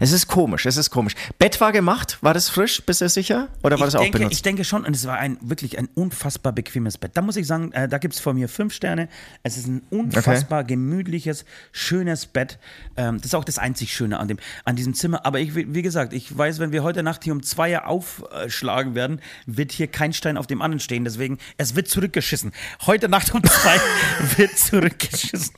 Es 0.00 0.12
ist 0.12 0.28
komisch, 0.28 0.64
es 0.66 0.76
ist 0.76 0.90
komisch. 0.90 1.14
Bett 1.38 1.60
war 1.60 1.72
gemacht, 1.72 2.18
war 2.20 2.32
das 2.32 2.48
frisch, 2.48 2.82
bist 2.84 3.00
du 3.00 3.08
sicher? 3.08 3.48
Oder 3.64 3.80
war 3.80 3.86
das 3.86 3.94
ich 3.94 3.98
auch 3.98 4.02
denke, 4.04 4.18
benutzt? 4.18 4.36
Ich 4.36 4.42
denke 4.42 4.64
schon, 4.64 4.84
und 4.84 4.94
es 4.94 5.06
war 5.06 5.18
ein 5.18 5.38
wirklich 5.40 5.76
ein 5.76 5.88
unfassbar 5.94 6.52
bequemes 6.52 6.98
Bett. 6.98 7.12
Da 7.14 7.22
muss 7.22 7.36
ich 7.36 7.46
sagen, 7.46 7.72
äh, 7.72 7.88
da 7.88 7.98
gibt 7.98 8.14
es 8.14 8.20
von 8.20 8.36
mir 8.36 8.48
fünf 8.48 8.72
Sterne. 8.72 9.08
Es 9.42 9.56
ist 9.56 9.66
ein 9.66 9.82
unfassbar 9.90 10.62
gemütliches, 10.62 11.44
schönes 11.72 12.26
Bett. 12.26 12.58
Ähm, 12.96 13.16
das 13.16 13.26
ist 13.26 13.34
auch 13.34 13.44
das 13.44 13.58
einzig 13.58 13.92
Schöne 13.92 14.20
an, 14.20 14.28
dem, 14.28 14.38
an 14.64 14.76
diesem 14.76 14.94
Zimmer. 14.94 15.26
Aber 15.26 15.40
ich, 15.40 15.56
wie 15.56 15.74
wie 15.74 15.82
gesagt, 15.82 16.12
ich 16.12 16.36
weiß, 16.36 16.60
wenn 16.60 16.70
wir 16.70 16.84
heute 16.84 17.02
Nacht 17.02 17.24
hier 17.24 17.32
um 17.32 17.42
zwei 17.42 17.78
aufschlagen 17.82 18.94
werden, 18.94 19.20
wird 19.46 19.72
hier 19.72 19.88
kein 19.88 20.12
Stein 20.12 20.36
auf 20.36 20.46
dem 20.46 20.62
anderen 20.62 20.80
stehen. 20.80 21.04
Deswegen, 21.04 21.38
es 21.56 21.74
wird 21.74 21.88
zurückgeschissen. 21.88 22.52
Heute 22.86 23.08
Nacht 23.08 23.34
um 23.34 23.42
zwei 23.42 23.80
wird 24.36 24.56
zurückgeschissen. 24.56 25.54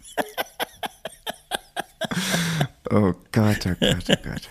Oh 2.91 3.15
Gott, 3.33 3.67
oh 3.67 3.75
Gott, 3.81 4.05
oh 4.09 4.15
Gott. 4.23 4.43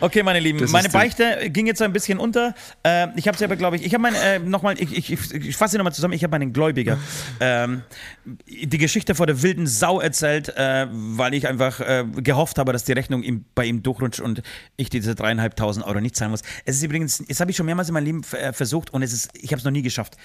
Okay, 0.00 0.22
meine 0.22 0.40
Lieben, 0.40 0.58
Das 0.58 0.72
meine 0.72 0.88
Beichte 0.88 1.50
ging 1.50 1.66
jetzt 1.66 1.80
ein 1.80 1.92
bisschen 1.92 2.18
unter. 2.18 2.54
Äh, 2.82 3.08
ich 3.16 3.28
habe 3.28 3.36
es 3.36 3.42
aber, 3.42 3.54
glaube 3.54 3.76
ich, 3.76 3.84
ich 3.84 3.94
habe 3.94 4.02
mein, 4.02 4.14
äh, 4.14 4.40
nochmal, 4.40 4.74
ich, 4.80 4.96
ich, 4.96 5.12
ich, 5.12 5.34
ich 5.34 5.56
fasse 5.56 5.76
nochmal 5.76 5.92
zusammen, 5.92 6.14
ich 6.14 6.24
habe 6.24 6.32
meinen 6.32 6.52
Gläubiger 6.52 6.98
ähm, 7.40 7.82
die 8.24 8.78
Geschichte 8.78 9.14
vor 9.14 9.26
der 9.26 9.42
wilden 9.42 9.66
Sau 9.66 10.00
erzählt, 10.00 10.48
äh, 10.56 10.86
weil 10.90 11.34
ich 11.34 11.46
einfach 11.46 11.80
äh, 11.80 12.04
gehofft 12.16 12.58
habe, 12.58 12.72
dass 12.72 12.82
die 12.84 12.92
Rechnung 12.92 13.22
ihm, 13.22 13.44
bei 13.54 13.64
ihm 13.64 13.82
durchrutscht 13.82 14.20
und 14.20 14.42
ich 14.76 14.90
diese 14.90 15.14
dreieinhalbtausend 15.14 15.86
Euro 15.86 16.00
nicht 16.00 16.16
zahlen 16.16 16.32
muss. 16.32 16.42
Es 16.64 16.76
ist 16.76 16.82
übrigens, 16.82 17.22
das 17.28 17.40
habe 17.40 17.52
ich 17.52 17.56
schon 17.56 17.66
mehrmals 17.66 17.88
in 17.88 17.94
meinem 17.94 18.06
Leben 18.06 18.22
äh, 18.32 18.52
versucht 18.52 18.92
und 18.92 19.02
es 19.02 19.12
ist, 19.12 19.30
ich 19.34 19.52
habe 19.52 19.58
es 19.58 19.64
noch 19.64 19.72
nie 19.72 19.82
geschafft. 19.82 20.16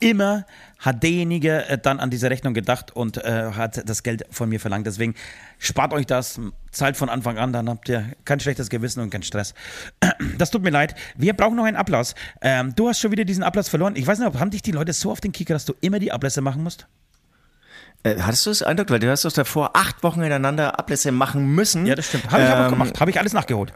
Immer 0.00 0.46
hat 0.78 1.02
derjenige 1.02 1.66
äh, 1.68 1.78
dann 1.78 2.00
an 2.00 2.08
diese 2.10 2.30
Rechnung 2.30 2.54
gedacht 2.54 2.90
und 2.96 3.18
äh, 3.18 3.52
hat 3.52 3.88
das 3.88 4.02
Geld 4.02 4.24
von 4.30 4.48
mir 4.48 4.58
verlangt. 4.58 4.86
Deswegen 4.86 5.14
spart 5.58 5.92
euch 5.92 6.06
das, 6.06 6.40
zahlt 6.70 6.96
von 6.96 7.10
Anfang 7.10 7.38
an, 7.38 7.52
dann 7.52 7.68
habt 7.68 7.88
ihr 7.90 8.06
kein 8.24 8.40
schlechtes 8.40 8.70
Gewissen 8.70 9.00
und 9.00 9.10
keinen 9.10 9.22
Stress. 9.22 9.54
Das 10.38 10.50
tut 10.50 10.62
mir 10.62 10.70
leid. 10.70 10.94
Wir 11.16 11.34
brauchen 11.34 11.56
noch 11.56 11.64
einen 11.64 11.76
Ablass. 11.76 12.14
Ähm, 12.40 12.74
du 12.74 12.88
hast 12.88 13.00
schon 13.00 13.10
wieder 13.10 13.24
diesen 13.24 13.42
Ablass 13.42 13.68
verloren. 13.68 13.94
Ich 13.96 14.06
weiß 14.06 14.18
nicht, 14.18 14.28
ob 14.28 14.38
haben 14.38 14.50
dich 14.50 14.62
die 14.62 14.72
Leute 14.72 14.92
so 14.94 15.10
auf 15.10 15.20
den 15.20 15.32
Kicker, 15.32 15.52
dass 15.54 15.66
du 15.66 15.74
immer 15.80 15.98
die 15.98 16.12
Ablässe 16.12 16.40
machen 16.40 16.62
musst? 16.62 16.86
Äh, 18.02 18.16
hattest 18.20 18.46
du 18.46 18.50
das 18.50 18.62
Eindruck, 18.62 18.88
weil 18.90 19.00
du 19.00 19.10
hast 19.10 19.24
doch 19.26 19.32
davor 19.32 19.76
acht 19.76 20.02
Wochen 20.02 20.20
hintereinander 20.22 20.78
Ablässe 20.78 21.12
machen 21.12 21.54
müssen. 21.54 21.84
Ja, 21.84 21.94
das 21.94 22.06
stimmt. 22.06 22.30
Habe 22.30 22.42
ich 22.42 22.48
aber 22.48 22.64
Ähm, 22.64 22.70
gemacht. 22.70 23.00
Habe 23.00 23.10
ich 23.10 23.18
alles 23.18 23.34
nachgeholt. 23.34 23.74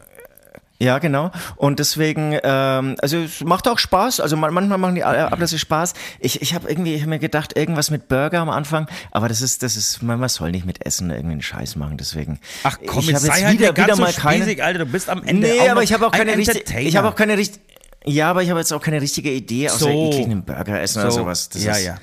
Ja, 0.80 0.98
genau. 0.98 1.30
Und 1.56 1.78
deswegen, 1.78 2.36
ähm, 2.42 2.96
also 3.00 3.18
es 3.18 3.42
macht 3.42 3.68
auch 3.68 3.78
Spaß. 3.78 4.20
Also 4.20 4.36
man, 4.36 4.52
manchmal 4.52 4.78
machen 4.78 4.96
die 4.96 5.02
äh, 5.02 5.04
Ablässe 5.04 5.58
Spaß. 5.58 5.94
Ich, 6.18 6.42
ich 6.42 6.52
habe 6.54 6.68
irgendwie, 6.68 6.94
ich 6.94 7.02
hab 7.02 7.08
mir 7.08 7.20
gedacht, 7.20 7.56
irgendwas 7.56 7.90
mit 7.90 8.08
Burger 8.08 8.40
am 8.40 8.50
Anfang, 8.50 8.88
aber 9.12 9.28
das 9.28 9.40
ist, 9.40 9.62
das 9.62 9.76
ist, 9.76 10.02
man, 10.02 10.18
man 10.18 10.28
soll 10.28 10.50
nicht 10.50 10.66
mit 10.66 10.84
Essen 10.84 11.10
irgendwie 11.10 11.32
einen 11.32 11.42
Scheiß 11.42 11.76
machen. 11.76 11.96
Deswegen. 11.96 12.40
Ach 12.64 12.78
komm, 12.86 13.00
ich 13.00 13.06
jetzt 13.10 13.22
sei 13.22 13.42
halt 13.42 13.58
wieder, 13.58 13.76
wieder 13.76 13.94
so 13.94 14.02
mal 14.02 14.12
keine. 14.12 14.44
spießig, 14.44 14.64
Alter. 14.64 14.80
Du 14.80 14.86
bist 14.86 15.08
am 15.08 15.22
Ende 15.22 15.46
Nee, 15.46 15.68
aber 15.68 15.82
ich 15.82 15.92
habe 15.92 16.06
auch 16.06 16.12
ein 16.12 16.18
keine 16.18 16.36
richtige, 16.36 16.80
ich 16.80 16.96
habe 16.96 17.08
auch 17.08 17.14
keine 17.14 17.38
richtige, 17.38 17.64
ja, 18.04 18.30
aber 18.30 18.42
ich 18.42 18.50
habe 18.50 18.58
jetzt 18.58 18.72
auch 18.72 18.82
keine 18.82 19.00
richtige 19.00 19.30
Idee, 19.30 19.70
außer 19.70 19.78
So. 19.78 20.10
ekligen 20.10 20.44
Burger 20.44 20.80
essen 20.80 21.00
oder 21.02 21.10
sowas. 21.12 21.48
Das 21.48 21.62
ja, 21.62 21.72
ist, 21.72 21.84
ja. 21.84 21.96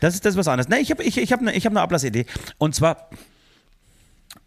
Das 0.00 0.14
ist 0.14 0.24
das 0.24 0.34
ist 0.34 0.38
was 0.38 0.48
anderes. 0.48 0.68
Nee, 0.68 0.78
ich 0.78 0.90
habe 0.90 1.02
ich, 1.02 1.18
ich 1.18 1.32
hab 1.32 1.40
eine 1.40 1.54
ich 1.54 1.66
hab 1.66 1.72
ne 1.72 1.80
Ablassidee. 1.80 2.26
Und 2.58 2.74
zwar, 2.74 3.08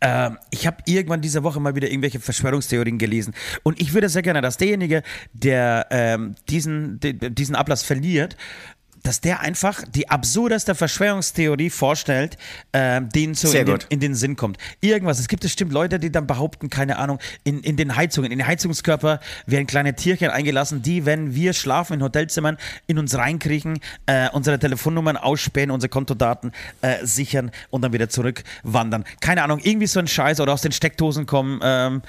ähm, 0.02 0.38
ich 0.52 0.68
habe 0.68 0.78
irgendwann 0.86 1.22
diese 1.22 1.44
Woche 1.44 1.60
mal 1.60 1.76
wieder 1.76 1.90
irgendwelche 1.90 2.20
Verschwörungstheorien 2.20 2.98
gelesen. 2.98 3.34
Und 3.64 3.82
ich 3.82 3.94
würde 3.94 4.10
sehr 4.10 4.22
gerne, 4.22 4.42
dass 4.42 4.58
derjenige, 4.58 5.04
der 5.34 5.88
ähm, 5.90 6.36
diesen, 6.50 7.00
de, 7.00 7.14
diesen 7.14 7.56
Ablass 7.56 7.84
verliert, 7.84 8.38
dass 9.04 9.22
der 9.22 9.42
einfach 9.42 9.84
die 9.88 10.10
absurdeste 10.10 10.76
Verschwörungstheorie 10.76 11.70
vorstellt, 11.70 12.38
ähm, 12.74 13.10
denen 13.10 13.34
so 13.36 13.52
in 13.52 13.66
den, 13.66 13.80
in 13.90 14.00
den 14.00 14.16
Sinn 14.16 14.36
kommt. 14.36 14.58
Irgendwas. 14.82 15.20
Es 15.20 15.28
gibt 15.28 15.44
bestimmt 15.44 15.72
Leute, 15.72 16.00
die 16.00 16.12
dann 16.12 16.28
behaupten, 16.28 16.70
keine 16.70 16.98
Ahnung, 16.98 17.20
in, 17.44 17.62
in 17.62 17.78
den 17.78 17.96
Heizungen, 17.96 18.32
in 18.32 18.40
den 18.40 18.48
Heizungskörper 18.48 19.20
werden 19.46 19.68
kleine 19.68 19.96
Tierchen 19.96 20.30
eingelassen, 20.30 20.82
die, 20.82 21.06
wenn 21.06 21.36
wir 21.36 21.54
schlafen 21.54 21.94
in 21.94 22.04
Hotelzimmern, 22.04 22.58
in 22.88 23.00
uns 23.00 23.16
reinkriechen, 23.16 23.80
äh, 24.06 24.30
unsere 24.32 24.60
Telefonnummern 24.60 25.18
ausspähen, 25.18 25.72
unsere 25.72 25.90
Kontodaten 25.90 26.52
äh, 26.82 27.06
sichern 27.06 27.52
und 27.70 27.82
dann 27.82 27.94
wieder 27.94 28.10
zurückwandern. 28.10 29.06
Keine 29.22 29.44
Ahnung, 29.44 29.60
irgendwie 29.64 29.88
so 29.88 30.00
ein 30.00 30.08
Scheiß 30.08 30.40
oder 30.40 30.54
aus 30.54 30.62
den 30.62 30.72
Steckdosen 30.72 31.26
kommen. 31.26 31.60
Ähm, 31.64 32.02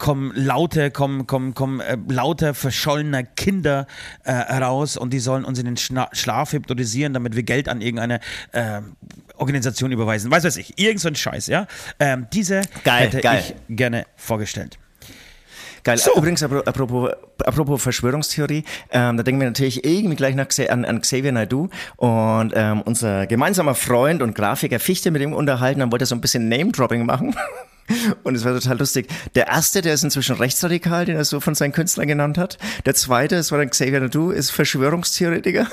kommen 0.00 0.32
laute, 0.34 0.90
kommen, 0.90 1.28
kommen, 1.28 1.54
kommen 1.54 1.78
äh, 1.78 1.96
lauter 2.08 2.54
verschollener 2.54 3.22
Kinder 3.22 3.86
äh, 4.24 4.32
heraus 4.32 4.96
und 4.96 5.12
die 5.12 5.20
sollen 5.20 5.44
uns 5.44 5.60
in 5.60 5.66
den 5.66 5.76
Schna 5.76 6.08
Schlaf 6.12 6.52
hypnotisieren, 6.52 7.14
damit 7.14 7.36
wir 7.36 7.44
Geld 7.44 7.68
an 7.68 7.80
irgendeine 7.80 8.18
äh, 8.50 8.80
Organisation 9.36 9.92
überweisen. 9.92 10.28
Weiß 10.30 10.42
weiß 10.42 10.56
ich, 10.56 10.76
irgend 10.78 11.00
so 11.00 11.08
ein 11.08 11.14
Scheiß, 11.14 11.46
ja. 11.46 11.68
Ähm, 12.00 12.26
diese 12.32 12.62
Geil, 12.82 13.04
hätte 13.04 13.20
geil. 13.20 13.44
ich 13.68 13.76
gerne 13.76 14.06
vorgestellt. 14.16 14.78
Geil. 15.82 15.96
So. 15.98 16.14
Übrigens, 16.16 16.42
apro- 16.42 16.64
apropos, 16.66 17.10
apropos 17.44 17.82
Verschwörungstheorie, 17.82 18.64
ähm, 18.90 19.16
da 19.16 19.22
denken 19.22 19.40
wir 19.40 19.48
natürlich 19.48 19.84
irgendwie 19.84 20.16
gleich 20.16 20.34
nach, 20.34 20.48
an, 20.68 20.84
an 20.84 21.00
Xavier 21.00 21.32
Naidoo 21.32 21.68
und 21.96 22.52
ähm, 22.54 22.82
unser 22.82 23.26
gemeinsamer 23.26 23.74
Freund 23.74 24.20
und 24.22 24.34
Grafiker 24.34 24.78
Fichte 24.78 25.10
mit 25.10 25.22
ihm 25.22 25.32
unterhalten, 25.32 25.80
dann 25.80 25.92
wollte 25.92 26.04
er 26.04 26.06
so 26.06 26.14
ein 26.14 26.20
bisschen 26.20 26.48
Name-Dropping 26.48 27.06
machen. 27.06 27.34
Und 28.22 28.34
es 28.34 28.44
war 28.44 28.52
total 28.52 28.78
lustig. 28.78 29.08
Der 29.34 29.48
erste, 29.48 29.82
der 29.82 29.94
ist 29.94 30.04
inzwischen 30.04 30.36
rechtsradikal, 30.36 31.04
den 31.04 31.16
er 31.16 31.24
so 31.24 31.40
von 31.40 31.54
seinen 31.54 31.72
Künstlern 31.72 32.08
genannt 32.08 32.38
hat. 32.38 32.58
Der 32.86 32.94
zweite, 32.94 33.36
das 33.36 33.50
war 33.50 33.58
dann 33.58 33.70
Xavier 33.70 34.00
Naidoo, 34.00 34.30
ist 34.30 34.50
Verschwörungstheoretiker. 34.50 35.66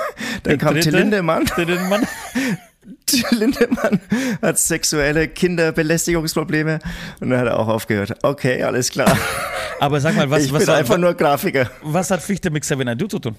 Dann 0.43 0.57
kam 0.57 0.79
Till 0.79 0.95
Lindemann. 0.95 1.45
Till 1.45 1.65
Lindemann. 1.65 2.07
Till 3.05 3.25
Lindemann 3.31 3.99
hat 4.41 4.59
sexuelle 4.59 5.27
Kinderbelästigungsprobleme 5.27 6.79
und 7.19 7.29
dann 7.29 7.39
hat 7.39 7.47
er 7.47 7.59
auch 7.59 7.67
aufgehört. 7.67 8.13
Okay, 8.23 8.63
alles 8.63 8.91
klar. 8.91 9.17
Aber 9.79 9.99
sag 9.99 10.15
mal, 10.15 10.29
was, 10.29 10.45
ich 10.45 10.53
was, 10.53 10.65
bin 10.65 10.73
einfach 10.73 10.97
nur 10.97 11.13
Grafiker. 11.13 11.69
was 11.81 12.11
hat 12.11 12.21
Fichte 12.21 12.49
mit 12.49 12.63
Xavier 12.63 12.85
Naidoo 12.85 13.07
zu 13.07 13.19
tun? 13.19 13.35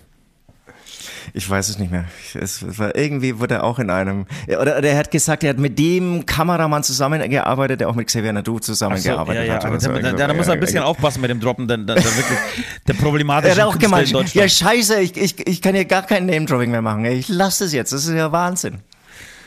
Ich 1.33 1.49
weiß 1.49 1.69
es 1.69 1.79
nicht 1.79 1.91
mehr. 1.91 2.05
Es 2.35 2.79
war 2.79 2.95
irgendwie 2.97 3.39
wurde 3.39 3.57
er 3.57 3.65
auch 3.65 3.79
in 3.79 3.91
einem 3.91 4.27
oder, 4.47 4.79
oder 4.79 4.85
er 4.85 4.99
hat 4.99 5.11
gesagt, 5.11 5.45
er 5.45 5.51
hat 5.51 5.59
mit 5.59 5.79
dem 5.79 6.27
Kameramann 6.27 6.83
zusammengearbeitet, 6.83 7.81
der 7.81 7.89
auch 7.89 7.95
mit 7.95 8.07
Xavier 8.07 8.33
Naidoo 8.33 8.59
zusammengearbeitet 8.59 9.47
ja, 9.47 9.55
ja, 9.55 9.65
hat. 9.65 9.81
so. 9.81 9.93
da, 9.93 10.13
da, 10.13 10.27
da 10.27 10.35
muss 10.35 10.49
er 10.49 10.55
ein 10.55 10.61
bisschen 10.61 10.83
aufpassen 10.83 11.21
mit 11.21 11.31
dem 11.31 11.41
Droppen, 11.41 11.69
denn 11.69 11.87
da, 11.87 11.95
wirklich 11.95 12.39
der 12.87 12.95
Er 12.95 13.01
problematische 13.01 13.63
hat 13.63 13.69
auch 13.69 13.79
gemeint, 13.79 14.11
ja 14.35 14.49
scheiße, 14.49 15.01
ich, 15.01 15.17
ich, 15.17 15.47
ich 15.47 15.63
kann 15.63 15.75
hier 15.75 15.85
gar 15.85 16.03
kein 16.03 16.27
Name-Dropping 16.27 16.71
mehr 16.71 16.83
machen. 16.83 17.05
Ich 17.05 17.29
lasse 17.29 17.65
das 17.65 17.73
jetzt, 17.73 17.93
das 17.93 18.07
ist 18.07 18.15
ja 18.15 18.33
Wahnsinn. 18.33 18.79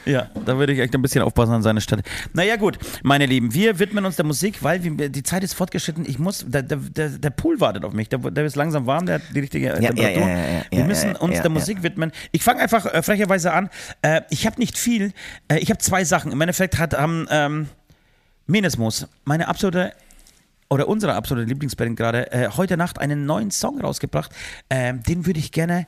Ja, 0.06 0.30
da 0.46 0.58
würde 0.58 0.74
ich 0.74 0.80
echt 0.80 0.96
ein 0.96 1.02
bisschen 1.02 1.22
aufpassen 1.22 1.54
an 1.54 1.62
seiner 1.62 1.82
Stelle. 1.82 2.02
Naja, 2.34 2.56
gut, 2.56 2.78
meine 3.04 3.26
Lieben, 3.26 3.54
wir 3.54 3.80
widmen 3.80 4.06
uns 4.06 4.16
der 4.16 4.26
Musik, 4.26 4.64
weil 4.64 4.84
wir, 4.84 5.10
die 5.10 5.24
Zeit 5.24 5.44
ist 5.44 5.54
fortgeschritten. 5.54 6.06
Ich 6.08 6.20
muss, 6.20 6.46
der, 6.48 6.64
der, 6.64 6.78
der, 6.78 7.30
Pool 7.30 7.60
wartet 7.60 7.86
auf 7.86 7.94
mich. 7.94 8.10
Der, 8.10 8.20
der 8.20 8.46
ist 8.46 8.56
langsam 8.56 8.86
warm, 8.86 9.06
der 9.06 9.16
hat 9.16 9.22
die 9.34 9.40
richtige 9.40 9.70
äh, 9.70 9.82
ja, 9.82 9.90
Temperatur. 9.90 10.28
ja, 10.28 10.38
ja, 10.38 10.64
wir 10.72 10.84
müssen 10.86 11.16
uns 11.16 11.42
der. 11.42 11.52
Musik 11.52 11.84
widmen. 11.84 12.12
Ich 12.32 12.44
fange 12.44 12.62
einfach 12.62 12.86
äh, 12.86 13.04
frecherweise 13.04 13.52
an. 13.52 13.70
Äh, 14.02 14.22
ich 14.30 14.46
habe 14.46 14.58
nicht 14.58 14.78
viel. 14.78 15.12
Äh, 15.50 15.60
ich 15.60 15.70
habe 15.70 15.80
zwei 15.80 16.06
Sachen. 16.06 16.32
Im 16.32 16.40
Endeffekt 16.40 16.80
hat 16.80 16.94
haben 16.94 17.28
ähm, 17.30 17.68
Menesmus, 18.48 19.08
meine 19.26 19.48
absolute 19.48 19.94
oder 20.70 20.88
unsere 20.88 21.16
absolute 21.16 21.48
Lieblingsband 21.48 21.98
gerade, 21.98 22.32
äh, 22.32 22.50
heute 22.56 22.78
Nacht 22.78 22.98
einen 22.98 23.26
neuen 23.26 23.52
Song 23.52 23.82
rausgebracht. 23.82 24.32
Ähm, 24.70 25.04
den 25.04 25.26
würde 25.26 25.40
ich 25.40 25.52
gerne 25.52 25.86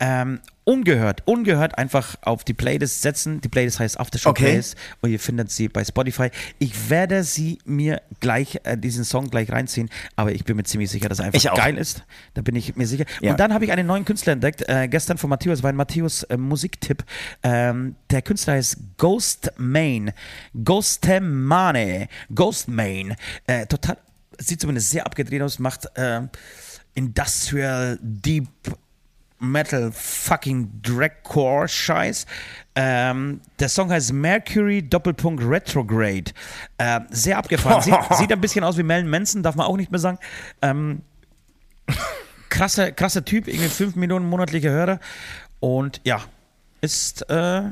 ähm, 0.00 0.40
ungehört, 0.64 1.22
ungehört 1.26 1.78
einfach 1.78 2.16
auf 2.22 2.42
die 2.42 2.54
Playlist 2.54 3.02
setzen. 3.02 3.40
Die 3.40 3.48
Playlist 3.48 3.78
heißt 3.78 4.00
Aftershow 4.00 4.30
Okay. 4.30 4.44
Playlist 4.44 4.76
und 5.02 5.10
ihr 5.10 5.20
findet 5.20 5.50
sie 5.50 5.68
bei 5.68 5.84
Spotify. 5.84 6.30
Ich 6.58 6.90
werde 6.90 7.22
sie 7.22 7.58
mir 7.64 8.02
gleich, 8.20 8.58
äh, 8.64 8.76
diesen 8.76 9.04
Song 9.04 9.30
gleich 9.30 9.52
reinziehen, 9.52 9.90
aber 10.16 10.32
ich 10.32 10.44
bin 10.44 10.56
mir 10.56 10.64
ziemlich 10.64 10.90
sicher, 10.90 11.08
dass 11.08 11.20
er 11.20 11.26
einfach 11.26 11.54
geil 11.54 11.78
ist. 11.78 12.04
Da 12.34 12.42
bin 12.42 12.56
ich 12.56 12.76
mir 12.76 12.86
sicher. 12.86 13.04
Ja. 13.20 13.32
Und 13.32 13.40
dann 13.40 13.52
habe 13.54 13.64
ich 13.64 13.72
einen 13.72 13.86
neuen 13.86 14.04
Künstler 14.04 14.32
entdeckt, 14.32 14.68
äh, 14.68 14.88
gestern 14.88 15.18
von 15.18 15.30
Matthäus, 15.30 15.62
war 15.62 15.70
ein 15.70 15.76
Matthäus 15.76 16.24
äh, 16.24 16.36
Musiktipp. 16.36 17.04
Ähm, 17.42 17.94
der 18.10 18.22
Künstler 18.22 18.54
heißt 18.54 18.78
Ghost 18.96 19.52
Main. 19.58 20.12
Ghostemane. 20.54 22.08
Ghost 22.34 22.68
Main. 22.68 23.14
Äh, 23.46 23.66
total, 23.66 23.98
sieht 24.38 24.60
zumindest 24.60 24.90
sehr 24.90 25.06
abgedreht 25.06 25.42
aus, 25.42 25.58
macht 25.58 25.86
äh, 25.96 26.22
Industrial 26.94 27.98
Deep 28.00 28.48
Metal 29.38 29.92
fucking 29.92 30.80
Dragcore 30.82 31.68
Scheiß. 31.68 32.26
Ähm, 32.74 33.40
der 33.58 33.68
Song 33.68 33.90
heißt 33.90 34.12
Mercury 34.12 34.82
Doppelpunkt 34.82 35.42
Retrograde. 35.44 36.32
Äh, 36.78 37.00
sehr 37.10 37.38
abgefahren. 37.38 37.82
Sieht, 37.82 37.94
sieht 38.18 38.32
ein 38.32 38.40
bisschen 38.40 38.64
aus 38.64 38.76
wie 38.78 38.82
Mel 38.82 39.04
Manson, 39.04 39.42
darf 39.42 39.54
man 39.54 39.66
auch 39.66 39.76
nicht 39.76 39.90
mehr 39.90 40.00
sagen. 40.00 40.18
Ähm, 40.62 41.02
krasser, 42.48 42.92
krasser 42.92 43.24
Typ, 43.24 43.48
irgendwie 43.48 43.68
5 43.68 43.96
Millionen 43.96 44.28
monatliche 44.28 44.70
Hörer. 44.70 45.00
Und 45.60 46.00
ja, 46.04 46.22
ist, 46.80 47.28
äh, 47.30 47.62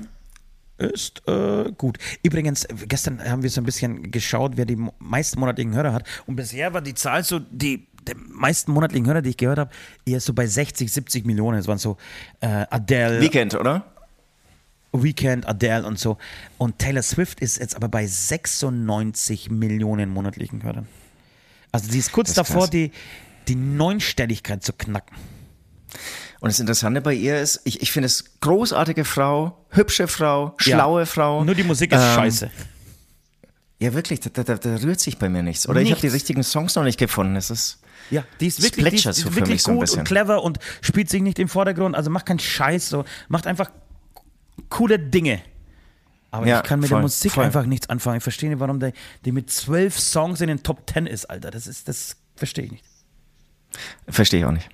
ist 0.78 1.22
äh, 1.28 1.72
gut. 1.76 1.98
Übrigens, 2.22 2.66
gestern 2.88 3.22
haben 3.22 3.42
wir 3.42 3.50
so 3.50 3.60
ein 3.60 3.64
bisschen 3.64 4.10
geschaut, 4.10 4.56
wer 4.56 4.64
die 4.64 4.78
meisten 4.98 5.38
monatlichen 5.38 5.74
Hörer 5.74 5.92
hat. 5.92 6.04
Und 6.26 6.36
bisher 6.36 6.72
war 6.74 6.80
die 6.80 6.94
Zahl 6.94 7.22
so, 7.22 7.38
die, 7.38 7.86
die 8.08 8.14
meisten 8.28 8.72
monatlichen 8.72 9.06
Hörer, 9.06 9.22
die 9.22 9.30
ich 9.30 9.36
gehört 9.36 9.58
habe, 9.58 9.70
eher 10.04 10.20
so 10.20 10.32
bei 10.34 10.46
60, 10.46 10.92
70 10.92 11.24
Millionen. 11.24 11.58
Es 11.58 11.66
waren 11.68 11.78
so 11.78 11.96
äh, 12.40 12.66
Adele, 12.70 13.20
Weekend, 13.20 13.54
oder? 13.54 13.84
Weekend, 14.92 15.48
Adele 15.48 15.86
und 15.86 15.98
so. 15.98 16.18
Und 16.58 16.78
Taylor 16.78 17.02
Swift 17.02 17.40
ist 17.40 17.58
jetzt 17.58 17.74
aber 17.76 17.88
bei 17.88 18.06
96 18.06 19.50
Millionen 19.50 20.10
monatlichen 20.10 20.62
Hörern. 20.62 20.86
Also 21.70 21.90
sie 21.90 21.98
ist 21.98 22.12
kurz 22.12 22.30
ist 22.30 22.38
davor, 22.38 22.62
krass. 22.62 22.70
die, 22.70 22.90
die 23.48 23.54
Neunstelligkeit 23.54 24.62
zu 24.62 24.72
knacken. 24.74 25.16
Und 26.40 26.48
das 26.50 26.58
Interessante 26.60 27.00
bei 27.00 27.14
ihr 27.14 27.40
ist, 27.40 27.60
ich, 27.64 27.80
ich 27.82 27.92
finde 27.92 28.06
es 28.06 28.38
großartige 28.40 29.04
Frau, 29.04 29.64
hübsche 29.70 30.08
Frau, 30.08 30.54
schlaue 30.58 31.06
Frau. 31.06 31.44
Nur 31.44 31.54
die 31.54 31.62
Musik 31.62 31.92
ist 31.92 32.00
Ähm, 32.00 32.14
scheiße. 32.14 32.50
Ja, 33.78 33.94
wirklich, 33.94 34.20
da, 34.20 34.30
da, 34.30 34.54
da 34.56 34.76
rührt 34.76 35.00
sich 35.00 35.18
bei 35.18 35.28
mir 35.28 35.42
nichts. 35.42 35.68
Oder 35.68 35.80
ich 35.80 35.90
habe 35.90 36.00
die 36.00 36.06
Nichts. 36.06 36.14
richtigen 36.14 36.42
Songs 36.42 36.74
noch 36.74 36.84
nicht 36.84 36.98
gefunden. 36.98 37.34
Es 37.36 37.50
ist, 37.50 37.80
Ja, 38.10 38.24
die 38.40 38.46
ist 38.46 38.62
wirklich, 38.62 39.02
die 39.02 39.08
ist, 39.08 39.16
so 39.20 39.28
für 39.30 39.36
wirklich 39.36 39.62
so 39.62 39.72
gut 39.72 39.80
bisschen. 39.82 40.00
und 40.00 40.04
clever 40.06 40.42
und 40.42 40.58
spielt 40.80 41.08
sich 41.08 41.22
nicht 41.22 41.38
im 41.38 41.48
Vordergrund. 41.48 41.94
Also 41.96 42.10
macht 42.10 42.26
keinen 42.26 42.38
Scheiß 42.38 42.88
so. 42.88 43.04
Macht 43.28 43.46
einfach 43.46 43.70
coole 44.68 44.98
Dinge. 44.98 45.40
Aber 46.30 46.46
Ja, 46.46 46.58
ich 46.58 46.62
kann 46.64 46.80
mit 46.80 46.88
voll, 46.88 46.98
der 46.98 47.02
Musik 47.02 47.32
voll. 47.32 47.44
einfach 47.44 47.66
nichts 47.66 47.88
anfangen. 47.90 48.18
Ich 48.18 48.22
verstehe 48.22 48.48
nicht, 48.50 48.60
warum 48.60 48.80
der, 48.80 48.92
die 49.24 49.32
mit 49.32 49.50
zwölf 49.50 49.98
Songs 49.98 50.40
in 50.40 50.48
den 50.48 50.62
Top 50.62 50.86
Ten 50.86 51.06
ist, 51.06 51.26
Alter. 51.26 51.50
Das 51.50 51.66
ist, 51.66 51.88
das 51.88 52.16
verstehe 52.36 52.64
ich 52.66 52.72
nicht. 52.72 52.84
Verstehe 54.08 54.40
ich 54.40 54.46
auch 54.46 54.52
nicht. 54.52 54.68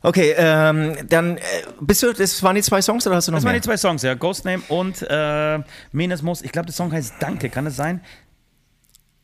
Okay, 0.00 0.32
ähm, 0.36 0.96
dann 1.08 1.38
äh, 1.38 1.40
bist 1.80 2.02
du, 2.02 2.12
das 2.12 2.40
waren 2.42 2.54
die 2.54 2.62
zwei 2.62 2.80
Songs 2.80 3.06
oder 3.06 3.16
hast 3.16 3.26
du 3.28 3.32
noch 3.32 3.38
Das 3.38 3.44
waren 3.44 3.52
mehr? 3.52 3.60
die 3.60 3.66
zwei 3.66 3.76
Songs, 3.76 4.02
ja. 4.02 4.14
Ghost 4.14 4.44
Name 4.44 4.62
und 4.68 5.02
äh, 5.08 5.58
Menes 5.92 6.22
Most. 6.22 6.44
Ich 6.44 6.52
glaube, 6.52 6.66
der 6.66 6.74
Song 6.74 6.92
heißt 6.92 7.14
Danke. 7.18 7.50
Kann 7.50 7.66
es 7.66 7.74
sein? 7.76 8.00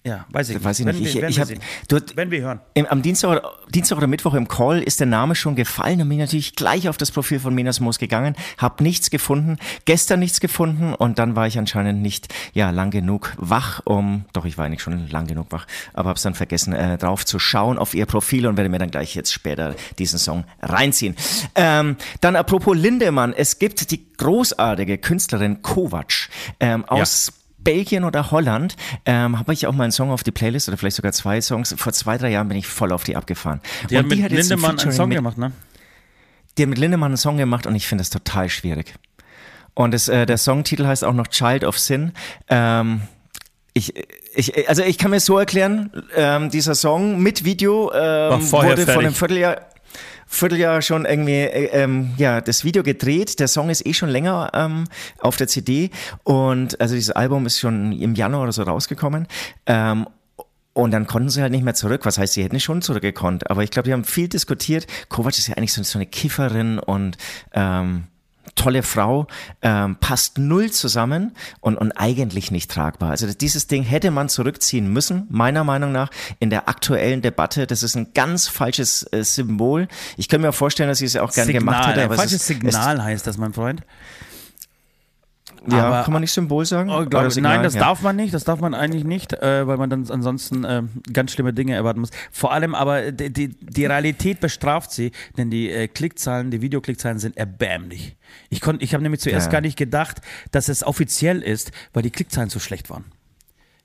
Ja, 0.06 0.26
weiß 0.28 0.50
ich 0.50 0.56
nicht. 0.56 0.64
Weiß 0.64 0.80
ich 0.80 0.86
Wenn 0.86 0.96
nicht. 0.96 1.08
Ich, 1.08 1.14
wir, 1.14 1.22
wenn 1.22 1.30
ich 1.30 1.36
wir 1.36 1.40
hab, 1.40 1.48
sehen. 1.48 1.60
du, 1.88 1.98
Wenn 2.14 2.30
wir 2.30 2.42
hören. 2.42 2.60
Im, 2.74 2.84
am 2.84 3.00
Dienstag 3.00 3.30
oder, 3.30 3.52
Dienstag 3.70 3.96
oder 3.96 4.06
Mittwoch 4.06 4.34
im 4.34 4.48
Call 4.48 4.82
ist 4.82 5.00
der 5.00 5.06
Name 5.06 5.34
schon 5.34 5.56
gefallen 5.56 6.02
und 6.02 6.10
bin 6.10 6.18
natürlich 6.18 6.54
gleich 6.54 6.90
auf 6.90 6.98
das 6.98 7.10
Profil 7.10 7.40
von 7.40 7.54
Menas 7.54 7.80
Moos 7.80 7.98
gegangen, 7.98 8.36
hab 8.58 8.82
nichts 8.82 9.08
gefunden, 9.08 9.56
gestern 9.86 10.20
nichts 10.20 10.40
gefunden 10.40 10.94
und 10.94 11.18
dann 11.18 11.36
war 11.36 11.46
ich 11.46 11.58
anscheinend 11.58 12.02
nicht 12.02 12.34
ja 12.52 12.68
lang 12.68 12.90
genug 12.90 13.32
wach, 13.38 13.80
um 13.84 14.26
doch 14.34 14.44
ich 14.44 14.58
war 14.58 14.66
eigentlich 14.66 14.82
schon 14.82 15.08
lang 15.08 15.26
genug 15.26 15.46
wach, 15.50 15.66
aber 15.94 16.10
hab's 16.10 16.22
dann 16.22 16.34
vergessen 16.34 16.74
äh, 16.74 16.98
drauf 16.98 17.24
zu 17.24 17.38
schauen 17.38 17.78
auf 17.78 17.94
ihr 17.94 18.04
Profil 18.04 18.46
und 18.46 18.58
werde 18.58 18.68
mir 18.68 18.78
dann 18.78 18.90
gleich 18.90 19.14
jetzt 19.14 19.32
später 19.32 19.74
diesen 19.98 20.18
Song 20.18 20.44
reinziehen. 20.60 21.16
Ähm, 21.54 21.96
dann 22.20 22.36
apropos 22.36 22.76
Lindemann, 22.76 23.32
es 23.32 23.58
gibt 23.58 23.90
die 23.90 24.04
großartige 24.18 24.98
Künstlerin 24.98 25.62
Kovac 25.62 26.28
ähm, 26.60 26.84
aus 26.84 27.32
Belgien 27.64 28.04
oder 28.04 28.30
Holland 28.30 28.76
ähm, 29.06 29.38
habe 29.38 29.52
ich 29.52 29.66
auch 29.66 29.72
mal 29.72 29.84
einen 29.84 29.92
Song 29.92 30.10
auf 30.10 30.22
die 30.22 30.30
Playlist 30.30 30.68
oder 30.68 30.76
vielleicht 30.76 30.96
sogar 30.96 31.12
zwei 31.12 31.40
Songs. 31.40 31.74
Vor 31.76 31.92
zwei, 31.92 32.18
drei 32.18 32.30
Jahren 32.30 32.48
bin 32.48 32.58
ich 32.58 32.66
voll 32.66 32.92
auf 32.92 33.04
die 33.04 33.16
abgefahren. 33.16 33.60
Die 33.90 33.98
haben 33.98 34.08
mit 34.08 34.22
hat 34.22 34.30
Lindemann 34.30 34.78
einen 34.78 34.92
Song 34.92 35.08
mit, 35.08 35.18
gemacht, 35.18 35.38
ne? 35.38 35.52
Die 36.56 36.62
hat 36.62 36.68
mit 36.68 36.78
Lindemann 36.78 37.12
einen 37.12 37.16
Song 37.16 37.36
gemacht 37.36 37.66
und 37.66 37.74
ich 37.74 37.86
finde 37.86 38.02
das 38.02 38.10
total 38.10 38.48
schwierig. 38.48 38.94
Und 39.74 39.92
es, 39.92 40.08
äh, 40.08 40.24
der 40.26 40.38
Songtitel 40.38 40.86
heißt 40.86 41.02
auch 41.04 41.12
noch 41.12 41.26
Child 41.26 41.64
of 41.64 41.78
Sin. 41.78 42.12
Ähm, 42.48 43.02
ich, 43.72 43.92
ich, 44.34 44.68
also 44.68 44.82
ich 44.82 44.98
kann 44.98 45.10
mir 45.10 45.18
so 45.18 45.36
erklären, 45.36 45.90
ähm, 46.14 46.48
dieser 46.50 46.76
Song 46.76 47.20
mit 47.20 47.44
Video 47.44 47.92
ähm, 47.92 48.52
wurde 48.52 48.76
von 48.76 48.76
fertig. 48.76 48.98
einem 48.98 49.14
Vierteljahr, 49.14 49.60
Vierteljahr 50.26 50.82
schon 50.82 51.04
irgendwie 51.04 51.32
äh, 51.32 51.66
ähm, 51.72 52.12
ja 52.16 52.40
das 52.40 52.64
Video 52.64 52.82
gedreht. 52.82 53.40
Der 53.40 53.48
Song 53.48 53.70
ist 53.70 53.86
eh 53.86 53.94
schon 53.94 54.08
länger 54.08 54.50
ähm, 54.54 54.84
auf 55.20 55.36
der 55.36 55.48
CD 55.48 55.90
und 56.22 56.80
also 56.80 56.94
dieses 56.94 57.10
Album 57.10 57.46
ist 57.46 57.58
schon 57.58 57.92
im 57.92 58.14
Januar 58.14 58.42
oder 58.42 58.52
so 58.52 58.62
rausgekommen. 58.62 59.26
Ähm, 59.66 60.06
und 60.74 60.90
dann 60.90 61.06
konnten 61.06 61.30
sie 61.30 61.40
halt 61.40 61.52
nicht 61.52 61.64
mehr 61.64 61.74
zurück. 61.74 62.04
Was 62.04 62.18
heißt, 62.18 62.34
sie 62.34 62.42
hätten 62.42 62.58
schon 62.58 62.82
zurückgekonnt. 62.82 63.48
Aber 63.48 63.62
ich 63.62 63.70
glaube, 63.70 63.86
die 63.86 63.92
haben 63.92 64.04
viel 64.04 64.28
diskutiert. 64.28 64.86
Kovac 65.08 65.38
ist 65.38 65.46
ja 65.46 65.54
eigentlich 65.54 65.72
so, 65.72 65.82
so 65.84 65.98
eine 65.98 66.06
Kifferin 66.06 66.80
und 66.80 67.16
ähm, 67.52 68.08
tolle 68.54 68.82
Frau, 68.82 69.26
ähm, 69.62 69.96
passt 69.96 70.38
null 70.38 70.70
zusammen 70.70 71.32
und, 71.60 71.76
und 71.76 71.92
eigentlich 71.92 72.50
nicht 72.50 72.70
tragbar. 72.70 73.10
Also 73.10 73.32
dieses 73.32 73.66
Ding 73.66 73.82
hätte 73.82 74.10
man 74.10 74.28
zurückziehen 74.28 74.92
müssen, 74.92 75.26
meiner 75.28 75.64
Meinung 75.64 75.92
nach, 75.92 76.10
in 76.40 76.50
der 76.50 76.68
aktuellen 76.68 77.22
Debatte. 77.22 77.66
Das 77.66 77.82
ist 77.82 77.96
ein 77.96 78.12
ganz 78.14 78.48
falsches 78.48 79.06
äh, 79.12 79.22
Symbol. 79.24 79.88
Ich 80.16 80.28
könnte 80.28 80.46
mir 80.46 80.52
vorstellen, 80.52 80.88
dass 80.88 80.98
sie 80.98 81.06
es 81.06 81.16
auch 81.16 81.32
gern 81.32 81.48
gemacht 81.48 81.88
hätte. 81.88 82.00
ein 82.00 82.06
Aber 82.06 82.16
falsches 82.16 82.42
es 82.42 82.50
ist, 82.50 82.60
Signal 82.60 83.02
heißt 83.02 83.26
das, 83.26 83.38
mein 83.38 83.52
Freund. 83.52 83.82
Ja, 85.70 85.84
aber- 85.84 86.02
kann 86.04 86.12
man 86.12 86.20
nicht 86.20 86.32
Symbol 86.32 86.64
sagen? 86.66 86.90
Oh, 86.90 87.04
glaub, 87.06 87.30
Signal? 87.32 87.54
nein, 87.54 87.62
das 87.62 87.74
ja. 87.74 87.80
darf 87.80 88.02
man 88.02 88.16
nicht. 88.16 88.34
Das 88.34 88.44
darf 88.44 88.60
man 88.60 88.74
eigentlich 88.74 89.04
nicht, 89.04 89.32
äh, 89.32 89.66
weil 89.66 89.76
man 89.78 89.88
dann 89.90 90.08
ansonsten 90.10 90.64
äh, 90.64 90.82
ganz 91.12 91.32
schlimme 91.32 91.52
Dinge 91.52 91.74
erwarten 91.74 92.00
muss. 92.00 92.10
Vor 92.30 92.52
allem 92.52 92.74
aber 92.74 93.12
die, 93.12 93.32
die, 93.32 93.48
die 93.48 93.86
Realität 93.86 94.40
bestraft 94.40 94.90
sie, 94.92 95.12
denn 95.38 95.50
die 95.50 95.70
äh, 95.70 95.88
Klickzahlen, 95.88 96.50
die 96.50 96.60
Videoklickzahlen 96.60 97.18
sind 97.18 97.36
erbärmlich. 97.36 98.16
Ich, 98.50 98.60
konnt- 98.60 98.82
ich 98.82 98.92
habe 98.94 99.02
nämlich 99.02 99.20
zuerst 99.20 99.46
Ja. 99.46 99.52
gar 99.52 99.60
nicht 99.60 99.76
gedacht, 99.78 100.20
dass 100.50 100.68
es 100.68 100.84
offiziell 100.84 101.40
ist, 101.42 101.72
weil 101.92 102.02
die 102.02 102.10
Klickzahlen 102.10 102.50
so 102.50 102.58
schlecht 102.58 102.90
waren. 102.90 103.04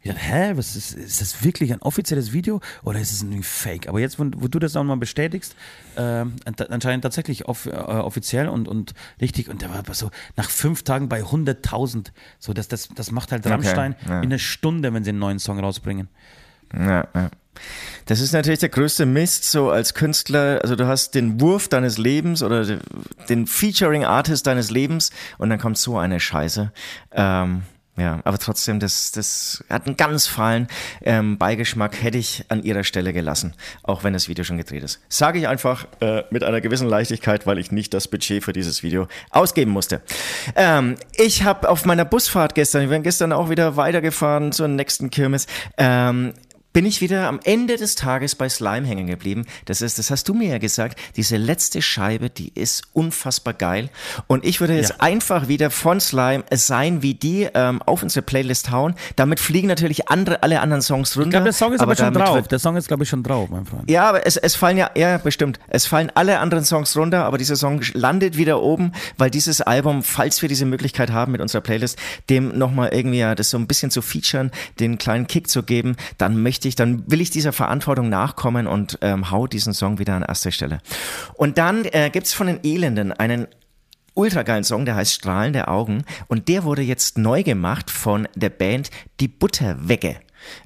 Ich 0.02 0.10
dachte, 0.10 0.24
hä, 0.24 0.52
was 0.56 0.78
ist, 0.78 0.94
ist 0.94 1.20
das 1.20 1.44
wirklich 1.44 1.74
ein 1.74 1.82
offizielles 1.82 2.32
Video 2.32 2.62
oder 2.84 3.00
ist 3.00 3.12
es 3.12 3.22
ein 3.22 3.44
Fake? 3.44 3.90
Aber 3.90 4.00
jetzt, 4.00 4.18
wo, 4.18 4.26
wo 4.38 4.48
du 4.48 4.58
das 4.58 4.78
auch 4.78 4.84
mal 4.86 4.96
bestätigst, 4.96 5.56
äh, 5.98 6.24
anscheinend 6.70 7.04
tatsächlich 7.04 7.50
off, 7.50 7.66
äh, 7.66 7.72
offiziell 7.72 8.48
und, 8.48 8.70
und 8.70 8.94
richtig. 9.20 9.50
Und 9.50 9.62
der 9.62 9.72
war 9.74 9.84
so 9.94 10.10
nach 10.38 10.50
fünf 10.50 10.84
Tagen 10.84 11.10
bei 11.10 11.22
100.000. 11.22 12.12
So, 12.40 12.54
das, 12.54 12.70
das, 12.70 12.88
das 12.96 13.12
macht 13.12 13.34
halt 13.34 13.46
Rammstein 13.46 13.96
ja. 14.08 14.20
in 14.20 14.28
einer 14.30 14.40
Stunde, 14.40 14.94
wenn 14.94 15.04
sie 15.04 15.10
einen 15.10 15.20
neuen 15.20 15.40
Song 15.40 15.60
rausbringen. 15.60 16.08
Ja, 16.74 17.08
ja. 17.14 17.30
Das 18.06 18.22
ist 18.22 18.32
natürlich 18.32 18.60
der 18.60 18.70
größte 18.70 19.06
Mist, 19.06 19.44
so 19.52 19.70
als 19.70 19.94
Künstler. 19.94 20.60
Also 20.62 20.78
du 20.78 20.88
hast 20.88 21.14
den 21.14 21.42
Wurf 21.42 21.68
deines 21.68 21.98
Lebens 21.98 22.42
oder 22.42 22.64
de- 22.64 22.80
den 23.28 23.48
Featuring 23.48 24.06
Artist 24.06 24.48
deines 24.48 24.72
Lebens 24.72 25.12
und 25.38 25.50
dann 25.50 25.60
kommt 25.60 25.78
so 25.78 25.98
eine 25.98 26.22
Scheiße. 26.22 26.72
Ähm, 27.12 27.64
ja, 28.00 28.20
aber 28.24 28.38
trotzdem, 28.38 28.80
das, 28.80 29.12
das 29.12 29.64
hat 29.70 29.86
einen 29.86 29.98
ganz 29.98 30.28
fahlen 30.28 30.68
ähm, 31.02 31.38
Beigeschmack, 31.38 32.02
hätte 32.02 32.18
ich 32.18 32.46
an 32.48 32.64
ihrer 32.64 32.84
Stelle 32.84 33.14
gelassen, 33.14 33.54
auch 33.84 34.04
wenn 34.04 34.14
das 34.14 34.28
Video 34.28 34.44
schon 34.44 34.58
gedreht 34.58 34.84
ist. 34.84 35.02
Sage 35.10 35.40
ich 35.40 35.48
einfach 35.48 35.86
äh, 36.00 36.24
mit 36.32 36.44
einer 36.44 36.62
gewissen 36.62 36.88
Leichtigkeit, 36.88 37.46
weil 37.46 37.58
ich 37.58 37.72
nicht 37.72 37.94
das 37.94 38.08
Budget 38.08 38.44
für 38.44 38.54
dieses 38.54 38.84
Video 38.84 39.08
ausgeben 39.32 39.72
musste. 39.72 40.02
Ähm, 40.56 40.96
ich 41.18 41.44
habe 41.44 41.70
auf 41.70 41.86
meiner 41.86 42.06
Busfahrt 42.06 42.56
gestern, 42.56 42.84
wir 42.84 42.90
sind 42.90 43.04
gestern 43.04 43.34
auch 43.34 43.50
wieder 43.50 43.76
weitergefahren 43.76 44.52
zur 44.52 44.68
nächsten 44.68 45.10
Kirmes, 45.10 45.48
ähm, 45.78 46.34
bin 46.72 46.86
ich 46.86 47.02
wieder 47.02 47.28
am 47.28 47.40
Ende 47.44 47.78
des 47.78 47.96
Tages 47.96 48.36
bei 48.36 48.48
Slime 48.48 48.86
hängen 48.88 49.08
geblieben. 49.08 49.46
Das 49.66 49.82
ist, 49.82 49.98
das 49.98 50.12
hast 50.12 50.30
du 50.30 50.34
mir 50.34 50.50
ja 50.50 50.58
gesagt, 50.60 51.00
diese 51.16 51.38
letzte 51.38 51.82
Scheibe, 51.82 52.30
die 52.30 52.52
ist 52.54 52.84
unfassbar 52.94 53.54
geil. 53.56 53.90
Und 54.28 54.46
ich 54.46 54.60
würde 54.62 54.76
jetzt 54.76 54.92
Ja. 54.92 54.96
einfach 55.00 55.48
wieder 55.48 55.72
von 55.72 56.00
Slime 56.00 56.44
es 56.50 56.68
sein, 56.68 57.02
wie 57.02 57.16
die 57.16 57.48
ähm, 57.54 57.82
auf 57.82 58.04
unsere 58.04 58.22
Playlist 58.24 58.70
hauen. 58.72 58.94
Damit 59.16 59.40
fliegen 59.40 59.68
natürlich 59.68 60.10
andere, 60.10 60.44
alle 60.44 60.60
anderen 60.62 60.82
Songs 60.84 61.18
runter. 61.18 61.28
Ich 61.28 61.32
glaube, 61.32 61.44
der 61.46 61.54
Song 61.54 61.74
ist 61.74 61.82
aber, 61.82 61.96
schon 61.96 62.14
damit 62.14 62.28
drauf. 62.28 62.48
Der 62.48 62.60
Song 62.60 62.78
ist, 62.78 62.88
glaube 62.88 63.04
ich, 63.04 63.10
schon 63.10 63.24
drauf, 63.24 63.50
mein 63.50 63.66
Freund. 63.66 63.90
ja, 63.90 64.08
aber 64.08 64.26
es, 64.28 64.38
es 64.38 64.56
fallen 64.56 64.78
ja, 64.78 64.92
ja, 64.96 65.18
bestimmt. 65.18 65.60
Es 65.70 65.88
fallen 65.88 66.12
alle 66.14 66.40
anderen 66.40 66.66
Songs 66.66 66.96
runter, 66.96 67.26
aber 67.26 67.38
dieser 67.40 67.56
Song 67.56 67.82
landet 67.94 68.38
wieder 68.38 68.62
oben, 68.62 68.92
weil 69.18 69.32
dieses 69.32 69.62
Album, 69.62 70.04
falls 70.04 70.42
wir 70.42 70.50
diese 70.50 70.66
Möglichkeit 70.66 71.12
haben 71.12 71.32
mit 71.32 71.42
unserer 71.42 71.62
Playlist, 71.62 71.98
dem 72.30 72.58
nochmal 72.58 72.90
irgendwie 72.94 73.20
ja, 73.20 73.34
das 73.34 73.50
so 73.50 73.58
ein 73.58 73.66
bisschen 73.66 73.90
zu 73.90 74.02
featuren, 74.04 74.52
den 74.80 74.98
kleinen 75.00 75.26
Kick 75.28 75.50
zu 75.50 75.64
geben, 75.64 75.96
dann 76.20 76.42
möchte 76.42 76.59
ich, 76.68 76.76
dann 76.76 77.10
will 77.10 77.22
ich 77.22 77.30
dieser 77.30 77.54
Verantwortung 77.54 78.10
nachkommen 78.10 78.68
und 78.68 78.98
ähm, 79.02 79.32
hau 79.32 79.48
diesen 79.48 79.74
Song 79.74 80.00
wieder 80.00 80.16
an 80.16 80.24
erste 80.24 80.52
Stelle. 80.52 80.80
Und 81.36 81.58
dann 81.58 81.86
äh, 81.86 82.10
gibt's 82.12 82.34
von 82.34 82.48
den 82.48 82.60
Elenden 82.64 83.12
einen 83.12 83.48
ultra 84.14 84.44
geilen 84.44 84.64
Song, 84.64 84.86
der 84.86 84.96
heißt 84.96 85.14
Strahlende 85.14 85.68
Augen 85.68 86.04
und 86.28 86.48
der 86.48 86.64
wurde 86.64 86.82
jetzt 86.82 87.18
neu 87.18 87.44
gemacht 87.44 87.90
von 87.90 88.28
der 88.36 88.50
Band 88.50 88.90
Die 89.20 89.28
Butterwegge. 89.28 90.18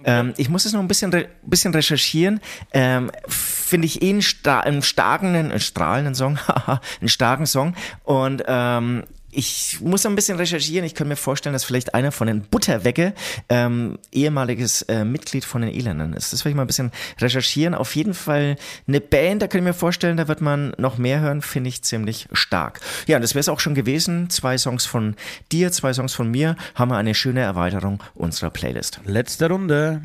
Ähm, 0.04 0.34
ich 0.38 0.50
muss 0.50 0.66
es 0.66 0.74
noch 0.74 0.80
ein 0.80 0.88
bisschen, 0.88 1.12
re 1.12 1.28
bisschen 1.44 1.74
recherchieren. 1.74 2.40
Ähm, 2.74 3.12
Finde 3.28 3.88
ich 3.88 4.02
eh 4.02 4.10
einen, 4.10 4.22
sta 4.22 4.60
einen 4.60 4.82
starken, 4.82 5.36
einen 5.36 5.60
strahlenden 5.60 6.16
Song, 6.16 6.38
einen 7.00 7.10
starken 7.10 7.46
Song. 7.46 7.76
Und 8.04 8.44
ähm, 8.48 9.04
ich 9.34 9.80
muss 9.82 10.06
ein 10.06 10.16
bisschen 10.16 10.38
recherchieren. 10.38 10.86
Ich 10.86 10.96
könnte 10.96 11.10
mir 11.10 11.16
vorstellen, 11.16 11.54
dass 11.54 11.64
vielleicht 11.64 11.94
einer 11.94 12.12
von 12.12 12.28
den 12.28 12.42
Butterwegge 12.42 13.14
ähm, 13.50 13.98
ehemaliges 14.12 14.84
äh, 14.84 15.04
Mitglied 15.04 15.46
von 15.46 15.62
den 15.62 15.74
Elenden 15.74 16.14
ist. 16.14 16.34
Das 16.34 16.46
will 16.46 16.52
ich 16.52 16.56
mal 16.56 16.64
ein 16.64 16.68
bisschen 16.68 16.92
recherchieren. 17.20 17.74
Auf 17.74 17.96
jeden 17.96 18.14
Fall 18.14 18.56
eine 18.88 19.02
Band, 19.02 19.42
da 19.42 19.48
kann 19.48 19.60
ich 19.60 19.66
mir 19.66 19.74
vorstellen, 19.74 20.18
da 20.18 20.28
wird 20.28 20.42
man 20.42 20.74
noch 20.78 20.98
mehr 20.98 21.20
hören, 21.20 21.42
finde 21.42 21.70
ich 21.70 21.84
ziemlich 21.84 22.28
stark. 22.32 22.80
Ja, 23.08 23.18
und 23.18 23.22
das 23.22 23.34
wäre 23.34 23.42
es 23.42 23.50
auch 23.50 23.60
schon 23.60 23.76
gewesen. 23.76 24.30
Zwei 24.30 24.58
Songs 24.58 24.86
von 24.86 25.16
dir, 25.52 25.72
zwei 25.72 25.94
Songs 25.94 26.14
von 26.14 26.30
mir, 26.30 26.56
haben 26.76 26.90
wir 26.90 26.98
eine 26.98 27.16
schöne 27.16 27.42
Erweiterung 27.42 28.02
unserer 28.14 28.50
Playlist. 28.50 29.00
Letzte 29.06 29.50
Runde. 29.50 30.02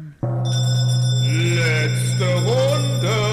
Letzte 1.22 2.34
Runde. 2.34 3.27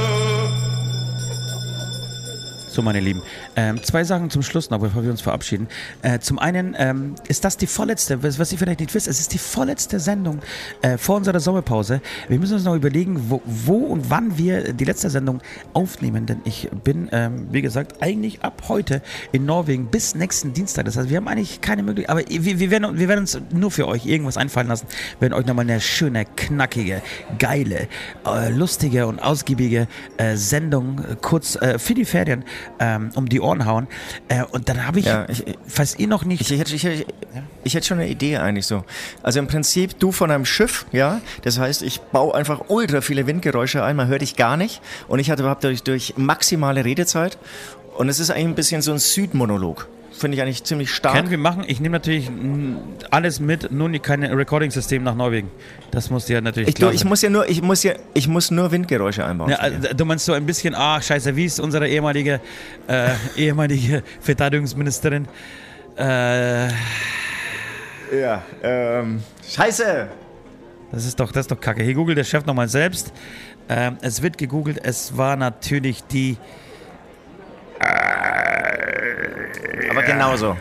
So, 2.75 2.81
meine 2.81 2.99
Lieben. 2.99 3.21
Ähm, 3.55 3.81
zwei 3.83 4.03
Sachen 4.03 4.29
zum 4.29 4.41
Schluss 4.41 4.69
noch, 4.69 4.81
bevor 4.81 5.01
wir 5.01 5.09
uns 5.09 5.21
verabschieden. 5.21 5.69
Äh, 6.01 6.19
zum 6.19 6.39
einen 6.39 6.75
ähm, 6.77 7.15
ist 7.29 7.45
das 7.45 7.55
die 7.55 7.67
vorletzte, 7.67 8.21
was, 8.21 8.37
was 8.37 8.51
ihr 8.51 8.57
vielleicht 8.57 8.81
nicht 8.81 8.93
wisst, 8.93 9.07
es 9.07 9.21
ist 9.21 9.31
die 9.31 9.37
vorletzte 9.37 9.97
Sendung 9.97 10.41
äh, 10.81 10.97
vor 10.97 11.15
unserer 11.15 11.39
Sommerpause. 11.39 12.01
Wir 12.27 12.37
müssen 12.37 12.55
uns 12.55 12.65
noch 12.65 12.75
überlegen, 12.75 13.29
wo, 13.29 13.41
wo 13.45 13.77
und 13.77 14.09
wann 14.09 14.37
wir 14.37 14.73
die 14.73 14.83
letzte 14.83 15.09
Sendung 15.09 15.41
aufnehmen, 15.71 16.25
denn 16.25 16.41
ich 16.43 16.69
bin, 16.83 17.07
ähm, 17.13 17.47
wie 17.49 17.61
gesagt, 17.61 18.03
eigentlich 18.03 18.41
ab 18.41 18.63
heute 18.67 19.01
in 19.31 19.45
Norwegen 19.45 19.85
bis 19.85 20.13
nächsten 20.13 20.51
Dienstag. 20.51 20.83
Das 20.83 20.97
heißt, 20.97 21.09
wir 21.09 21.15
haben 21.15 21.29
eigentlich 21.29 21.61
keine 21.61 21.81
Möglichkeit, 21.81 22.11
aber 22.11 22.27
wir, 22.27 22.59
wir, 22.59 22.71
werden, 22.71 22.99
wir 22.99 23.07
werden 23.07 23.21
uns 23.21 23.39
nur 23.53 23.71
für 23.71 23.87
euch 23.87 24.05
irgendwas 24.05 24.35
einfallen 24.35 24.67
lassen, 24.67 24.87
werden 25.21 25.31
euch 25.31 25.45
nochmal 25.45 25.63
eine 25.63 25.79
schöne, 25.79 26.25
knackige, 26.25 27.01
geile, 27.39 27.87
äh, 28.25 28.49
lustige 28.49 29.07
und 29.07 29.21
ausgiebige 29.21 29.87
äh, 30.17 30.35
Sendung 30.35 30.99
äh, 30.99 31.15
kurz 31.21 31.55
äh, 31.55 31.79
für 31.79 31.93
die 31.93 32.03
Ferien 32.03 32.43
ähm, 32.79 33.09
um 33.15 33.27
die 33.29 33.39
Ohren 33.41 33.65
hauen. 33.65 33.87
Äh, 34.27 34.43
und 34.51 34.69
dann 34.69 34.85
habe 34.87 34.99
ich, 34.99 35.05
Ja, 35.05 35.25
ich- 35.29 35.43
falls 35.67 35.97
ihr 35.99 36.07
noch 36.07 36.25
nicht. 36.25 36.41
Ich, 36.41 36.51
ich, 36.51 36.59
hätte, 36.59 36.75
ich, 36.75 37.05
ich 37.63 37.73
hätte 37.73 37.85
schon 37.87 37.99
eine 37.99 38.07
Idee 38.09 38.37
eigentlich 38.37 38.65
so. 38.65 38.83
Also 39.23 39.39
im 39.39 39.47
Prinzip 39.47 39.99
du 39.99 40.11
von 40.11 40.31
einem 40.31 40.45
Schiff, 40.45 40.85
ja. 40.91 41.21
Das 41.43 41.59
heißt, 41.59 41.81
ich 41.83 42.01
baue 42.01 42.33
einfach 42.35 42.65
ultra 42.69 43.01
viele 43.01 43.27
Windgeräusche 43.27 43.83
ein, 43.83 43.95
man 43.95 44.07
hört 44.07 44.21
dich 44.21 44.35
gar 44.35 44.57
nicht. 44.57 44.81
Und 45.07 45.19
ich 45.19 45.29
hatte 45.31 45.41
überhaupt 45.43 45.63
durch, 45.63 45.83
durch 45.83 46.13
maximale 46.17 46.85
Redezeit. 46.85 47.37
Und 47.97 48.09
es 48.09 48.19
ist 48.19 48.29
eigentlich 48.29 48.45
ein 48.47 48.55
bisschen 48.55 48.81
so 48.81 48.91
ein 48.91 48.99
Südmonolog. 48.99 49.87
Finde 50.17 50.37
ich 50.37 50.41
eigentlich 50.41 50.63
ziemlich 50.63 50.91
stark. 50.91 51.13
Können 51.13 51.29
wir 51.29 51.37
machen. 51.37 51.65
Ich 51.67 51.81
nehme 51.81 51.91
natürlich 51.93 52.31
alles 53.11 53.41
mit, 53.41 53.69
nur 53.71 53.91
kein 53.99 54.23
Recording-System 54.23 55.03
nach 55.03 55.13
Norwegen. 55.15 55.51
Das 55.91 56.09
muss 56.09 56.29
ja 56.29 56.39
natürlich 56.39 56.69
Ich, 56.69 56.75
du, 56.75 56.79
klar 56.79 56.93
ich 56.93 57.01
sein. 57.01 57.09
muss 57.09 57.21
ja 57.21 57.29
nur, 57.29 57.49
ich 57.49 57.61
muss 57.61 57.83
ja, 57.83 57.93
ich 58.13 58.29
muss 58.29 58.49
nur 58.49 58.71
Windgeräusche 58.71 59.25
einbauen. 59.25 59.49
Ja, 59.49 59.57
also, 59.57 59.93
du 59.93 60.05
meinst 60.05 60.23
so 60.25 60.31
ein 60.31 60.45
bisschen, 60.45 60.73
ah, 60.73 61.01
scheiße, 61.01 61.35
wie 61.35 61.45
ist 61.45 61.59
unsere 61.59 61.89
ehemalige, 61.89 62.39
äh, 62.87 63.09
ehemalige 63.35 64.03
Verteidigungsministerin? 64.21 65.27
Äh, 65.97 66.67
ja 68.17 68.43
ähm, 68.63 69.21
Scheiße! 69.47 70.07
das 70.91 71.05
ist 71.05 71.19
doch, 71.19 71.31
das 71.31 71.41
ist 71.41 71.51
doch 71.51 71.59
kacke. 71.59 71.83
Hier 71.83 71.93
googelt 71.93 72.17
der 72.17 72.23
Chef 72.23 72.45
nochmal 72.45 72.69
selbst. 72.69 73.11
Ähm, 73.67 73.97
es 74.01 74.21
wird 74.21 74.37
gegoogelt, 74.37 74.79
es 74.81 75.17
war 75.17 75.35
natürlich 75.35 76.03
die, 76.05 76.37
Aber 79.89 80.03
genauso. 80.03 80.57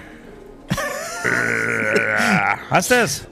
hast 2.70 2.90
du 2.90 2.94
es? 2.94 3.26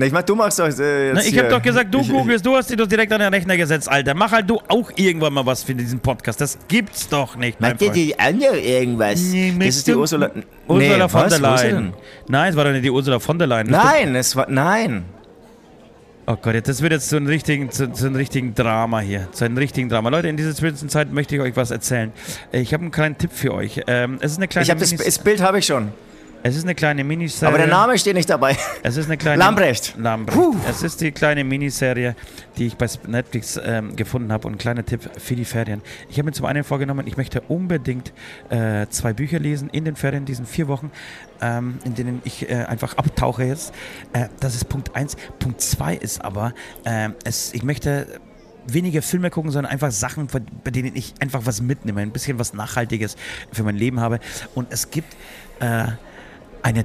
Ne, 0.00 0.06
ich 0.06 0.12
mach, 0.12 0.22
du 0.22 0.34
machst 0.34 0.58
doch 0.58 0.66
äh, 0.66 1.12
Na, 1.12 1.20
ich 1.20 1.26
hier. 1.26 1.40
habe 1.42 1.50
doch 1.50 1.60
gesagt, 1.60 1.92
du 1.92 2.02
googelst, 2.02 2.46
du 2.46 2.56
hast 2.56 2.70
dich 2.70 2.76
doch 2.78 2.86
direkt 2.86 3.12
an 3.12 3.20
den 3.20 3.34
Rechner 3.34 3.58
gesetzt, 3.58 3.86
Alter. 3.86 4.14
Mach 4.14 4.32
halt 4.32 4.48
du 4.48 4.58
auch 4.66 4.90
irgendwann 4.96 5.34
mal 5.34 5.44
was 5.44 5.62
für 5.62 5.74
diesen 5.74 6.00
Podcast. 6.00 6.40
Das 6.40 6.56
gibt's 6.68 7.06
doch 7.10 7.36
nicht, 7.36 7.60
mein 7.60 7.72
Macht 7.72 7.82
dir 7.82 7.86
Freund. 7.86 7.96
die 7.96 8.18
andere 8.18 8.58
irgendwas? 8.58 9.20
Nee, 9.20 9.54
das 9.58 9.76
ist 9.76 9.86
die 9.86 9.94
Ursula. 9.94 10.30
Ursula 10.66 10.96
nee, 10.96 11.08
von 11.08 11.20
was? 11.20 11.28
der 11.28 11.38
Leyen. 11.40 11.92
Nein, 12.28 12.50
es 12.50 12.56
war 12.56 12.64
doch 12.64 12.72
nicht 12.72 12.84
die 12.84 12.90
Ursula 12.90 13.18
von 13.18 13.38
der 13.38 13.46
Leyen. 13.46 13.66
Nein, 13.66 14.14
es 14.14 14.34
war. 14.34 14.46
Nein. 14.48 15.04
Oh 16.32 16.36
Gott, 16.40 16.54
jetzt- 16.54 16.68
das 16.68 16.80
wird 16.80 16.92
jetzt 16.92 17.08
zu 17.08 17.16
einem 17.16 17.26
richtigen, 17.26 17.70
zu, 17.72 17.90
zu 17.92 18.06
einem 18.06 18.14
richtigen 18.14 18.54
Drama 18.54 19.00
hier. 19.00 19.26
Zu 19.32 19.46
einem 19.46 19.56
richtigen 19.56 19.88
Drama. 19.88 20.10
Leute, 20.10 20.28
in 20.28 20.36
dieser 20.36 20.54
Zwischenzeit 20.54 21.12
möchte 21.12 21.34
ich 21.34 21.40
euch 21.40 21.56
was 21.56 21.72
erzählen. 21.72 22.12
Ich 22.52 22.72
habe 22.72 22.82
einen 22.82 22.92
kleinen 22.92 23.18
Tipp 23.18 23.32
für 23.34 23.52
euch. 23.52 23.80
Ähm, 23.88 24.18
es 24.20 24.32
ist 24.32 24.36
eine 24.38 24.46
kleine 24.46 24.62
Ich 24.62 24.70
habe 24.70 24.78
das, 24.78 24.94
das 24.94 25.18
Bild 25.18 25.40
habe 25.42 25.58
ich 25.58 25.66
schon. 25.66 25.88
Es 26.42 26.56
ist 26.56 26.64
eine 26.64 26.74
kleine 26.74 27.04
Miniserie. 27.04 27.48
Aber 27.48 27.58
der 27.58 27.66
Name 27.66 27.98
steht 27.98 28.14
nicht 28.14 28.30
dabei. 28.30 28.56
Es 28.82 28.96
ist 28.96 29.06
eine 29.06 29.18
kleine. 29.18 29.38
Lambrecht. 29.38 29.94
Lambrecht. 29.98 30.38
Puh. 30.38 30.56
Es 30.68 30.82
ist 30.82 31.00
die 31.00 31.12
kleine 31.12 31.44
Miniserie, 31.44 32.16
die 32.56 32.66
ich 32.66 32.76
bei 32.76 32.86
Netflix 33.06 33.60
ähm, 33.62 33.94
gefunden 33.94 34.32
habe. 34.32 34.46
Und 34.46 34.54
ein 34.54 34.58
kleiner 34.58 34.84
Tipp 34.84 35.10
für 35.18 35.36
die 35.36 35.44
Ferien. 35.44 35.82
Ich 36.08 36.16
habe 36.16 36.26
mir 36.26 36.32
zum 36.32 36.46
einen 36.46 36.64
vorgenommen, 36.64 37.06
ich 37.06 37.18
möchte 37.18 37.42
unbedingt 37.42 38.12
äh, 38.48 38.86
zwei 38.88 39.12
Bücher 39.12 39.38
lesen 39.38 39.68
in 39.70 39.84
den 39.84 39.96
Ferien, 39.96 40.24
diesen 40.24 40.46
vier 40.46 40.68
Wochen, 40.68 40.90
ähm, 41.42 41.78
in 41.84 41.94
denen 41.94 42.22
ich 42.24 42.48
äh, 42.48 42.64
einfach 42.64 42.96
abtauche 42.96 43.44
jetzt. 43.44 43.74
Äh, 44.14 44.28
das 44.40 44.54
ist 44.54 44.64
Punkt 44.68 44.96
eins. 44.96 45.16
Punkt 45.38 45.60
zwei 45.60 45.94
ist 45.94 46.24
aber, 46.24 46.54
ähm, 46.86 47.14
es, 47.24 47.52
ich 47.52 47.62
möchte 47.62 48.06
weniger 48.66 49.02
Filme 49.02 49.30
gucken, 49.30 49.50
sondern 49.50 49.72
einfach 49.72 49.90
Sachen, 49.90 50.26
bei 50.28 50.40
bei 50.64 50.70
denen 50.70 50.94
ich 50.94 51.14
einfach 51.20 51.42
was 51.44 51.60
mitnehme, 51.60 52.00
ein 52.00 52.12
bisschen 52.12 52.38
was 52.38 52.54
Nachhaltiges 52.54 53.16
für 53.52 53.62
mein 53.62 53.76
Leben 53.76 54.00
habe. 54.00 54.20
Und 54.54 54.72
es 54.72 54.90
gibt 54.90 55.14
äh, 55.60 55.88
eine 56.62 56.84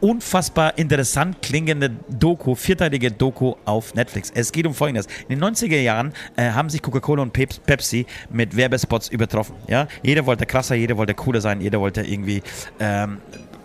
unfassbar 0.00 0.76
interessant 0.78 1.40
klingende 1.42 1.90
Doku, 2.08 2.56
vierteilige 2.56 3.12
Doku 3.12 3.54
auf 3.64 3.94
Netflix. 3.94 4.32
Es 4.34 4.50
geht 4.50 4.66
um 4.66 4.74
Folgendes. 4.74 5.06
In 5.28 5.38
den 5.38 5.44
90er 5.44 5.80
Jahren 5.80 6.12
äh, 6.36 6.50
haben 6.50 6.68
sich 6.68 6.82
Coca-Cola 6.82 7.22
und 7.22 7.32
Pep- 7.32 7.64
Pepsi 7.64 8.06
mit 8.28 8.56
Werbespots 8.56 9.08
übertroffen. 9.08 9.54
Ja? 9.68 9.86
Jeder 10.02 10.26
wollte 10.26 10.44
krasser, 10.44 10.74
jeder 10.74 10.96
wollte 10.96 11.14
cooler 11.14 11.40
sein, 11.40 11.60
jeder 11.60 11.78
wollte 11.80 12.02
irgendwie 12.02 12.42
ähm, 12.80 13.18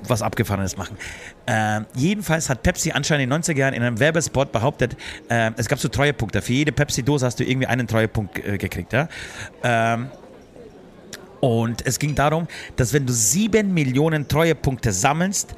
was 0.07 0.21
Abgefahrenes 0.21 0.77
machen. 0.77 0.95
Ähm, 1.47 1.87
jedenfalls 1.95 2.51
hat 2.51 2.61
Pepsi 2.61 2.91
anscheinend 2.91 3.23
in 3.23 3.29
den 3.31 3.41
90er 3.41 3.57
Jahren 3.57 3.73
in 3.73 3.81
einem 3.81 3.99
Werbespot 3.99 4.51
behauptet, 4.51 4.95
ähm, 5.31 5.55
es 5.57 5.67
gab 5.67 5.79
so 5.79 5.87
Treuepunkte. 5.87 6.43
Für 6.43 6.53
jede 6.53 6.71
Pepsi-Dose 6.71 7.25
hast 7.25 7.39
du 7.39 7.45
irgendwie 7.45 7.65
einen 7.65 7.87
Treuepunkt 7.87 8.45
äh, 8.45 8.59
gekriegt. 8.59 8.93
Ja? 8.93 9.09
Ähm, 9.63 10.09
und 11.39 11.85
es 11.85 11.99
ging 11.99 12.15
darum, 12.15 12.47
dass 12.75 12.93
wenn 12.93 13.05
du 13.05 13.13
sieben 13.13 13.73
Millionen 13.73 14.27
Treuepunkte 14.27 14.91
sammelst, 14.91 15.55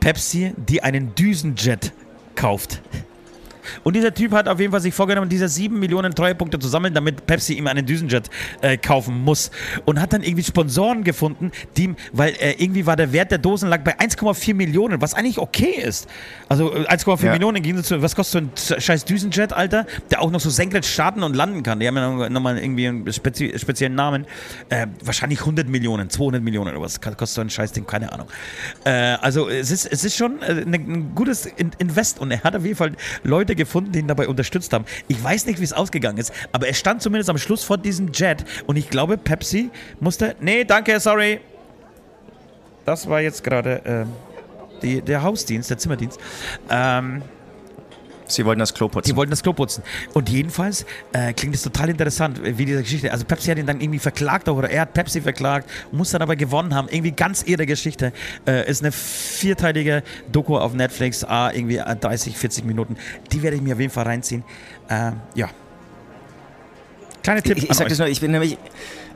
Pepsi 0.00 0.52
dir 0.56 0.84
einen 0.84 1.14
Düsenjet 1.14 1.92
kauft. 2.34 2.82
Und 3.84 3.96
dieser 3.96 4.12
Typ 4.14 4.32
hat 4.32 4.48
auf 4.48 4.60
jeden 4.60 4.72
Fall 4.72 4.80
sich 4.80 4.94
vorgenommen, 4.94 5.28
diese 5.28 5.48
sieben 5.48 5.78
Millionen 5.78 6.14
Treuepunkte 6.14 6.58
zu 6.58 6.68
sammeln, 6.68 6.94
damit 6.94 7.26
Pepsi 7.26 7.54
ihm 7.54 7.66
einen 7.66 7.86
Düsenjet 7.86 8.30
äh, 8.62 8.76
kaufen 8.76 9.22
muss. 9.22 9.50
Und 9.84 10.00
hat 10.00 10.12
dann 10.12 10.22
irgendwie 10.22 10.44
Sponsoren 10.44 11.04
gefunden, 11.04 11.50
die, 11.76 11.84
ihm- 11.84 11.96
weil 12.12 12.34
äh, 12.40 12.52
irgendwie 12.58 12.86
war 12.86 12.96
der 12.96 13.12
Wert 13.12 13.30
der 13.30 13.38
Dosen 13.38 13.68
lag 13.68 13.82
bei 13.82 13.98
1,4 13.98 14.54
Millionen, 14.54 15.00
was 15.00 15.14
eigentlich 15.14 15.38
okay 15.38 15.80
ist. 15.82 16.08
Also 16.48 16.74
äh, 16.74 16.86
1,4 16.86 17.24
Ja. 17.26 17.32
Millionen 17.32 17.62
gegen 17.62 17.82
zu, 17.82 18.00
was 18.02 18.14
kostet 18.16 18.56
so 18.58 18.74
ein 18.74 18.80
scheiß 18.80 19.04
Düsenjet, 19.04 19.52
Alter, 19.52 19.86
der 20.10 20.22
auch 20.22 20.30
noch 20.30 20.40
so 20.40 20.50
senkrecht 20.50 20.86
starten 20.86 21.22
und 21.22 21.34
landen 21.34 21.62
kann. 21.62 21.80
Die 21.80 21.86
haben 21.86 21.96
ja 21.96 22.10
noch- 22.10 22.28
nochmal 22.28 22.58
irgendwie 22.58 22.86
einen 22.88 23.12
spezi 23.12 23.52
speziellen 23.58 23.94
Namen. 23.94 24.26
Äh, 24.68 24.86
wahrscheinlich 25.04 25.40
100 25.40 25.68
Millionen, 25.68 26.08
200 26.10 26.42
Millionen 26.42 26.72
oder 26.76 26.80
was 26.84 27.00
kostet 27.00 27.28
so 27.28 27.40
ein 27.40 27.50
scheiß 27.50 27.72
Ding, 27.72 27.86
keine 27.86 28.12
Ahnung. 28.12 28.28
Äh, 28.84 28.90
also 28.90 29.48
es 29.48 29.70
ist, 29.70 29.86
es 29.86 30.04
ist 30.04 30.16
schon 30.16 30.40
äh, 30.42 30.64
ne- 30.64 30.76
ein 30.78 31.14
gutes 31.14 31.46
In 31.46 31.70
Invest 31.78 32.20
und 32.20 32.30
er 32.30 32.42
hat 32.42 32.54
auf 32.54 32.64
jeden 32.64 32.76
Fall 32.76 32.92
Leute 33.24 33.55
gefunden, 33.56 33.92
die 33.92 33.98
ihn 34.00 34.06
dabei 34.08 34.28
unterstützt 34.28 34.72
haben. 34.72 34.84
Ich 35.08 35.22
weiß 35.22 35.46
nicht, 35.46 35.60
wie 35.60 35.64
es 35.64 35.72
ausgegangen 35.72 36.18
ist, 36.18 36.32
aber 36.52 36.68
er 36.68 36.74
stand 36.74 37.02
zumindest 37.02 37.30
am 37.30 37.38
Schluss 37.38 37.64
vor 37.64 37.78
diesem 37.78 38.12
Jet 38.12 38.44
und 38.66 38.76
ich 38.76 38.90
glaube, 38.90 39.16
Pepsi 39.16 39.70
musste. 40.00 40.36
Nee, 40.40 40.64
danke, 40.64 41.00
sorry. 41.00 41.40
Das 42.84 43.08
war 43.08 43.20
jetzt 43.20 43.42
gerade 43.42 44.06
die, 44.82 45.02
der 45.02 45.22
Hausdienst, 45.22 45.70
der 45.70 45.78
Zimmerdienst. 45.78 46.20
Ähm, 46.70 47.22
Sie 48.28 48.44
wollten 48.44 48.60
das 48.60 48.74
Klo 48.74 48.88
putzen. 48.88 49.10
die 49.10 49.16
wollten 49.16 49.30
das 49.30 49.42
Klo 49.42 49.52
putzen. 49.52 49.82
Und 50.12 50.28
jedenfalls 50.28 50.84
äh, 51.12 51.32
klingt 51.32 51.54
es 51.54 51.62
total 51.62 51.88
interessant, 51.88 52.40
wie 52.42 52.64
diese 52.64 52.82
Geschichte. 52.82 53.12
Also 53.12 53.24
Pepsi 53.24 53.50
hat 53.50 53.58
ihn 53.58 53.66
dann 53.66 53.80
irgendwie 53.80 53.98
verklagt, 53.98 54.48
auch, 54.48 54.56
oder 54.56 54.70
er 54.70 54.82
hat 54.82 54.94
Pepsi 54.94 55.20
verklagt, 55.20 55.68
muss 55.92 56.10
dann 56.10 56.22
aber 56.22 56.36
gewonnen 56.36 56.74
haben. 56.74 56.88
Irgendwie 56.88 57.12
ganz 57.12 57.42
irre 57.42 57.66
Geschichte. 57.66 58.12
Äh, 58.46 58.68
ist 58.68 58.82
eine 58.82 58.92
vierteilige 58.92 60.02
Doku 60.30 60.56
auf 60.56 60.74
Netflix, 60.74 61.24
ah, 61.24 61.50
irgendwie 61.52 61.76
äh, 61.76 61.96
30, 61.96 62.36
40 62.36 62.64
Minuten. 62.64 62.96
Die 63.32 63.42
werde 63.42 63.56
ich 63.56 63.62
mir 63.62 63.74
auf 63.74 63.80
jeden 63.80 63.92
Fall 63.92 64.04
reinziehen. 64.04 64.44
Äh, 64.88 65.12
ja. 65.34 65.48
Kleiner 67.22 67.42
Tipp. 67.42 67.58
ich, 67.58 67.70
ich 67.70 67.76
sag 67.76 67.86
euch. 67.86 67.90
das 67.90 67.98
nur, 67.98 68.08
ich 68.08 68.20
bin 68.20 68.30
nämlich, 68.30 68.56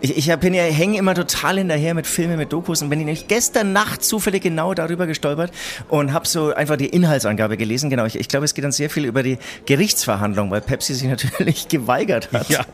ich, 0.00 0.16
ich 0.16 0.36
bin 0.36 0.54
ja, 0.54 0.62
hänge 0.64 0.98
immer 0.98 1.14
total 1.14 1.58
hinterher 1.58 1.94
mit 1.94 2.06
Filmen, 2.06 2.36
mit 2.36 2.52
Dokus 2.52 2.82
und 2.82 2.88
bin 2.90 2.98
nämlich 2.98 3.28
gestern 3.28 3.72
Nacht 3.72 4.04
zufällig 4.04 4.42
genau 4.42 4.74
darüber 4.74 5.06
gestolpert 5.06 5.52
und 5.88 6.12
habe 6.12 6.26
so 6.26 6.54
einfach 6.54 6.76
die 6.76 6.86
Inhaltsangabe 6.86 7.56
gelesen. 7.56 7.90
Genau, 7.90 8.04
ich, 8.06 8.16
ich 8.18 8.28
glaube, 8.28 8.44
es 8.44 8.54
geht 8.54 8.64
dann 8.64 8.72
sehr 8.72 8.90
viel 8.90 9.04
über 9.04 9.22
die 9.22 9.38
Gerichtsverhandlung, 9.66 10.50
weil 10.50 10.60
Pepsi 10.60 10.94
sich 10.94 11.08
natürlich 11.08 11.68
geweigert 11.68 12.30
hat, 12.32 12.48
Ja. 12.48 12.64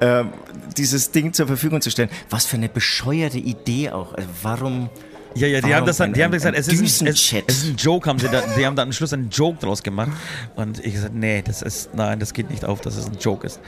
ähm, 0.00 0.32
dieses 0.76 1.10
Ding 1.10 1.32
zur 1.32 1.46
Verfügung 1.46 1.80
zu 1.80 1.90
stellen. 1.90 2.08
Was 2.30 2.46
für 2.46 2.56
eine 2.56 2.68
bescheuerte 2.68 3.38
Idee 3.38 3.90
auch. 3.90 4.14
Also 4.14 4.28
warum? 4.42 4.88
Ja, 5.34 5.46
ja, 5.46 5.58
die 5.58 5.64
Warum 5.64 5.76
haben 5.76 5.86
das 5.86 5.96
dann, 5.96 6.12
die 6.12 6.20
ein- 6.20 6.24
haben 6.26 6.32
gesagt, 6.32 6.56
es 6.58 6.68
ist, 6.68 7.00
ein, 7.02 7.06
es, 7.08 7.32
es 7.46 7.62
ist 7.62 7.64
ein 7.70 7.76
Joke, 7.76 8.08
haben 8.08 8.18
sie 8.18 8.28
da, 8.28 8.42
die 8.56 8.66
haben 8.66 8.76
dann 8.76 8.88
am 8.88 8.92
Schluss 8.92 9.12
einen 9.12 9.30
Joke 9.30 9.58
draus 9.58 9.82
gemacht. 9.82 10.10
Und 10.56 10.84
ich 10.84 10.94
gesagt, 10.94 11.14
nee, 11.14 11.42
das 11.42 11.62
ist, 11.62 11.94
nein, 11.94 12.18
das 12.18 12.32
geht 12.34 12.50
nicht 12.50 12.64
auf, 12.64 12.80
dass 12.80 12.96
es 12.96 13.06
ein 13.06 13.16
Joke 13.20 13.46
ist. 13.46 13.60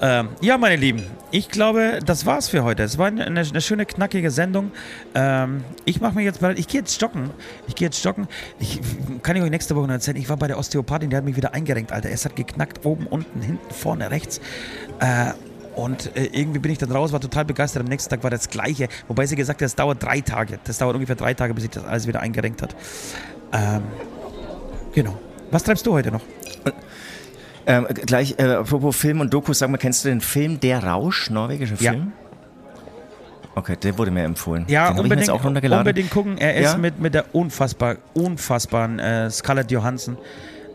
Ähm, 0.00 0.28
ja, 0.40 0.56
meine 0.58 0.76
Lieben, 0.76 1.02
ich 1.30 1.48
glaube, 1.48 1.98
das 2.04 2.26
war's 2.26 2.48
für 2.48 2.64
heute. 2.64 2.82
Es 2.82 2.98
war 2.98 3.06
eine, 3.06 3.26
eine, 3.26 3.60
schöne, 3.60 3.86
knackige 3.86 4.30
Sendung. 4.30 4.70
Ähm, 5.14 5.62
ich 5.84 6.00
mache 6.00 6.14
mir 6.14 6.22
jetzt 6.22 6.40
bald, 6.40 6.58
ich 6.58 6.68
gehe 6.68 6.80
jetzt 6.80 7.00
joggen. 7.00 7.30
Ich 7.68 7.74
gehe 7.74 7.86
jetzt 7.88 8.02
joggen. 8.04 8.26
Ich 8.58 8.80
kann 9.22 9.36
ich 9.36 9.42
euch 9.42 9.50
nächste 9.50 9.76
Woche 9.76 9.86
noch 9.86 9.94
erzählen. 9.94 10.16
Ich 10.16 10.28
war 10.28 10.36
bei 10.36 10.46
der 10.48 10.58
Osteopathin, 10.58 11.10
der 11.10 11.18
hat 11.18 11.24
mich 11.24 11.36
wieder 11.36 11.54
eingerenkt, 11.54 11.92
Alter. 11.92 12.10
Es 12.10 12.24
hat 12.24 12.36
geknackt, 12.36 12.84
oben, 12.84 13.06
unten, 13.06 13.40
hinten, 13.40 13.74
vorne, 13.74 14.10
rechts. 14.10 14.40
Äh, 15.00 15.32
und 15.76 16.16
äh, 16.16 16.24
irgendwie 16.32 16.58
bin 16.58 16.70
ich 16.72 16.78
dann 16.78 16.90
raus, 16.92 17.12
war 17.12 17.20
total 17.20 17.44
begeistert. 17.44 17.82
Am 17.82 17.88
nächsten 17.88 18.10
Tag 18.10 18.22
war 18.22 18.30
das 18.30 18.48
Gleiche. 18.48 18.88
Wobei 19.08 19.26
sie 19.26 19.36
gesagt 19.36 19.60
hat, 19.60 19.66
das 19.66 19.74
dauert 19.74 20.02
drei 20.02 20.20
Tage. 20.20 20.58
Das 20.64 20.78
dauert 20.78 20.94
ungefähr 20.94 21.16
drei 21.16 21.34
Tage, 21.34 21.54
bis 21.54 21.62
sich 21.62 21.70
das 21.70 21.84
alles 21.84 22.06
wieder 22.06 22.20
eingerenkt 22.20 22.62
hat. 22.62 22.74
Ähm, 23.52 23.82
genau. 24.94 25.18
Was 25.50 25.62
treibst 25.64 25.86
du 25.86 25.92
heute 25.92 26.10
noch? 26.10 26.20
Ähm, 27.66 27.86
gleich, 28.06 28.38
äh, 28.38 28.42
apropos 28.44 28.94
Film 28.96 29.20
und 29.20 29.32
Dokus, 29.32 29.58
sag 29.60 29.70
mal, 29.70 29.78
kennst 29.78 30.04
du 30.04 30.08
den 30.10 30.20
Film 30.20 30.60
Der 30.60 30.84
Rausch, 30.84 31.30
norwegischer 31.30 31.76
Ja. 31.80 31.92
Film? 31.92 32.12
Okay, 33.54 33.76
der 33.82 33.96
wurde 33.96 34.10
mir 34.10 34.24
empfohlen. 34.24 34.64
Ja, 34.68 34.82
den 34.82 34.88
hab 34.88 34.90
ich 34.90 34.96
mir 34.96 35.02
unbedingt, 35.04 35.20
jetzt 35.28 35.30
auch 35.30 35.44
runtergeladen. 35.44 35.80
unbedingt 35.86 36.10
gucken. 36.10 36.38
Er 36.38 36.56
ist 36.56 36.72
Ja? 36.72 36.76
mit, 36.76 36.98
mit 37.00 37.14
der 37.14 37.34
unfassbar, 37.34 37.96
unfassbaren 38.12 38.98
äh, 38.98 39.30
Scarlett 39.30 39.70
Johansson. 39.70 40.18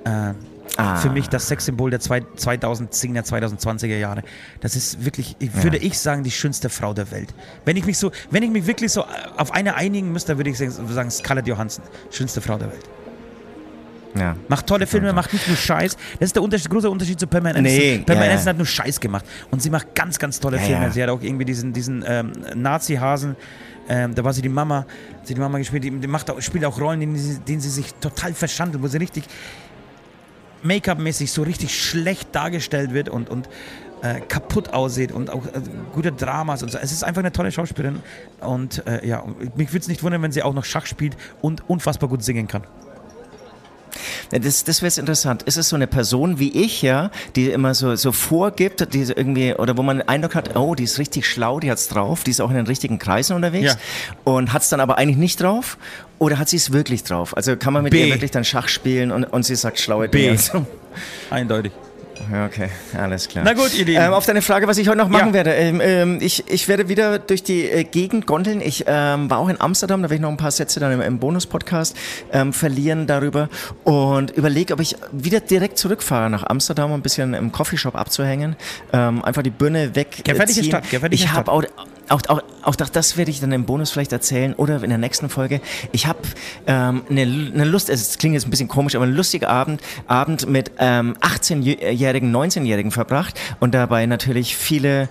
Äh, 0.06 0.32
Ah. 0.80 0.96
Für 0.96 1.10
mich 1.10 1.28
das 1.28 1.48
Sexsymbol 1.50 1.90
der 1.90 2.00
zwei, 2.00 2.20
2010er, 2.20 3.26
2020er 3.26 3.98
Jahre. 3.98 4.24
Das 4.62 4.78
ist 4.78 5.04
wirklich, 5.04 5.36
ich, 5.40 5.64
würde 5.64 5.78
ich 5.78 6.00
sagen, 6.00 6.24
die 6.24 6.32
schönste 6.32 6.70
Frau 6.70 6.94
der 6.94 7.12
Welt. 7.12 7.34
Wenn 7.66 7.76
ich 7.76 7.86
mich 7.86 7.98
so, 7.98 8.12
wenn 8.32 8.44
ich 8.44 8.50
mich 8.50 8.66
wirklich 8.66 8.92
so 8.92 9.04
auf 9.36 9.52
eine 9.52 9.76
einigen 9.76 10.14
müsste, 10.14 10.30
dann 10.30 10.38
würde 10.38 10.52
ich 10.52 10.58
sagen, 10.58 11.12
Scarlett 11.12 11.48
Johansson, 11.48 11.84
schönste 12.12 12.40
Frau 12.40 12.58
der 12.58 12.72
Welt. 12.72 12.90
Ja. 14.18 14.36
Macht 14.48 14.68
tolle 14.68 14.88
Filme, 14.88 15.12
macht 15.12 15.34
nicht 15.34 15.48
nur 15.48 15.58
Scheiß. 15.58 15.98
Das 16.20 16.28
ist 16.28 16.36
der 16.36 16.44
Unterschied, 16.44 16.70
große 16.70 16.90
Unterschied 16.90 17.20
zu 17.20 17.28
Pamela 17.28 17.58
Anderson. 17.58 17.80
Nee, 17.80 17.98
Pamela 18.06 18.26
ja, 18.26 18.32
Anderson 18.32 18.50
hat 18.50 18.58
nur 18.58 18.66
Scheiß 18.66 19.00
gemacht. 19.02 19.26
Und 19.52 19.62
sie 19.62 19.70
macht 19.70 19.94
ganz, 19.94 20.18
ganz 20.18 20.40
tolle 20.40 20.58
ja, 20.58 20.64
Filme. 20.64 20.84
Ja. 20.86 20.92
Sie 20.92 21.04
hat 21.04 21.10
auch 21.10 21.22
irgendwie 21.22 21.46
diesen, 21.46 21.74
diesen 21.74 22.04
ähm, 22.08 22.32
Nazi-Hasen. 22.56 23.36
Ähm, 23.90 24.16
da 24.16 24.24
war 24.24 24.34
sie 24.34 24.42
die 24.42 24.50
Mama, 24.50 24.86
sie 25.24 25.34
die 25.34 25.42
Mama 25.42 25.58
gespielt, 25.58 25.84
die, 25.84 25.92
macht 25.92 26.30
auch, 26.30 26.40
spielt 26.42 26.64
auch 26.64 26.80
Rollen, 26.80 27.02
in 27.02 27.44
denen 27.46 27.60
sie 27.60 27.70
sich 27.70 27.94
total 27.96 28.34
verschandelt, 28.34 28.84
wo 28.84 28.88
sie 28.88 28.98
richtig 28.98 29.26
Make-up-mäßig 30.64 31.32
so 31.32 31.44
richtig 31.44 31.84
schlecht 31.84 32.34
dargestellt 32.34 32.94
wird 32.94 33.10
und, 33.10 33.30
und 33.30 33.50
äh, 34.02 34.22
kaputt 34.22 34.74
aussieht 34.74 35.12
und 35.12 35.30
auch 35.30 35.46
äh, 35.46 35.62
gute 35.94 36.12
Dramas 36.12 36.64
und 36.64 36.72
so. 36.72 36.78
Es 36.78 36.92
ist 36.92 37.04
einfach 37.04 37.20
eine 37.20 37.32
tolle 37.32 37.52
Schauspielerin 37.52 38.02
und 38.40 38.86
äh, 38.88 39.06
ja, 39.06 39.24
mich 39.56 39.70
würde 39.70 39.80
es 39.80 39.88
nicht 39.88 40.04
wundern, 40.04 40.22
wenn 40.22 40.32
sie 40.32 40.44
auch 40.44 40.54
noch 40.54 40.66
Schach 40.66 40.86
spielt 40.86 41.18
und 41.42 41.70
unfassbar 41.70 42.10
gut 42.10 42.24
singen 42.24 42.48
kann. 42.48 42.64
Das, 44.32 44.64
das 44.64 44.82
wäre 44.82 44.94
interessant. 45.00 45.44
Ist 45.44 45.58
es 45.58 45.70
so 45.70 45.76
eine 45.76 45.88
Person 45.88 46.40
wie 46.40 46.52
ich, 46.52 46.82
ja, 46.82 47.12
die 47.36 47.50
immer 47.50 47.74
so, 47.74 47.96
so 47.96 48.12
vorgibt, 48.12 48.94
die 48.94 49.02
irgendwie, 49.02 49.54
oder 49.54 49.78
wo 49.78 49.84
man 49.84 49.98
den 49.98 50.08
Eindruck 50.08 50.36
hat, 50.36 50.56
oh, 50.56 50.76
die 50.76 50.84
ist 50.84 51.00
richtig 51.00 51.26
schlau, 51.26 51.60
die 51.60 51.72
hat's 51.72 51.88
drauf, 51.88 52.24
die 52.24 52.32
ist 52.32 52.42
auch 52.42 52.50
in 52.50 52.56
den 52.56 52.68
richtigen 52.68 53.00
Kreisen 53.00 53.36
unterwegs 53.36 53.74
ja. 53.74 54.22
und 54.24 54.54
hat's 54.54 54.70
dann 54.70 54.80
aber 54.80 54.98
eigentlich 54.98 55.18
nicht 55.18 55.42
drauf? 55.42 55.78
Oder 56.20 56.38
hat 56.38 56.50
sie 56.50 56.58
es 56.58 56.74
wirklich 56.74 57.04
drauf? 57.04 57.36
Also 57.38 57.56
kann 57.56 57.74
man 57.74 57.84
mit 57.84 57.92
B. 57.92 58.06
ihr 58.06 58.14
wirklich 58.14 58.32
dann 58.32 58.44
Schach 58.44 58.68
spielen 58.68 59.12
und, 59.12 59.24
und 59.24 59.44
sie 59.44 59.56
sagt 59.56 59.80
schlaue 59.80 60.10
Dinge? 60.10 60.36
B. 60.36 60.60
Eindeutig. 61.30 61.72
Okay, 62.46 62.70
alles 62.98 63.28
klar. 63.28 63.44
Na 63.46 63.54
gut, 63.54 63.74
ihr 63.74 63.86
Lieben. 63.86 64.02
Ähm, 64.02 64.14
auf 64.14 64.26
deine 64.26 64.42
Frage, 64.42 64.68
was 64.68 64.78
ich 64.78 64.88
heute 64.88 64.98
noch 64.98 65.10
machen 65.10 65.30
ja. 65.30 65.34
werde. 65.34 65.54
Ähm, 65.54 65.82
ähm, 65.82 66.18
ich, 66.22 66.44
ich 66.48 66.68
werde 66.68 66.90
wieder 66.90 67.20
durch 67.20 67.44
die 67.44 67.66
äh, 67.70 67.84
Gegend 67.84 68.28
gondeln. 68.28 68.62
Ich 68.62 68.86
ähm, 68.88 69.30
war 69.30 69.40
auch 69.40 69.50
in 69.50 69.60
Amsterdam, 69.60 70.02
da 70.02 70.10
werde 70.10 70.16
ich 70.16 70.22
noch 70.22 70.30
ein 70.30 70.38
paar 70.38 70.52
Sätze 70.52 70.80
dann 70.80 70.92
im, 70.92 71.02
im 71.02 71.20
Bonus-Podcast 71.20 71.96
ähm, 72.32 72.54
verlieren 72.54 73.08
darüber 73.08 73.50
und 73.84 74.32
überlege, 74.32 74.74
ob 74.74 74.80
ich 74.80 74.96
wieder 75.12 75.40
direkt 75.40 75.78
zurückfahre 75.78 76.30
nach 76.30 76.44
Amsterdam, 76.44 76.92
um 76.92 77.00
ein 77.00 77.02
bisschen 77.02 77.34
im 77.34 77.52
Coffeeshop 77.52 77.96
abzuhängen. 77.96 78.56
Ähm, 78.94 79.24
einfach 79.24 79.44
die 79.44 79.50
Birne 79.50 79.96
weg. 79.96 80.24
Gefährliche 80.24 80.64
Stadt, 80.64 80.90
gefährliche 80.90 81.24
ich 81.24 81.32
habe 81.32 81.52
auch 81.52 81.64
auch, 82.10 82.22
auch, 82.28 82.42
auch 82.64 82.76
das 82.76 83.18
werde 83.18 83.32
ich 83.32 83.40
dann 83.40 83.52
im 83.52 83.66
Bonus 83.66 83.92
vielleicht 83.92 84.12
erzählen 84.12 84.54
oder 84.54 84.84
in 84.84 84.90
der 84.90 84.98
nächsten 84.98 85.30
Folge. 85.30 85.62
Ich 85.92 86.08
habe 86.08 86.20
ähm, 86.68 87.04
eine, 87.10 87.22
eine 87.22 87.66
Lust, 87.66 87.90
es 87.90 88.18
klingt 88.18 88.34
jetzt 88.34 88.48
ein 88.48 88.50
bisschen 88.50 88.68
komisch, 88.68 88.96
aber 88.96 89.06
einen 89.06 89.16
lustigen 89.16 89.46
Abend, 89.46 89.82
Abend 90.08 90.48
mit 90.48 90.72
ähm, 90.80 91.16
18-jährigen, 91.22 92.36
19-jährigen 92.36 92.92
verbracht 92.92 93.40
und 93.60 93.74
dabei 93.74 94.06
natürlich 94.06 94.56
viele 94.56 95.10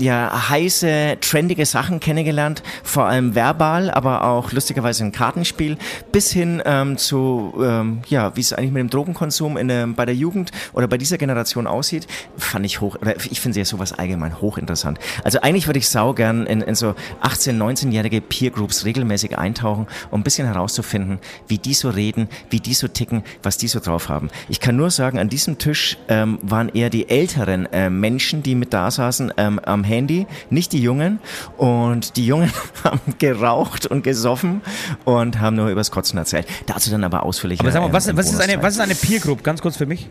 ja, 0.00 0.48
heiße, 0.48 1.18
trendige 1.20 1.66
Sachen 1.66 2.00
kennengelernt, 2.00 2.62
vor 2.82 3.06
allem 3.06 3.34
verbal, 3.34 3.90
aber 3.90 4.24
auch 4.24 4.52
lustigerweise 4.52 5.04
im 5.04 5.12
Kartenspiel, 5.12 5.76
bis 6.12 6.32
hin 6.32 6.62
ähm, 6.64 6.96
zu, 6.98 7.54
ähm, 7.62 8.02
ja, 8.08 8.36
wie 8.36 8.40
es 8.40 8.52
eigentlich 8.52 8.72
mit 8.72 8.80
dem 8.80 8.90
Drogenkonsum 8.90 9.56
in, 9.56 9.70
ähm, 9.70 9.94
bei 9.94 10.06
der 10.06 10.14
Jugend 10.14 10.50
oder 10.72 10.88
bei 10.88 10.98
dieser 10.98 11.18
Generation 11.18 11.66
aussieht, 11.66 12.06
fand 12.36 12.66
ich 12.66 12.80
hoch, 12.80 12.96
oder 13.00 13.16
ich 13.16 13.40
finde 13.40 13.58
ja 13.58 13.64
sowas 13.64 13.92
allgemein 13.92 14.40
hochinteressant. 14.40 14.98
Also 15.24 15.40
eigentlich 15.40 15.66
würde 15.66 15.78
ich 15.78 15.88
sau 15.88 16.12
gern 16.12 16.46
in, 16.46 16.60
in 16.60 16.74
so 16.74 16.94
18-, 17.22 17.56
19-jährige 17.56 18.20
Peer-Groups 18.20 18.84
regelmäßig 18.84 19.38
eintauchen, 19.38 19.86
um 20.10 20.20
ein 20.20 20.24
bisschen 20.24 20.46
herauszufinden, 20.46 21.18
wie 21.48 21.58
die 21.58 21.74
so 21.74 21.90
reden, 21.90 22.28
wie 22.50 22.60
die 22.60 22.74
so 22.74 22.88
ticken, 22.88 23.22
was 23.42 23.56
die 23.56 23.68
so 23.68 23.80
drauf 23.80 24.08
haben. 24.08 24.30
Ich 24.48 24.60
kann 24.60 24.76
nur 24.76 24.90
sagen, 24.90 25.18
an 25.18 25.28
diesem 25.28 25.58
Tisch 25.58 25.98
ähm, 26.08 26.38
waren 26.42 26.68
eher 26.68 26.90
die 26.90 27.08
älteren 27.08 27.66
äh, 27.72 27.90
Menschen, 27.90 28.42
die 28.42 28.54
mit 28.54 28.72
da 28.72 28.90
saßen, 28.90 29.32
ähm, 29.36 29.58
am 29.60 29.84
Handy, 29.86 30.26
nicht 30.50 30.72
die 30.72 30.80
Jungen. 30.80 31.20
Und 31.56 32.16
die 32.16 32.26
Jungen 32.26 32.52
haben 32.84 33.00
geraucht 33.18 33.86
und 33.86 34.02
gesoffen 34.02 34.60
und 35.04 35.40
haben 35.40 35.56
nur 35.56 35.68
übers 35.68 35.90
Kotzen 35.90 36.18
erzählt. 36.18 36.46
Dazu 36.66 36.90
dann 36.90 37.04
aber 37.04 37.22
ausführlich. 37.22 37.60
Aber 37.60 37.72
sag 37.72 37.82
mal, 37.82 37.92
was, 37.92 38.14
was, 38.16 38.32
ist 38.32 38.40
eine, 38.40 38.62
was 38.62 38.74
ist 38.74 38.80
eine 38.80 38.94
Peer 38.94 39.20
Group? 39.20 39.42
Ganz 39.42 39.62
kurz 39.62 39.76
für 39.76 39.86
mich. 39.86 40.08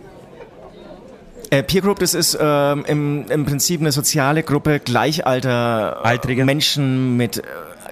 Äh, 1.51 1.63
Peer 1.63 1.81
Group, 1.81 1.99
das 1.99 2.13
ist 2.13 2.37
ähm, 2.39 2.85
im, 2.87 3.25
im 3.29 3.45
Prinzip 3.45 3.79
eine 3.79 3.91
soziale 3.91 4.43
Gruppe 4.43 4.79
gleichalter 4.79 6.03
Altrige. 6.03 6.45
Menschen 6.45 7.17
mit 7.17 7.41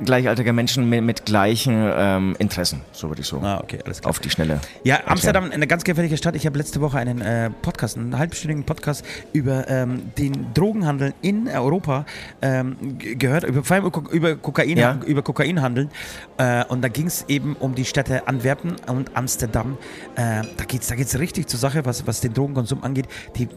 gleichaltrige 0.04 0.54
Menschen 0.54 0.90
mit, 0.90 1.04
mit 1.04 1.26
gleichen 1.26 1.92
ähm, 1.96 2.36
Interessen, 2.40 2.82
so 2.92 3.10
würde 3.10 3.22
ich 3.22 3.28
so. 3.28 3.40
Ah, 3.42 3.60
okay, 3.62 3.80
alles 3.86 4.02
klar. 4.02 4.10
Auf 4.10 4.20
die 4.20 4.30
Schnelle. 4.30 4.60
Ja, 4.84 5.02
Amsterdam, 5.06 5.52
eine 5.52 5.68
ganz 5.68 5.84
gefährliche 5.84 6.18
Stadt. 6.18 6.36
Ich 6.36 6.46
habe 6.46 6.58
letzte 6.58 6.82
Woche 6.82 6.98
einen 6.98 7.22
äh, 7.22 7.50
Podcast, 7.50 7.98
einen 7.98 8.18
halbstündigen 8.18 8.64
Podcast 8.64 9.06
über 9.34 9.68
ähm, 9.70 10.12
den 10.18 10.54
Drogenhandel 10.54 11.14
in 11.22 11.48
Europa 11.48 12.06
ähm, 12.42 12.98
gehört, 12.98 13.44
über, 13.44 13.64
vor 13.64 13.76
allem 13.76 13.92
über, 14.12 14.36
Kokain, 14.36 14.78
ja. 14.78 15.00
über 15.06 15.22
Kokainhandel. 15.22 15.90
Äh, 16.38 16.66
und 16.66 16.82
da 16.82 16.88
ging 16.88 17.08
es 17.08 17.26
eben 17.28 17.56
um 17.56 17.76
die 17.76 17.86
Städte 17.86 18.28
Antwerpen 18.28 18.76
und 18.88 19.16
Amsterdam. 19.16 19.78
Äh, 20.16 20.44
da 20.58 20.66
geht 20.66 20.82
es 20.82 20.88
da 20.88 20.96
geht's 20.96 21.18
richtig 21.18 21.48
zur 21.48 21.60
Sache, 21.60 21.86
was, 21.86 22.06
was 22.08 22.22
den 22.22 22.34
Drogenkonsum 22.34 22.84
angeht. 22.84 23.08
Die 23.36 23.44
äh, 23.44 23.48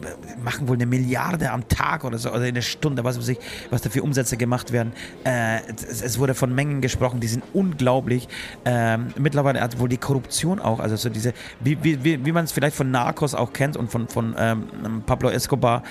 machen 0.43 0.67
wohl 0.67 0.75
eine 0.75 0.85
Milliarde 0.85 1.51
am 1.51 1.67
Tag 1.67 2.03
oder 2.03 2.17
so, 2.17 2.29
oder 2.29 2.41
in 2.41 2.55
einer 2.55 2.61
Stunde, 2.61 3.03
was 3.03 3.17
weiß 3.17 3.27
ich, 3.29 3.39
was 3.69 3.81
da 3.81 3.89
für 3.89 4.03
Umsätze 4.03 4.37
gemacht 4.37 4.71
werden. 4.71 4.93
Äh, 5.23 5.59
es, 5.89 6.01
es 6.01 6.19
wurde 6.19 6.26
wurde 6.27 6.35
von 6.35 6.53
Mengen 6.53 6.81
gesprochen, 6.81 7.21
die 7.21 7.27
sind 7.27 7.43
unglaublich. 7.53 8.27
Ähm, 8.65 9.07
mittlerweile 9.17 9.61
hat 9.61 9.79
wohl 9.79 9.87
die 9.87 9.97
Korruption 9.97 10.59
auch, 10.59 10.79
also 10.79 10.97
so 10.97 11.09
diese, 11.09 11.33
wie, 11.61 11.77
wie, 11.81 12.03
wie 12.03 12.31
man 12.33 12.43
es 12.43 12.51
vielleicht 12.51 12.75
von 12.75 12.91
Narcos 12.91 13.33
auch 13.33 13.53
kennt 13.53 13.77
und 13.77 13.89
von, 13.89 14.09
von 14.09 14.35
ähm, 14.37 15.03
Pablo 15.05 15.29
Escobar 15.29 15.83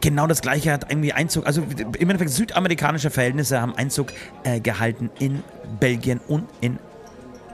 genau 0.00 0.26
das 0.26 0.40
gleiche 0.40 0.72
hat 0.72 0.90
irgendwie 0.90 1.12
Einzug, 1.12 1.46
also 1.46 1.62
im 1.62 2.08
Endeffekt 2.08 2.30
südamerikanische 2.30 3.10
Verhältnisse 3.10 3.60
haben 3.60 3.74
Einzug 3.74 4.14
äh, 4.44 4.58
gehalten 4.58 5.10
in 5.18 5.42
Belgien 5.78 6.20
und 6.26 6.44
in 6.62 6.78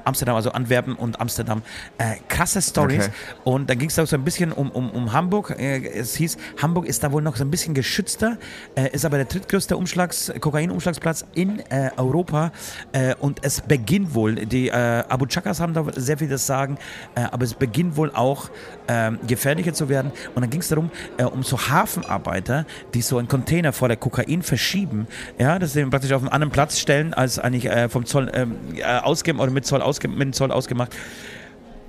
Amsterdam, 0.06 0.36
also 0.36 0.52
Antwerpen 0.52 0.94
und 0.94 1.20
Amsterdam. 1.20 1.62
Äh, 1.98 2.16
krasse 2.28 2.62
Stories. 2.62 3.06
Okay. 3.06 3.14
Und 3.44 3.70
dann 3.70 3.78
ging 3.78 3.88
es 3.88 3.98
auch 3.98 4.06
so 4.06 4.16
ein 4.16 4.24
bisschen 4.24 4.52
um, 4.52 4.70
um, 4.70 4.90
um 4.90 5.12
Hamburg. 5.12 5.54
Äh, 5.58 5.86
es 5.88 6.14
hieß, 6.14 6.36
Hamburg 6.62 6.86
ist 6.86 7.02
da 7.02 7.12
wohl 7.12 7.22
noch 7.22 7.36
so 7.36 7.44
ein 7.44 7.50
bisschen 7.50 7.74
geschützter, 7.74 8.38
äh, 8.74 8.90
ist 8.90 9.04
aber 9.04 9.16
der 9.16 9.26
drittgrößte 9.26 9.76
Umschlags, 9.76 10.32
Kokain-Umschlagsplatz 10.40 11.24
in 11.34 11.60
äh, 11.70 11.90
Europa. 11.96 12.52
Äh, 12.92 13.14
und 13.16 13.44
es 13.44 13.60
beginnt 13.60 14.14
wohl, 14.14 14.34
die 14.34 14.68
äh, 14.68 14.72
Abu 14.72 15.26
Chakas 15.26 15.60
haben 15.60 15.74
da 15.74 15.84
sehr 15.94 16.18
viel 16.18 16.28
das 16.28 16.46
Sagen, 16.46 16.78
aber 17.14 17.44
es 17.44 17.54
beginnt 17.54 17.96
wohl 17.96 18.10
auch 18.12 18.50
ähm, 18.88 19.18
gefährlicher 19.26 19.72
zu 19.72 19.88
werden. 19.88 20.12
Und 20.34 20.42
dann 20.42 20.50
ging 20.50 20.60
es 20.60 20.68
darum, 20.68 20.90
um 21.32 21.42
so 21.42 21.58
Hafenarbeiter, 21.68 22.66
die 22.94 23.02
so 23.02 23.18
einen 23.18 23.28
Container 23.28 23.72
vor 23.72 23.88
der 23.88 23.96
Kokain 23.96 24.42
verschieben, 24.42 25.06
ja, 25.38 25.58
dass 25.58 25.72
sie 25.72 25.84
praktisch 25.84 26.12
auf 26.12 26.22
einen 26.22 26.30
anderen 26.30 26.52
Platz 26.52 26.78
stellen, 26.78 27.14
als 27.14 27.38
eigentlich 27.38 27.70
vom 27.90 28.06
Zoll 28.06 28.30
ähm, 28.34 28.56
ausgeben 29.02 29.40
oder 29.40 29.50
mit 29.50 29.66
Zoll 29.66 29.82
ausge 29.82 30.08
mit 30.08 30.20
dem 30.20 30.32
Zoll 30.32 30.52
ausgemacht. 30.52 30.94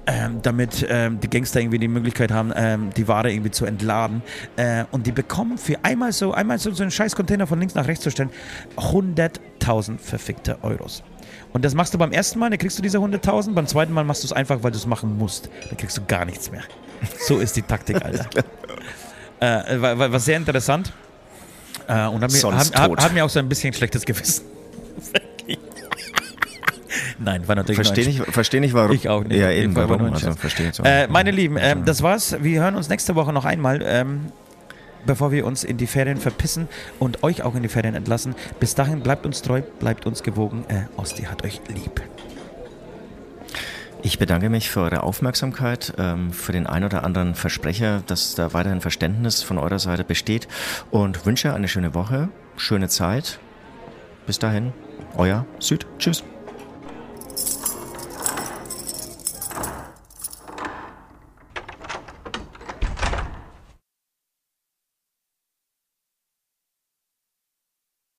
Ähm, 0.09 0.39
damit 0.41 0.87
ähm, 0.89 1.19
die 1.19 1.29
Gangster 1.29 1.59
irgendwie 1.59 1.79
die 1.79 1.89
Möglichkeit 1.89 2.31
haben, 2.31 2.53
ähm, 2.55 2.91
die 2.95 3.09
Ware 3.09 3.29
irgendwie 3.29 3.51
zu 3.51 3.65
entladen. 3.65 4.21
Äh, 4.55 4.85
und 4.91 5.05
die 5.05 5.11
bekommen 5.11 5.57
für 5.57 5.83
einmal 5.83 6.13
so, 6.13 6.31
einmal 6.31 6.59
so, 6.59 6.71
so 6.71 6.83
einen 6.83 6.91
scheiß 6.91 7.13
Container 7.13 7.45
von 7.45 7.59
links 7.59 7.75
nach 7.75 7.89
rechts 7.89 8.05
zu 8.05 8.11
stellen, 8.11 8.29
100.000 8.77 9.97
verfickte 9.99 10.59
Euros. 10.61 11.03
Und 11.51 11.65
das 11.65 11.73
machst 11.75 11.93
du 11.93 11.97
beim 11.97 12.13
ersten 12.13 12.39
Mal, 12.39 12.49
dann 12.49 12.57
kriegst 12.57 12.77
du 12.77 12.81
diese 12.81 12.99
100.000, 12.99 13.53
beim 13.53 13.67
zweiten 13.67 13.91
Mal 13.91 14.05
machst 14.05 14.23
du 14.23 14.27
es 14.27 14.31
einfach, 14.31 14.63
weil 14.63 14.71
du 14.71 14.77
es 14.77 14.85
machen 14.85 15.17
musst. 15.17 15.49
Dann 15.67 15.75
kriegst 15.75 15.97
du 15.97 16.01
gar 16.07 16.23
nichts 16.23 16.51
mehr. 16.51 16.63
So 17.19 17.39
ist 17.39 17.55
die 17.55 17.61
Taktik, 17.61 18.03
Alter. 18.03 18.27
äh, 19.39 19.81
war, 19.81 19.97
war, 19.99 20.11
war, 20.11 20.19
sehr 20.19 20.37
interessant. 20.37 20.93
Äh, 21.87 22.07
und 22.07 22.21
hat 22.21 22.31
mir, 22.31 22.41
hat, 22.57 23.03
hat 23.03 23.13
mir 23.13 23.25
auch 23.25 23.29
so 23.29 23.39
ein 23.39 23.49
bisschen 23.49 23.73
schlechtes 23.73 24.05
Gewissen. 24.05 24.45
Nein, 27.19 27.47
war 27.47 27.55
natürlich 27.55 27.77
Verstehe 27.77 28.05
nicht, 28.05 28.23
versteh 28.31 28.59
nicht, 28.59 28.73
warum. 28.73 28.95
Ich 28.95 29.09
auch 29.09 29.23
nicht. 29.23 29.39
Ja, 29.39 29.49
eben, 29.51 29.75
warum. 29.75 30.13
Also, 30.13 30.33
verstehe 30.33 30.67
jetzt 30.67 30.79
äh, 30.83 31.07
meine 31.07 31.31
Lieben, 31.31 31.57
ähm, 31.59 31.83
das 31.85 32.03
war's. 32.03 32.35
Wir 32.41 32.61
hören 32.61 32.75
uns 32.75 32.89
nächste 32.89 33.15
Woche 33.15 33.33
noch 33.33 33.45
einmal. 33.45 33.81
Ähm, 33.83 34.31
bevor 35.05 35.31
wir 35.31 35.45
uns 35.45 35.63
in 35.63 35.77
die 35.77 35.87
Ferien 35.87 36.17
verpissen 36.17 36.67
und 36.99 37.23
euch 37.23 37.41
auch 37.41 37.55
in 37.55 37.63
die 37.63 37.69
Ferien 37.69 37.95
entlassen. 37.95 38.35
Bis 38.59 38.75
dahin 38.75 38.99
bleibt 38.99 39.25
uns 39.25 39.41
treu, 39.41 39.61
bleibt 39.79 40.05
uns 40.05 40.21
gewogen. 40.21 40.65
Äh, 40.67 40.83
Osti 40.97 41.23
hat 41.23 41.43
euch 41.43 41.61
lieb. 41.69 42.01
Ich 44.07 44.19
bedanke 44.19 44.49
mich 44.49 44.69
für 44.69 44.79
eure 44.79 45.03
Aufmerksamkeit, 45.03 45.93
ähm, 45.97 46.31
für 46.31 46.53
den 46.53 46.65
ein 46.65 46.85
oder 46.85 47.03
anderen 47.03 47.35
Versprecher, 47.35 48.01
dass 48.07 48.35
da 48.35 48.53
weiterhin 48.53 48.79
Verständnis 48.79 49.43
von 49.43 49.57
eurer 49.57 49.79
Seite 49.79 50.05
besteht 50.05 50.47
und 50.91 51.25
wünsche 51.25 51.53
eine 51.53 51.67
schöne 51.67 51.93
Woche, 51.93 52.29
schöne 52.55 52.87
Zeit. 52.87 53.37
Bis 54.25 54.39
dahin, 54.39 54.71
euer 55.17 55.45
Süd. 55.59 55.85
Tschüss. 55.99 56.23